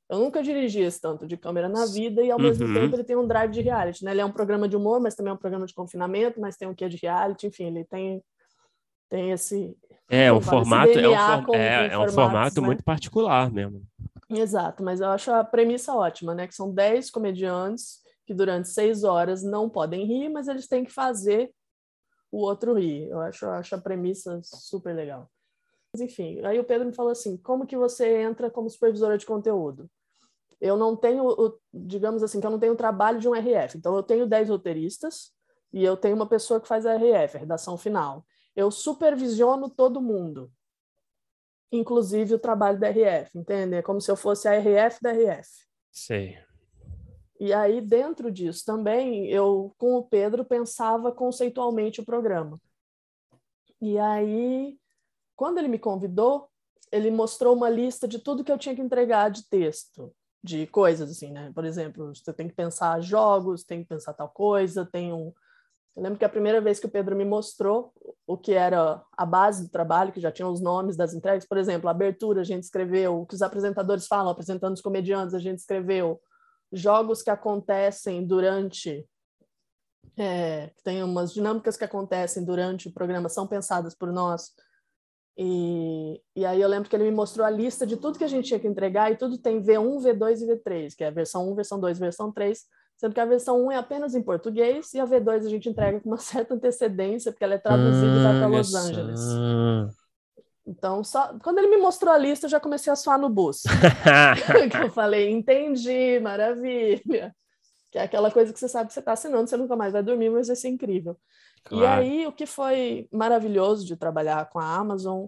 Eu 0.09 0.21
nunca 0.21 0.41
dirigi 0.41 0.81
esse 0.83 1.01
tanto 1.01 1.27
de 1.27 1.37
câmera 1.37 1.69
na 1.69 1.85
vida 1.85 2.23
e, 2.23 2.31
ao 2.31 2.39
uhum. 2.39 2.45
mesmo 2.45 2.73
tempo, 2.73 2.95
ele 2.95 3.03
tem 3.03 3.17
um 3.17 3.27
drive 3.27 3.51
de 3.51 3.61
reality. 3.61 4.05
Né? 4.05 4.13
Ele 4.13 4.21
é 4.21 4.25
um 4.25 4.31
programa 4.31 4.69
de 4.69 4.77
humor, 4.77 5.01
mas 5.01 5.17
também 5.17 5.33
é 5.33 5.35
um 5.35 5.39
programa 5.39 5.67
de 5.67 5.75
confinamento, 5.75 6.41
mas 6.41 6.57
tem 6.57 6.69
um 6.69 6.75
quê 6.75 6.89
de 6.89 6.97
reality. 6.97 7.49
Enfim, 7.49 7.65
ele 7.65 7.85
tem, 7.85 8.23
tem 9.11 9.33
esse, 9.33 9.77
é, 10.09 10.33
um 10.33 10.41
formato, 10.41 10.97
é, 10.99 11.09
um, 11.09 11.45
for, 11.45 11.57
é, 11.57 11.87
é 11.89 11.99
um 11.99 12.09
formato 12.09 12.61
né? 12.61 12.67
muito 12.67 12.85
particular 12.85 13.51
mesmo. 13.51 13.83
Exato, 14.31 14.83
mas 14.83 15.01
eu 15.01 15.09
acho 15.09 15.31
a 15.33 15.45
premissa 15.45 15.95
ótima, 15.95 16.35
né? 16.35 16.47
Que 16.47 16.55
são 16.55 16.73
10 16.73 17.11
comediantes 17.11 18.01
que 18.27 18.35
durante 18.35 18.69
seis 18.69 19.05
horas 19.05 19.43
não 19.43 19.69
podem 19.69 20.05
rir, 20.05 20.29
mas 20.29 20.49
eles 20.49 20.67
têm 20.67 20.85
que 20.85 20.93
fazer 20.93 21.51
o 22.31 22.39
outro 22.39 22.75
rir. 22.75 23.09
Eu 23.09 23.21
acho, 23.21 23.47
acho 23.47 23.75
a 23.75 23.81
premissa 23.81 24.41
super 24.43 24.95
legal. 24.95 25.31
Mas, 25.93 26.01
enfim, 26.01 26.41
aí 26.45 26.59
o 26.59 26.65
Pedro 26.65 26.87
me 26.87 26.95
falou 26.95 27.13
assim: 27.13 27.37
como 27.37 27.67
que 27.67 27.77
você 27.77 28.19
entra 28.23 28.51
como 28.51 28.71
supervisora 28.71 29.17
de 29.17 29.27
conteúdo? 29.27 29.91
Eu 30.61 30.77
não 30.77 30.97
tenho, 30.97 31.59
digamos 31.73 32.23
assim, 32.23 32.41
que 32.41 32.47
eu 32.47 32.51
não 32.51 32.59
tenho 32.59 32.73
o 32.73 32.77
trabalho 32.77 33.19
de 33.19 33.29
um 33.29 33.35
RF. 33.35 33.77
Então, 33.77 33.95
eu 33.95 34.03
tenho 34.03 34.27
10 34.27 34.49
roteiristas 34.49 35.33
e 35.73 35.85
eu 35.85 35.97
tenho 35.97 36.17
uma 36.17 36.27
pessoa 36.27 36.61
que 36.61 36.69
faz 36.69 36.87
a 36.87 36.95
RF, 36.95 37.37
a 37.37 37.41
redação 37.41 37.77
final 37.77 38.25
eu 38.57 38.71
supervisiono 38.71 39.69
todo 39.69 40.01
mundo, 40.01 40.51
inclusive 41.71 42.35
o 42.35 42.39
trabalho 42.39 42.81
da 42.81 42.89
RF, 42.89 43.39
entende? 43.39 43.77
É 43.77 43.83
como 43.83 44.01
se 44.01 44.11
eu 44.11 44.17
fosse 44.17 44.49
a 44.49 44.55
RF 44.55 44.99
da 45.03 45.11
RF. 45.11 45.67
Sei. 45.93 46.39
E 47.39 47.53
aí, 47.53 47.81
dentro 47.81 48.31
disso 48.31 48.65
também, 48.65 49.27
eu, 49.29 49.75
com 49.77 49.97
o 49.97 50.03
Pedro, 50.03 50.45
pensava 50.45 51.13
conceitualmente 51.13 52.01
o 52.01 52.05
programa. 52.05 52.61
E 53.81 53.99
aí, 53.99 54.79
quando 55.35 55.59
ele 55.59 55.69
me 55.69 55.79
convidou, 55.79 56.49
ele 56.91 57.11
mostrou 57.11 57.55
uma 57.55 57.69
lista 57.69 58.09
de 58.09 58.19
tudo 58.19 58.43
que 58.43 58.51
eu 58.51 58.59
tinha 58.59 58.75
que 58.75 58.81
entregar 58.81 59.31
de 59.31 59.47
texto, 59.49 60.15
de 60.43 60.67
coisas 60.69 61.11
assim, 61.11 61.31
né? 61.31 61.53
Por 61.55 61.65
exemplo, 61.65 62.15
você 62.15 62.33
tem 62.33 62.49
que 62.49 62.55
pensar 62.55 63.01
jogos, 63.03 63.65
tem 63.65 63.83
que 63.83 63.89
pensar 63.89 64.15
tal 64.15 64.29
coisa, 64.31 64.87
tem 64.87 65.13
um, 65.13 65.33
eu 65.97 66.03
lembro 66.03 66.19
que 66.19 66.25
a 66.27 66.29
primeira 66.29 66.61
vez 66.61 66.79
que 66.79 66.85
o 66.85 66.91
Pedro 66.91 67.17
me 67.17 67.25
mostrou 67.25 67.91
o 68.27 68.37
que 68.37 68.53
era 68.53 69.03
a 69.17 69.25
base 69.25 69.65
do 69.65 69.71
trabalho, 69.71 70.13
que 70.13 70.21
já 70.21 70.31
tinha 70.31 70.47
os 70.47 70.61
nomes 70.61 70.95
das 70.95 71.15
entregas, 71.15 71.47
por 71.47 71.57
exemplo, 71.57 71.89
a 71.89 71.91
abertura 71.91 72.43
a 72.43 72.45
gente 72.45 72.65
escreveu, 72.65 73.23
o 73.23 73.27
que 73.27 73.35
os 73.35 73.41
apresentadores 73.41 74.07
falam, 74.07 74.31
apresentando 74.31 74.75
os 74.75 74.83
comediantes, 74.83 75.35
a 75.35 75.39
gente 75.39 75.59
escreveu 75.59 76.21
jogos 76.73 77.23
que 77.23 77.31
acontecem 77.31 78.27
durante 78.27 79.07
é, 80.19 80.71
tem 80.83 81.03
umas 81.03 81.33
dinâmicas 81.33 81.77
que 81.77 81.85
acontecem 81.85 82.43
durante 82.45 82.89
o 82.89 82.93
programa, 82.93 83.29
são 83.29 83.47
pensadas 83.47 83.95
por 83.95 84.13
nós. 84.13 84.53
E, 85.39 86.23
e 86.35 86.47
aí 86.47 86.61
eu 86.61 86.69
lembro 86.69 86.89
que 86.89 86.97
ele 86.97 87.05
me 87.05 87.11
mostrou 87.11 87.47
a 87.47 87.51
lista 87.51 87.87
de 87.87 87.97
tudo 87.97 88.17
que 88.17 88.25
a 88.25 88.29
gente 88.29 88.47
tinha 88.47 88.61
que 88.61 88.67
entregar, 88.67 89.13
e 89.13 89.17
tudo 89.17 89.37
tem 89.37 89.61
V1, 89.61 89.99
V2 89.99 90.41
e 90.41 90.47
V3, 90.47 90.97
que 90.97 91.05
é 91.05 91.09
a 91.09 91.11
versão 91.11 91.51
1, 91.51 91.55
versão 91.55 91.79
2, 91.79 91.99
versão 91.99 92.33
3, 92.33 92.65
sendo 92.97 93.15
que 93.15 93.21
a 93.21 93.27
versão 93.27 93.67
1 93.67 93.73
é 93.73 93.77
apenas 93.77 94.15
em 94.15 94.23
português 94.23 94.95
e 94.95 95.01
a 95.01 95.07
V2 95.07 95.45
a 95.45 95.51
gente 95.51 95.69
entrega 95.69 96.01
com 96.01 96.09
uma 96.09 96.17
certa 96.19 96.55
antecedência, 96.55 97.31
porque 97.31 97.45
ela 97.45 97.55
é 97.55 97.59
traduzida 97.59 98.07
e 98.07 98.23
vai 98.23 98.39
para 98.39 98.47
Los 98.47 98.75
Angeles. 98.75 99.21
Então, 100.67 101.05
só 101.05 101.39
quando 101.39 101.59
ele 101.59 101.69
me 101.69 101.77
mostrou 101.77 102.13
a 102.13 102.19
lista, 102.19 102.47
eu 102.47 102.51
já 102.51 102.59
comecei 102.59 102.93
a 102.93 102.97
suar 102.97 103.19
no 103.19 103.29
bus. 103.29 103.63
eu 104.83 104.91
falei, 104.91 105.31
entendi, 105.31 106.19
maravilha. 106.19 107.35
Que 107.91 107.99
é 107.99 108.03
aquela 108.03 108.31
coisa 108.31 108.53
que 108.53 108.59
você 108.59 108.69
sabe 108.69 108.89
que 108.89 108.95
você 108.95 109.01
está 109.01 109.13
assinando, 109.13 109.49
você 109.49 109.57
nunca 109.57 109.77
mais 109.77 109.93
vai 109.93 110.03
dormir, 110.03 110.29
mas 110.31 110.49
vai 110.49 110.57
ser 110.57 110.69
incrível. 110.69 111.17
Claro. 111.65 112.03
E 112.03 112.07
aí, 112.07 112.27
o 112.27 112.33
que 112.33 112.47
foi 112.47 113.09
maravilhoso 113.13 113.87
de 113.87 113.97
trabalhar 113.97 114.49
com 114.51 114.59
a 114.59 114.75
Amazon, 114.75 115.27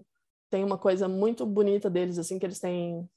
tem 0.49 0.63
uma 0.63 0.77
coisa 0.77 1.07
muito 1.07 1.45
bonita 1.45 1.89
deles, 1.89 2.17
assim, 2.17 2.37
que 2.37 2.45
eles 2.45 2.59
têm 2.59 3.07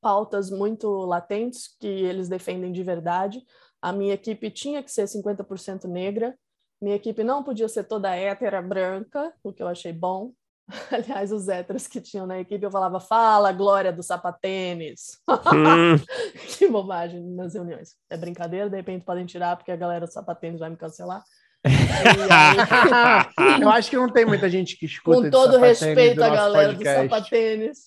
pautas 0.00 0.50
muito 0.50 0.88
latentes 1.04 1.74
que 1.80 1.86
eles 1.86 2.28
defendem 2.28 2.72
de 2.72 2.82
verdade. 2.82 3.42
A 3.80 3.92
minha 3.92 4.14
equipe 4.14 4.50
tinha 4.50 4.82
que 4.82 4.90
ser 4.90 5.06
50% 5.06 5.84
negra. 5.84 6.38
Minha 6.80 6.96
equipe 6.96 7.24
não 7.24 7.42
podia 7.42 7.68
ser 7.68 7.84
toda 7.84 8.14
hétera 8.14 8.60
branca, 8.60 9.32
o 9.42 9.52
que 9.52 9.62
eu 9.62 9.68
achei 9.68 9.92
bom. 9.92 10.32
Aliás, 10.90 11.30
os 11.32 11.48
héteros 11.48 11.86
que 11.86 12.00
tinham 12.00 12.26
na 12.26 12.40
equipe, 12.40 12.64
eu 12.64 12.70
falava, 12.70 12.98
fala, 12.98 13.52
Glória 13.52 13.92
do 13.92 14.02
sapatênis. 14.02 15.18
Hum. 15.28 15.96
que 16.58 16.68
bobagem 16.68 17.22
nas 17.22 17.54
reuniões. 17.54 17.94
É 18.10 18.16
brincadeira, 18.16 18.68
de 18.68 18.76
repente 18.76 19.04
podem 19.04 19.26
tirar, 19.26 19.56
porque 19.56 19.70
a 19.70 19.76
galera 19.76 20.06
do 20.06 20.12
sapatênis 20.12 20.60
vai 20.60 20.70
me 20.70 20.76
cancelar. 20.76 21.22
Aí... 21.64 21.72
eu 23.62 23.70
acho 23.70 23.90
que 23.90 23.96
não 23.96 24.08
tem 24.08 24.24
muita 24.24 24.48
gente 24.48 24.76
que 24.76 24.86
escuta. 24.86 25.22
Com 25.22 25.30
todo 25.30 25.58
respeito 25.58 26.22
à 26.22 26.28
galera 26.28 26.74
podcast. 26.74 27.00
do 27.00 27.10
sapatênis. 27.10 27.78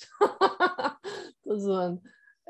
Tô 1.44 1.58
zoando. 1.58 2.02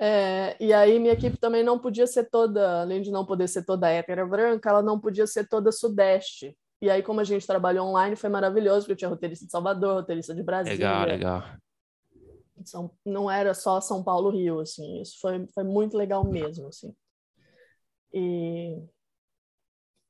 É, 0.01 0.55
e 0.61 0.71
aí 0.71 0.97
minha 0.97 1.13
equipe 1.13 1.37
também 1.37 1.61
não 1.61 1.77
podia 1.77 2.07
ser 2.07 2.29
toda, 2.29 2.81
além 2.81 3.01
de 3.01 3.11
não 3.11 3.25
poder 3.25 3.49
ser 3.49 3.65
toda 3.65 3.89
hétera 3.89 4.25
branca, 4.25 4.69
ela 4.69 4.81
não 4.81 4.97
podia 4.97 5.27
ser 5.27 5.47
toda 5.47 5.73
sudeste. 5.73 6.55
E 6.81 6.89
aí, 6.89 7.03
como 7.03 7.19
a 7.19 7.23
gente 7.23 7.45
trabalhou 7.45 7.87
online, 7.87 8.15
foi 8.15 8.29
maravilhoso, 8.29 8.81
porque 8.81 8.93
eu 8.93 8.97
tinha 8.97 9.09
roteirista 9.09 9.45
de 9.45 9.51
Salvador, 9.51 9.95
roteirista 9.95 10.33
de 10.33 10.43
Brasília. 10.43 10.77
Legal, 10.77 11.05
legal. 11.05 11.43
São, 12.63 12.91
não 13.05 13.29
era 13.29 13.53
só 13.53 13.81
São 13.81 14.03
Paulo, 14.03 14.29
Rio, 14.29 14.59
assim. 14.59 15.01
Isso 15.01 15.17
foi, 15.19 15.47
foi 15.53 15.63
muito 15.63 15.97
legal 15.97 16.23
mesmo, 16.23 16.67
assim. 16.67 16.93
E 18.13 18.81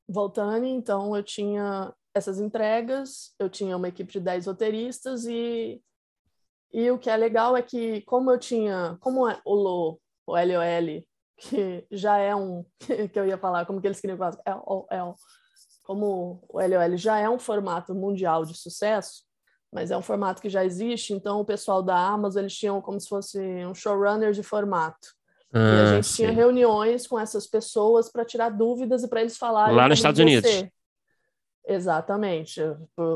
voltando, 0.07 0.65
então, 0.65 1.15
eu 1.15 1.23
tinha 1.23 1.93
essas 2.13 2.39
entregas, 2.39 3.33
eu 3.39 3.49
tinha 3.49 3.75
uma 3.75 3.87
equipe 3.87 4.11
de 4.11 4.19
10 4.19 4.47
roteiristas 4.47 5.25
e 5.25 5.81
e 6.71 6.91
o 6.91 6.99
que 6.99 7.09
é 7.09 7.17
legal 7.17 7.57
é 7.57 7.61
que, 7.61 8.01
como 8.01 8.31
eu 8.31 8.37
tinha, 8.37 8.95
como 9.01 9.27
é 9.27 9.41
o 9.43 9.55
LO, 9.55 9.99
o 10.27 10.35
LOL, 10.35 11.03
que 11.37 11.85
já 11.91 12.17
é 12.17 12.35
um, 12.35 12.63
que 13.11 13.19
eu 13.19 13.25
ia 13.25 13.37
falar, 13.37 13.65
como 13.65 13.81
que 13.81 13.87
eles 13.87 13.99
queriam 13.99 14.17
falar, 14.17 14.37
é, 14.45 14.97
é, 14.97 15.13
como 15.89 16.39
o 16.47 16.59
LOL 16.59 16.95
já 16.97 17.17
é 17.17 17.27
um 17.27 17.39
formato 17.39 17.95
mundial 17.95 18.45
de 18.45 18.55
sucesso, 18.55 19.23
mas 19.73 19.89
é 19.89 19.97
um 19.97 20.03
formato 20.03 20.39
que 20.39 20.47
já 20.47 20.63
existe, 20.63 21.13
então 21.13 21.39
o 21.39 21.45
pessoal 21.45 21.81
da 21.81 21.97
Amazon, 21.97 22.41
eles 22.41 22.55
tinham 22.55 22.79
como 22.79 22.99
se 22.99 23.09
fosse 23.09 23.39
um 23.65 23.73
showrunner 23.73 24.31
de 24.31 24.43
formato. 24.43 25.15
Ah, 25.51 25.57
e 25.57 25.61
a 25.61 25.81
ah, 25.81 25.95
gente 25.95 26.07
sim. 26.07 26.15
tinha 26.17 26.31
reuniões 26.31 27.07
com 27.07 27.19
essas 27.19 27.47
pessoas 27.47 28.07
para 28.07 28.23
tirar 28.23 28.49
dúvidas 28.49 29.01
e 29.01 29.07
para 29.07 29.21
eles 29.21 29.35
falarem. 29.35 29.75
Lá 29.75 29.89
nos 29.89 29.97
Estados 29.97 30.19
Unidos. 30.19 30.63
Exatamente. 31.69 32.59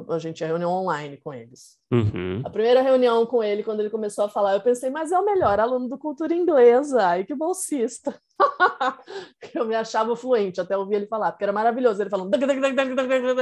A 0.09 0.19
gente 0.19 0.37
tinha 0.37 0.47
reunião 0.47 0.71
online 0.71 1.17
com 1.17 1.33
eles. 1.33 1.79
Uhum. 1.91 2.43
A 2.45 2.49
primeira 2.51 2.83
reunião 2.83 3.25
com 3.25 3.43
ele, 3.43 3.63
quando 3.63 3.79
ele 3.79 3.89
começou 3.89 4.25
a 4.25 4.29
falar, 4.29 4.53
eu 4.53 4.61
pensei, 4.61 4.91
mas 4.91 5.11
é 5.11 5.17
o 5.17 5.25
melhor 5.25 5.59
aluno 5.59 5.89
do 5.89 5.97
cultura 5.97 6.35
inglesa. 6.35 7.01
Ai, 7.03 7.25
que 7.25 7.33
bolsista. 7.33 8.15
eu 9.55 9.65
me 9.65 9.73
achava 9.73 10.15
fluente 10.15 10.61
até 10.61 10.77
ouvir 10.77 10.97
ele 10.97 11.07
falar, 11.07 11.31
porque 11.31 11.43
era 11.43 11.51
maravilhoso. 11.51 11.99
Ele 12.03 12.11
falando, 12.11 12.31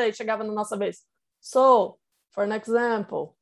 e 0.07 0.13
chegava 0.13 0.45
na 0.45 0.53
nossa 0.53 0.77
vez. 0.77 0.99
So, 1.41 1.97
for 2.33 2.45
an 2.45 2.55
example. 2.55 3.35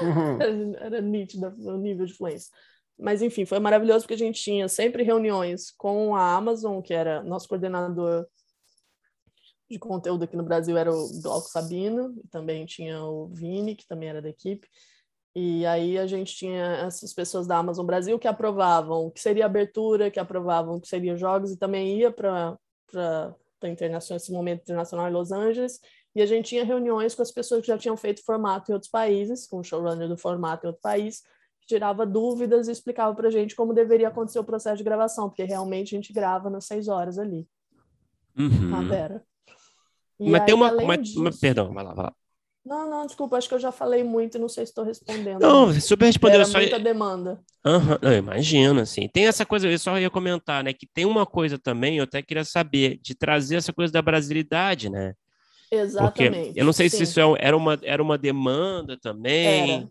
uhum. 0.00 0.40
era, 0.40 0.86
era 0.86 1.00
nítido 1.02 1.48
o 1.48 1.76
nível 1.76 2.06
de 2.06 2.14
fluência. 2.14 2.50
Mas, 2.98 3.20
enfim, 3.20 3.44
foi 3.44 3.58
maravilhoso 3.58 4.06
porque 4.06 4.14
a 4.14 4.26
gente 4.26 4.42
tinha 4.42 4.68
sempre 4.68 5.02
reuniões 5.02 5.70
com 5.70 6.16
a 6.16 6.34
Amazon, 6.34 6.80
que 6.80 6.94
era 6.94 7.22
nosso 7.22 7.46
coordenador 7.46 8.26
de 9.70 9.78
conteúdo 9.78 10.24
aqui 10.24 10.36
no 10.36 10.42
Brasil 10.42 10.76
era 10.76 10.90
o 10.90 11.20
Glauco 11.22 11.48
Sabino, 11.48 12.14
também 12.30 12.64
tinha 12.64 13.02
o 13.04 13.28
Vini, 13.28 13.76
que 13.76 13.86
também 13.86 14.08
era 14.08 14.22
da 14.22 14.28
equipe. 14.28 14.66
E 15.34 15.64
aí 15.66 15.98
a 15.98 16.06
gente 16.06 16.34
tinha 16.34 16.64
essas 16.86 17.12
pessoas 17.12 17.46
da 17.46 17.58
Amazon 17.58 17.86
Brasil 17.86 18.18
que 18.18 18.26
aprovavam 18.26 19.06
o 19.06 19.10
que 19.10 19.20
seria 19.20 19.46
abertura, 19.46 20.10
que 20.10 20.18
aprovavam 20.18 20.76
o 20.76 20.80
que 20.80 20.88
seria 20.88 21.16
jogos, 21.16 21.52
e 21.52 21.56
também 21.56 21.98
ia 21.98 22.10
para 22.10 22.56
internacional, 23.64 24.16
esse 24.16 24.32
momento 24.32 24.62
internacional 24.62 25.08
em 25.08 25.12
Los 25.12 25.30
Angeles. 25.30 25.80
E 26.14 26.22
a 26.22 26.26
gente 26.26 26.48
tinha 26.48 26.64
reuniões 26.64 27.14
com 27.14 27.22
as 27.22 27.30
pessoas 27.30 27.60
que 27.60 27.68
já 27.68 27.78
tinham 27.78 27.96
feito 27.96 28.24
formato 28.24 28.70
em 28.70 28.74
outros 28.74 28.90
países, 28.90 29.46
com 29.46 29.58
o 29.58 29.64
showrunner 29.64 30.08
do 30.08 30.16
formato 30.16 30.66
em 30.66 30.68
outro 30.68 30.82
país, 30.82 31.20
que 31.60 31.68
tirava 31.68 32.06
dúvidas 32.06 32.66
e 32.66 32.72
explicava 32.72 33.14
para 33.14 33.28
a 33.28 33.30
gente 33.30 33.54
como 33.54 33.74
deveria 33.74 34.08
acontecer 34.08 34.38
o 34.38 34.44
processo 34.44 34.78
de 34.78 34.84
gravação, 34.84 35.28
porque 35.28 35.44
realmente 35.44 35.94
a 35.94 35.98
gente 35.98 36.12
grava 36.12 36.48
nas 36.48 36.64
seis 36.64 36.88
horas 36.88 37.18
ali. 37.18 37.46
Uhum. 38.36 38.74
Ah, 38.74 38.88
pera. 38.88 39.27
E 40.20 40.30
mas 40.30 40.40
aí, 40.40 40.46
tem 40.46 40.54
uma. 40.54 40.72
Mas, 40.72 41.00
disso... 41.00 41.22
mas, 41.22 41.38
perdão, 41.38 41.72
vai 41.72 41.84
lá, 41.84 41.94
vai 41.94 42.04
lá. 42.06 42.14
Não, 42.64 42.90
não, 42.90 43.06
desculpa, 43.06 43.38
acho 43.38 43.48
que 43.48 43.54
eu 43.54 43.58
já 43.58 43.72
falei 43.72 44.04
muito 44.04 44.36
e 44.36 44.40
não 44.40 44.48
sei 44.48 44.66
se 44.66 44.72
estou 44.72 44.84
respondendo. 44.84 45.40
Não, 45.40 45.72
super 45.80 46.04
respondeu. 46.04 46.36
Era 46.36 46.44
só... 46.44 46.58
muita 46.58 46.78
demanda. 46.78 47.40
Uhum, 47.64 47.96
eu 48.02 48.12
imagino, 48.12 48.80
assim. 48.80 49.08
Tem 49.08 49.26
essa 49.26 49.46
coisa, 49.46 49.66
eu 49.66 49.78
só 49.78 49.98
ia 49.98 50.10
comentar, 50.10 50.62
né, 50.62 50.74
que 50.74 50.86
tem 50.86 51.06
uma 51.06 51.24
coisa 51.24 51.58
também, 51.58 51.96
eu 51.96 52.04
até 52.04 52.20
queria 52.20 52.44
saber, 52.44 52.98
de 53.02 53.14
trazer 53.14 53.56
essa 53.56 53.72
coisa 53.72 53.90
da 53.90 54.02
brasilidade, 54.02 54.90
né? 54.90 55.14
Exatamente. 55.70 56.46
Porque 56.46 56.60
eu 56.60 56.64
não 56.64 56.72
sei 56.72 56.90
sim. 56.90 56.98
se 56.98 57.02
isso 57.04 57.20
é 57.20 57.24
era 57.38 57.56
uma, 57.56 57.78
era 57.82 58.02
uma 58.02 58.18
demanda 58.18 58.98
também. 59.00 59.76
Era. 59.76 59.90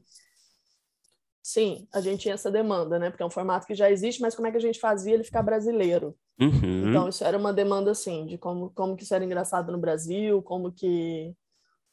sim, 1.42 1.88
a 1.92 2.00
gente 2.00 2.22
tinha 2.22 2.36
essa 2.36 2.52
demanda, 2.52 3.00
né? 3.00 3.10
Porque 3.10 3.24
é 3.24 3.26
um 3.26 3.32
formato 3.32 3.66
que 3.66 3.74
já 3.76 3.90
existe, 3.90 4.22
mas 4.22 4.36
como 4.36 4.48
é 4.48 4.52
que 4.52 4.58
a 4.58 4.62
gente 4.62 4.80
fazia 4.80 5.16
ele 5.16 5.24
ficar 5.24 5.42
brasileiro? 5.42 6.16
Uhum. 6.40 6.90
Então, 6.90 7.10
isso 7.10 7.24
era 7.24 7.38
uma 7.38 7.52
demanda, 7.52 7.92
assim, 7.92 8.26
de 8.26 8.38
como, 8.38 8.70
como 8.72 8.96
que 8.96 9.04
isso 9.04 9.16
era 9.16 9.26
engraçado 9.26 9.72
no 9.72 9.78
Brasil, 9.78 10.42
como 10.42 10.72
que 10.72 11.36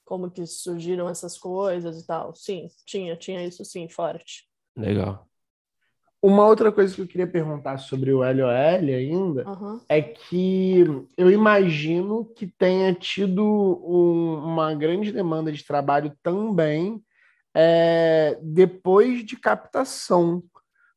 como 0.05 0.31
que 0.31 0.47
surgiram 0.47 1.09
essas 1.09 1.39
coisas 1.39 2.01
e 2.01 2.07
tal. 2.07 2.35
Sim, 2.35 2.69
tinha, 2.85 3.17
tinha 3.17 3.45
isso 3.47 3.65
sim, 3.65 3.89
forte. 3.89 4.47
Legal. 4.77 5.27
Uma 6.21 6.47
outra 6.47 6.73
coisa 6.73 6.95
que 6.95 7.03
eu 7.03 7.07
queria 7.07 7.27
perguntar 7.27 7.77
sobre 7.79 8.11
o 8.11 8.19
LOL 8.19 8.49
ainda 8.49 9.47
uhum. 9.47 9.81
é 9.89 10.01
que 10.01 10.83
eu 11.19 11.31
imagino 11.31 12.25
que 12.35 12.47
tenha 12.47 12.95
tido 12.95 13.45
um, 13.45 14.39
uma 14.43 14.75
grande 14.75 15.13
demanda 15.13 15.53
de 15.53 15.63
trabalho 15.63 16.17
também 16.23 17.03
é, 17.55 18.39
depois 18.43 19.23
de 19.23 19.37
captação. 19.37 20.43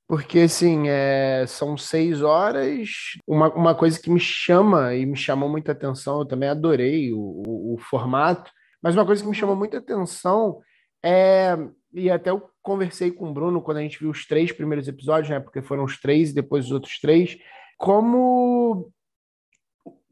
Porque, 0.07 0.39
assim, 0.39 0.87
é, 0.87 1.45
são 1.47 1.77
seis 1.77 2.21
horas. 2.21 2.89
Uma, 3.27 3.53
uma 3.53 3.75
coisa 3.75 3.99
que 3.99 4.09
me 4.09 4.19
chama 4.19 4.95
e 4.95 5.05
me 5.05 5.17
chamou 5.17 5.49
muita 5.49 5.73
atenção, 5.73 6.19
eu 6.19 6.25
também 6.25 6.47
adorei 6.47 7.11
o, 7.11 7.19
o, 7.19 7.73
o 7.73 7.77
formato, 7.77 8.49
mas 8.81 8.95
uma 8.95 9.05
coisa 9.05 9.21
que 9.21 9.29
me 9.29 9.35
chamou 9.35 9.55
muita 9.55 9.79
atenção 9.79 10.59
é. 11.03 11.57
E 11.93 12.11
até 12.11 12.29
eu 12.29 12.49
conversei 12.61 13.11
com 13.11 13.29
o 13.29 13.33
Bruno 13.33 13.61
quando 13.61 13.77
a 13.77 13.81
gente 13.81 13.99
viu 13.99 14.09
os 14.09 14.25
três 14.25 14.51
primeiros 14.51 14.87
episódios, 14.87 15.29
né? 15.29 15.39
Porque 15.39 15.61
foram 15.61 15.83
os 15.83 15.99
três 15.99 16.29
e 16.29 16.35
depois 16.35 16.65
os 16.65 16.71
outros 16.71 16.99
três. 16.99 17.37
Como 17.77 18.91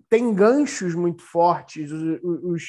tem 0.10 0.34
ganchos 0.34 0.96
muito 0.96 1.22
fortes. 1.22 1.92
Os, 1.92 2.20
os, 2.24 2.64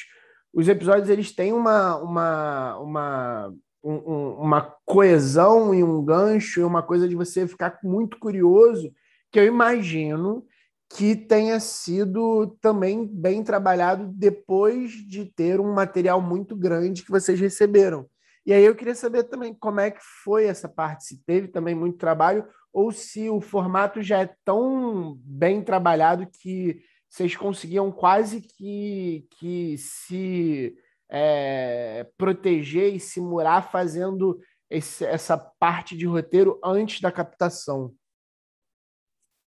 os 0.53 0.67
episódios 0.67 1.09
eles 1.09 1.33
têm 1.33 1.53
uma, 1.53 1.95
uma, 1.97 2.77
uma, 2.79 3.53
um, 3.89 4.33
uma 4.41 4.61
coesão 4.85 5.73
e 5.73 5.83
um 5.83 6.03
gancho, 6.03 6.59
e 6.59 6.63
uma 6.63 6.83
coisa 6.83 7.07
de 7.07 7.15
você 7.15 7.47
ficar 7.47 7.79
muito 7.83 8.19
curioso, 8.19 8.91
que 9.31 9.39
eu 9.39 9.45
imagino 9.45 10.45
que 10.89 11.15
tenha 11.15 11.59
sido 11.59 12.57
também 12.61 13.05
bem 13.05 13.43
trabalhado 13.43 14.09
depois 14.13 14.91
de 14.91 15.25
ter 15.25 15.59
um 15.59 15.73
material 15.73 16.21
muito 16.21 16.55
grande 16.55 17.03
que 17.03 17.11
vocês 17.11 17.39
receberam. 17.39 18.07
E 18.45 18.53
aí 18.53 18.63
eu 18.63 18.75
queria 18.75 18.95
saber 18.95 19.23
também 19.23 19.53
como 19.53 19.81
é 19.81 19.91
que 19.91 19.99
foi 20.23 20.45
essa 20.45 20.69
parte, 20.69 21.05
se 21.05 21.23
teve 21.25 21.49
também 21.49 21.75
muito 21.75 21.97
trabalho 21.97 22.45
ou 22.71 22.91
se 22.91 23.29
o 23.29 23.41
formato 23.41 24.01
já 24.01 24.21
é 24.21 24.35
tão 24.45 25.17
bem 25.23 25.61
trabalhado 25.61 26.27
que 26.41 26.81
vocês 27.09 27.35
conseguiam 27.35 27.91
quase 27.91 28.41
que, 28.41 29.27
que 29.37 29.77
se 29.77 30.77
é, 31.09 32.05
proteger 32.17 32.93
e 32.93 32.99
se 32.99 33.19
murar 33.19 33.71
fazendo 33.71 34.39
esse, 34.69 35.05
essa 35.05 35.37
parte 35.37 35.95
de 35.95 36.05
roteiro 36.05 36.59
antes 36.63 37.01
da 37.01 37.11
captação. 37.11 37.93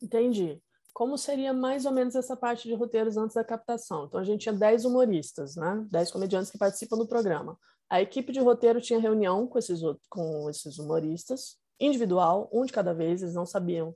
Entendi. 0.00 0.60
Como 0.94 1.16
seria 1.16 1.52
mais 1.52 1.86
ou 1.86 1.92
menos 1.92 2.14
essa 2.16 2.36
parte 2.36 2.66
de 2.66 2.74
roteiros 2.74 3.16
antes 3.16 3.34
da 3.34 3.44
captação? 3.44 4.06
Então, 4.06 4.20
a 4.20 4.24
gente 4.24 4.42
tinha 4.42 4.52
10 4.52 4.84
humoristas, 4.84 5.54
né? 5.54 5.86
10 5.90 6.10
comediantes 6.10 6.50
que 6.50 6.58
participam 6.58 6.96
do 6.96 7.06
programa. 7.06 7.56
A 7.88 8.02
equipe 8.02 8.32
de 8.32 8.40
roteiro 8.40 8.80
tinha 8.80 8.98
reunião 8.98 9.46
com 9.46 9.58
esses, 9.58 9.80
com 10.08 10.50
esses 10.50 10.78
humoristas, 10.78 11.56
individual, 11.80 12.50
um 12.52 12.64
de 12.64 12.72
cada 12.72 12.92
vez, 12.92 13.22
eles 13.22 13.34
não 13.34 13.46
sabiam 13.46 13.94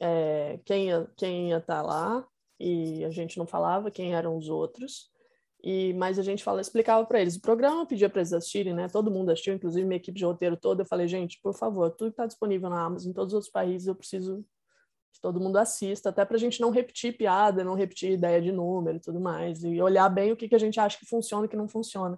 é, 0.00 0.60
quem, 0.64 0.86
ia, 0.86 1.10
quem 1.16 1.48
ia 1.50 1.58
estar 1.58 1.76
tá 1.76 1.82
lá, 1.82 2.26
e 2.58 3.04
a 3.04 3.10
gente 3.10 3.38
não 3.38 3.46
falava 3.46 3.90
quem 3.90 4.14
eram 4.14 4.36
os 4.36 4.48
outros. 4.48 5.10
E, 5.68 5.92
mas 5.94 6.16
a 6.16 6.22
gente 6.22 6.44
fala, 6.44 6.60
explicava 6.60 7.04
para 7.04 7.20
eles 7.20 7.34
o 7.34 7.40
programa, 7.40 7.84
pedia 7.84 8.08
para 8.08 8.20
eles 8.20 8.32
assistirem, 8.32 8.72
né? 8.72 8.86
Todo 8.88 9.10
mundo 9.10 9.32
assistiu, 9.32 9.52
inclusive 9.52 9.84
minha 9.84 9.96
equipe 9.96 10.16
de 10.16 10.24
roteiro 10.24 10.56
toda. 10.56 10.82
Eu 10.82 10.86
falei, 10.86 11.08
gente, 11.08 11.40
por 11.42 11.52
favor, 11.54 11.90
tudo 11.90 12.10
que 12.10 12.12
está 12.12 12.24
disponível 12.24 12.70
na 12.70 12.84
Amazon, 12.84 13.10
em 13.10 13.12
todos 13.12 13.32
os 13.32 13.34
outros 13.34 13.50
países, 13.50 13.88
eu 13.88 13.94
preciso 13.96 14.44
que 15.12 15.20
todo 15.20 15.40
mundo 15.40 15.56
assista, 15.56 16.10
até 16.10 16.24
para 16.24 16.36
a 16.36 16.38
gente 16.38 16.60
não 16.60 16.70
repetir 16.70 17.16
piada, 17.16 17.64
não 17.64 17.74
repetir 17.74 18.12
ideia 18.12 18.40
de 18.40 18.52
número 18.52 18.98
e 18.98 19.00
tudo 19.00 19.18
mais, 19.18 19.64
e 19.64 19.82
olhar 19.82 20.08
bem 20.08 20.30
o 20.30 20.36
que, 20.36 20.48
que 20.48 20.54
a 20.54 20.58
gente 20.58 20.78
acha 20.78 20.96
que 20.96 21.04
funciona 21.04 21.46
e 21.46 21.48
que 21.48 21.56
não 21.56 21.66
funciona 21.66 22.16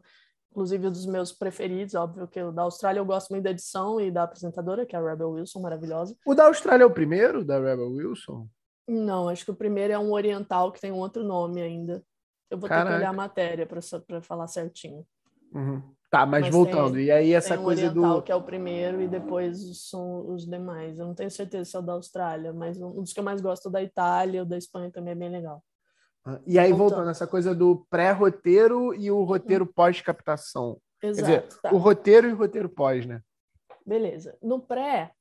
inclusive 0.51 0.91
dos 0.91 1.07
meus 1.07 1.31
preferidos, 1.31 1.95
óbvio 1.95 2.27
que 2.27 2.43
o 2.43 2.51
da 2.51 2.63
Austrália 2.63 2.99
eu 2.99 3.05
gosto 3.05 3.31
muito 3.31 3.45
da 3.45 3.51
edição 3.51 4.01
e 4.01 4.11
da 4.11 4.25
apresentadora, 4.25 4.85
que 4.85 4.97
é 4.97 4.99
a 4.99 5.03
Rebel 5.03 5.31
Wilson, 5.31 5.61
maravilhosa. 5.61 6.17
O 6.27 6.35
da 6.35 6.47
Austrália 6.47 6.83
é 6.83 6.87
o 6.87 6.91
primeiro, 6.91 7.45
da 7.45 7.61
Rebel 7.61 7.93
Wilson? 7.93 8.49
Não, 8.89 9.29
acho 9.29 9.45
que 9.45 9.51
o 9.51 9.57
primeiro 9.57 9.93
é 9.93 9.99
um 9.99 10.13
oriental 10.13 10.73
que 10.73 10.81
tem 10.81 10.91
um 10.91 10.99
outro 10.99 11.23
nome 11.23 11.61
ainda. 11.61 12.03
Eu 12.51 12.59
vou 12.59 12.69
Caraca. 12.69 12.87
ter 12.87 12.93
que 12.93 13.01
olhar 13.01 13.11
a 13.11 13.13
matéria 13.13 13.67
para 13.67 14.23
falar 14.23 14.47
certinho. 14.47 15.07
Uhum. 15.53 15.83
Tá, 16.11 16.25
mas, 16.25 16.43
mas 16.43 16.55
voltando, 16.55 16.95
tem, 16.95 17.05
e 17.05 17.11
aí 17.11 17.33
essa 17.35 17.55
tem 17.55 17.63
coisa 17.63 17.83
um 17.83 17.89
oriental, 17.91 18.17
do. 18.17 18.23
que 18.23 18.33
é 18.33 18.35
o 18.35 18.43
primeiro, 18.43 19.03
e 19.03 19.07
depois 19.09 19.59
são 19.91 20.33
os 20.33 20.47
demais. 20.47 20.99
Eu 20.99 21.07
não 21.07 21.15
tenho 21.15 21.31
certeza 21.31 21.69
se 21.69 21.77
é 21.77 21.79
o 21.79 21.83
da 21.83 21.93
Austrália, 21.93 22.51
mas 22.51 22.81
um 22.81 23.03
dos 23.03 23.13
que 23.13 23.21
eu 23.21 23.25
mais 23.25 23.43
gosto 23.43 23.69
é 23.69 23.73
da 23.73 23.83
Itália, 23.83 24.43
o 24.43 24.47
da 24.47 24.57
Espanha 24.57 24.91
também 24.91 25.13
é 25.13 25.17
bem 25.17 25.29
legal. 25.29 25.63
E 26.47 26.59
aí, 26.59 26.71
voltando, 26.71 26.79
voltando 26.79 27.11
essa 27.11 27.27
coisa 27.27 27.55
do 27.55 27.87
pré-roteiro 27.91 28.95
e 28.95 29.11
o 29.11 29.23
roteiro 29.23 29.65
uhum. 29.65 29.73
pós-captação. 29.73 30.81
Exato. 31.03 31.27
Quer 31.27 31.39
dizer, 31.47 31.61
tá. 31.61 31.75
o 31.75 31.77
roteiro 31.77 32.29
e 32.29 32.33
o 32.33 32.37
roteiro 32.37 32.69
pós, 32.69 33.07
né? 33.07 33.23
Beleza. 33.87 34.37
No 34.43 34.61
pré, 34.61 35.13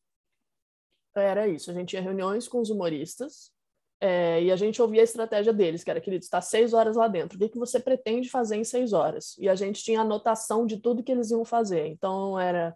era 1.15 1.47
isso. 1.47 1.69
A 1.71 1.73
gente 1.73 1.89
tinha 1.89 2.01
reuniões 2.01 2.47
com 2.47 2.59
os 2.59 2.69
humoristas 2.69 3.51
é, 3.99 4.43
e 4.43 4.51
a 4.51 4.55
gente 4.55 4.81
ouvia 4.81 5.01
a 5.01 5.03
estratégia 5.03 5.51
deles, 5.51 5.83
que 5.83 5.89
era, 5.89 5.99
querido, 5.99 6.23
está 6.23 6.39
seis 6.39 6.73
horas 6.73 6.95
lá 6.95 7.07
dentro. 7.07 7.35
O 7.35 7.39
que, 7.39 7.49
que 7.49 7.57
você 7.57 7.79
pretende 7.79 8.29
fazer 8.29 8.55
em 8.55 8.63
seis 8.63 8.93
horas? 8.93 9.35
E 9.39 9.49
a 9.49 9.55
gente 9.55 9.83
tinha 9.83 10.01
anotação 10.01 10.65
de 10.65 10.77
tudo 10.77 11.03
que 11.03 11.11
eles 11.11 11.31
iam 11.31 11.43
fazer. 11.43 11.87
Então, 11.87 12.39
era... 12.39 12.75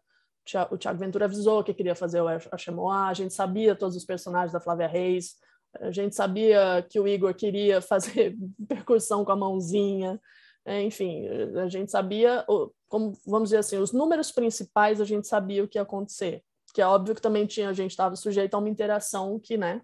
O 0.71 0.77
Thiago 0.77 0.97
Ventura 0.97 1.25
avisou 1.25 1.63
que 1.63 1.73
queria 1.73 1.93
fazer 1.93 2.19
o 2.19 2.27
Achemoá, 2.27 3.07
a 3.07 3.13
gente 3.13 3.31
sabia 3.31 3.75
todos 3.75 3.95
os 3.95 4.03
personagens 4.03 4.51
da 4.51 4.59
Flávia 4.59 4.87
Reis, 4.87 5.35
a 5.79 5.91
gente 5.91 6.15
sabia 6.15 6.85
que 6.89 6.99
o 6.99 7.07
Igor 7.07 7.33
queria 7.35 7.79
fazer 7.81 8.35
percussão 8.67 9.23
com 9.23 9.31
a 9.31 9.35
mãozinha, 9.35 10.19
é, 10.65 10.81
enfim, 10.81 11.27
a 11.57 11.67
gente 11.67 11.91
sabia, 11.91 12.43
como 12.87 13.13
vamos 13.25 13.49
dizer 13.49 13.57
assim, 13.57 13.77
os 13.77 13.91
números 13.91 14.31
principais 14.31 14.99
a 14.99 15.05
gente 15.05 15.27
sabia 15.27 15.63
o 15.63 15.67
que 15.67 15.77
ia 15.77 15.83
acontecer, 15.83 16.43
que 16.73 16.81
é 16.81 16.87
óbvio 16.87 17.15
que 17.15 17.21
também 17.21 17.45
tinha 17.45 17.69
a 17.69 17.73
gente 17.73 17.91
estava 17.91 18.15
sujeito 18.15 18.55
a 18.55 18.57
uma 18.57 18.69
interação 18.69 19.39
que, 19.39 19.57
né? 19.57 19.81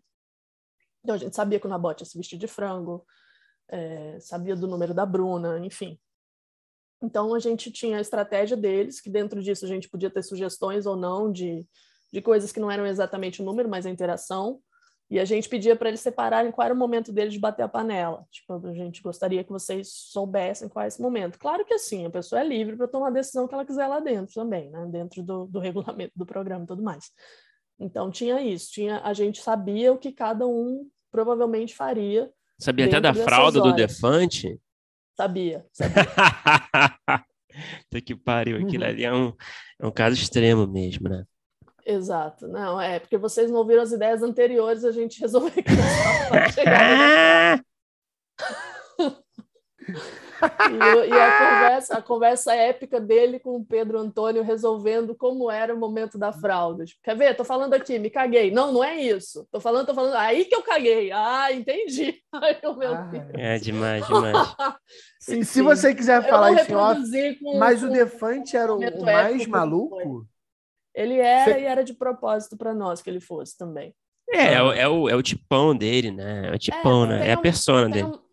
Então 1.07 1.15
a 1.15 1.19
gente 1.19 1.37
sabia 1.37 1.57
que 1.57 1.65
o 1.65 1.69
Nabote 1.69 2.03
ia 2.03 2.05
se 2.05 2.17
vestir 2.17 2.37
de 2.37 2.47
frango, 2.47 3.05
é, 3.69 4.19
sabia 4.19 4.57
do 4.57 4.67
número 4.67 4.93
da 4.93 5.05
Bruna, 5.05 5.57
enfim. 5.65 5.97
Então 7.01 7.33
a 7.33 7.39
gente 7.39 7.71
tinha 7.71 7.97
a 7.97 8.01
estratégia 8.01 8.57
deles, 8.57 8.99
que 8.99 9.09
dentro 9.09 9.41
disso 9.41 9.63
a 9.63 9.69
gente 9.69 9.87
podia 9.87 10.09
ter 10.09 10.21
sugestões 10.21 10.85
ou 10.85 10.97
não 10.97 11.31
de, 11.31 11.65
de 12.11 12.21
coisas 12.21 12.51
que 12.51 12.59
não 12.59 12.69
eram 12.69 12.85
exatamente 12.85 13.41
o 13.41 13.45
número, 13.45 13.69
mas 13.69 13.85
a 13.85 13.89
interação. 13.89 14.59
E 15.09 15.17
a 15.17 15.23
gente 15.23 15.47
pedia 15.47 15.77
para 15.77 15.87
eles 15.87 16.01
separarem 16.01 16.51
qual 16.51 16.65
era 16.65 16.73
o 16.73 16.77
momento 16.77 17.13
deles 17.13 17.31
de 17.31 17.39
bater 17.39 17.63
a 17.63 17.69
panela. 17.69 18.25
Tipo, 18.29 18.67
a 18.67 18.73
gente 18.73 19.01
gostaria 19.01 19.45
que 19.45 19.49
vocês 19.49 19.87
soubessem 19.89 20.67
qual 20.67 20.83
é 20.83 20.89
esse 20.89 21.01
momento. 21.01 21.39
Claro 21.39 21.63
que 21.63 21.73
assim, 21.73 22.05
a 22.05 22.09
pessoa 22.09 22.41
é 22.41 22.43
livre 22.43 22.75
para 22.75 22.89
tomar 22.89 23.07
a 23.07 23.11
decisão 23.11 23.47
que 23.47 23.53
ela 23.53 23.65
quiser 23.65 23.87
lá 23.87 24.01
dentro 24.01 24.33
também, 24.33 24.69
né? 24.69 24.85
Dentro 24.87 25.23
do, 25.23 25.45
do 25.45 25.59
regulamento 25.59 26.11
do 26.17 26.25
programa 26.25 26.65
e 26.65 26.67
tudo 26.67 26.83
mais. 26.83 27.09
Então 27.79 28.11
tinha 28.11 28.41
isso, 28.41 28.71
tinha 28.71 28.99
a 28.99 29.13
gente 29.13 29.41
sabia 29.41 29.93
o 29.93 29.97
que 29.97 30.11
cada 30.11 30.45
um 30.45 30.89
provavelmente 31.11 31.75
faria. 31.75 32.29
Sabia 32.59 32.85
até 32.85 32.99
da 32.99 33.13
fralda 33.13 33.59
horas. 33.59 33.71
do 33.71 33.75
Defante? 33.75 34.59
Sabia, 35.15 35.65
sabia. 35.71 36.05
que 38.05 38.15
pariu, 38.15 38.57
aquilo 38.57 38.83
uhum. 38.83 38.89
ali 38.89 39.03
é 39.03 39.13
um, 39.13 39.33
é 39.79 39.87
um 39.87 39.91
caso 39.91 40.15
extremo 40.15 40.67
mesmo, 40.67 41.09
né? 41.09 41.23
Exato, 41.85 42.47
não, 42.47 42.79
é 42.79 42.99
porque 42.99 43.17
vocês 43.17 43.49
não 43.49 43.59
ouviram 43.59 43.81
as 43.81 43.91
ideias 43.91 44.21
anteriores, 44.21 44.83
a 44.83 44.91
gente 44.91 45.19
resolveu 45.19 45.51
que. 45.51 45.63
e, 50.71 51.09
e 51.09 51.13
a, 51.13 51.37
conversa, 51.37 51.97
a 51.97 52.01
conversa 52.01 52.55
épica 52.55 52.99
dele 52.99 53.39
com 53.39 53.57
o 53.57 53.65
Pedro 53.65 53.99
Antônio 53.99 54.43
resolvendo 54.43 55.15
como 55.15 55.49
era 55.49 55.73
o 55.73 55.79
momento 55.79 56.17
da 56.17 56.31
fralda. 56.31 56.85
Quer 57.03 57.15
ver? 57.15 57.35
Tô 57.35 57.43
falando 57.43 57.73
aqui, 57.73 57.97
me 57.97 58.09
caguei. 58.09 58.51
Não, 58.51 58.71
não 58.71 58.83
é 58.83 58.95
isso. 58.95 59.47
Tô 59.51 59.59
falando, 59.59 59.87
tô 59.87 59.93
falando. 59.93 60.15
Aí 60.15 60.45
que 60.45 60.55
eu 60.55 60.61
caguei. 60.61 61.11
Ah, 61.11 61.51
entendi. 61.51 62.21
Ai, 62.33 62.57
meu 62.61 62.93
ah, 62.93 63.01
Deus. 63.01 63.25
É 63.33 63.57
demais, 63.57 64.05
demais. 64.05 64.55
se, 65.19 65.43
se 65.43 65.61
você 65.61 65.93
quiser 65.93 66.27
falar 66.27 66.53
isso 66.53 66.67
com, 66.67 67.57
mas 67.57 67.81
com, 67.81 67.87
o 67.87 67.91
Defante 67.91 68.55
era 68.55 68.73
o, 68.73 68.79
o 68.79 69.05
mais 69.05 69.45
maluco? 69.47 70.27
Ele 70.93 71.19
era 71.19 71.53
Você... 71.53 71.59
e 71.59 71.63
era 71.63 71.83
de 71.83 71.93
propósito 71.93 72.57
para 72.57 72.73
nós 72.73 73.01
que 73.01 73.09
ele 73.09 73.19
fosse 73.19 73.55
também. 73.55 73.93
É, 74.29 74.53
é, 74.55 74.63
o, 74.63 74.71
é, 74.73 74.87
o, 74.89 75.09
é 75.09 75.15
o 75.15 75.21
tipão 75.21 75.75
dele, 75.75 76.11
né? 76.11 76.49
É 76.49 76.55
o 76.55 76.57
tipão, 76.57 77.05
é, 77.05 77.07
né? 77.07 77.29
É 77.29 77.33
a 77.33 77.37
persona 77.37 77.87
dele. 77.87 78.07
Um... 78.07 78.26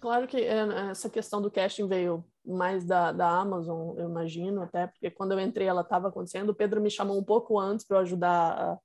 Claro 0.00 0.28
que 0.28 0.36
é, 0.36 0.90
essa 0.90 1.10
questão 1.10 1.42
do 1.42 1.50
casting 1.50 1.88
veio 1.88 2.24
mais 2.44 2.84
da, 2.84 3.12
da 3.12 3.28
Amazon, 3.28 3.98
eu 3.98 4.08
imagino, 4.08 4.62
até 4.62 4.86
porque 4.86 5.10
quando 5.10 5.32
eu 5.32 5.40
entrei 5.40 5.66
ela 5.66 5.82
estava 5.82 6.08
acontecendo. 6.08 6.50
O 6.50 6.54
Pedro 6.54 6.80
me 6.80 6.90
chamou 6.90 7.18
um 7.18 7.24
pouco 7.24 7.58
antes 7.58 7.84
para 7.84 8.00
ajudar 8.00 8.78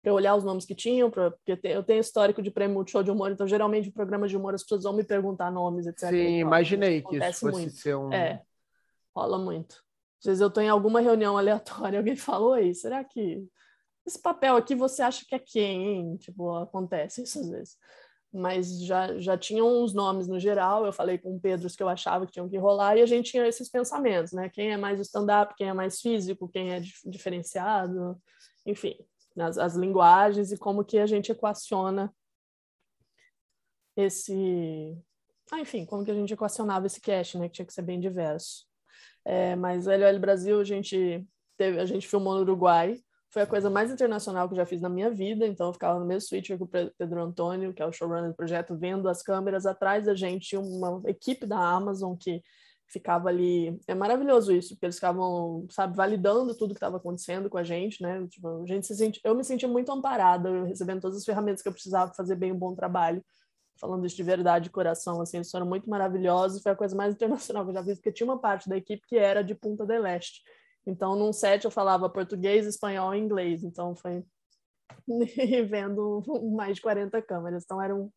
para 0.00 0.12
olhar 0.12 0.36
os 0.36 0.44
nomes 0.44 0.64
que 0.64 0.74
tinham, 0.74 1.10
pra, 1.10 1.30
porque 1.30 1.58
eu 1.64 1.82
tenho 1.82 2.00
histórico 2.00 2.40
de 2.40 2.50
prêmio 2.50 2.86
show 2.86 3.02
de 3.02 3.10
humor, 3.10 3.32
então 3.32 3.46
geralmente 3.46 3.88
em 3.88 3.92
programas 3.92 4.30
de 4.30 4.36
humor 4.36 4.54
as 4.54 4.62
pessoas 4.62 4.84
vão 4.84 4.92
me 4.92 5.02
perguntar 5.02 5.50
nomes, 5.50 5.86
etc. 5.86 6.10
Sim, 6.10 6.38
imaginei 6.38 7.02
que 7.02 7.16
isso 7.16 7.40
fosse 7.40 7.58
muito. 7.58 7.76
ser 7.76 7.96
um. 7.96 8.12
É, 8.12 8.42
rola 9.14 9.38
muito. 9.38 9.82
Às 10.20 10.26
vezes 10.26 10.40
eu 10.40 10.48
estou 10.48 10.62
em 10.62 10.68
alguma 10.68 11.00
reunião 11.00 11.36
aleatória 11.36 11.96
e 11.96 11.98
alguém 11.98 12.16
falou 12.16 12.52
aí, 12.52 12.74
será 12.74 13.02
que 13.04 13.44
esse 14.06 14.20
papel 14.20 14.56
aqui 14.56 14.74
você 14.74 15.02
acha 15.02 15.24
que 15.26 15.34
é 15.34 15.38
quem, 15.38 15.86
hein? 15.86 16.16
Tipo, 16.16 16.56
acontece 16.56 17.22
isso 17.22 17.40
às 17.40 17.50
vezes. 17.50 17.76
Mas 18.32 18.84
já, 18.84 19.18
já 19.18 19.38
tinham 19.38 19.82
uns 19.82 19.94
nomes 19.94 20.28
no 20.28 20.38
geral, 20.38 20.84
eu 20.84 20.92
falei 20.92 21.16
com 21.16 21.34
o 21.34 21.40
Pedro 21.40 21.68
que 21.68 21.82
eu 21.82 21.88
achava 21.88 22.26
que 22.26 22.32
tinham 22.32 22.48
que 22.48 22.58
rolar, 22.58 22.96
e 22.96 23.02
a 23.02 23.06
gente 23.06 23.30
tinha 23.30 23.46
esses 23.46 23.70
pensamentos, 23.70 24.32
né? 24.32 24.50
Quem 24.50 24.70
é 24.72 24.76
mais 24.76 25.00
stand-up, 25.00 25.54
quem 25.56 25.68
é 25.68 25.72
mais 25.72 26.00
físico, 26.00 26.48
quem 26.48 26.72
é 26.72 26.80
diferenciado, 27.06 28.20
enfim, 28.66 28.94
as, 29.38 29.56
as 29.56 29.74
linguagens 29.76 30.52
e 30.52 30.58
como 30.58 30.84
que 30.84 30.98
a 30.98 31.06
gente 31.06 31.32
equaciona 31.32 32.12
esse... 33.96 34.96
Ah, 35.50 35.60
enfim, 35.60 35.86
como 35.86 36.04
que 36.04 36.10
a 36.10 36.14
gente 36.14 36.32
equacionava 36.34 36.86
esse 36.86 37.00
cast, 37.00 37.38
né? 37.38 37.48
Que 37.48 37.54
tinha 37.54 37.66
que 37.66 37.72
ser 37.72 37.82
bem 37.82 37.98
diverso. 37.98 38.66
É, 39.24 39.56
mas 39.56 39.86
LOL 39.86 40.18
Brasil, 40.20 40.60
a 40.60 40.64
gente, 40.64 41.26
teve, 41.56 41.80
a 41.80 41.84
gente 41.86 42.06
filmou 42.06 42.34
no 42.34 42.40
Uruguai, 42.40 43.00
foi 43.30 43.42
a 43.42 43.46
coisa 43.46 43.68
mais 43.68 43.90
internacional 43.90 44.48
que 44.48 44.54
eu 44.54 44.56
já 44.56 44.66
fiz 44.66 44.80
na 44.80 44.88
minha 44.88 45.10
vida, 45.10 45.46
então 45.46 45.66
eu 45.66 45.72
ficava 45.72 45.98
no 45.98 46.06
mesmo 46.06 46.28
suíte 46.28 46.56
com 46.56 46.64
o 46.64 46.68
Pedro 46.68 47.22
Antônio, 47.22 47.74
que 47.74 47.82
é 47.82 47.86
o 47.86 47.92
showrunner 47.92 48.30
do 48.30 48.36
projeto, 48.36 48.76
vendo 48.76 49.08
as 49.08 49.22
câmeras 49.22 49.66
atrás 49.66 50.06
da 50.06 50.14
gente, 50.14 50.56
uma 50.56 51.02
equipe 51.06 51.44
da 51.44 51.58
Amazon 51.58 52.16
que 52.16 52.42
ficava 52.88 53.28
ali. 53.28 53.78
É 53.86 53.94
maravilhoso 53.94 54.52
isso, 54.52 54.70
porque 54.70 54.86
eles 54.86 54.96
ficavam, 54.96 55.66
sabe, 55.70 55.94
validando 55.94 56.56
tudo 56.56 56.72
que 56.72 56.78
estava 56.78 56.96
acontecendo 56.96 57.50
com 57.50 57.58
a 57.58 57.62
gente, 57.62 58.02
né? 58.02 58.26
Tipo, 58.28 58.62
a 58.62 58.66
gente 58.66 58.86
se 58.86 58.96
sente, 58.96 59.20
eu 59.22 59.34
me 59.34 59.44
sentia 59.44 59.68
muito 59.68 59.92
amparada, 59.92 60.64
recebendo 60.64 61.02
todas 61.02 61.18
as 61.18 61.24
ferramentas 61.24 61.62
que 61.62 61.68
eu 61.68 61.72
precisava 61.72 62.06
para 62.06 62.16
fazer 62.16 62.34
bem 62.34 62.52
um 62.52 62.58
bom 62.58 62.74
trabalho. 62.74 63.22
Falando 63.78 64.06
isso 64.06 64.16
de 64.16 64.22
verdade, 64.22 64.64
de 64.64 64.70
coração, 64.70 65.20
assim, 65.20 65.36
eles 65.36 65.50
foram 65.50 65.66
muito 65.66 65.88
maravilhosos. 65.88 66.62
Foi 66.62 66.72
a 66.72 66.76
coisa 66.76 66.96
mais 66.96 67.14
internacional 67.14 67.64
que 67.64 67.70
eu 67.70 67.74
já 67.74 67.82
vi, 67.82 67.94
porque 67.94 68.10
tinha 68.10 68.26
uma 68.26 68.40
parte 68.40 68.68
da 68.68 68.76
equipe 68.76 69.06
que 69.06 69.16
era 69.16 69.42
de 69.42 69.54
Punta 69.54 69.84
del 69.86 70.06
Este. 70.06 70.42
Então, 70.88 71.14
num 71.14 71.34
set 71.34 71.66
eu 71.66 71.70
falava 71.70 72.08
português, 72.08 72.66
espanhol 72.66 73.14
e 73.14 73.18
inglês. 73.18 73.62
Então, 73.62 73.94
foi 73.94 74.24
vendo 75.68 76.22
mais 76.56 76.76
de 76.76 76.82
40 76.82 77.20
câmeras. 77.20 77.62
Então, 77.64 77.80
era 77.80 77.94
um, 77.94 78.10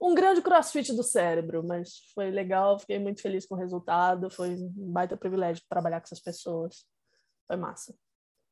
um 0.00 0.14
grande 0.14 0.40
crossfit 0.40 0.94
do 0.94 1.02
cérebro, 1.02 1.66
mas 1.66 1.96
foi 2.14 2.30
legal. 2.30 2.78
Fiquei 2.78 3.00
muito 3.00 3.20
feliz 3.20 3.44
com 3.44 3.56
o 3.56 3.58
resultado. 3.58 4.30
Foi 4.30 4.50
um 4.54 4.92
baita 4.92 5.16
privilégio 5.16 5.64
trabalhar 5.68 6.00
com 6.00 6.04
essas 6.04 6.20
pessoas. 6.20 6.86
Foi 7.48 7.56
massa. 7.56 7.92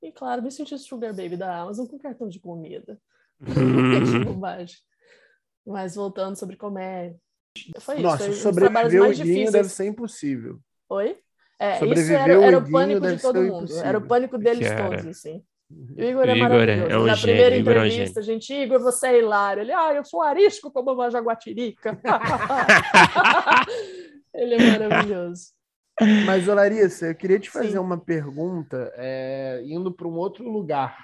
E, 0.02 0.10
claro, 0.10 0.42
me 0.42 0.50
senti 0.50 0.76
sugar 0.76 1.14
baby 1.14 1.36
da 1.36 1.60
Amazon 1.60 1.86
com 1.86 1.96
cartão 1.96 2.28
de 2.28 2.40
comida. 2.40 3.00
bobagem. 4.26 4.78
Mas 5.64 5.94
voltando 5.94 6.36
sobre 6.36 6.56
comédia. 6.56 7.16
Foi 7.78 8.00
Nossa, 8.00 8.28
isso. 8.28 8.42
Foi 8.42 8.52
sobreviver 8.52 9.02
o 9.02 9.12
Guinho 9.12 9.52
deve 9.52 9.68
ser 9.68 9.86
impossível. 9.86 10.58
Oi? 10.88 11.23
É, 11.58 11.84
isso 11.86 12.12
era, 12.12 12.32
era 12.32 12.58
o 12.58 12.70
pânico 12.70 13.06
de 13.06 13.20
todo 13.20 13.40
mundo. 13.40 13.64
Impossível. 13.64 13.84
Era 13.84 13.98
o 13.98 14.06
pânico 14.06 14.38
deles 14.38 14.68
todos, 14.70 15.06
assim. 15.06 15.42
O 15.70 16.02
Igor 16.02 16.28
é 16.28 16.36
Igor 16.36 16.48
maravilhoso. 16.48 16.92
É 16.92 16.98
um 16.98 17.04
Na 17.04 17.14
gênio, 17.14 17.36
primeira 17.36 17.56
Igor 17.56 17.72
entrevista, 17.72 18.20
é 18.20 18.22
um 18.22 18.24
gente, 18.24 18.54
Igor, 18.54 18.80
você 18.80 19.06
é 19.08 19.18
hilário. 19.18 19.62
Ele, 19.62 19.72
ah, 19.72 19.94
eu 19.94 20.04
sou 20.04 20.22
arisco 20.22 20.70
como 20.70 20.92
uma 20.92 21.10
jaguatirica. 21.10 21.98
Ele 24.34 24.54
é 24.54 24.78
maravilhoso. 24.78 25.52
Mas, 26.26 26.46
Larissa, 26.46 27.06
eu 27.06 27.14
queria 27.14 27.38
te 27.38 27.50
fazer 27.50 27.72
Sim. 27.72 27.78
uma 27.78 27.98
pergunta, 27.98 28.92
é, 28.96 29.62
indo 29.64 29.92
para 29.92 30.08
um 30.08 30.16
outro 30.16 30.48
lugar 30.48 30.96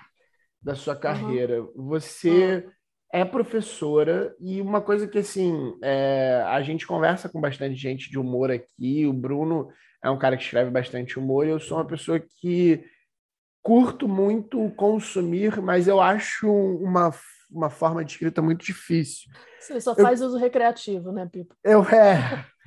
da 0.61 0.75
sua 0.75 0.97
carreira. 0.97 1.63
Uhum. 1.63 1.87
Você 1.89 2.57
uhum. 2.57 2.71
é 3.13 3.25
professora 3.25 4.35
e 4.41 4.61
uma 4.61 4.81
coisa 4.81 5.07
que, 5.07 5.19
assim, 5.19 5.75
é, 5.83 6.43
a 6.47 6.61
gente 6.61 6.87
conversa 6.87 7.29
com 7.29 7.41
bastante 7.41 7.77
gente 7.77 8.11
de 8.11 8.19
humor 8.19 8.51
aqui, 8.51 9.07
o 9.07 9.13
Bruno 9.13 9.69
é 10.03 10.11
um 10.11 10.19
cara 10.19 10.37
que 10.37 10.43
escreve 10.43 10.71
bastante 10.71 11.19
humor 11.19 11.47
e 11.47 11.51
eu 11.51 11.61
sou 11.61 11.79
uma 11.79 11.87
pessoa 11.87 12.19
que 12.19 12.85
curto 13.63 14.09
muito 14.09 14.71
consumir, 14.71 15.61
mas 15.61 15.87
eu 15.87 16.01
acho 16.01 16.51
uma, 16.51 17.11
uma 17.51 17.71
forma 17.71 18.05
de 18.05 18.13
escrita 18.13 18.41
muito 18.41 18.65
difícil. 18.65 19.31
Você 19.59 19.81
só 19.81 19.95
faz 19.95 20.21
eu, 20.21 20.29
uso 20.29 20.39
recreativo, 20.39 21.13
né, 21.13 21.29
Pipo? 21.31 21.55
Eu 21.63 21.83
é. 21.85 22.47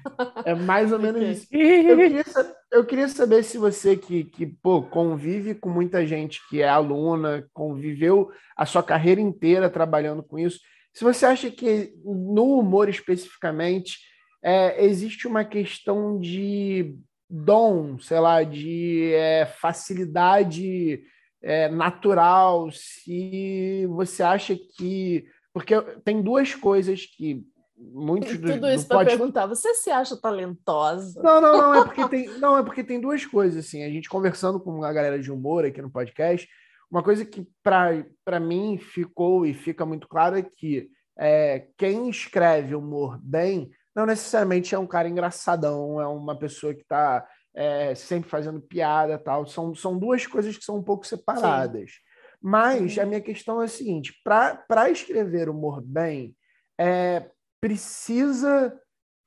É 0.46 0.54
mais 0.54 0.92
ou 0.92 1.00
menos 1.00 1.22
isso. 1.22 1.48
Eu 1.50 1.96
queria, 1.96 2.26
eu 2.74 2.86
queria, 2.86 3.08
saber 3.08 3.42
se 3.42 3.58
você 3.58 3.96
que, 3.96 4.26
que 4.26 4.46
pô, 4.46 4.84
convive 4.84 5.56
com 5.56 5.70
muita 5.70 6.06
gente 6.06 6.42
que 6.50 6.62
é 6.62 6.68
aluna, 6.68 7.48
conviveu 7.54 8.30
a 8.58 8.66
sua 8.66 8.84
carreira 8.84 9.22
inteira 9.22 9.70
trabalhando 9.70 10.22
com 10.22 10.38
isso, 10.38 10.60
se 10.94 11.06
você 11.06 11.26
acha 11.26 11.50
que 11.50 11.94
no 12.04 12.60
humor 12.60 12.90
especificamente 12.90 13.98
é, 14.44 14.86
existe 14.86 15.26
uma 15.26 15.46
questão 15.46 16.20
de 16.20 16.98
dom, 17.34 17.98
sei 17.98 18.20
lá, 18.20 18.44
de 18.44 19.12
é, 19.14 19.46
facilidade 19.46 21.04
é, 21.42 21.68
natural, 21.68 22.70
se 22.72 23.88
você 23.88 24.22
acha 24.22 24.56
que. 24.56 25.26
Porque 25.52 25.80
tem 26.04 26.22
duas 26.22 26.54
coisas 26.54 27.06
que 27.06 27.44
muitos 27.76 28.38
dos. 28.38 28.52
Tudo 28.52 28.70
isso 28.70 28.88
para 28.88 28.98
pode... 28.98 29.10
perguntar, 29.10 29.48
você 29.48 29.74
se 29.74 29.90
acha 29.90 30.16
talentosa? 30.16 31.20
Não, 31.24 31.42
não, 31.42 31.58
não, 31.58 31.76
é 31.76 31.86
porque 31.86 32.08
tem, 32.10 32.40
não, 32.40 32.58
é 32.58 32.64
porque 32.64 32.84
tem 32.84 33.02
duas 33.02 33.26
coisas, 33.26 33.66
assim. 33.66 33.84
A 33.84 33.90
gente 33.90 34.08
conversando 34.08 34.60
com 34.60 34.84
a 34.84 34.94
galera 34.94 35.20
de 35.20 35.32
humor 35.32 35.66
aqui 35.66 35.82
no 35.82 35.90
podcast, 35.90 36.48
uma 36.92 37.02
coisa 37.02 37.26
que 37.26 37.48
para 37.64 38.40
mim 38.40 38.78
ficou 38.78 39.44
e 39.44 39.56
fica 39.56 39.86
muito 39.86 40.08
claro 40.08 40.38
é 40.38 40.44
que 40.44 40.88
é, 41.18 41.68
quem 41.78 42.10
escreve 42.10 42.76
humor 42.76 43.20
bem 43.24 43.72
não 43.96 44.06
necessariamente 44.06 44.74
é 44.74 44.80
um 44.80 44.88
cara 44.88 45.08
engraçadão, 45.08 46.02
é 46.02 46.08
uma 46.08 46.38
pessoa 46.38 46.74
que 46.74 46.82
está 46.82 47.28
é, 47.54 47.94
sempre 47.96 48.30
fazendo 48.30 48.62
piada 48.62 49.18
tal. 49.18 49.46
São, 49.46 49.76
são 49.76 49.98
duas 49.98 50.26
coisas 50.26 50.58
que 50.58 50.64
são 50.64 50.78
um 50.78 50.84
pouco 50.84 51.06
separadas. 51.06 51.92
Sim. 51.92 51.98
Mas 52.42 53.00
a 53.00 53.06
minha 53.06 53.22
questão 53.22 53.62
é 53.62 53.66
a 53.66 53.70
seguinte: 53.70 54.14
para 54.24 54.90
escrever 54.90 55.48
humor 55.48 55.82
bem, 55.82 56.36
é, 56.78 57.30
precisa 57.62 58.78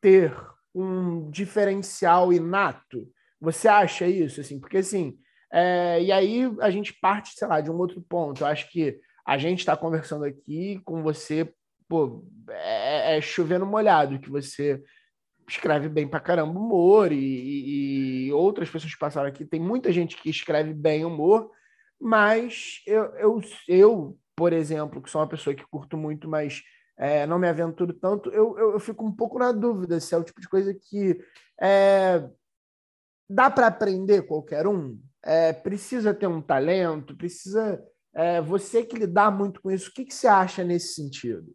ter 0.01 0.37
um 0.75 1.31
diferencial 1.31 2.33
inato. 2.33 3.09
Você 3.41 3.69
acha 3.69 4.07
isso? 4.07 4.41
Assim, 4.41 4.61
porque 4.61 4.79
assim, 4.79 5.19
é, 5.51 6.03
e 6.03 6.13
aí 6.13 6.43
a 6.61 6.71
gente 6.71 6.93
parte, 7.01 7.33
sei 7.35 7.49
lá, 7.49 7.61
de 7.61 7.71
um 7.71 7.77
outro 7.77 8.03
ponto. 8.03 8.43
Eu 8.43 8.47
acho 8.47 8.71
que 8.71 9.01
a 9.27 9.39
gente 9.39 9.61
está 9.61 9.77
conversando 9.77 10.25
aqui 10.25 10.81
com 10.85 11.03
você 11.03 11.51
pô, 11.89 12.25
é, 12.51 13.17
é 13.19 13.21
chovendo 13.21 13.67
molhado, 13.67 14.19
que 14.19 14.31
você 14.31 14.83
escreve 15.49 15.89
bem 15.89 16.09
pra 16.09 16.21
caramba 16.21 16.59
humor 16.59 17.13
e, 17.13 18.27
e, 18.27 18.33
outras 18.33 18.69
pessoas 18.69 18.93
que 18.93 18.99
passaram 18.99 19.29
aqui. 19.29 19.45
Tem 19.45 19.61
muita 19.61 19.93
gente 19.93 20.17
que 20.17 20.29
escreve 20.29 20.75
bem 20.75 21.05
humor, 21.05 21.51
mas 22.01 22.83
eu, 22.87 23.05
eu, 23.17 23.41
eu 23.69 24.19
por 24.37 24.53
exemplo, 24.53 25.01
que 25.01 25.11
sou 25.11 25.21
uma 25.21 25.29
pessoa 25.29 25.57
que 25.57 25.67
curto 25.67 25.97
muito, 25.97 26.29
mas 26.29 26.63
é, 26.99 27.27
não 27.27 27.39
me 27.39 27.49
aventuro 27.49 27.93
tanto, 27.95 28.31
eu, 28.31 28.57
eu, 28.59 28.73
eu, 28.73 28.81
fico 28.81 29.05
um 29.05 29.13
pouco 29.13 29.39
na 29.39 29.51
dúvida 29.51 29.99
se 29.99 30.15
é 30.15 30.19
o 30.19 30.25
tipo 30.25 30.41
de 30.41 30.49
coisa 30.49 30.75
que 30.75 31.19
é, 31.61 32.29
dá 33.29 33.51
para 33.51 33.67
aprender 33.67 34.23
qualquer 34.27 34.67
um. 34.67 35.01
É, 35.25 35.53
precisa 35.53 36.15
ter 36.15 36.27
um 36.27 36.41
talento, 36.41 37.17
precisa. 37.17 37.83
É, 38.15 38.41
você 38.41 38.85
que 38.85 38.97
lidar 38.97 39.31
muito 39.31 39.61
com 39.61 39.71
isso, 39.71 39.91
o 39.91 39.93
que, 39.93 40.05
que 40.05 40.15
você 40.15 40.27
acha 40.27 40.65
nesse 40.65 40.95
sentido? 40.95 41.55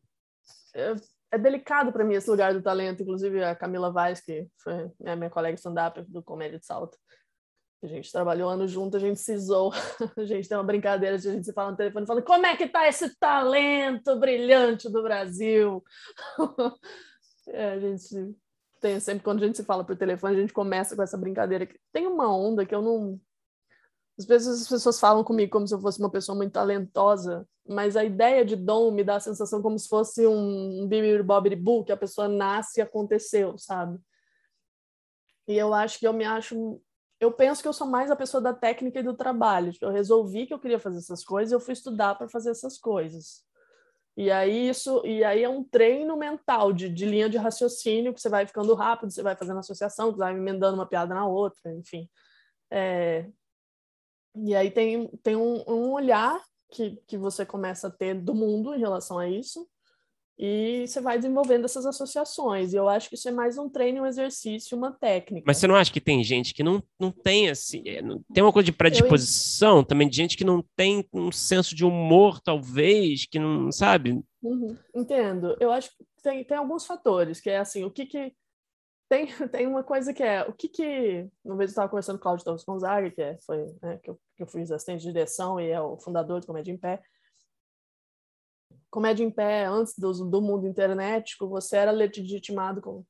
É, 0.74 1.38
delicado 1.38 1.92
para 1.92 2.04
mim 2.04 2.16
esse 2.16 2.30
lugar 2.30 2.54
do 2.54 2.62
talento. 2.62 3.02
Inclusive, 3.02 3.44
a 3.44 3.56
Camila 3.56 3.92
Vaz, 3.92 4.22
que 4.22 4.48
foi 4.62 4.92
a 5.06 5.16
minha 5.16 5.30
colega 5.30 5.56
stand-up 5.56 6.02
do 6.08 6.22
Comédia 6.22 6.60
de 6.60 6.66
Salto, 6.66 6.98
a 7.84 7.88
gente 7.88 8.12
trabalhou 8.12 8.48
anos 8.48 8.70
junto, 8.70 8.96
a 8.96 9.00
gente 9.00 9.20
se 9.20 9.36
zoou. 9.38 9.74
A 10.16 10.24
gente 10.24 10.48
tem 10.48 10.56
uma 10.56 10.64
brincadeira 10.64 11.18
de 11.18 11.28
a 11.28 11.32
gente 11.32 11.46
se 11.46 11.54
fala 11.54 11.72
no 11.72 11.78
telefone 11.78 12.06
falando 12.06 12.24
como 12.24 12.46
é 12.46 12.56
que 12.56 12.68
tá 12.68 12.88
esse 12.88 13.18
talento 13.18 14.20
brilhante 14.20 14.88
do 14.88 15.02
Brasil? 15.02 15.84
é, 17.50 17.72
a 17.72 17.80
gente 17.80 18.36
tem 18.80 19.00
sempre 19.00 19.24
quando 19.24 19.42
a 19.42 19.48
gente 19.48 19.58
se 19.58 19.66
fala 19.66 19.84
por 19.84 19.98
telefone, 19.98 20.36
a 20.36 20.40
gente 20.42 20.54
começa 20.54 20.96
com 20.96 21.02
essa 21.02 21.18
brincadeira. 21.18 21.68
Tem 21.92 22.06
uma 22.06 22.32
onda 22.32 22.66
que 22.66 22.76
eu 22.76 22.84
não 22.84 23.20
às 24.22 24.26
vezes 24.26 24.62
as 24.62 24.68
pessoas 24.68 25.00
falam 25.00 25.24
comigo 25.24 25.52
como 25.52 25.68
se 25.68 25.74
eu 25.74 25.80
fosse 25.80 26.00
uma 26.00 26.10
pessoa 26.10 26.36
muito 26.36 26.54
talentosa, 26.54 27.48
mas 27.68 27.96
a 27.96 28.04
ideia 28.04 28.46
de 28.46 28.56
dom 28.56 28.92
me 28.92 29.04
dá 29.04 29.16
a 29.16 29.20
sensação 29.20 29.62
como 29.62 29.78
se 29.78 29.88
fosse 29.88 30.26
um 30.28 30.88
bibiri 30.88 31.24
bobiri 31.24 31.56
bu, 31.56 31.84
que 31.84 31.92
a 31.92 31.98
pessoa 31.98 32.28
nasce 32.28 32.80
e 32.80 32.82
aconteceu, 32.82 33.58
sabe? 33.58 34.00
E 35.48 35.58
eu 35.58 35.74
acho 35.74 36.00
que 36.00 36.08
eu 36.08 36.14
me 36.14 36.26
acho 36.26 36.82
eu 37.20 37.32
penso 37.32 37.62
que 37.62 37.68
eu 37.68 37.74
sou 37.74 37.86
mais 37.86 38.10
a 38.10 38.16
pessoa 38.16 38.42
da 38.42 38.52
técnica 38.52 39.00
e 39.00 39.04
do 39.04 39.14
trabalho. 39.14 39.72
Tipo, 39.72 39.86
eu 39.86 39.92
resolvi 39.92 40.48
que 40.48 40.54
eu 40.54 40.60
queria 40.60 40.80
fazer 40.80 40.98
essas 40.98 41.24
coisas, 41.24 41.52
eu 41.52 41.60
fui 41.60 41.74
estudar 41.74 42.16
para 42.16 42.28
fazer 42.28 42.50
essas 42.50 42.80
coisas. 42.80 43.44
E 44.18 44.32
aí 44.32 44.70
isso, 44.70 45.06
e 45.06 45.24
aí 45.24 45.44
é 45.44 45.50
um 45.50 45.64
treino 45.64 46.18
mental 46.18 46.74
de, 46.74 46.90
de 46.90 47.06
linha 47.06 47.30
de 47.30 47.38
raciocínio 47.38 48.14
que 48.14 48.20
você 48.20 48.28
vai 48.28 48.48
ficando 48.48 48.74
rápido, 48.74 49.12
você 49.12 49.22
vai 49.22 49.36
fazendo 49.36 49.60
associação, 49.60 50.12
você 50.12 50.18
vai 50.18 50.34
emendando 50.34 50.76
uma 50.76 50.88
piada 50.88 51.14
na 51.14 51.28
outra, 51.28 51.72
enfim. 51.74 52.10
É, 52.72 53.30
e 54.36 54.56
aí 54.56 54.72
tem, 54.72 55.08
tem 55.24 55.36
um, 55.36 55.64
um 55.68 55.92
olhar 55.92 56.42
que, 56.72 57.02
que 57.08 57.18
você 57.18 57.46
começa 57.46 57.88
a 57.88 57.92
ter 57.92 58.16
do 58.16 58.34
mundo 58.34 58.74
em 58.74 58.80
relação 58.80 59.20
a 59.20 59.30
isso. 59.30 59.68
e 60.40 60.88
você 60.88 61.00
vai 61.02 61.18
desenvolvendo 61.18 61.66
essas 61.66 61.86
associações. 61.86 62.74
E 62.74 62.78
eu 62.78 62.90
acho 62.90 63.10
que 63.10 63.16
isso 63.16 63.28
é 63.28 63.32
mais 63.32 63.58
um 63.58 63.70
treino, 63.70 64.02
um 64.02 64.06
exercício, 64.08 64.78
uma 64.78 64.92
técnica. 64.92 65.44
Mas 65.46 65.58
você 65.58 65.68
não 65.68 65.76
acha 65.76 65.92
que 65.92 66.02
tem 66.02 66.24
gente 66.24 66.54
que 66.54 66.64
não, 66.64 66.82
não 67.00 67.12
tem 67.12 67.50
assim, 67.50 67.84
é, 67.86 68.02
não, 68.02 68.24
tem 68.34 68.44
uma 68.44 68.54
coisa 68.54 68.66
de 68.66 68.72
predisposição 68.72 69.78
eu... 69.78 69.86
também 69.86 70.10
de 70.10 70.16
gente 70.16 70.38
que 70.38 70.44
não 70.44 70.64
tem 70.76 71.08
um 71.14 71.32
senso 71.32 71.76
de 71.76 71.86
humor, 71.86 72.40
talvez, 72.42 73.26
que 73.26 73.38
não 73.38 73.72
sabe? 73.72 74.20
Uhum, 74.42 74.76
entendo. 74.96 75.56
Eu 75.60 75.72
acho 75.72 75.90
que 75.90 76.06
tem, 76.24 76.44
tem 76.44 76.58
alguns 76.58 76.86
fatores, 76.86 77.40
que 77.40 77.50
é 77.50 77.58
assim, 77.58 77.84
o 77.84 77.92
que 77.92 78.06
que 78.06 78.34
tem, 79.12 79.28
tem 79.52 79.68
uma 79.68 79.84
coisa 79.84 80.14
que 80.14 80.24
é, 80.24 80.42
o 80.44 80.54
que 80.54 80.70
que, 80.70 81.28
uma 81.44 81.58
vez 81.58 81.70
eu 81.70 81.74
estava 81.74 81.90
conversando 81.90 82.16
com 82.16 82.22
o 82.22 82.24
Claudio 82.24 82.46
Torres 82.46 82.64
Gonzaga, 82.64 83.12
que 83.12 83.22
é, 83.22 83.38
foi, 83.46 83.76
né, 83.82 84.00
que, 84.02 84.10
eu, 84.10 84.20
que 84.38 84.44
eu 84.44 84.48
fui 84.48 84.62
assistente 84.62 85.02
de 85.02 85.08
direção 85.08 85.60
e 85.60 85.70
é 85.70 85.82
o 85.82 85.98
fundador 85.98 86.40
do 86.40 86.48
Comédia 86.48 86.72
em 86.72 86.78
Pé, 86.78 87.02
Comédia 88.90 89.24
em 89.24 89.32
Pé, 89.32 89.66
antes 89.66 89.98
do, 89.98 90.12
do 90.30 90.42
mundo 90.42 90.68
internetico, 90.68 91.48
você 91.48 91.78
era 91.78 91.92
legitimado 91.92 92.82
como. 92.82 93.06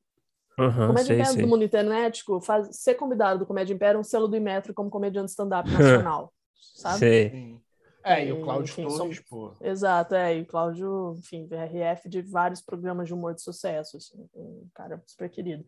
Uhum, 0.60 0.88
Comédia 0.88 1.06
sei, 1.06 1.16
em 1.16 1.20
Pé 1.20 1.26
sei. 1.26 1.42
do 1.42 1.48
mundo 1.48 1.64
internetico, 1.64 2.42
faz, 2.42 2.76
ser 2.78 2.96
convidado 2.96 3.40
do 3.40 3.46
Comédia 3.46 3.74
em 3.74 3.78
Pé 3.78 3.88
era 3.88 4.00
um 4.00 4.04
selo 4.04 4.28
do 4.28 4.36
Imetro 4.36 4.74
como 4.74 4.90
comediante 4.90 5.32
stand-up 5.32 5.70
nacional, 5.72 6.34
sabe? 6.76 7.00
Sei. 7.00 7.62
É, 8.04 8.26
e 8.26 8.32
o 8.32 8.42
Cláudio 8.42 8.72
enfim, 8.72 8.98
Torres, 8.98 9.20
pô. 9.20 9.54
Exato, 9.62 10.16
é, 10.16 10.38
e 10.38 10.42
o 10.42 10.46
Cláudio, 10.46 11.16
enfim, 11.20 11.46
VRF 11.46 12.10
de 12.10 12.22
vários 12.22 12.62
programas 12.62 13.08
de 13.08 13.14
humor 13.14 13.34
de 13.34 13.42
sucesso, 13.42 13.98
assim, 13.98 14.28
um 14.36 14.68
cara 14.74 15.02
super 15.06 15.30
querido. 15.30 15.66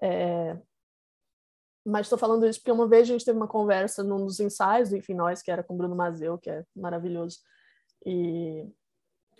É... 0.00 0.58
Mas 1.84 2.06
estou 2.06 2.18
falando 2.18 2.46
isso 2.46 2.58
porque 2.58 2.72
uma 2.72 2.86
vez 2.86 3.02
a 3.02 3.12
gente 3.12 3.24
teve 3.24 3.38
uma 3.38 3.48
conversa 3.48 4.02
num 4.04 4.24
dos 4.24 4.38
ensaios 4.38 4.90
do 4.90 4.96
Enfim 4.96 5.14
Nós, 5.14 5.42
que 5.42 5.50
era 5.50 5.62
com 5.62 5.74
o 5.74 5.76
Bruno 5.76 5.96
Mazeu, 5.96 6.36
que 6.36 6.50
é 6.50 6.64
maravilhoso, 6.76 7.38
e 8.04 8.68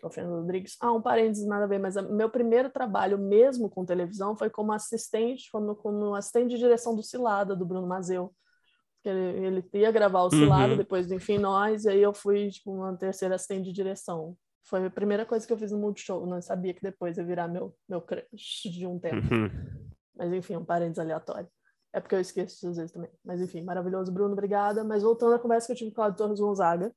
o 0.03 0.11
Fernando 0.11 0.41
Rodrigues. 0.41 0.77
Ah, 0.81 0.93
um 0.93 1.03
parênteses, 1.03 1.47
nada 1.47 1.65
a 1.65 1.69
ver, 1.69 1.79
mas 1.79 1.97
meu 1.97 2.31
primeiro 2.31 2.71
trabalho 2.71 3.19
mesmo 3.19 3.69
com 3.69 3.85
televisão 3.85 4.37
foi 4.37 4.49
como 4.49 4.73
assistente, 4.73 5.51
como, 5.51 5.75
como 5.75 6.15
assistente 6.15 6.51
de 6.51 6.59
direção 6.59 6.95
do 6.95 7.03
Cilada, 7.03 7.55
do 7.55 7.67
Bruno 7.67 7.87
Mazeu. 7.87 8.35
Ele, 9.05 9.47
ele 9.47 9.71
ia 9.75 9.91
gravar 9.91 10.23
o 10.25 10.31
Cilada 10.31 10.73
uhum. 10.73 10.77
depois 10.77 11.07
do 11.07 11.15
Enfim 11.15 11.39
Nós, 11.39 11.85
e 11.85 11.91
aí 11.91 12.03
eu 12.03 12.13
fui, 12.13 12.51
tipo, 12.51 12.73
uma 12.73 12.97
terceira 12.97 13.35
assistente 13.35 13.65
de 13.65 13.73
direção. 13.73 14.37
Foi 14.65 14.85
a 14.87 14.91
primeira 14.91 15.25
coisa 15.25 15.47
que 15.47 15.53
eu 15.53 15.59
fiz 15.59 15.73
no 15.73 15.79
Multishow, 15.79 16.27
não 16.27 16.41
sabia 16.43 16.75
que 16.75 16.83
depois 16.83 17.17
ia 17.17 17.25
virar 17.25 17.49
meu, 17.49 17.75
meu 17.89 18.01
crush 18.01 18.71
de 18.71 18.87
um 18.87 18.99
tempo. 18.99 19.35
Uhum. 19.35 19.51
Mas 20.17 20.33
enfim, 20.33 20.57
um 20.57 20.65
parênteses 20.65 20.99
aleatório. 20.99 21.49
É 21.93 22.01
porque 22.01 22.15
eu 22.15 22.21
esqueço 22.21 22.69
às 22.69 22.77
vezes 22.77 22.93
também. 22.93 23.11
Mas 23.25 23.41
enfim, 23.41 23.63
maravilhoso, 23.63 24.13
Bruno, 24.13 24.33
obrigada. 24.33 24.85
Mas 24.85 25.03
voltando 25.03 25.35
à 25.35 25.39
conversa 25.39 25.67
que 25.67 25.73
eu 25.73 25.77
tive 25.77 25.93
com 25.93 26.03
o 26.03 26.15
Torres 26.15 26.39
Gonzaga, 26.39 26.95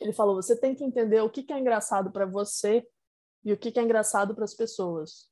ele 0.00 0.12
falou: 0.12 0.36
você 0.36 0.58
tem 0.58 0.74
que 0.74 0.84
entender 0.84 1.20
o 1.20 1.30
que, 1.30 1.42
que 1.42 1.52
é 1.52 1.58
engraçado 1.58 2.12
para 2.12 2.26
você 2.26 2.86
e 3.44 3.52
o 3.52 3.56
que, 3.56 3.72
que 3.72 3.80
é 3.80 3.82
engraçado 3.82 4.34
para 4.34 4.44
as 4.44 4.54
pessoas. 4.54 5.28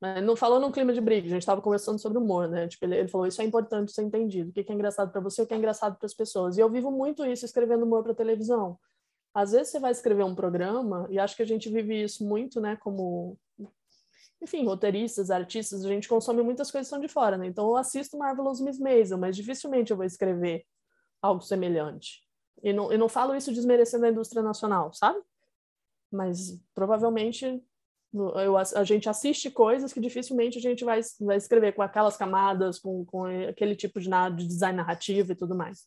Ele 0.00 0.26
não 0.26 0.36
falou 0.36 0.60
num 0.60 0.70
clima 0.70 0.92
de 0.92 1.00
briga, 1.00 1.26
a 1.26 1.30
gente 1.30 1.42
estava 1.42 1.60
conversando 1.60 1.98
sobre 1.98 2.18
humor, 2.18 2.48
né? 2.48 2.68
Tipo, 2.68 2.84
ele, 2.84 2.96
ele, 2.96 3.08
falou: 3.08 3.26
isso 3.26 3.42
é 3.42 3.44
importante 3.44 3.92
ser 3.92 4.02
entendido. 4.02 4.50
O 4.50 4.52
que, 4.52 4.64
é 4.70 4.72
engraçado 4.72 5.10
para 5.10 5.20
você 5.20 5.42
o 5.42 5.46
que 5.46 5.54
é 5.54 5.56
engraçado 5.56 5.96
para 5.96 6.06
as 6.06 6.14
pessoas. 6.14 6.56
E 6.56 6.60
eu 6.60 6.70
vivo 6.70 6.90
muito 6.90 7.26
isso 7.26 7.44
escrevendo 7.44 7.84
humor 7.84 8.04
para 8.04 8.14
televisão. 8.14 8.78
Às 9.34 9.52
vezes 9.52 9.68
você 9.70 9.80
vai 9.80 9.90
escrever 9.90 10.24
um 10.24 10.34
programa, 10.34 11.06
e 11.10 11.18
acho 11.18 11.36
que 11.36 11.42
a 11.42 11.46
gente 11.46 11.68
vive 11.68 12.02
isso 12.02 12.24
muito, 12.24 12.60
né? 12.60 12.76
Como 12.76 13.36
enfim, 14.40 14.64
roteiristas, 14.64 15.30
artistas, 15.30 15.84
a 15.84 15.88
gente 15.88 16.08
consome 16.08 16.42
muitas 16.42 16.70
coisas 16.70 16.86
que 16.86 16.94
são 16.94 17.00
de 17.00 17.08
fora, 17.08 17.36
né? 17.36 17.46
Então 17.46 17.66
eu 17.66 17.76
assisto 17.76 18.16
Marvelous 18.16 18.60
Miss 18.60 18.78
Maisel, 18.78 19.18
mas 19.18 19.36
dificilmente 19.36 19.90
eu 19.90 19.96
vou 19.96 20.06
escrever 20.06 20.64
algo 21.20 21.42
semelhante. 21.42 22.22
E 22.62 22.72
não, 22.72 22.92
eu 22.92 22.98
não 22.98 23.08
falo 23.08 23.34
isso 23.34 23.52
desmerecendo 23.52 24.06
a 24.06 24.10
indústria 24.10 24.42
nacional, 24.42 24.92
sabe? 24.92 25.20
Mas 26.10 26.60
provavelmente 26.72 27.62
eu, 28.12 28.56
a 28.56 28.84
gente 28.84 29.08
assiste 29.08 29.50
coisas 29.50 29.92
que 29.92 30.00
dificilmente 30.00 30.58
a 30.58 30.60
gente 30.60 30.84
vai, 30.84 31.00
vai 31.20 31.36
escrever 31.36 31.72
com 31.74 31.82
aquelas 31.82 32.16
camadas, 32.16 32.78
com, 32.78 33.04
com 33.04 33.24
aquele 33.48 33.76
tipo 33.76 34.00
de, 34.00 34.08
de 34.36 34.46
design 34.46 34.76
narrativo 34.76 35.32
e 35.32 35.34
tudo 35.34 35.54
mais. 35.54 35.86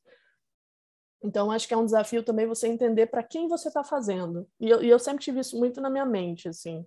Então, 1.24 1.52
acho 1.52 1.68
que 1.68 1.74
é 1.74 1.78
um 1.78 1.86
desafio 1.86 2.24
também 2.24 2.48
você 2.48 2.68
entender 2.68 3.08
para 3.08 3.24
quem 3.24 3.48
você 3.48 3.68
está 3.68 3.84
fazendo. 3.84 4.48
E 4.60 4.70
eu, 4.70 4.82
e 4.84 4.90
eu, 4.90 5.00
sempre 5.00 5.24
tive 5.24 5.40
isso 5.40 5.58
muito 5.58 5.80
na 5.80 5.90
minha 5.90 6.06
mente, 6.06 6.48
assim. 6.48 6.86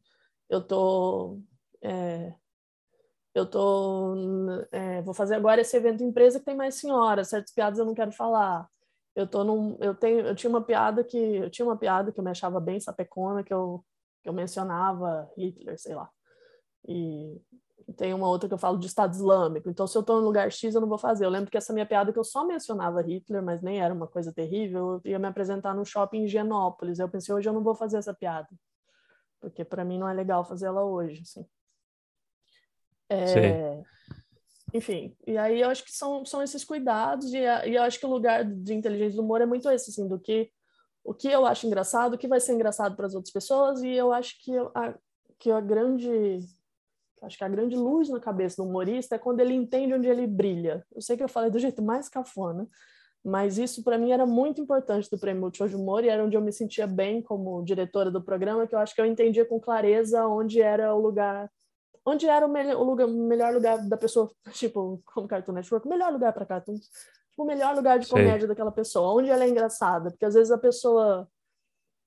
Eu 0.48 0.60
tô... 0.60 1.40
É, 1.82 2.32
eu 3.34 3.46
tô... 3.46 4.14
É, 4.72 5.02
vou 5.02 5.14
fazer 5.14 5.34
agora 5.34 5.60
esse 5.60 5.76
evento 5.76 6.02
empresa 6.02 6.38
que 6.38 6.44
tem 6.44 6.56
mais 6.56 6.76
senhoras, 6.76 7.28
certas 7.28 7.52
piadas 7.52 7.78
eu 7.78 7.84
não 7.84 7.94
quero 7.94 8.12
falar 8.12 8.68
eu 9.14 9.26
tô 9.26 9.44
num 9.44 9.76
eu 9.80 9.94
tenho 9.94 10.20
eu 10.20 10.34
tinha 10.34 10.50
uma 10.50 10.62
piada 10.62 11.04
que 11.04 11.16
eu 11.16 11.50
tinha 11.50 11.64
uma 11.64 11.76
piada 11.76 12.10
que 12.10 12.18
eu 12.18 12.24
me 12.24 12.30
achava 12.30 12.58
bem 12.60 12.80
sapecona 12.80 13.44
que 13.44 13.52
eu 13.52 13.84
que 14.24 14.28
eu 14.28 14.32
mencionava 14.32 15.30
Hitler 15.38 15.78
sei 15.78 15.94
lá. 15.94 16.10
E 16.88 17.40
tem 17.96 18.12
uma 18.14 18.28
outra 18.28 18.48
que 18.48 18.54
eu 18.54 18.58
falo 18.58 18.78
de 18.78 18.86
Estado 18.86 19.12
Islâmico. 19.12 19.68
Então 19.68 19.86
se 19.86 19.96
eu 19.96 20.00
estou 20.00 20.18
em 20.20 20.24
lugar 20.24 20.50
X 20.50 20.74
eu 20.74 20.80
não 20.80 20.88
vou 20.88 20.98
fazer. 20.98 21.26
Eu 21.26 21.30
lembro 21.30 21.50
que 21.50 21.56
essa 21.56 21.72
minha 21.72 21.86
piada 21.86 22.12
que 22.12 22.18
eu 22.18 22.24
só 22.24 22.44
mencionava 22.44 23.02
Hitler 23.02 23.42
mas 23.42 23.62
nem 23.62 23.80
era 23.80 23.94
uma 23.94 24.08
coisa 24.08 24.32
terrível 24.32 25.00
eu 25.04 25.12
ia 25.12 25.18
me 25.18 25.28
apresentar 25.28 25.74
no 25.74 25.84
shopping 25.84 26.24
em 26.24 26.28
Genópolis 26.28 26.98
eu 26.98 27.08
pensei 27.08 27.32
hoje 27.32 27.48
eu 27.48 27.52
não 27.52 27.62
vou 27.62 27.74
fazer 27.74 27.98
essa 27.98 28.14
piada 28.14 28.48
porque 29.40 29.64
para 29.64 29.84
mim 29.84 29.98
não 29.98 30.08
é 30.08 30.14
legal 30.14 30.44
fazer 30.44 30.66
ela 30.66 30.82
hoje 30.82 31.20
assim. 31.20 31.46
É, 33.10 33.82
enfim, 34.74 35.16
e 35.24 35.38
aí 35.38 35.60
eu 35.60 35.68
acho 35.68 35.84
que 35.84 35.92
são, 35.92 36.24
são 36.24 36.42
esses 36.42 36.64
cuidados, 36.64 37.32
e, 37.32 37.38
e 37.38 37.76
eu 37.76 37.82
acho 37.84 38.00
que 38.00 38.06
o 38.06 38.10
lugar 38.10 38.44
de 38.44 38.74
inteligência 38.74 39.16
do 39.16 39.22
humor 39.22 39.40
é 39.40 39.46
muito 39.46 39.70
esse, 39.70 39.90
assim, 39.90 40.08
do 40.08 40.18
que 40.18 40.50
o 41.04 41.12
que 41.12 41.28
eu 41.28 41.44
acho 41.44 41.66
engraçado, 41.66 42.14
o 42.14 42.18
que 42.18 42.26
vai 42.26 42.40
ser 42.40 42.54
engraçado 42.54 42.96
para 42.96 43.06
as 43.06 43.14
outras 43.14 43.32
pessoas, 43.32 43.82
e 43.82 43.90
eu 43.90 44.12
acho 44.12 44.42
que 44.42 44.56
a, 44.74 44.94
que 45.38 45.50
a 45.50 45.60
grande 45.60 46.40
acho 47.22 47.38
que 47.38 47.44
a 47.44 47.48
grande 47.48 47.74
luz 47.74 48.10
na 48.10 48.20
cabeça 48.20 48.62
do 48.62 48.68
humorista 48.68 49.14
é 49.14 49.18
quando 49.18 49.40
ele 49.40 49.54
entende 49.54 49.94
onde 49.94 50.08
ele 50.08 50.26
brilha. 50.26 50.84
Eu 50.94 51.00
sei 51.00 51.16
que 51.16 51.22
eu 51.22 51.28
falei 51.28 51.50
do 51.50 51.58
jeito 51.58 51.80
mais 51.80 52.06
cafona, 52.06 52.68
mas 53.24 53.56
isso 53.56 53.82
para 53.82 53.96
mim 53.96 54.12
era 54.12 54.26
muito 54.26 54.60
importante 54.60 55.10
do 55.10 55.18
Prêmio 55.18 55.40
Multishow 55.40 55.66
de 55.66 55.74
Humor 55.74 56.04
e 56.04 56.10
era 56.10 56.22
onde 56.22 56.36
eu 56.36 56.42
me 56.42 56.52
sentia 56.52 56.86
bem 56.86 57.22
como 57.22 57.64
diretora 57.64 58.10
do 58.10 58.22
programa, 58.22 58.66
que 58.66 58.74
eu 58.74 58.78
acho 58.78 58.94
que 58.94 59.00
eu 59.00 59.06
entendia 59.06 59.46
com 59.46 59.58
clareza 59.58 60.26
onde 60.26 60.60
era 60.60 60.94
o 60.94 61.00
lugar 61.00 61.50
onde 62.04 62.28
era 62.28 62.46
o, 62.46 62.48
melhor, 62.48 62.76
o, 62.76 62.84
lugar, 62.84 63.08
melhor 63.08 63.54
lugar 63.54 63.78
da 63.88 63.96
pessoa, 63.96 64.30
tipo, 64.52 65.02
como 65.06 65.26
Cartoon 65.26 65.52
Network, 65.52 65.86
o 65.86 65.90
melhor 65.90 66.12
lugar 66.12 66.32
para 66.32 66.46
cartoon, 66.46 66.74
tipo, 66.74 67.42
o 67.42 67.44
melhor 67.44 67.74
lugar 67.74 67.98
de 67.98 68.08
comédia 68.08 68.40
Sei. 68.40 68.48
daquela 68.48 68.72
pessoa, 68.72 69.14
onde 69.18 69.30
ela 69.30 69.44
é 69.44 69.48
engraçada, 69.48 70.10
porque 70.10 70.24
às 70.24 70.34
vezes 70.34 70.52
a 70.52 70.58
pessoa, 70.58 71.28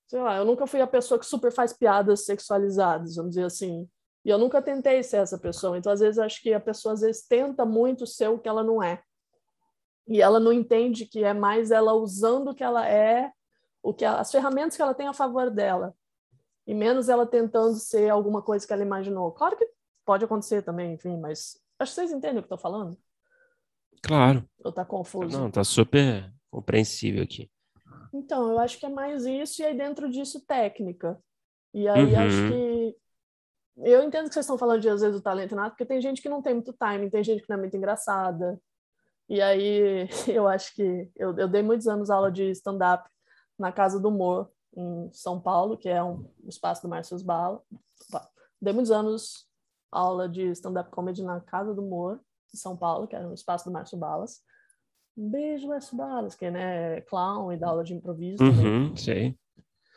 sei 0.08 0.22
lá, 0.22 0.38
eu 0.38 0.46
nunca 0.46 0.68
fui 0.68 0.82
a 0.82 0.88
pessoa 0.88 1.20
que 1.20 1.26
super 1.26 1.52
faz 1.52 1.74
piadas 1.74 2.26
sexualizadas, 2.26 3.16
vamos 3.16 3.32
dizer 3.32 3.46
assim, 3.46 3.90
e 4.24 4.30
eu 4.30 4.38
nunca 4.38 4.62
tentei 4.62 5.02
ser 5.04 5.18
essa 5.18 5.38
pessoa, 5.38 5.78
então 5.78 5.92
às 5.92 6.00
vezes 6.00 6.20
acho 6.20 6.42
que 6.42 6.54
a 6.54 6.60
pessoa 6.60 6.94
às 6.94 7.02
vezes 7.02 7.26
tenta 7.26 7.66
muito 7.66 8.06
ser 8.06 8.30
o 8.30 8.40
que 8.40 8.48
ela 8.48 8.64
não 8.64 8.82
é, 8.84 9.02
e 10.08 10.22
ela 10.22 10.40
não 10.40 10.54
entende 10.54 11.06
que 11.06 11.24
é 11.24 11.34
mais 11.34 11.72
ela 11.72 11.94
usando 11.94 12.52
o 12.52 12.56
que 12.56 12.64
ela 12.64 12.88
é, 12.88 13.32
o 13.84 13.94
que 13.94 14.06
as 14.06 14.32
ferramentas 14.32 14.76
que 14.76 14.82
ela 14.82 14.94
tem 14.94 15.08
a 15.08 15.14
favor 15.14 15.50
dela, 15.50 15.94
e 16.66 16.74
menos 16.74 17.08
ela 17.08 17.26
tentando 17.26 17.76
ser 17.76 18.10
alguma 18.10 18.42
coisa 18.42 18.68
que 18.68 18.74
ela 18.74 18.82
imaginou. 18.82 19.32
Claro 19.32 19.56
que 19.56 19.77
Pode 20.08 20.24
acontecer 20.24 20.62
também, 20.62 20.94
enfim, 20.94 21.18
mas 21.18 21.62
acho 21.78 21.92
que 21.92 21.96
vocês 21.96 22.14
entendem 22.14 22.38
o 22.38 22.42
que 22.42 22.46
eu 22.46 22.58
tô 22.58 22.58
falando. 22.58 22.98
Claro. 24.02 24.48
Ou 24.64 24.72
tá 24.72 24.86
confuso? 24.86 25.38
Não, 25.38 25.52
tá 25.52 25.66
super 25.66 26.34
compreensível 26.50 27.22
aqui. 27.22 27.52
Então, 28.14 28.50
eu 28.50 28.58
acho 28.58 28.80
que 28.80 28.86
é 28.86 28.90
mais 28.90 29.26
isso, 29.26 29.62
e 29.62 29.66
aí 29.66 29.76
dentro 29.76 30.10
disso, 30.10 30.40
técnica. 30.48 31.22
E 31.74 31.90
aí 31.90 32.06
uhum. 32.06 32.20
acho 32.22 32.50
que. 32.50 32.98
Eu 33.80 34.02
entendo 34.02 34.30
que 34.30 34.34
vocês 34.34 34.46
estão 34.46 34.58
falando 34.58 34.80
de, 34.80 34.88
às 34.88 35.02
vezes, 35.02 35.18
do 35.18 35.22
talento 35.22 35.54
nato, 35.54 35.72
porque 35.72 35.86
tem 35.86 36.00
gente 36.00 36.22
que 36.22 36.30
não 36.30 36.42
tem 36.42 36.54
muito 36.54 36.72
timing, 36.72 37.10
tem 37.10 37.22
gente 37.22 37.44
que 37.44 37.50
não 37.50 37.58
é 37.58 37.60
muito 37.60 37.76
engraçada. 37.76 38.58
E 39.28 39.42
aí 39.42 40.08
eu 40.26 40.48
acho 40.48 40.74
que. 40.74 41.12
Eu, 41.18 41.38
eu 41.38 41.50
dei 41.50 41.62
muitos 41.62 41.86
anos 41.86 42.10
aula 42.10 42.32
de 42.32 42.50
stand-up 42.52 43.10
na 43.60 43.74
Casa 43.74 44.00
do 44.00 44.08
Humor, 44.08 44.50
em 44.74 45.12
São 45.12 45.38
Paulo, 45.38 45.78
que 45.78 45.90
é 45.90 46.02
um 46.02 46.32
espaço 46.48 46.82
do 46.82 46.88
Márcio 46.88 47.22
Bala. 47.26 47.62
Dei 48.62 48.72
muitos 48.72 48.92
anos 48.92 49.47
aula 49.92 50.28
de 50.28 50.50
stand-up 50.52 50.90
comedy 50.92 51.24
na 51.24 51.40
Casa 51.40 51.74
do 51.74 51.84
Humor, 51.84 52.20
em 52.54 52.58
São 52.58 52.76
Paulo, 52.76 53.08
que 53.08 53.16
era 53.16 53.28
no 53.28 53.34
espaço 53.34 53.66
do 53.66 53.72
Márcio 53.72 53.98
Balas. 53.98 54.42
Um 55.18 55.30
beijo, 55.30 55.68
Márcio 55.68 55.98
Balas, 55.98 56.36
que 56.36 56.50
né, 56.50 56.98
é 56.98 57.02
clown 57.02 57.52
e 57.52 57.58
dá 57.58 57.70
aula 57.70 57.84
de 57.84 57.94
improviso 57.94 58.44
uhum, 58.44 58.96
Sei. 58.96 59.38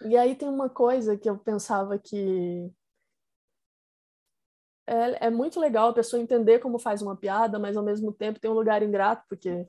E 0.03 0.17
aí 0.17 0.35
tem 0.35 0.49
uma 0.49 0.69
coisa 0.69 1.17
que 1.17 1.29
eu 1.29 1.37
pensava 1.37 1.99
que 1.99 2.73
é, 4.87 5.27
é, 5.27 5.31
muito 5.31 5.61
legal 5.61 5.91
a 5.91 5.95
pessoa 5.95 6.23
entender 6.23 6.59
como 6.59 6.79
faz 6.79 7.03
uma 7.03 7.15
piada, 7.15 7.59
mas 7.59 7.77
ao 7.77 7.85
mesmo 7.85 8.13
tempo 8.13 8.41
tem 8.41 8.51
um 8.51 8.55
lugar 8.55 8.83
ingrato, 8.83 9.25
porque 9.29 9.67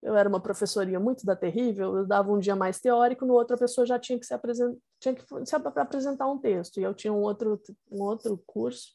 eu 0.00 0.16
era 0.16 0.28
uma 0.28 0.40
professoria 0.40 1.00
muito 1.00 1.26
da 1.26 1.34
terrível, 1.34 1.96
eu 1.96 2.06
dava 2.06 2.32
um 2.32 2.38
dia 2.38 2.54
mais 2.54 2.78
teórico, 2.80 3.26
no 3.26 3.34
outro 3.34 3.56
a 3.56 3.58
pessoa 3.58 3.86
já 3.86 3.98
tinha 3.98 4.18
que 4.18 4.24
se 4.24 4.32
apresentar, 4.32 4.78
tinha 5.00 5.14
que 5.14 5.24
se 5.44 5.56
apresentar 5.56 6.28
um 6.28 6.38
texto, 6.38 6.78
e 6.78 6.82
eu 6.82 6.94
tinha 6.94 7.12
um 7.12 7.20
outro, 7.20 7.60
um 7.90 8.00
outro 8.02 8.40
curso 8.46 8.94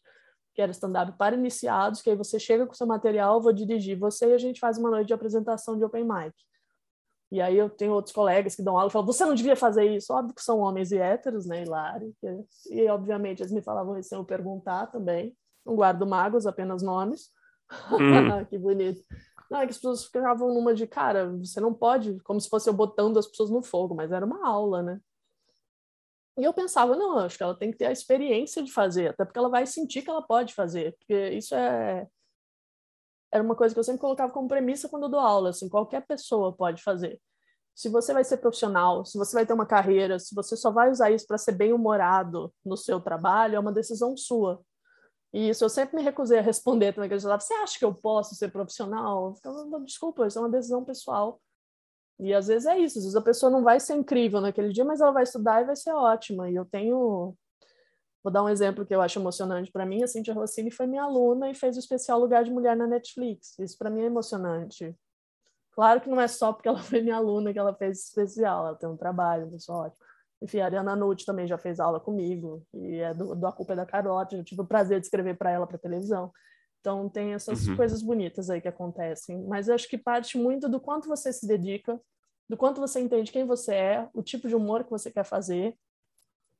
que 0.59 0.63
era 0.63 0.71
stand-up 0.73 1.13
para 1.17 1.37
iniciados, 1.37 2.01
que 2.01 2.09
aí 2.09 2.17
você 2.17 2.37
chega 2.37 2.67
com 2.67 2.73
seu 2.73 2.85
material, 2.85 3.41
vou 3.41 3.53
dirigir 3.53 3.97
você 3.97 4.31
e 4.31 4.33
a 4.33 4.37
gente 4.37 4.59
faz 4.59 4.77
uma 4.77 4.89
noite 4.89 5.07
de 5.07 5.13
apresentação 5.13 5.77
de 5.77 5.85
open 5.85 6.03
mic. 6.03 6.33
E 7.31 7.39
aí 7.39 7.57
eu 7.57 7.69
tenho 7.69 7.93
outros 7.93 8.13
colegas 8.13 8.57
que 8.57 8.61
dão 8.61 8.75
aula 8.75 8.89
e 8.89 8.91
falam, 8.91 9.05
você 9.05 9.23
não 9.23 9.33
devia 9.33 9.55
fazer 9.55 9.85
isso. 9.85 10.11
Óbvio 10.11 10.35
que 10.35 10.43
são 10.43 10.59
homens 10.59 10.91
e 10.91 10.97
héteros, 10.97 11.45
né, 11.45 11.63
hilário. 11.63 12.13
E, 12.69 12.85
obviamente, 12.89 13.41
eles 13.41 13.53
me 13.53 13.61
falavam 13.61 13.97
isso 13.97 14.09
sem 14.09 14.17
eu 14.17 14.25
perguntar 14.25 14.87
também. 14.87 15.33
Não 15.65 15.77
guardo 15.77 16.05
magos, 16.05 16.45
apenas 16.45 16.83
nomes. 16.83 17.29
Hum. 17.93 18.43
que 18.49 18.57
bonito. 18.57 19.01
Não, 19.49 19.61
é 19.61 19.65
que 19.65 19.71
as 19.71 19.77
pessoas 19.77 20.03
ficavam 20.03 20.53
numa 20.53 20.73
de, 20.73 20.85
cara, 20.87 21.31
você 21.37 21.61
não 21.61 21.73
pode, 21.73 22.19
como 22.23 22.41
se 22.41 22.49
fosse 22.49 22.69
eu 22.69 22.73
botando 22.73 23.17
as 23.17 23.27
pessoas 23.27 23.49
no 23.49 23.61
fogo, 23.61 23.95
mas 23.95 24.11
era 24.11 24.25
uma 24.25 24.45
aula, 24.45 24.83
né? 24.83 24.99
E 26.39 26.43
eu 26.43 26.53
pensava, 26.53 26.95
não, 26.95 27.19
acho 27.19 27.37
que 27.37 27.43
ela 27.43 27.57
tem 27.57 27.71
que 27.71 27.77
ter 27.77 27.87
a 27.87 27.91
experiência 27.91 28.63
de 28.63 28.71
fazer, 28.71 29.09
até 29.09 29.25
porque 29.25 29.37
ela 29.37 29.49
vai 29.49 29.65
sentir 29.65 30.01
que 30.01 30.09
ela 30.09 30.21
pode 30.21 30.53
fazer, 30.53 30.95
porque 30.97 31.29
isso 31.31 31.53
é 31.53 32.07
era 33.31 33.43
uma 33.43 33.55
coisa 33.55 33.73
que 33.73 33.79
eu 33.79 33.83
sempre 33.83 34.01
colocava 34.01 34.33
como 34.33 34.47
premissa 34.47 34.89
quando 34.89 35.03
eu 35.03 35.09
dou 35.09 35.19
aula, 35.19 35.49
assim, 35.49 35.69
qualquer 35.69 36.05
pessoa 36.05 36.51
pode 36.51 36.81
fazer. 36.81 37.19
Se 37.75 37.87
você 37.87 38.11
vai 38.11 38.23
ser 38.23 38.37
profissional, 38.37 39.05
se 39.05 39.17
você 39.17 39.33
vai 39.33 39.45
ter 39.45 39.53
uma 39.53 39.65
carreira, 39.65 40.19
se 40.19 40.33
você 40.33 40.57
só 40.57 40.71
vai 40.71 40.89
usar 40.89 41.11
isso 41.11 41.27
para 41.27 41.37
ser 41.37 41.53
bem-humorado 41.53 42.51
no 42.65 42.75
seu 42.75 42.99
trabalho, 42.99 43.55
é 43.55 43.59
uma 43.59 43.71
decisão 43.71 44.17
sua. 44.17 44.61
E 45.31 45.49
isso 45.49 45.63
eu 45.63 45.69
sempre 45.69 45.95
me 45.95 46.01
recusei 46.01 46.39
a 46.39 46.41
responder 46.41 46.93
também, 46.93 47.07
que 47.07 47.15
eu 47.15 47.21
falava, 47.21 47.39
você 47.39 47.53
acha 47.53 47.77
que 47.77 47.85
eu 47.85 47.93
posso 47.93 48.33
ser 48.35 48.51
profissional? 48.51 49.27
Eu 49.27 49.35
ficava, 49.35 49.79
desculpa, 49.85 50.25
isso 50.25 50.39
é 50.39 50.41
uma 50.41 50.49
decisão 50.49 50.83
pessoal. 50.83 51.39
E 52.19 52.33
às 52.33 52.47
vezes 52.47 52.67
é 52.67 52.77
isso, 52.77 52.99
às 52.99 53.05
vezes 53.05 53.15
a 53.15 53.21
pessoa 53.21 53.51
não 53.51 53.63
vai 53.63 53.79
ser 53.79 53.95
incrível 53.95 54.41
naquele 54.41 54.73
dia, 54.73 54.83
mas 54.83 54.99
ela 54.99 55.11
vai 55.11 55.23
estudar 55.23 55.61
e 55.61 55.65
vai 55.65 55.75
ser 55.75 55.91
ótima. 55.91 56.49
E 56.49 56.55
eu 56.55 56.65
tenho 56.65 57.35
Vou 58.23 58.31
dar 58.31 58.43
um 58.43 58.49
exemplo 58.49 58.85
que 58.85 58.93
eu 58.93 59.01
acho 59.01 59.17
emocionante 59.17 59.71
para 59.71 59.85
mim. 59.85 60.03
A 60.03 60.07
Cintia 60.07 60.33
Rossini 60.33 60.69
foi 60.69 60.85
minha 60.85 61.03
aluna 61.03 61.49
e 61.49 61.55
fez 61.55 61.77
o 61.77 61.79
especial 61.79 62.19
Lugar 62.19 62.43
de 62.43 62.51
Mulher 62.51 62.75
na 62.75 62.85
Netflix. 62.85 63.57
Isso 63.59 63.77
para 63.77 63.89
mim 63.89 64.01
é 64.01 64.05
emocionante. 64.05 64.93
Claro 65.71 66.01
que 66.01 66.09
não 66.09 66.19
é 66.19 66.27
só 66.27 66.51
porque 66.51 66.67
ela 66.67 66.79
foi 66.83 67.01
minha 67.01 67.15
aluna 67.15 67.53
que 67.53 67.59
ela 67.59 67.73
fez 67.73 68.05
especial. 68.05 68.67
Ela 68.67 68.75
tem 68.75 68.89
um 68.89 68.97
trabalho, 68.97 69.55
isso 69.55 69.71
é 69.71 69.75
ótimo. 69.75 69.97
Enfim, 70.41 70.59
a 70.59 70.65
Ariana 70.65 70.95
Nutt 70.95 71.25
também 71.25 71.47
já 71.47 71.57
fez 71.57 71.79
aula 71.79 71.99
comigo. 71.99 72.65
E 72.73 72.97
é 72.97 73.13
do, 73.13 73.35
do 73.35 73.47
A 73.47 73.53
Culpa 73.53 73.73
é 73.73 73.75
da 73.77 73.85
Carote. 73.85 74.35
Eu 74.35 74.43
tive 74.43 74.61
o 74.61 74.67
prazer 74.67 74.99
de 74.99 75.05
escrever 75.05 75.37
para 75.37 75.51
ela 75.51 75.65
para 75.65 75.77
televisão. 75.77 76.31
Então, 76.79 77.09
tem 77.09 77.33
essas 77.33 77.67
uhum. 77.67 77.75
coisas 77.75 78.01
bonitas 78.01 78.49
aí 78.49 78.61
que 78.61 78.67
acontecem. 78.67 79.41
Mas 79.43 79.67
eu 79.67 79.75
acho 79.75 79.87
que 79.87 79.97
parte 79.97 80.37
muito 80.37 80.69
do 80.69 80.79
quanto 80.79 81.07
você 81.07 81.31
se 81.33 81.45
dedica, 81.45 81.99
do 82.49 82.57
quanto 82.57 82.79
você 82.79 82.99
entende 82.99 83.31
quem 83.31 83.45
você 83.45 83.73
é, 83.73 84.09
o 84.13 84.23
tipo 84.23 84.47
de 84.47 84.55
humor 84.55 84.83
que 84.83 84.89
você 84.89 85.11
quer 85.11 85.25
fazer 85.25 85.75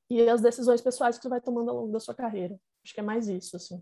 e 0.10 0.28
as 0.28 0.42
decisões 0.42 0.82
pessoais 0.82 1.18
que 1.18 1.24
você 1.24 1.30
vai 1.30 1.42
tomando 1.42 1.70
ao 1.70 1.78
longo 1.78 1.92
da 1.92 2.00
sua 2.00 2.14
carreira. 2.14 2.60
Acho 2.84 2.94
que 2.94 3.00
é 3.00 3.04
mais 3.04 3.28
isso, 3.28 3.56
assim. 3.56 3.82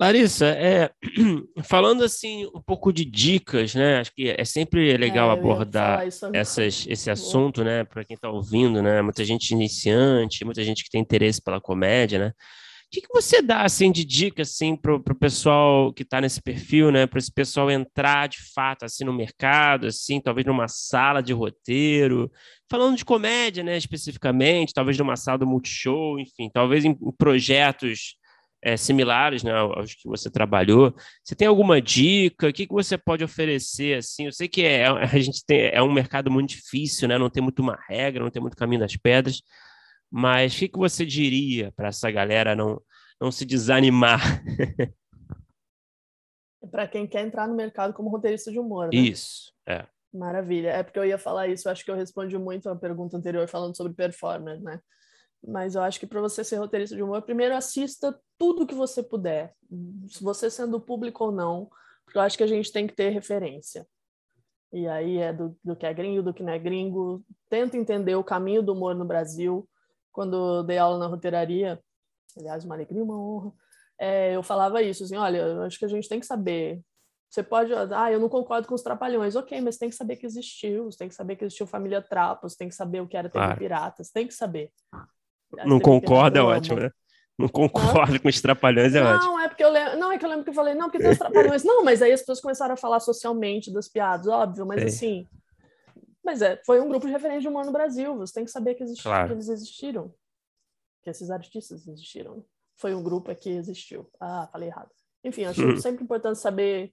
Larissa, 0.00 0.46
é, 0.46 0.92
falando 1.64 2.04
assim 2.04 2.46
um 2.54 2.62
pouco 2.62 2.92
de 2.92 3.04
dicas, 3.04 3.74
né? 3.74 3.98
Acho 3.98 4.14
que 4.14 4.28
é 4.28 4.44
sempre 4.44 4.96
legal 4.96 5.28
é, 5.28 5.32
abordar 5.32 6.06
essas, 6.32 6.86
esse 6.88 7.10
assunto, 7.10 7.64
né? 7.64 7.82
Para 7.82 8.04
quem 8.04 8.14
está 8.14 8.30
ouvindo, 8.30 8.80
né? 8.80 9.02
Muita 9.02 9.24
gente 9.24 9.50
iniciante, 9.50 10.44
muita 10.44 10.62
gente 10.62 10.84
que 10.84 10.90
tem 10.90 11.00
interesse 11.00 11.42
pela 11.42 11.60
comédia, 11.60 12.18
né? 12.18 12.32
O 12.88 12.90
que, 12.90 13.02
que 13.02 13.12
você 13.12 13.42
dá 13.42 13.64
assim 13.64 13.92
de 13.92 14.02
dica 14.02 14.40
assim 14.40 14.74
para 14.74 14.94
o 14.94 15.14
pessoal 15.14 15.92
que 15.92 16.02
está 16.02 16.22
nesse 16.22 16.40
perfil, 16.40 16.90
né? 16.90 17.06
Para 17.06 17.18
esse 17.18 17.30
pessoal 17.30 17.70
entrar 17.70 18.28
de 18.28 18.38
fato 18.54 18.86
assim 18.86 19.04
no 19.04 19.12
mercado, 19.12 19.86
assim, 19.86 20.18
talvez 20.18 20.46
numa 20.46 20.66
sala 20.68 21.22
de 21.22 21.34
roteiro, 21.34 22.32
falando 22.70 22.96
de 22.96 23.04
comédia, 23.04 23.62
né? 23.62 23.76
Especificamente, 23.76 24.72
talvez 24.72 24.96
numa 24.96 25.16
sala 25.16 25.36
do 25.36 25.46
multishow, 25.46 26.18
enfim, 26.18 26.48
talvez 26.50 26.86
em, 26.86 26.96
projetos 27.18 28.16
é, 28.62 28.74
similares 28.76 29.42
né, 29.42 29.52
aos 29.52 29.94
que 29.94 30.08
você 30.08 30.30
trabalhou. 30.30 30.94
Você 31.22 31.34
tem 31.34 31.46
alguma 31.46 31.82
dica? 31.82 32.48
O 32.48 32.52
que, 32.54 32.66
que 32.66 32.72
você 32.72 32.96
pode 32.96 33.22
oferecer? 33.22 33.98
Assim, 33.98 34.24
eu 34.26 34.32
sei 34.32 34.48
que 34.48 34.62
é, 34.62 34.86
a 34.86 35.18
gente 35.18 35.44
tem, 35.44 35.68
é 35.72 35.82
um 35.82 35.92
mercado 35.92 36.30
muito 36.30 36.50
difícil, 36.50 37.06
né? 37.06 37.18
Não 37.18 37.28
tem 37.28 37.42
muito 37.42 37.60
uma 37.60 37.78
regra, 37.86 38.22
não 38.22 38.30
tem 38.30 38.40
muito 38.40 38.56
caminho 38.56 38.80
das 38.80 38.96
pedras. 38.96 39.42
Mas 40.10 40.54
o 40.54 40.58
que, 40.58 40.68
que 40.68 40.78
você 40.78 41.04
diria 41.04 41.72
para 41.72 41.88
essa 41.88 42.10
galera 42.10 42.56
não, 42.56 42.80
não 43.20 43.30
se 43.30 43.44
desanimar? 43.44 44.20
É 46.60 46.66
para 46.66 46.88
quem 46.88 47.06
quer 47.06 47.24
entrar 47.24 47.46
no 47.46 47.54
mercado 47.54 47.94
como 47.94 48.10
roteirista 48.10 48.50
de 48.50 48.58
humor, 48.58 48.88
né? 48.92 48.98
Isso, 48.98 49.52
é. 49.64 49.86
Maravilha. 50.12 50.70
É 50.70 50.82
porque 50.82 50.98
eu 50.98 51.04
ia 51.04 51.16
falar 51.16 51.46
isso, 51.46 51.70
acho 51.70 51.84
que 51.84 51.90
eu 51.90 51.94
respondi 51.94 52.36
muito 52.36 52.68
a 52.68 52.74
pergunta 52.74 53.16
anterior 53.16 53.46
falando 53.46 53.76
sobre 53.76 53.92
performance, 53.92 54.60
né? 54.62 54.80
Mas 55.46 55.76
eu 55.76 55.82
acho 55.82 56.00
que 56.00 56.06
para 56.06 56.20
você 56.20 56.42
ser 56.42 56.56
roteirista 56.56 56.96
de 56.96 57.02
humor, 57.02 57.22
primeiro 57.22 57.54
assista 57.54 58.18
tudo 58.36 58.66
que 58.66 58.74
você 58.74 59.04
puder, 59.04 59.54
se 60.08 60.22
você 60.22 60.50
sendo 60.50 60.80
público 60.80 61.26
ou 61.26 61.32
não, 61.32 61.70
porque 62.04 62.18
eu 62.18 62.22
acho 62.22 62.36
que 62.36 62.42
a 62.42 62.48
gente 62.48 62.72
tem 62.72 62.86
que 62.86 62.94
ter 62.94 63.10
referência. 63.10 63.86
E 64.72 64.88
aí 64.88 65.18
é 65.18 65.32
do, 65.32 65.56
do 65.62 65.76
que 65.76 65.86
é 65.86 65.94
gringo, 65.94 66.22
do 66.22 66.34
que 66.34 66.42
não 66.42 66.52
é 66.52 66.58
gringo. 66.58 67.24
Tenta 67.48 67.76
entender 67.76 68.16
o 68.16 68.24
caminho 68.24 68.62
do 68.62 68.72
humor 68.72 68.94
no 68.94 69.04
Brasil 69.04 69.68
quando 70.18 70.64
dei 70.64 70.76
aula 70.78 70.98
na 70.98 71.06
roteiraria, 71.06 71.78
aliás, 72.36 72.64
uma 72.64 72.74
alegria, 72.74 73.04
uma 73.04 73.16
honra, 73.16 73.52
é, 74.00 74.34
eu 74.34 74.42
falava 74.42 74.82
isso, 74.82 75.04
assim, 75.04 75.16
olha, 75.16 75.38
eu 75.38 75.62
acho 75.62 75.78
que 75.78 75.84
a 75.84 75.88
gente 75.88 76.08
tem 76.08 76.18
que 76.18 76.26
saber. 76.26 76.80
Você 77.30 77.40
pode, 77.40 77.72
ah, 77.72 78.10
eu 78.10 78.18
não 78.18 78.28
concordo 78.28 78.66
com 78.66 78.74
os 78.74 78.82
trapalhões, 78.82 79.36
ok, 79.36 79.60
mas 79.60 79.76
tem 79.76 79.88
que 79.88 79.94
saber 79.94 80.16
que 80.16 80.26
existiu, 80.26 80.86
você 80.86 80.98
tem 80.98 81.08
que 81.08 81.14
saber 81.14 81.36
que 81.36 81.44
existiu 81.44 81.68
Família 81.68 82.02
Trapos, 82.02 82.56
tem 82.56 82.68
que 82.68 82.74
saber 82.74 83.00
o 83.00 83.06
que 83.06 83.16
era 83.16 83.28
TV 83.28 83.44
claro. 83.44 83.58
Piratas, 83.60 84.10
tem 84.10 84.26
que 84.26 84.34
saber. 84.34 84.72
Não 85.64 85.78
concorda, 85.78 86.40
é 86.40 86.42
ótimo, 86.42 86.80
né? 86.80 86.90
Não 87.38 87.48
concordo 87.48 88.14
não? 88.14 88.18
com 88.18 88.28
os 88.28 88.40
trapalhões, 88.40 88.96
é 88.96 89.00
não, 89.00 89.14
ótimo. 89.14 89.32
Não, 89.32 89.40
é 89.40 89.46
porque 89.46 89.62
eu 89.62 89.70
lembro, 89.70 89.98
não, 90.00 90.10
é 90.10 90.18
que 90.18 90.24
eu 90.24 90.30
lembro 90.30 90.42
que 90.42 90.50
eu 90.50 90.54
falei, 90.54 90.74
não, 90.74 90.86
porque 90.86 90.98
tem 90.98 91.12
os 91.12 91.18
trapalhões. 91.18 91.62
não, 91.62 91.84
mas 91.84 92.02
aí 92.02 92.10
as 92.10 92.22
pessoas 92.22 92.40
começaram 92.40 92.74
a 92.74 92.76
falar 92.76 92.98
socialmente 92.98 93.72
das 93.72 93.86
piadas, 93.86 94.26
óbvio, 94.26 94.66
mas 94.66 94.80
Sei. 94.80 94.88
assim, 94.88 95.26
mas 96.28 96.42
é, 96.42 96.60
foi 96.66 96.78
um 96.78 96.88
grupo 96.90 97.06
de 97.06 97.12
referência 97.12 97.40
de 97.40 97.48
humor 97.48 97.64
no 97.64 97.72
Brasil. 97.72 98.14
Você 98.18 98.34
tem 98.34 98.44
que 98.44 98.50
saber 98.50 98.74
que, 98.74 98.82
existi 98.82 99.02
claro. 99.02 99.28
que 99.28 99.32
eles 99.32 99.48
existiram. 99.48 100.12
Que 101.02 101.08
esses 101.08 101.30
artistas 101.30 101.88
existiram. 101.88 102.44
Foi 102.76 102.94
um 102.94 103.02
grupo 103.02 103.34
que 103.34 103.48
existiu. 103.48 104.06
Ah, 104.20 104.46
falei 104.52 104.68
errado. 104.68 104.90
Enfim, 105.24 105.46
acho 105.46 105.64
uhum. 105.64 105.78
sempre 105.78 106.04
importante 106.04 106.38
saber 106.38 106.92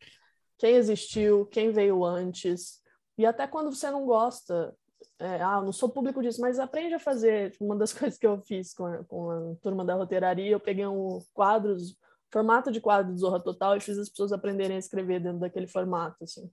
quem 0.57 0.75
existiu, 0.75 1.45
quem 1.47 1.69
veio 1.69 2.05
antes. 2.05 2.81
E 3.17 3.25
até 3.25 3.45
quando 3.45 3.75
você 3.75 3.91
não 3.91 4.05
gosta, 4.05 4.73
é, 5.19 5.41
ah, 5.41 5.61
não 5.61 5.73
sou 5.73 5.89
público 5.89 6.21
disso, 6.21 6.39
mas 6.39 6.57
aprende 6.57 6.95
a 6.95 6.99
fazer. 6.99 7.53
Uma 7.59 7.75
das 7.75 7.91
coisas 7.93 8.17
que 8.17 8.25
eu 8.25 8.39
fiz 8.39 8.73
com 8.73 8.85
a, 8.85 9.03
com 9.03 9.31
a 9.31 9.55
turma 9.61 9.83
da 9.83 9.95
roteiraria, 9.95 10.51
eu 10.51 10.61
peguei 10.61 10.87
um 10.87 11.21
quadros, 11.33 11.97
formato 12.31 12.71
de 12.71 12.79
quadro 12.79 13.11
do 13.11 13.19
Zorra 13.19 13.41
Total 13.41 13.75
e 13.75 13.81
fiz 13.81 13.97
as 13.97 14.07
pessoas 14.07 14.31
aprenderem 14.31 14.77
a 14.77 14.79
escrever 14.79 15.19
dentro 15.19 15.39
daquele 15.39 15.67
formato, 15.67 16.23
assim. 16.23 16.49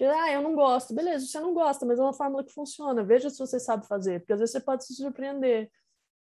Ah, 0.00 0.32
eu 0.32 0.42
não 0.42 0.54
gosto. 0.54 0.94
Beleza, 0.94 1.26
você 1.26 1.40
não 1.40 1.52
gosta, 1.52 1.84
mas 1.84 1.98
é 1.98 2.02
uma 2.02 2.12
fórmula 2.12 2.44
que 2.44 2.52
funciona. 2.52 3.04
Veja 3.04 3.28
se 3.28 3.38
você 3.38 3.58
sabe 3.60 3.86
fazer, 3.86 4.20
porque 4.20 4.32
às 4.32 4.38
vezes 4.40 4.52
você 4.52 4.60
pode 4.60 4.84
se 4.84 4.94
surpreender. 4.94 5.70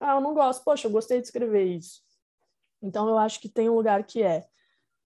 Ah, 0.00 0.16
eu 0.16 0.20
não 0.20 0.34
gosto. 0.34 0.64
Poxa, 0.64 0.86
eu 0.86 0.92
gostei 0.92 1.20
de 1.20 1.26
escrever 1.26 1.64
isso. 1.64 2.02
Então, 2.82 3.08
eu 3.08 3.18
acho 3.18 3.40
que 3.40 3.48
tem 3.48 3.68
um 3.68 3.74
lugar 3.74 4.04
que 4.04 4.22
é 4.22 4.46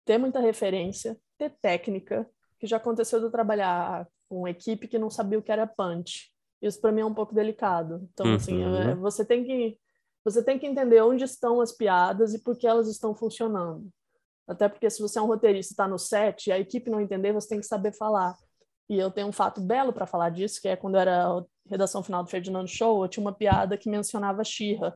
ter 0.05 0.19
muita 0.19 0.41
referência, 0.41 1.19
ter 1.39 1.51
técnica, 1.61 2.29
que 2.59 2.67
já 2.67 2.77
aconteceu 2.77 3.19
de 3.19 3.27
eu 3.27 3.31
trabalhar 3.31 4.07
com 4.29 4.41
uma 4.41 4.51
equipe 4.51 4.89
que 4.89 4.99
não 4.99 5.11
sabia 5.11 5.39
o 5.39 5.43
que 5.43 5.53
era 5.53 5.67
punch. 5.67 6.33
Isso 6.61 6.81
para 6.81 6.93
mim 6.93 7.01
é 7.01 7.05
um 7.05 7.15
pouco 7.15 7.35
delicado. 7.35 8.09
Então, 8.13 8.35
assim, 8.35 8.63
uhum. 8.65 8.79
assim, 8.79 9.01
você 9.01 9.25
tem 9.25 9.45
que 9.45 9.79
você 10.25 10.43
tem 10.43 10.57
que 10.57 10.67
entender 10.67 11.03
onde 11.03 11.25
estão 11.25 11.61
as 11.61 11.73
piadas 11.73 12.33
e 12.33 12.39
por 12.41 12.57
que 12.57 12.67
elas 12.67 12.87
estão 12.89 13.13
funcionando. 13.13 13.91
Até 14.47 14.69
porque 14.69 14.89
se 14.89 15.03
você 15.03 15.19
é 15.19 15.23
um 15.23 15.27
roteirista 15.27 15.73
está 15.73 15.89
no 15.89 15.99
set 15.99 16.47
e 16.47 16.53
a 16.53 16.59
equipe 16.61 16.91
não 16.91 17.01
entender, 17.01 17.33
você 17.33 17.49
tem 17.49 17.61
que 17.61 17.67
saber 17.67 17.93
falar. 17.93 18.37
E 18.93 18.99
eu 18.99 19.11
tenho 19.11 19.27
um 19.27 19.33
fato 19.33 19.59
belo 19.59 19.91
para 19.91 20.05
falar 20.05 20.29
disso, 20.29 20.61
que 20.61 20.69
é 20.69 20.77
quando 20.77 20.99
era 20.99 21.27
a 21.27 21.43
redação 21.67 22.03
final 22.03 22.23
do 22.23 22.29
Ferdinando 22.29 22.69
Show, 22.69 23.03
eu 23.03 23.09
tinha 23.09 23.25
uma 23.25 23.33
piada 23.33 23.79
que 23.79 23.89
mencionava 23.89 24.45
Xirra. 24.45 24.95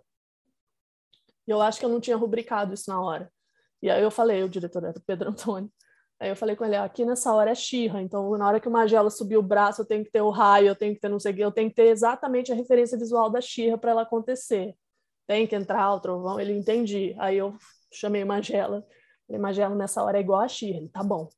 E 1.48 1.50
eu 1.50 1.62
acho 1.62 1.80
que 1.80 1.86
eu 1.86 1.88
não 1.88 1.98
tinha 1.98 2.14
rubricado 2.14 2.74
isso 2.74 2.90
na 2.90 3.00
hora. 3.00 3.32
E 3.80 3.88
aí 3.88 4.02
eu 4.02 4.10
falei, 4.10 4.42
o 4.42 4.50
diretor 4.50 4.84
era 4.84 4.98
o 4.98 5.00
Pedro 5.00 5.30
Antônio, 5.30 5.72
aí 6.20 6.28
eu 6.28 6.36
falei 6.36 6.54
com 6.54 6.66
ele, 6.66 6.76
aqui 6.76 7.06
nessa 7.06 7.32
hora 7.32 7.52
é 7.52 7.54
Xirra, 7.54 8.02
então 8.02 8.36
na 8.36 8.46
hora 8.46 8.60
que 8.60 8.68
o 8.68 8.70
Magela 8.70 9.08
subir 9.08 9.38
o 9.38 9.42
braço, 9.42 9.80
eu 9.80 9.86
tenho 9.86 10.04
que 10.04 10.10
ter 10.10 10.20
o 10.20 10.28
raio, 10.28 10.68
eu 10.68 10.76
tenho 10.76 10.94
que 10.94 11.00
ter 11.00 11.08
não 11.08 11.18
sei 11.18 11.32
o 11.32 11.34
que, 11.34 11.40
eu 11.40 11.50
tenho 11.50 11.70
que 11.70 11.76
ter 11.76 11.86
exatamente 11.86 12.52
a 12.52 12.54
referência 12.54 12.98
visual 12.98 13.30
da 13.30 13.40
Xirra 13.40 13.78
para 13.78 13.92
ela 13.92 14.02
acontecer. 14.02 14.76
Tem 15.26 15.46
que 15.46 15.56
entrar 15.56 15.90
o 15.94 16.00
trovão, 16.00 16.38
ele 16.38 16.52
entendi. 16.52 17.16
Aí 17.18 17.38
eu 17.38 17.56
chamei 17.90 18.22
o 18.24 18.26
Magela, 18.26 18.86
falei, 19.26 19.40
Magela, 19.40 19.74
nessa 19.74 20.02
hora 20.04 20.18
é 20.18 20.20
igual 20.20 20.40
a 20.40 20.48
Xirra, 20.48 20.80
ele, 20.80 20.90
tá 20.90 21.02
bom. 21.02 21.30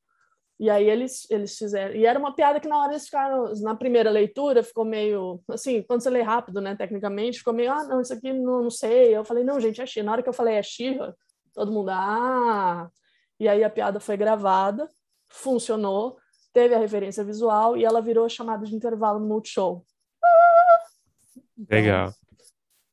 E 0.58 0.68
aí 0.68 0.88
eles, 0.90 1.30
eles 1.30 1.56
fizeram. 1.56 1.94
E 1.94 2.04
era 2.04 2.18
uma 2.18 2.34
piada 2.34 2.58
que 2.58 2.66
na 2.66 2.78
hora 2.80 2.92
eles 2.92 3.04
ficaram. 3.04 3.52
Na 3.60 3.76
primeira 3.76 4.10
leitura 4.10 4.62
ficou 4.62 4.84
meio. 4.84 5.40
Assim, 5.48 5.82
quando 5.82 6.02
você 6.02 6.10
lê 6.10 6.20
rápido, 6.20 6.60
né, 6.60 6.74
tecnicamente, 6.74 7.38
ficou 7.38 7.54
meio. 7.54 7.72
Ah, 7.72 7.84
não, 7.84 8.00
isso 8.00 8.12
aqui 8.12 8.32
não, 8.32 8.62
não 8.64 8.70
sei. 8.70 9.16
Eu 9.16 9.24
falei, 9.24 9.44
não, 9.44 9.60
gente, 9.60 9.80
é 9.80 9.86
Xirra. 9.86 10.06
Na 10.06 10.12
hora 10.12 10.22
que 10.22 10.28
eu 10.28 10.32
falei 10.32 10.56
é 10.56 10.62
Xirra, 10.62 11.16
todo 11.54 11.70
mundo. 11.70 11.90
Ah! 11.90 12.90
E 13.38 13.48
aí 13.48 13.62
a 13.62 13.70
piada 13.70 14.00
foi 14.00 14.16
gravada, 14.16 14.90
funcionou, 15.28 16.18
teve 16.52 16.74
a 16.74 16.78
referência 16.78 17.22
visual 17.22 17.76
e 17.76 17.84
ela 17.84 18.02
virou 18.02 18.28
chamada 18.28 18.66
de 18.66 18.74
intervalo 18.74 19.20
no 19.20 19.26
Multishow. 19.26 19.84
Então, 21.56 21.78
Legal. 21.78 22.12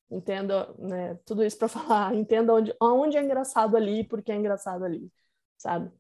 Entenda, 0.10 0.72
né, 0.78 1.18
tudo 1.26 1.44
isso 1.44 1.58
para 1.58 1.68
falar, 1.70 2.14
entenda 2.14 2.54
onde, 2.54 2.76
onde 2.80 3.18
é 3.18 3.24
engraçado 3.24 3.76
ali, 3.76 4.04
porque 4.04 4.32
é 4.32 4.36
engraçado 4.36 4.86
ali, 4.86 5.12
sabe? 5.58 5.92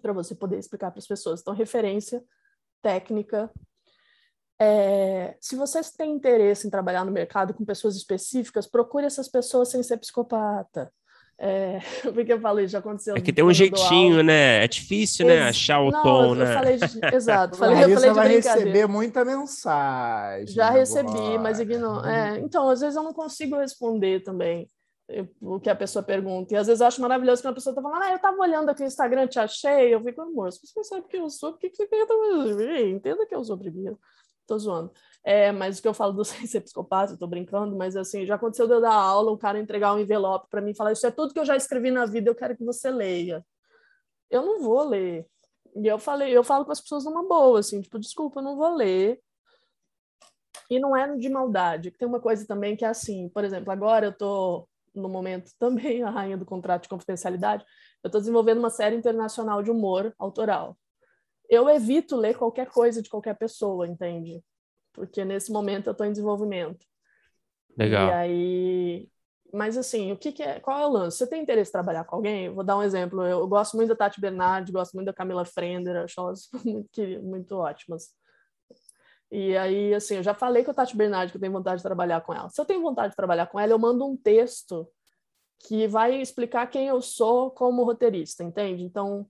Para 0.00 0.12
você 0.12 0.34
poder 0.34 0.58
explicar 0.58 0.90
para 0.90 0.98
as 0.98 1.06
pessoas. 1.06 1.40
Então, 1.40 1.54
referência, 1.54 2.22
técnica 2.82 3.50
É, 4.60 5.36
se 5.40 5.56
você 5.56 5.80
tem 5.96 6.12
interesse 6.12 6.66
em 6.66 6.70
trabalhar 6.70 7.04
no 7.04 7.10
mercado 7.10 7.52
com 7.52 7.64
pessoas 7.64 7.96
específicas, 7.96 8.68
procure 8.68 9.04
essas 9.04 9.28
pessoas 9.28 9.70
sem 9.70 9.82
ser 9.82 9.96
psicopata. 9.96 10.92
É, 11.36 11.80
porque 12.14 12.32
eu 12.32 12.40
falei, 12.40 12.68
já 12.68 12.78
aconteceu. 12.78 13.16
É 13.16 13.20
que 13.20 13.32
tem 13.32 13.44
um 13.44 13.52
jeitinho, 13.52 14.22
né? 14.22 14.64
É 14.64 14.68
difícil, 14.68 15.26
né? 15.26 15.42
Achar 15.42 15.80
o 15.80 15.90
não, 15.90 16.02
tom, 16.02 16.24
eu, 16.26 16.34
né? 16.36 16.54
Falei 16.54 16.76
de, 16.76 16.84
exato. 17.12 17.56
Falei, 17.56 17.84
eu 17.84 17.94
falei 17.94 18.10
de 18.10 18.14
vai 18.14 18.28
receber 18.28 18.86
muita 18.86 19.24
mensagem. 19.24 20.54
Já 20.54 20.70
recebi, 20.70 21.08
agora. 21.10 21.38
mas 21.40 21.58
ignoro. 21.58 22.06
É, 22.06 22.38
então, 22.38 22.70
às 22.70 22.80
vezes 22.80 22.94
eu 22.94 23.02
não 23.02 23.12
consigo 23.12 23.56
responder 23.56 24.22
também 24.22 24.68
o 25.40 25.60
que 25.60 25.68
a 25.68 25.76
pessoa 25.76 26.02
pergunta. 26.02 26.54
E 26.54 26.56
às 26.56 26.66
vezes 26.66 26.80
eu 26.80 26.86
acho 26.86 27.00
maravilhoso 27.00 27.42
que 27.42 27.48
uma 27.48 27.54
pessoa 27.54 27.74
tá 27.74 27.82
falando, 27.82 28.02
ah, 28.02 28.12
eu 28.12 28.18
tava 28.18 28.38
olhando 28.40 28.70
aqui 28.70 28.80
no 28.80 28.86
Instagram, 28.86 29.26
te 29.26 29.38
achei. 29.38 29.94
Eu 29.94 30.02
fico, 30.02 30.22
amor, 30.22 30.50
você 30.50 30.84
sabe 30.84 31.06
que 31.08 31.16
eu 31.16 31.28
sou, 31.28 31.52
por 31.52 31.60
que 31.60 31.70
você 31.74 31.86
quer 31.86 32.06
Entenda 32.88 33.26
que 33.26 33.34
eu 33.34 33.44
sou 33.44 33.58
primeiro. 33.58 33.98
Tô 34.46 34.58
zoando. 34.58 34.92
É, 35.22 35.52
mas 35.52 35.78
o 35.78 35.82
que 35.82 35.88
eu 35.88 35.94
falo 35.94 36.12
do 36.12 36.24
sem 36.24 36.46
ser 36.46 36.60
psicopata, 36.60 37.12
eu 37.14 37.18
tô 37.18 37.26
brincando, 37.26 37.76
mas 37.76 37.96
assim, 37.96 38.26
já 38.26 38.34
aconteceu 38.36 38.66
de 38.66 38.74
eu 38.74 38.80
dar 38.80 38.94
aula, 38.94 39.30
o 39.30 39.38
cara 39.38 39.58
entregar 39.58 39.94
um 39.94 39.98
envelope 39.98 40.48
para 40.50 40.60
mim 40.60 40.72
e 40.72 40.76
falar: 40.76 40.92
Isso 40.92 41.06
é 41.06 41.10
tudo 41.10 41.32
que 41.32 41.40
eu 41.40 41.44
já 41.44 41.56
escrevi 41.56 41.90
na 41.90 42.06
vida, 42.06 42.30
eu 42.30 42.34
quero 42.34 42.56
que 42.56 42.64
você 42.64 42.90
leia. 42.90 43.44
Eu 44.30 44.42
não 44.44 44.60
vou 44.60 44.82
ler. 44.84 45.26
E 45.76 45.86
eu 45.86 45.98
falei, 45.98 46.36
eu 46.36 46.44
falo 46.44 46.64
com 46.64 46.72
as 46.72 46.80
pessoas 46.80 47.04
numa 47.04 47.26
boa, 47.26 47.58
assim, 47.58 47.80
tipo, 47.80 47.98
desculpa, 47.98 48.40
eu 48.40 48.44
não 48.44 48.56
vou 48.56 48.74
ler. 48.74 49.20
E 50.70 50.78
não 50.78 50.96
é 50.96 51.16
de 51.16 51.28
maldade. 51.28 51.90
Tem 51.90 52.06
uma 52.06 52.20
coisa 52.20 52.46
também 52.46 52.76
que 52.76 52.84
é 52.84 52.88
assim, 52.88 53.28
por 53.28 53.44
exemplo, 53.44 53.72
agora 53.72 54.06
eu 54.06 54.16
tô 54.16 54.68
no 54.94 55.08
momento 55.08 55.50
também 55.58 56.02
a 56.02 56.10
rainha 56.10 56.36
do 56.36 56.46
contrato 56.46 56.84
de 56.84 56.88
confidencialidade, 56.88 57.64
eu 58.02 58.08
estou 58.08 58.20
desenvolvendo 58.20 58.58
uma 58.58 58.70
série 58.70 58.96
internacional 58.96 59.62
de 59.62 59.70
humor 59.70 60.14
autoral. 60.18 60.76
Eu 61.48 61.68
evito 61.68 62.16
ler 62.16 62.36
qualquer 62.36 62.68
coisa 62.68 63.02
de 63.02 63.10
qualquer 63.10 63.36
pessoa, 63.36 63.86
entende? 63.86 64.42
porque 64.94 65.24
nesse 65.24 65.52
momento 65.52 65.88
eu 65.88 65.92
estou 65.92 66.06
em 66.06 66.12
desenvolvimento. 66.12 66.86
Legal. 67.76 68.08
E 68.08 68.12
aí, 68.12 69.08
mas 69.52 69.76
assim, 69.76 70.12
o 70.12 70.16
que, 70.16 70.32
que, 70.32 70.42
é? 70.42 70.60
Qual 70.60 70.78
é 70.78 70.86
o 70.86 70.90
lance? 70.90 71.18
Você 71.18 71.26
tem 71.26 71.42
interesse 71.42 71.70
em 71.70 71.72
trabalhar 71.72 72.04
com 72.04 72.16
alguém? 72.16 72.48
vou 72.48 72.64
dar 72.64 72.78
um 72.78 72.82
exemplo. 72.82 73.22
Eu, 73.22 73.40
eu, 73.40 73.48
gosto 73.48 73.76
muito 73.76 73.88
da 73.88 73.96
Tati 73.96 74.20
Bernardi, 74.20 74.72
gosto 74.72 74.94
muito 74.94 75.06
da 75.06 75.12
Camila 75.12 75.44
Frender, 75.44 75.96
acho 75.96 76.18
elas 76.18 76.48
muito, 76.64 77.22
muito 77.22 77.56
ótimas. 77.56 78.14
E 79.30 79.56
aí, 79.56 79.94
assim, 79.94 80.16
eu 80.16 80.22
já 80.22 80.34
falei 80.34 80.62
com 80.62 80.70
a 80.70 80.74
Tati 80.74 80.96
Bernardi 80.96 81.32
que 81.32 81.36
eu 81.36 81.40
tenho 81.40 81.52
vontade 81.52 81.78
de 81.78 81.82
trabalhar 81.82 82.20
com 82.20 82.32
ela. 82.32 82.48
Se 82.50 82.60
eu 82.60 82.64
tenho 82.64 82.80
vontade 82.80 83.10
de 83.10 83.16
trabalhar 83.16 83.46
com 83.46 83.58
ela, 83.58 83.72
eu 83.72 83.78
mando 83.78 84.06
um 84.06 84.16
texto 84.16 84.88
que 85.66 85.86
vai 85.88 86.20
explicar 86.20 86.66
quem 86.66 86.88
eu 86.88 87.00
sou 87.00 87.50
como 87.50 87.84
roteirista, 87.84 88.44
entende? 88.44 88.84
Então, 88.84 89.28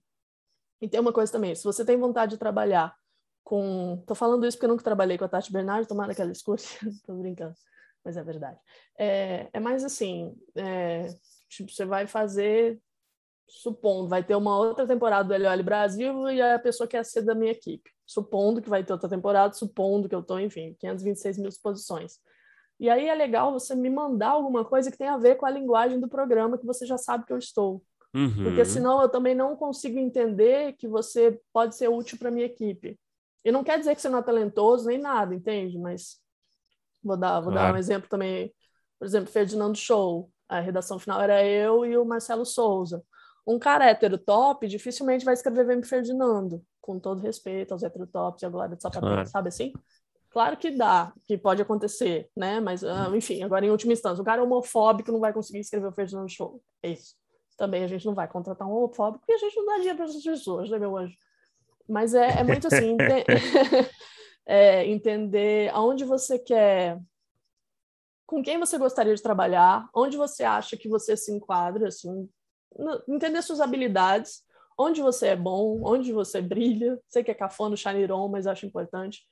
e 0.80 0.88
tem 0.88 1.00
uma 1.00 1.12
coisa 1.12 1.32
também, 1.32 1.54
se 1.54 1.64
você 1.64 1.84
tem 1.84 1.96
vontade 1.96 2.32
de 2.32 2.38
trabalhar 2.38 2.94
com. 3.42 4.02
Tô 4.06 4.14
falando 4.14 4.46
isso 4.46 4.56
porque 4.56 4.66
eu 4.66 4.70
nunca 4.70 4.82
trabalhei 4.82 5.16
com 5.16 5.24
a 5.24 5.28
Tati 5.28 5.52
Bernardi, 5.52 5.86
tomara 5.86 6.14
que 6.14 6.20
ela 6.20 6.32
escute, 6.32 6.78
tô 7.06 7.14
brincando, 7.14 7.54
mas 8.04 8.16
é 8.16 8.22
verdade. 8.22 8.58
É, 8.98 9.48
é 9.52 9.60
mais 9.60 9.84
assim: 9.84 10.34
é, 10.56 11.08
tipo, 11.48 11.70
você 11.70 11.84
vai 11.84 12.06
fazer, 12.06 12.80
supondo, 13.48 14.08
vai 14.08 14.22
ter 14.22 14.34
uma 14.34 14.58
outra 14.58 14.86
temporada 14.86 15.36
do 15.36 15.42
LOL 15.42 15.62
Brasil 15.62 16.30
e 16.30 16.40
a 16.40 16.58
pessoa 16.58 16.88
quer 16.88 17.04
ser 17.04 17.22
da 17.22 17.34
minha 17.34 17.52
equipe. 17.52 17.90
Supondo 18.06 18.60
que 18.60 18.68
vai 18.68 18.84
ter 18.84 18.92
outra 18.92 19.08
temporada, 19.08 19.54
supondo 19.54 20.08
que 20.08 20.14
eu 20.14 20.22
tô, 20.22 20.38
enfim, 20.38 20.76
526 20.78 21.38
mil 21.38 21.48
exposições. 21.48 22.18
E 22.78 22.90
aí 22.90 23.08
é 23.08 23.14
legal 23.14 23.52
você 23.52 23.74
me 23.74 23.88
mandar 23.88 24.30
alguma 24.30 24.64
coisa 24.64 24.90
que 24.90 24.98
tenha 24.98 25.14
a 25.14 25.18
ver 25.18 25.36
com 25.36 25.46
a 25.46 25.50
linguagem 25.50 26.00
do 26.00 26.08
programa 26.08 26.58
que 26.58 26.66
você 26.66 26.84
já 26.84 26.98
sabe 26.98 27.24
que 27.24 27.32
eu 27.32 27.38
estou. 27.38 27.82
Uhum. 28.14 28.44
Porque 28.44 28.64
senão 28.64 29.00
eu 29.02 29.08
também 29.08 29.34
não 29.34 29.56
consigo 29.56 29.98
entender 29.98 30.74
que 30.74 30.86
você 30.86 31.40
pode 31.52 31.76
ser 31.76 31.88
útil 31.88 32.18
para 32.18 32.30
minha 32.30 32.46
equipe. 32.46 32.98
E 33.44 33.52
não 33.52 33.64
quer 33.64 33.78
dizer 33.78 33.94
que 33.94 34.00
você 34.00 34.08
não 34.08 34.18
é 34.18 34.22
talentoso 34.22 34.86
nem 34.86 34.98
nada, 34.98 35.34
entende? 35.34 35.78
Mas 35.78 36.18
vou 37.02 37.16
dar, 37.16 37.40
vou 37.40 37.52
claro. 37.52 37.68
dar 37.68 37.74
um 37.74 37.78
exemplo 37.78 38.08
também. 38.08 38.52
Por 38.98 39.06
exemplo, 39.06 39.30
Ferdinando 39.30 39.76
Show. 39.76 40.30
A 40.48 40.60
redação 40.60 40.98
final 40.98 41.20
era 41.20 41.44
eu 41.44 41.84
e 41.84 41.96
o 41.96 42.04
Marcelo 42.04 42.44
Souza. 42.44 43.02
Um 43.46 43.58
cara 43.58 43.86
hétero 43.86 44.16
top 44.16 44.66
dificilmente 44.66 45.24
vai 45.24 45.34
escrever 45.34 45.66
Vem 45.66 45.82
Ferdinando, 45.82 46.64
com 46.80 46.98
todo 46.98 47.20
respeito 47.20 47.72
aos 47.72 47.82
heterotops 47.82 48.42
e 48.42 48.46
a 48.46 48.48
Glória 48.48 48.76
de 48.76 48.82
Sapatinho, 48.82 49.12
claro. 49.12 49.28
sabe 49.28 49.48
assim? 49.48 49.72
Claro 50.30 50.56
que 50.56 50.70
dá, 50.70 51.12
que 51.24 51.38
pode 51.38 51.62
acontecer, 51.62 52.28
né? 52.36 52.58
Mas, 52.58 52.82
ah, 52.82 53.08
enfim, 53.14 53.42
agora 53.42 53.64
em 53.64 53.70
última 53.70 53.92
instância, 53.92 54.20
o 54.20 54.24
cara 54.24 54.40
é 54.40 54.44
homofóbico 54.44 55.12
não 55.12 55.20
vai 55.20 55.32
conseguir 55.32 55.60
escrever 55.60 55.86
o 55.86 55.92
Ferdinando 55.92 56.28
Show. 56.28 56.60
É 56.82 56.90
isso. 56.90 57.14
Também 57.56 57.84
a 57.84 57.86
gente 57.86 58.04
não 58.04 58.14
vai 58.14 58.26
contratar 58.26 58.66
um 58.66 58.72
homofóbico 58.72 59.20
porque 59.24 59.32
a 59.32 59.38
gente 59.38 59.56
não 59.56 59.66
dá 59.66 59.76
dinheiro 59.76 59.96
para 59.96 60.06
essas 60.06 60.22
pessoas, 60.22 60.68
né, 60.68 60.78
meu 60.78 60.96
anjo? 60.96 61.16
Mas 61.88 62.14
é, 62.14 62.40
é 62.40 62.42
muito 62.42 62.66
assim, 62.66 62.96
ente... 62.98 63.24
é, 64.46 64.86
entender 64.86 65.70
aonde 65.72 66.04
você 66.04 66.38
quer, 66.38 67.00
com 68.26 68.42
quem 68.42 68.58
você 68.58 68.76
gostaria 68.76 69.14
de 69.14 69.22
trabalhar, 69.22 69.88
onde 69.94 70.16
você 70.16 70.42
acha 70.44 70.76
que 70.76 70.88
você 70.88 71.16
se 71.16 71.32
enquadra, 71.32 71.88
assim, 71.88 72.28
entender 73.08 73.42
suas 73.42 73.60
habilidades, 73.60 74.42
onde 74.78 75.00
você 75.00 75.28
é 75.28 75.36
bom, 75.36 75.80
onde 75.84 76.12
você 76.12 76.40
brilha. 76.40 76.98
Sei 77.08 77.22
que 77.22 77.30
é 77.30 77.34
cafona, 77.34 77.76
chaniron, 77.76 78.28
mas 78.28 78.46
acho 78.46 78.66
importante. 78.66 79.22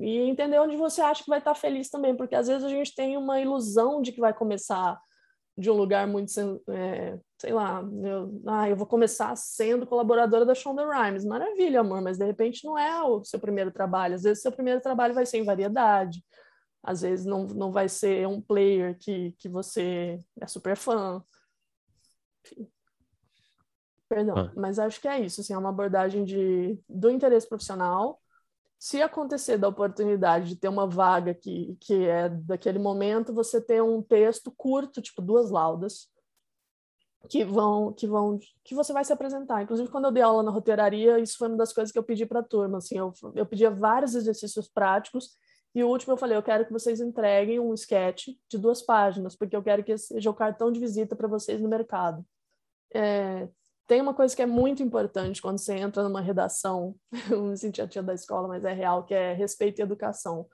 E 0.00 0.18
entender 0.18 0.58
onde 0.58 0.76
você 0.76 1.00
acha 1.00 1.22
que 1.22 1.30
vai 1.30 1.38
estar 1.38 1.54
feliz 1.54 1.88
também, 1.88 2.16
porque 2.16 2.34
às 2.34 2.48
vezes 2.48 2.64
a 2.64 2.68
gente 2.68 2.94
tem 2.94 3.16
uma 3.16 3.40
ilusão 3.40 4.02
de 4.02 4.12
que 4.12 4.20
vai 4.20 4.34
começar 4.34 4.98
de 5.56 5.70
um 5.70 5.74
lugar 5.74 6.06
muito, 6.06 6.30
é, 6.70 7.18
sei 7.38 7.52
lá, 7.52 7.82
eu, 8.02 8.42
ah, 8.46 8.68
eu 8.68 8.76
vou 8.76 8.86
começar 8.86 9.36
sendo 9.36 9.86
colaboradora 9.86 10.46
da 10.46 10.54
Shonda 10.54 10.84
Rhimes. 10.86 11.24
Maravilha, 11.24 11.80
amor, 11.80 12.00
mas 12.00 12.18
de 12.18 12.24
repente 12.24 12.64
não 12.64 12.78
é 12.78 13.02
o 13.02 13.22
seu 13.22 13.38
primeiro 13.38 13.70
trabalho. 13.70 14.14
Às 14.14 14.22
vezes 14.22 14.42
seu 14.42 14.50
primeiro 14.50 14.80
trabalho 14.80 15.14
vai 15.14 15.26
ser 15.26 15.38
em 15.38 15.44
variedade. 15.44 16.24
Às 16.82 17.02
vezes 17.02 17.26
não, 17.26 17.46
não 17.46 17.70
vai 17.70 17.88
ser 17.88 18.26
um 18.26 18.40
player 18.40 18.96
que, 18.98 19.32
que 19.38 19.48
você 19.48 20.20
é 20.40 20.46
super 20.46 20.76
fã. 20.76 21.22
Enfim. 22.44 22.68
Perdão, 24.08 24.36
ah. 24.36 24.52
mas 24.54 24.78
acho 24.78 25.00
que 25.00 25.08
é 25.08 25.20
isso, 25.20 25.40
assim, 25.40 25.54
é 25.54 25.58
uma 25.58 25.70
abordagem 25.70 26.22
de, 26.22 26.78
do 26.86 27.08
interesse 27.08 27.48
profissional, 27.48 28.20
se 28.78 29.00
acontecer 29.00 29.56
da 29.56 29.68
oportunidade 29.68 30.48
de 30.48 30.56
ter 30.56 30.68
uma 30.68 30.86
vaga 30.86 31.32
que, 31.32 31.76
que 31.80 32.04
é 32.04 32.28
daquele 32.28 32.78
momento, 32.78 33.32
você 33.32 33.58
ter 33.58 33.82
um 33.82 34.02
texto 34.02 34.52
curto, 34.54 35.00
tipo 35.00 35.22
duas 35.22 35.50
laudas, 35.50 36.10
que 37.28 37.44
vão 37.44 37.92
que 37.92 38.06
vão 38.06 38.38
que 38.64 38.74
você 38.74 38.92
vai 38.92 39.04
se 39.04 39.12
apresentar. 39.12 39.62
Inclusive 39.62 39.88
quando 39.88 40.06
eu 40.06 40.12
dei 40.12 40.22
aula 40.22 40.42
na 40.42 40.50
roteiraria, 40.50 41.18
isso 41.18 41.38
foi 41.38 41.48
uma 41.48 41.56
das 41.56 41.72
coisas 41.72 41.92
que 41.92 41.98
eu 41.98 42.02
pedi 42.02 42.26
para 42.26 42.40
a 42.40 42.44
turma, 42.44 42.78
assim, 42.78 42.98
eu, 42.98 43.12
eu 43.34 43.46
pedia 43.46 43.70
vários 43.70 44.14
exercícios 44.14 44.68
práticos 44.68 45.36
e 45.74 45.82
o 45.82 45.88
último 45.88 46.12
eu 46.12 46.16
falei, 46.18 46.36
eu 46.36 46.42
quero 46.42 46.66
que 46.66 46.72
vocês 46.72 47.00
entreguem 47.00 47.58
um 47.58 47.72
sketch 47.72 48.28
de 48.48 48.58
duas 48.58 48.82
páginas, 48.82 49.34
porque 49.34 49.56
eu 49.56 49.62
quero 49.62 49.82
que 49.82 49.96
seja 49.96 50.30
o 50.30 50.34
cartão 50.34 50.70
de 50.70 50.78
visita 50.78 51.16
para 51.16 51.26
vocês 51.26 51.60
no 51.60 51.68
mercado. 51.68 52.24
É, 52.94 53.48
tem 53.86 54.00
uma 54.00 54.12
coisa 54.12 54.36
que 54.36 54.42
é 54.42 54.46
muito 54.46 54.82
importante 54.82 55.40
quando 55.40 55.58
você 55.58 55.74
entra 55.74 56.02
numa 56.02 56.20
redação, 56.20 56.94
eu 57.30 57.42
me 57.42 57.56
senti 57.56 57.80
a 57.80 57.88
tia 57.88 58.02
da 58.02 58.12
escola, 58.12 58.48
mas 58.48 58.64
é 58.64 58.72
real, 58.72 59.04
que 59.04 59.14
é 59.14 59.32
respeito 59.32 59.78
e 59.78 59.82
educação. 59.82 60.46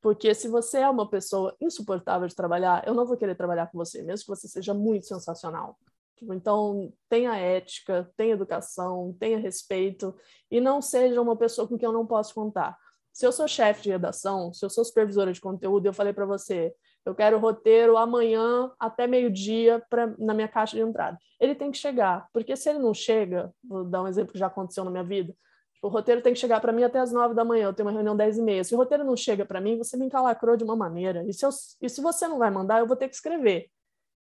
Porque 0.00 0.32
se 0.34 0.46
você 0.46 0.78
é 0.78 0.88
uma 0.88 1.10
pessoa 1.10 1.56
insuportável 1.60 2.28
de 2.28 2.34
trabalhar, 2.36 2.86
eu 2.86 2.94
não 2.94 3.04
vou 3.04 3.16
querer 3.16 3.34
trabalhar 3.34 3.66
com 3.66 3.76
você, 3.76 4.02
mesmo 4.02 4.24
que 4.24 4.40
você 4.40 4.46
seja 4.46 4.72
muito 4.72 5.06
sensacional. 5.06 5.76
Tipo, 6.16 6.32
então, 6.34 6.92
tenha 7.08 7.36
ética, 7.36 8.08
tenha 8.16 8.34
educação, 8.34 9.16
tenha 9.18 9.38
respeito 9.38 10.14
e 10.50 10.60
não 10.60 10.80
seja 10.80 11.20
uma 11.20 11.36
pessoa 11.36 11.66
com 11.66 11.76
quem 11.76 11.86
eu 11.86 11.92
não 11.92 12.06
posso 12.06 12.34
contar. 12.34 12.76
Se 13.18 13.26
eu 13.26 13.32
sou 13.32 13.48
chefe 13.48 13.82
de 13.82 13.90
redação, 13.90 14.54
se 14.54 14.64
eu 14.64 14.70
sou 14.70 14.84
supervisora 14.84 15.32
de 15.32 15.40
conteúdo, 15.40 15.84
eu 15.84 15.92
falei 15.92 16.12
para 16.12 16.24
você, 16.24 16.72
eu 17.04 17.16
quero 17.16 17.36
o 17.36 17.40
roteiro 17.40 17.96
amanhã 17.96 18.70
até 18.78 19.08
meio-dia 19.08 19.84
na 20.16 20.32
minha 20.32 20.46
caixa 20.46 20.76
de 20.76 20.82
entrada. 20.82 21.18
Ele 21.40 21.52
tem 21.52 21.72
que 21.72 21.78
chegar, 21.78 22.28
porque 22.32 22.54
se 22.54 22.70
ele 22.70 22.78
não 22.78 22.94
chega, 22.94 23.52
vou 23.68 23.82
dar 23.82 24.04
um 24.04 24.06
exemplo 24.06 24.32
que 24.32 24.38
já 24.38 24.46
aconteceu 24.46 24.84
na 24.84 24.90
minha 24.92 25.02
vida, 25.02 25.34
o 25.82 25.88
roteiro 25.88 26.22
tem 26.22 26.32
que 26.32 26.38
chegar 26.38 26.60
para 26.60 26.72
mim 26.72 26.84
até 26.84 27.00
as 27.00 27.10
nove 27.10 27.34
da 27.34 27.44
manhã, 27.44 27.64
eu 27.64 27.74
tenho 27.74 27.88
uma 27.88 27.92
reunião 27.92 28.16
dez 28.16 28.38
e 28.38 28.42
meia. 28.42 28.62
Se 28.62 28.72
o 28.72 28.78
roteiro 28.78 29.02
não 29.02 29.16
chega 29.16 29.44
para 29.44 29.60
mim, 29.60 29.76
você 29.76 29.96
me 29.96 30.06
encalacrou 30.06 30.56
de 30.56 30.62
uma 30.62 30.76
maneira. 30.76 31.24
E 31.26 31.34
se, 31.34 31.44
eu, 31.44 31.50
e 31.82 31.88
se 31.88 32.00
você 32.00 32.28
não 32.28 32.38
vai 32.38 32.52
mandar, 32.52 32.78
eu 32.78 32.86
vou 32.86 32.96
ter 32.96 33.08
que 33.08 33.16
escrever. 33.16 33.68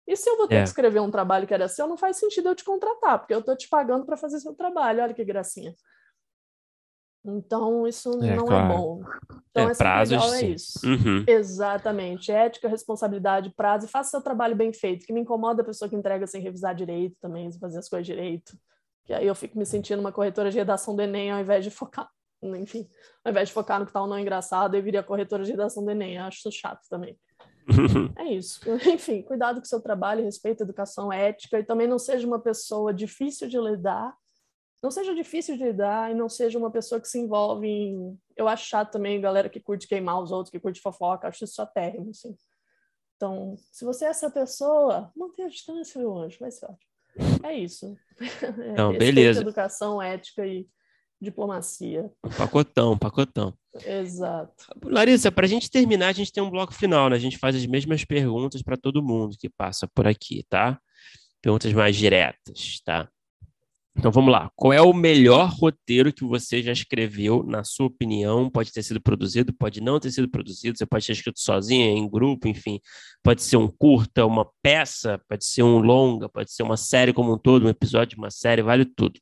E 0.07 0.15
se 0.15 0.29
eu 0.29 0.37
vou 0.37 0.47
ter 0.47 0.55
é. 0.55 0.61
que 0.61 0.69
escrever 0.69 1.01
um 1.01 1.11
trabalho 1.11 1.45
que 1.45 1.53
era 1.53 1.67
seu, 1.67 1.87
não 1.87 1.97
faz 1.97 2.15
sentido 2.15 2.47
eu 2.47 2.55
te 2.55 2.63
contratar, 2.63 3.19
porque 3.19 3.33
eu 3.33 3.39
estou 3.39 3.57
te 3.57 3.67
pagando 3.67 4.05
para 4.05 4.15
fazer 4.15 4.39
seu 4.39 4.53
trabalho. 4.53 5.03
Olha 5.03 5.13
que 5.13 5.25
gracinha. 5.25 5.75
Então, 7.27 7.85
isso 7.85 8.09
é, 8.23 8.35
não 8.35 8.45
é 8.45 8.47
claro. 8.47 8.73
é 8.73 8.77
bom. 8.77 9.01
Então, 9.51 9.69
é, 9.69 9.75
prazo, 9.75 10.15
é 10.15 10.45
isso. 10.45 10.79
Uhum. 10.85 11.25
Exatamente. 11.27 12.31
Ética, 12.31 12.67
responsabilidade, 12.67 13.53
prazo. 13.55 13.85
E 13.85 13.89
faça 13.89 14.11
seu 14.11 14.21
trabalho 14.21 14.55
bem 14.55 14.71
feito, 14.71 15.05
que 15.05 15.11
me 15.11 15.21
incomoda 15.21 15.61
a 15.61 15.65
pessoa 15.65 15.89
que 15.89 15.95
entrega 15.95 16.25
sem 16.25 16.41
revisar 16.41 16.73
direito 16.73 17.17
também, 17.19 17.51
sem 17.51 17.59
fazer 17.59 17.79
as 17.79 17.89
coisas 17.89 18.05
direito. 18.05 18.57
Que 19.03 19.13
aí 19.13 19.25
eu 19.25 19.35
fico 19.35 19.57
me 19.57 19.65
sentindo 19.65 19.99
uma 19.99 20.11
corretora 20.11 20.49
de 20.49 20.57
redação 20.57 20.95
do 20.95 21.01
Enem 21.01 21.31
ao 21.31 21.39
invés 21.39 21.63
de 21.63 21.71
focar, 21.71 22.09
enfim, 22.43 22.87
ao 23.23 23.31
invés 23.31 23.49
de 23.49 23.53
focar 23.53 23.79
no 23.79 23.85
que 23.85 23.93
tá 23.93 24.01
ou 24.01 24.07
não 24.07 24.19
engraçado, 24.19 24.75
eu 24.75 24.83
viria 24.83 25.01
corretora 25.01 25.43
de 25.43 25.51
redação 25.51 25.83
do 25.83 25.91
Enem. 25.91 26.15
Eu 26.15 26.23
acho 26.23 26.39
isso 26.39 26.51
chato 26.51 26.81
também. 26.89 27.17
é 28.17 28.25
isso. 28.25 28.61
Enfim, 28.87 29.21
cuidado 29.21 29.55
com 29.55 29.65
o 29.65 29.67
seu 29.67 29.81
trabalho, 29.81 30.23
respeito 30.23 30.61
a 30.61 30.65
educação, 30.65 31.11
ética 31.11 31.59
e 31.59 31.63
também 31.63 31.87
não 31.87 31.99
seja 31.99 32.25
uma 32.25 32.39
pessoa 32.39 32.93
difícil 32.93 33.47
de 33.47 33.59
lidar 33.59 34.15
não 34.87 34.91
seja 34.91 35.13
difícil 35.13 35.57
de 35.57 35.65
lidar 35.65 36.09
e 36.09 36.15
não 36.15 36.29
seja 36.29 36.57
uma 36.57 36.71
pessoa 36.71 37.01
que 37.01 37.09
se 37.09 37.19
envolve 37.19 37.67
em, 37.67 38.17
eu 38.37 38.47
acho 38.47 38.69
chato 38.69 38.93
também 38.93 39.19
galera 39.19 39.49
que 39.49 39.59
curte 39.59 39.85
queimar 39.85 40.21
os 40.21 40.31
outros, 40.31 40.49
que 40.49 40.61
curte 40.61 40.79
fofoca, 40.79 41.27
acho 41.27 41.43
isso 41.43 41.55
só 41.55 41.65
térrimo, 41.65 42.11
assim. 42.11 42.33
Então, 43.17 43.57
se 43.69 43.83
você 43.83 44.05
é 44.05 44.09
essa 44.09 44.31
pessoa, 44.31 45.11
mantenha 45.13 45.49
a 45.49 45.51
distância, 45.51 45.99
meu 45.99 46.17
anjo, 46.17 46.37
vai 46.39 46.51
ser 46.51 46.67
ótimo. 46.67 46.87
É 47.43 47.53
isso. 47.53 47.97
Não, 48.77 48.97
beleza. 48.97 49.41
Educação, 49.41 50.01
ética 50.01 50.47
e 50.47 50.65
diplomacia. 51.19 52.09
Um 52.23 52.29
pacotão, 52.29 52.93
um 52.93 52.97
pacotão. 52.97 53.53
Exato. 53.85 54.67
Larissa, 54.83 55.31
para 55.33 55.45
a 55.45 55.49
gente 55.49 55.69
terminar, 55.69 56.07
a 56.07 56.13
gente 56.13 56.31
tem 56.31 56.41
um 56.41 56.49
bloco 56.49 56.73
final, 56.73 57.09
né? 57.09 57.17
A 57.17 57.19
gente 57.19 57.37
faz 57.37 57.57
as 57.57 57.65
mesmas 57.65 58.05
perguntas 58.05 58.61
para 58.61 58.77
todo 58.77 59.03
mundo 59.03 59.35
que 59.37 59.49
passa 59.49 59.85
por 59.85 60.07
aqui, 60.07 60.45
tá? 60.47 60.79
Perguntas 61.41 61.73
mais 61.73 61.95
diretas, 61.95 62.79
tá? 62.85 63.09
Então 63.97 64.11
vamos 64.11 64.31
lá. 64.31 64.51
Qual 64.55 64.71
é 64.71 64.79
o 64.79 64.93
melhor 64.93 65.49
roteiro 65.49 66.13
que 66.13 66.23
você 66.23 66.61
já 66.61 66.71
escreveu, 66.71 67.43
na 67.43 67.63
sua 67.63 67.87
opinião? 67.87 68.47
Pode 68.47 68.71
ter 68.71 68.83
sido 68.83 69.01
produzido, 69.01 69.51
pode 69.51 69.81
não 69.81 69.99
ter 69.99 70.11
sido 70.11 70.29
produzido, 70.29 70.77
você 70.77 70.85
pode 70.85 71.05
ter 71.05 71.13
escrito 71.13 71.39
sozinho, 71.39 71.97
em 71.97 72.07
grupo, 72.07 72.47
enfim. 72.47 72.79
Pode 73.23 73.41
ser 73.41 73.57
um 73.57 73.67
curta, 73.67 74.23
uma 74.23 74.47
peça, 74.61 75.19
pode 75.27 75.43
ser 75.45 75.63
um 75.63 75.79
longa, 75.79 76.29
pode 76.29 76.51
ser 76.51 76.61
uma 76.61 76.77
série 76.77 77.11
como 77.11 77.33
um 77.33 77.37
todo, 77.39 77.65
um 77.65 77.69
episódio 77.69 78.15
de 78.15 78.17
uma 78.17 78.29
série, 78.29 78.61
vale 78.61 78.85
tudo. 78.85 79.19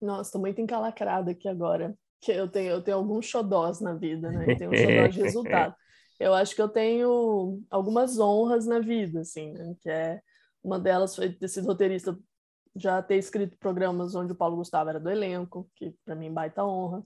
Nossa, 0.00 0.32
tô 0.32 0.40
muito 0.40 0.60
encalacrada 0.60 1.30
aqui 1.30 1.48
agora. 1.48 1.94
Que 2.20 2.32
eu 2.32 2.48
tenho, 2.48 2.70
eu 2.70 2.82
tenho 2.82 2.96
alguns 2.96 3.26
xodós 3.26 3.80
na 3.80 3.94
vida, 3.94 4.32
né? 4.32 4.46
Eu 4.48 4.56
tenho 4.56 4.70
um 4.70 4.76
xodó 4.76 5.06
de 5.06 5.22
resultado. 5.22 5.74
Eu 6.18 6.34
acho 6.34 6.56
que 6.56 6.62
eu 6.62 6.68
tenho 6.68 7.62
algumas 7.70 8.18
honras 8.18 8.66
na 8.66 8.80
vida, 8.80 9.20
assim, 9.20 9.52
né? 9.52 9.76
que 9.80 9.88
é 9.88 10.20
uma 10.66 10.80
delas 10.80 11.14
foi 11.14 11.30
ter 11.30 11.48
sido 11.48 11.66
roteirista, 11.66 12.18
já 12.76 13.02
ter 13.02 13.16
escrito 13.16 13.56
programas 13.58 14.14
onde 14.14 14.32
o 14.32 14.36
Paulo 14.36 14.56
Gustavo 14.56 14.90
era 14.90 15.00
do 15.00 15.10
elenco, 15.10 15.68
que 15.74 15.94
para 16.04 16.14
mim 16.14 16.32
baita 16.32 16.64
honra. 16.64 17.02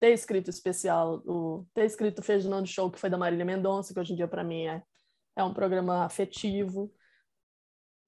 Ter 0.00 0.12
escrito 0.12 0.50
especial, 0.50 1.22
o, 1.26 1.66
ter 1.72 1.84
escrito 1.84 2.22
Feijão 2.22 2.62
de 2.62 2.70
Show, 2.70 2.90
que 2.90 2.98
foi 2.98 3.08
da 3.08 3.18
Marília 3.18 3.44
Mendonça, 3.44 3.94
que 3.94 4.00
hoje 4.00 4.12
em 4.12 4.16
dia 4.16 4.26
para 4.26 4.42
mim 4.42 4.66
é, 4.66 4.82
é 5.36 5.44
um 5.44 5.54
programa 5.54 6.04
afetivo. 6.04 6.92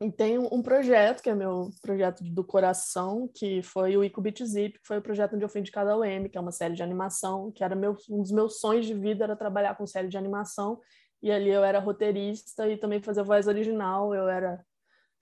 E 0.01 0.11
tem 0.11 0.39
um 0.39 0.61
projeto, 0.61 1.23
que 1.23 1.31
é 1.31 1.35
meu 1.35 1.71
projeto 1.81 2.25
do 2.25 2.43
coração, 2.43 3.31
que 3.33 3.63
foi 3.63 3.97
o 3.97 4.03
Ico 4.03 4.21
Beat 4.21 4.43
Zip, 4.43 4.81
que 4.81 4.87
foi 4.87 4.99
o 4.99 5.03
projeto 5.03 5.35
onde 5.35 5.45
eu 5.45 5.49
fui 5.49 5.61
indicada 5.61 5.93
ao 5.93 6.05
M, 6.05 6.29
que 6.29 6.37
é 6.37 6.41
uma 6.41 6.51
série 6.51 6.75
de 6.75 6.83
animação, 6.83 7.53
que 7.53 7.63
era 7.63 7.77
meu, 7.77 7.97
um 8.11 8.21
dos 8.21 8.33
meus 8.33 8.59
sonhos 8.59 8.87
de 8.87 8.95
vida, 8.95 9.25
era 9.25 9.37
trabalhar 9.37 9.77
com 9.77 9.87
série 9.87 10.09
de 10.09 10.19
animação, 10.19 10.81
e 11.23 11.31
ali 11.31 11.49
eu 11.49 11.63
era 11.63 11.79
roteirista 11.79 12.69
e 12.69 12.77
também 12.77 13.01
fazia 13.01 13.23
voz 13.23 13.47
original, 13.47 14.15
eu 14.15 14.29
era 14.29 14.63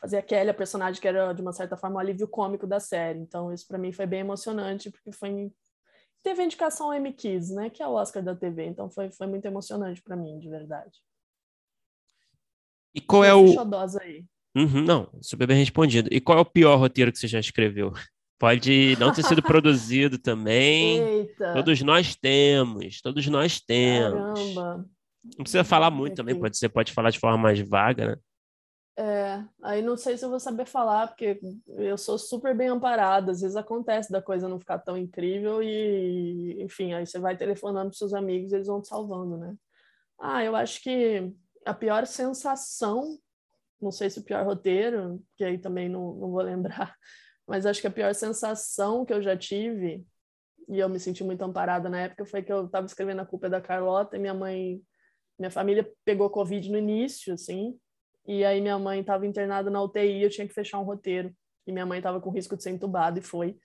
fazia 0.03 0.19
a 0.19 0.23
Kelly, 0.23 0.51
a 0.51 0.55
personagem 0.55 1.01
que 1.01 1.07
era, 1.07 1.33
de 1.33 1.41
uma 1.41 1.53
certa 1.53 1.77
forma, 1.77 1.97
o 1.97 1.99
alívio 2.01 2.27
cômico 2.27 2.66
da 2.66 2.81
série. 2.81 3.20
Então, 3.20 3.53
isso 3.53 3.66
para 3.69 3.79
mim 3.79 3.93
foi 3.93 4.05
bem 4.05 4.20
emocionante, 4.20 4.91
porque 4.91 5.12
foi... 5.12 5.53
Teve 6.24 6.43
indicação 6.43 6.89
ao 6.89 6.95
M 6.95 7.12
Kids, 7.12 7.51
né, 7.51 7.70
que 7.70 7.83
é 7.83 7.87
o 7.87 7.93
Oscar 7.93 8.23
da 8.23 8.35
TV, 8.35 8.66
então 8.66 8.91
foi, 8.91 9.11
foi 9.11 9.27
muito 9.29 9.45
emocionante 9.47 10.03
para 10.03 10.16
mim, 10.16 10.39
de 10.41 10.49
verdade. 10.49 10.99
E 12.95 13.01
qual 13.01 13.24
é 13.24 13.35
o... 13.35 13.45
aí. 14.01 14.24
Uhum, 14.55 14.83
não, 14.83 15.09
super 15.23 15.47
bem 15.47 15.57
respondido. 15.57 16.09
E 16.12 16.20
qual 16.20 16.39
é 16.39 16.41
o 16.41 16.45
pior 16.47 16.77
roteiro 16.77 17.11
que 17.11 17.19
você 17.19 17.29
já 17.29 17.41
escreveu? 17.41 17.93
Pode 18.39 18.97
não 18.99 19.12
ter 19.12 19.23
sido 19.23 19.41
produzido 19.41 20.19
também. 20.19 20.99
Eita. 20.99 21.55
Todos 21.55 21.81
nós 21.81 22.16
temos, 22.16 23.01
todos 23.01 23.24
nós 23.29 23.61
temos. 23.61 24.55
Caramba. 24.55 24.85
Não 25.24 25.45
precisa 25.45 25.62
falar 25.62 25.91
muito 25.91 26.16
também, 26.16 26.35
pode, 26.35 26.59
você 26.59 26.69
pode 26.69 26.93
falar 26.93 27.11
de 27.11 27.20
forma 27.20 27.39
mais 27.39 27.61
vaga, 27.61 28.09
né? 28.09 28.16
É, 29.40 29.48
aí 29.62 29.82
não 29.82 29.96
sei 29.96 30.16
se 30.16 30.24
eu 30.24 30.30
vou 30.30 30.40
saber 30.40 30.66
falar, 30.66 31.09
porque 31.09 31.40
eu 31.68 31.96
sou 31.98 32.18
super 32.18 32.56
bem 32.56 32.68
amparada. 32.68 33.32
Às 33.32 33.40
vezes 33.40 33.56
acontece 33.56 34.10
da 34.10 34.22
coisa 34.22 34.48
não 34.48 34.59
ficar 34.59 34.78
tão 34.78 34.96
incrível 34.96 35.62
e, 35.62 36.62
enfim, 36.62 36.92
aí 36.92 37.06
você 37.06 37.18
vai 37.18 37.36
telefonando 37.36 37.90
para 37.90 37.98
seus 37.98 38.14
amigos 38.14 38.52
e 38.52 38.56
eles 38.56 38.66
vão 38.66 38.80
te 38.82 38.88
salvando, 38.88 39.36
né? 39.36 39.54
Ah, 40.18 40.44
eu 40.44 40.54
acho 40.56 40.82
que 40.82 41.32
a 41.64 41.74
pior 41.74 42.06
sensação 42.06 43.18
não 43.82 43.90
sei 43.90 44.09
se 44.09 44.20
o 44.20 44.22
pior 44.22 44.46
roteiro, 44.46 45.20
que 45.36 45.44
aí 45.44 45.59
também 45.59 45.88
não, 45.88 46.14
não 46.14 46.30
vou 46.30 46.40
lembrar, 46.40 46.96
mas 47.46 47.66
acho 47.66 47.80
que 47.80 47.86
a 47.88 47.90
pior 47.90 48.14
sensação 48.14 49.04
que 49.04 49.12
eu 49.12 49.20
já 49.20 49.36
tive, 49.36 50.06
e 50.68 50.78
eu 50.78 50.88
me 50.88 51.00
senti 51.00 51.24
muito 51.24 51.42
amparada 51.42 51.90
na 51.90 52.02
época, 52.02 52.24
foi 52.24 52.42
que 52.42 52.52
eu 52.52 52.66
estava 52.66 52.86
escrevendo 52.86 53.20
A 53.20 53.26
Culpa 53.26 53.48
é 53.48 53.50
da 53.50 53.60
Carlota 53.60 54.16
e 54.16 54.20
minha 54.20 54.32
mãe, 54.32 54.80
minha 55.36 55.50
família 55.50 55.90
pegou 56.04 56.30
Covid 56.30 56.70
no 56.70 56.78
início, 56.78 57.34
assim, 57.34 57.76
e 58.27 58.44
aí 58.44 58.61
minha 58.61 58.78
mãe 58.78 59.01
estava 59.01 59.27
internada 59.27 59.70
na 59.70 59.82
UTI 59.82 60.23
eu 60.23 60.31
tinha 60.31 60.47
que 60.47 60.55
fechar 60.55 60.78
um 60.78 60.85
roteiro. 60.85 61.35
E 61.66 61.73
minha 61.73 61.86
mãe 61.86 61.99
estava 61.99 62.20
com 62.20 62.31
risco 62.31 62.57
de 62.57 62.62
ser 62.62 62.70
entubada 62.70 63.19
e 63.19 63.23
foi. 63.23 63.57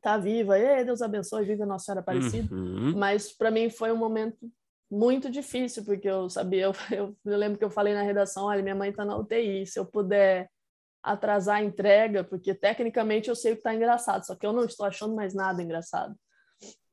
Tá 0.00 0.16
viva, 0.16 0.58
e 0.58 0.84
Deus 0.84 1.02
abençoe, 1.02 1.44
viva 1.44 1.66
Nossa 1.66 1.86
Senhora 1.86 2.00
Aparecida. 2.00 2.54
Uhum. 2.54 2.96
Mas 2.96 3.32
para 3.32 3.50
mim 3.50 3.68
foi 3.68 3.92
um 3.92 3.96
momento 3.96 4.50
muito 4.90 5.30
difícil, 5.30 5.84
porque 5.84 6.08
eu 6.08 6.28
sabia, 6.28 6.64
eu, 6.64 6.72
eu, 6.90 7.16
eu, 7.24 7.38
lembro 7.38 7.58
que 7.58 7.64
eu 7.64 7.70
falei 7.70 7.94
na 7.94 8.02
redação, 8.02 8.46
olha, 8.46 8.62
minha 8.62 8.74
mãe 8.74 8.90
está 8.90 9.04
na 9.04 9.16
UTI, 9.16 9.66
se 9.66 9.78
eu 9.78 9.86
puder 9.86 10.50
atrasar 11.02 11.56
a 11.58 11.62
entrega, 11.62 12.24
porque 12.24 12.54
tecnicamente 12.54 13.28
eu 13.28 13.36
sei 13.36 13.52
o 13.52 13.54
que 13.54 13.60
está 13.60 13.74
engraçado, 13.74 14.26
só 14.26 14.34
que 14.34 14.44
eu 14.44 14.52
não 14.52 14.64
estou 14.64 14.84
achando 14.84 15.14
mais 15.14 15.32
nada 15.34 15.62
engraçado. 15.62 16.14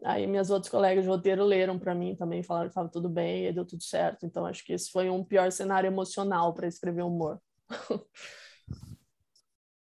Aí 0.04 0.28
minhas 0.28 0.50
outras 0.50 0.70
colegas 0.70 1.04
de 1.04 1.10
roteiro 1.10 1.44
leram 1.44 1.80
para 1.80 1.96
mim 1.96 2.16
também, 2.16 2.44
falaram 2.44 2.68
que 2.68 2.72
estava 2.72 2.90
tudo 2.90 3.10
bem 3.10 3.48
e 3.48 3.54
deu 3.54 3.66
tudo 3.66 3.84
certo. 3.84 4.26
Então 4.26 4.46
acho 4.46 4.64
que 4.64 4.74
esse 4.74 4.92
foi 4.92 5.10
um 5.10 5.24
pior 5.24 5.52
cenário 5.52 5.88
emocional 5.88 6.54
para 6.54 6.68
escrever 6.68 7.04
humor. 7.04 7.42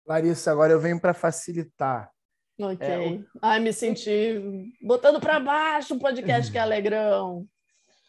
Larissa, 0.06 0.52
agora 0.52 0.72
eu 0.72 0.80
venho 0.80 1.00
para 1.00 1.12
facilitar. 1.12 2.10
Ok. 2.58 2.86
É, 2.86 2.98
o... 2.98 3.24
Ai, 3.42 3.60
me 3.60 3.72
senti 3.72 4.72
botando 4.80 5.20
para 5.20 5.38
baixo 5.38 5.94
o 5.94 5.98
podcast 5.98 6.50
que 6.50 6.56
é 6.56 6.60
alegrão 6.60 7.46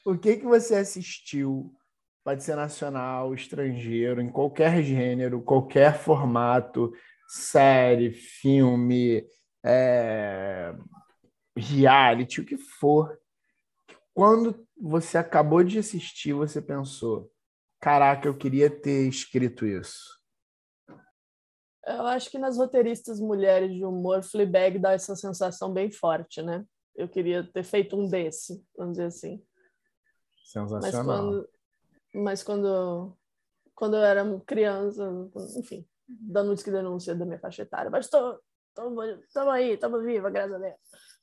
o 0.07 0.17
que 0.17 0.37
que 0.37 0.45
você 0.45 0.75
assistiu? 0.75 1.69
Pode 2.23 2.41
ser 2.41 2.55
nacional, 2.55 3.33
estrangeiro, 3.33 4.21
em 4.21 4.29
qualquer 4.29 4.81
gênero, 4.81 5.41
qualquer 5.41 5.97
formato, 5.97 6.93
série, 7.27 8.11
filme, 8.11 9.21
é, 9.65 10.73
reality, 11.57 12.41
o 12.41 12.45
que 12.45 12.57
for. 12.57 13.19
Quando 14.13 14.67
você 14.79 15.17
acabou 15.17 15.63
de 15.63 15.79
assistir, 15.79 16.33
você 16.33 16.61
pensou: 16.61 17.31
caraca, 17.79 18.27
eu 18.27 18.37
queria 18.37 18.69
ter 18.69 19.07
escrito 19.07 19.65
isso. 19.65 20.17
Eu 21.85 22.05
acho 22.05 22.29
que 22.29 22.37
nas 22.37 22.57
roteiristas 22.57 23.19
mulheres 23.19 23.73
de 23.73 23.85
humor, 23.85 24.21
Fleabag 24.21 24.77
dá 24.77 24.91
essa 24.91 25.15
sensação 25.15 25.71
bem 25.71 25.89
forte, 25.89 26.41
né? 26.41 26.65
Eu 26.93 27.07
queria 27.07 27.43
ter 27.43 27.63
feito 27.63 27.95
um 27.95 28.09
desse, 28.09 28.61
vamos 28.75 28.93
dizer 28.93 29.05
assim. 29.05 29.41
Sensacional. 30.43 30.81
Mas 30.81 31.05
quando, 31.05 31.49
mas 32.13 32.43
quando, 32.43 33.17
quando 33.73 33.95
eu 33.95 34.03
era 34.03 34.39
criança, 34.45 35.09
enfim, 35.57 35.87
dando 36.07 36.55
que 36.61 36.71
denúncia 36.71 37.15
da 37.15 37.25
minha 37.25 37.39
faixa 37.39 37.61
etária, 37.61 37.89
mas 37.89 38.05
estou 38.05 38.39
estamos 39.23 39.53
aí, 39.53 39.73
estamos 39.73 40.03
viva, 40.03 40.29
graças 40.29 40.53
a 40.53 40.57
Deus. 40.59 40.75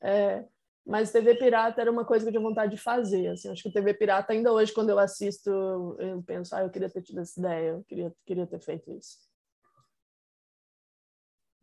É, 0.04 0.44
mas 0.86 1.10
TV 1.10 1.34
Pirata 1.34 1.80
era 1.80 1.90
uma 1.90 2.04
coisa 2.04 2.24
que 2.24 2.28
eu 2.28 2.32
tinha 2.32 2.48
vontade 2.48 2.72
de 2.72 2.80
fazer. 2.80 3.28
Assim, 3.28 3.50
acho 3.50 3.62
que 3.62 3.72
TV 3.72 3.94
Pirata, 3.94 4.32
ainda 4.32 4.52
hoje, 4.52 4.72
quando 4.72 4.90
eu 4.90 4.98
assisto, 4.98 5.50
eu 5.98 6.22
penso, 6.26 6.54
ah, 6.54 6.62
eu 6.62 6.70
queria 6.70 6.90
ter 6.90 7.02
tido 7.02 7.20
essa 7.20 7.40
ideia, 7.40 7.70
eu 7.70 7.84
queria, 7.84 8.14
queria 8.26 8.46
ter 8.46 8.60
feito 8.60 8.92
isso. 8.92 9.18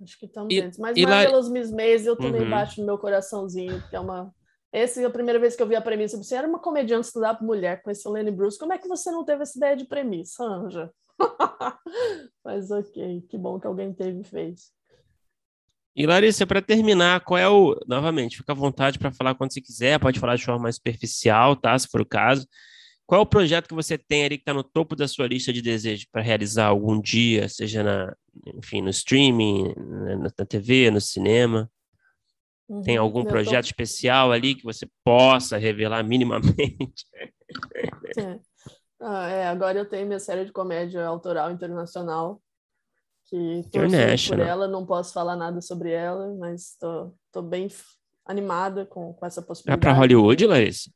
Acho 0.02 0.18
que 0.18 0.26
estamos 0.26 0.54
dentro. 0.54 0.82
Mas 0.82 0.98
e 0.98 1.06
Marvelous 1.06 1.48
lá... 1.48 1.54
Miss 1.54 1.72
Maisel 1.72 2.14
eu 2.14 2.18
também 2.18 2.42
uhum. 2.42 2.50
baixo 2.50 2.80
no 2.80 2.88
meu 2.88 2.98
coraçãozinho, 2.98 3.88
que 3.88 3.96
é 3.96 4.00
uma 4.00 4.34
essa 4.74 5.02
é 5.02 5.06
a 5.06 5.10
primeira 5.10 5.38
vez 5.38 5.56
que 5.56 5.62
eu 5.62 5.68
vi 5.68 5.76
a 5.76 5.82
premissa. 5.82 6.18
Você 6.18 6.34
era 6.34 6.48
uma 6.48 6.60
comediante 6.60 7.08
estudar 7.08 7.36
para 7.36 7.46
mulher 7.46 7.82
com 7.82 7.92
esse 7.92 8.08
Lenny 8.08 8.32
Bruce. 8.32 8.58
Como 8.58 8.72
é 8.72 8.78
que 8.78 8.88
você 8.88 9.12
não 9.12 9.26
teve 9.26 9.44
essa 9.44 9.58
ideia 9.58 9.76
de 9.76 9.86
premissa, 9.86 10.44
Anja? 10.46 10.90
Mas 12.44 12.72
ok, 12.72 13.22
que 13.30 13.38
bom 13.38 13.60
que 13.60 13.68
alguém 13.68 13.94
teve 13.94 14.22
e 14.22 14.24
fez. 14.24 14.72
E 15.96 16.06
Larissa, 16.06 16.48
para 16.48 16.62
terminar, 16.62 17.20
qual 17.22 17.38
é 17.38 17.50
o. 17.50 17.78
Novamente, 17.86 18.38
fica 18.38 18.54
à 18.54 18.56
vontade 18.56 18.98
para 18.98 19.12
falar 19.12 19.36
quando 19.36 19.54
você 19.54 19.62
quiser, 19.62 20.00
pode 20.00 20.20
falar 20.20 20.36
de 20.38 20.46
forma 20.46 20.64
mais 20.64 20.76
superficial, 20.76 21.56
tá? 21.56 21.78
Se 21.78 21.88
for 21.88 22.02
o 22.02 22.06
caso. 22.06 22.48
Qual 23.06 23.20
é 23.20 23.22
o 23.22 23.28
projeto 23.28 23.68
que 23.68 23.74
você 23.74 23.98
tem 23.98 24.24
ali 24.24 24.38
que 24.38 24.44
está 24.44 24.54
no 24.54 24.64
topo 24.64 24.96
da 24.96 25.06
sua 25.06 25.28
lista 25.28 25.52
de 25.52 25.62
desejos 25.62 26.06
para 26.10 26.22
realizar 26.22 26.68
algum 26.68 27.02
dia, 27.02 27.50
seja 27.50 27.84
na, 27.84 28.16
enfim, 28.56 28.82
no 28.82 28.90
streaming, 28.90 29.74
na, 29.76 30.16
na 30.18 30.46
TV, 30.46 30.90
no 30.90 31.02
cinema? 31.02 31.70
Uhum, 32.70 32.82
Tem 32.84 32.96
algum 32.96 33.26
projeto 33.26 33.66
especial 33.66 34.32
ali 34.32 34.56
que 34.56 34.64
você 34.64 34.88
possa 35.04 35.58
revelar 35.58 36.04
minimamente? 36.04 37.06
É. 38.18 38.40
Ah, 39.00 39.28
é, 39.30 39.48
agora 39.48 39.80
eu 39.80 39.86
tenho 39.86 40.06
minha 40.06 40.20
série 40.20 40.46
de 40.46 40.52
comédia 40.52 41.06
autoral 41.06 41.52
internacional, 41.52 42.42
que 43.32 44.30
por 44.30 44.40
ela, 44.40 44.68
não 44.68 44.86
posso 44.86 45.14
falar 45.14 45.38
nada 45.38 45.62
sobre 45.62 45.92
ela, 45.92 46.36
mas 46.36 46.76
tô, 46.78 47.14
tô 47.32 47.42
bem 47.42 47.70
animada 48.26 48.86
com, 48.86 49.14
com 49.14 49.26
essa 49.26 49.42
possibilidade. 49.42 49.80
É 49.80 49.82
para 49.82 49.98
Hollywood, 49.98 50.46
Larissa? 50.46 50.92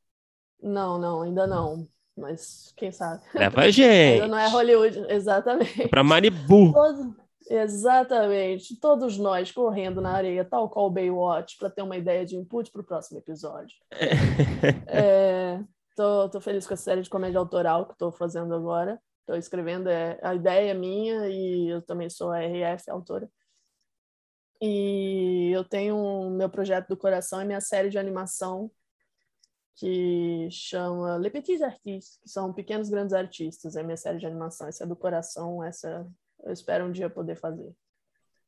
Não, 0.62 0.98
não, 0.98 1.22
ainda 1.22 1.48
não. 1.48 1.88
Mas 2.18 2.74
quem 2.76 2.91
sabe? 2.91 3.24
Leva 3.34 3.62
a 3.64 3.72
gente. 3.72 4.22
ainda 4.22 4.28
não 4.28 4.38
é 4.38 4.48
Hollywood, 4.49 5.06
exatamente. 5.10 5.84
É 5.84 5.88
para 5.88 6.03
Malibu. 6.03 6.74
Todo, 6.74 7.16
Exatamente. 7.49 8.76
Todos 8.80 9.18
nós 9.18 9.52
correndo 9.52 10.02
na 10.02 10.12
areia, 10.12 10.44
tal 10.44 10.70
qual 10.70 10.88
o 10.88 10.91
Baywatch, 10.91 11.57
para 11.57 11.70
ter 11.70 11.82
uma 11.82 11.98
ideia 11.98 12.26
de 12.26 12.36
input 12.36 12.72
para 12.72 12.82
o 12.82 12.86
próximo 12.86 13.20
episódio. 13.20 13.76
é, 14.88 15.60
tô, 15.95 16.30
tô 16.30 16.41
feliz 16.41 16.66
com 16.66 16.74
a 16.74 16.78
série 16.78 17.02
de 17.02 17.10
comédia 17.10 17.40
autoral 17.40 17.86
que 17.86 17.94
estou 17.94 18.12
fazendo 18.12 18.53
agora. 18.53 18.99
Estou 19.26 19.35
escrevendo, 19.35 19.89
é, 19.89 20.19
a 20.22 20.35
ideia 20.35 20.69
é 20.69 20.73
minha 20.76 21.27
e 21.27 21.68
eu 21.68 21.81
também 21.81 22.11
sou 22.11 22.31
a 22.31 22.39
RF, 22.39 22.91
autora. 22.91 23.27
E 24.61 25.49
eu 25.52 25.64
tenho 25.64 25.95
um, 25.95 26.30
meu 26.30 26.47
projeto 26.47 26.89
do 26.89 26.95
coração 26.95 27.41
é 27.41 27.43
minha 27.43 27.60
série 27.60 27.89
de 27.89 27.97
animação 27.97 28.69
que 29.73 30.47
chama 30.52 31.18
Le 31.18 31.31
Petits 31.31 31.64
Artistes, 31.64 32.19
que 32.22 32.30
são 32.30 32.53
pequenos 32.53 32.88
grandes 32.88 33.14
artistas. 33.14 33.76
É 33.76 33.81
minha 33.81 33.97
série 33.97 34.19
de 34.19 34.27
animação. 34.27 34.68
Essa 34.68 34.84
é 34.84 34.88
do 34.88 34.95
coração, 34.95 35.64
essa 35.64 36.07
eu 36.43 36.53
espero 36.53 36.85
um 36.85 36.91
dia 36.91 37.10
poder 37.10 37.35
fazer. 37.35 37.73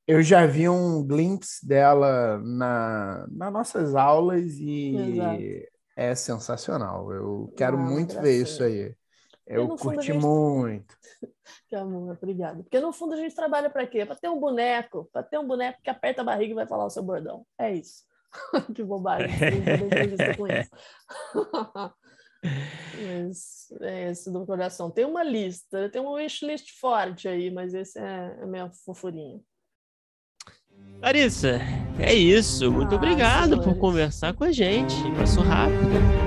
Eu 0.05 0.21
já 0.21 0.45
vi 0.45 0.69
um 0.69 1.03
glimpse 1.03 1.67
dela 1.67 2.37
na, 2.37 3.27
nas 3.31 3.51
nossas 3.51 3.95
aulas 3.95 4.53
e 4.59 4.95
Exato. 4.95 5.43
é 5.95 6.13
sensacional. 6.13 7.11
Eu 7.11 7.51
quero 7.57 7.77
ah, 7.77 7.81
muito 7.81 8.21
ver 8.21 8.43
isso 8.43 8.63
aí. 8.63 8.95
Eu 9.47 9.67
curti 9.77 10.07
gente... 10.07 10.25
muito. 10.25 10.97
que 11.69 11.75
amor, 11.75 12.17
obrigada. 12.17 12.61
Porque 12.61 12.79
no 12.79 12.91
fundo 12.91 13.13
a 13.13 13.17
gente 13.17 13.35
trabalha 13.35 13.69
para 13.69 13.87
quê? 13.87 14.05
Para 14.05 14.15
ter 14.15 14.29
um 14.29 14.39
boneco, 14.39 15.09
para 15.11 15.23
ter 15.23 15.37
um 15.39 15.47
boneco 15.47 15.81
que 15.81 15.89
aperta 15.89 16.21
a 16.21 16.25
barriga 16.25 16.51
e 16.51 16.55
vai 16.55 16.67
falar 16.67 16.85
o 16.85 16.89
seu 16.89 17.03
bordão. 17.03 17.45
É 17.57 17.73
isso. 17.73 18.03
que 18.75 18.83
bobagem. 18.83 19.29
com 20.37 20.47
isso. 20.47 20.69
Mas 23.01 23.71
é 23.81 24.09
esse 24.11 24.31
do 24.31 24.45
coração. 24.45 24.91
Tem 24.91 25.05
uma 25.05 25.23
lista, 25.23 25.89
tem 25.89 26.01
um 26.01 26.13
wishlist 26.13 26.71
forte 26.79 27.27
aí, 27.27 27.49
mas 27.49 27.73
esse 27.73 27.97
é, 27.99 28.37
é 28.41 28.45
minha 28.45 28.69
fofurinha. 28.85 29.39
Larissa, 31.01 31.59
é 31.99 32.13
isso. 32.13 32.71
Muito 32.71 32.93
ah, 32.93 32.97
obrigado 32.97 33.49
senhores. 33.49 33.65
por 33.65 33.79
conversar 33.79 34.33
com 34.33 34.43
a 34.43 34.51
gente. 34.51 34.95
Passou 35.17 35.43
rápido. 35.43 36.26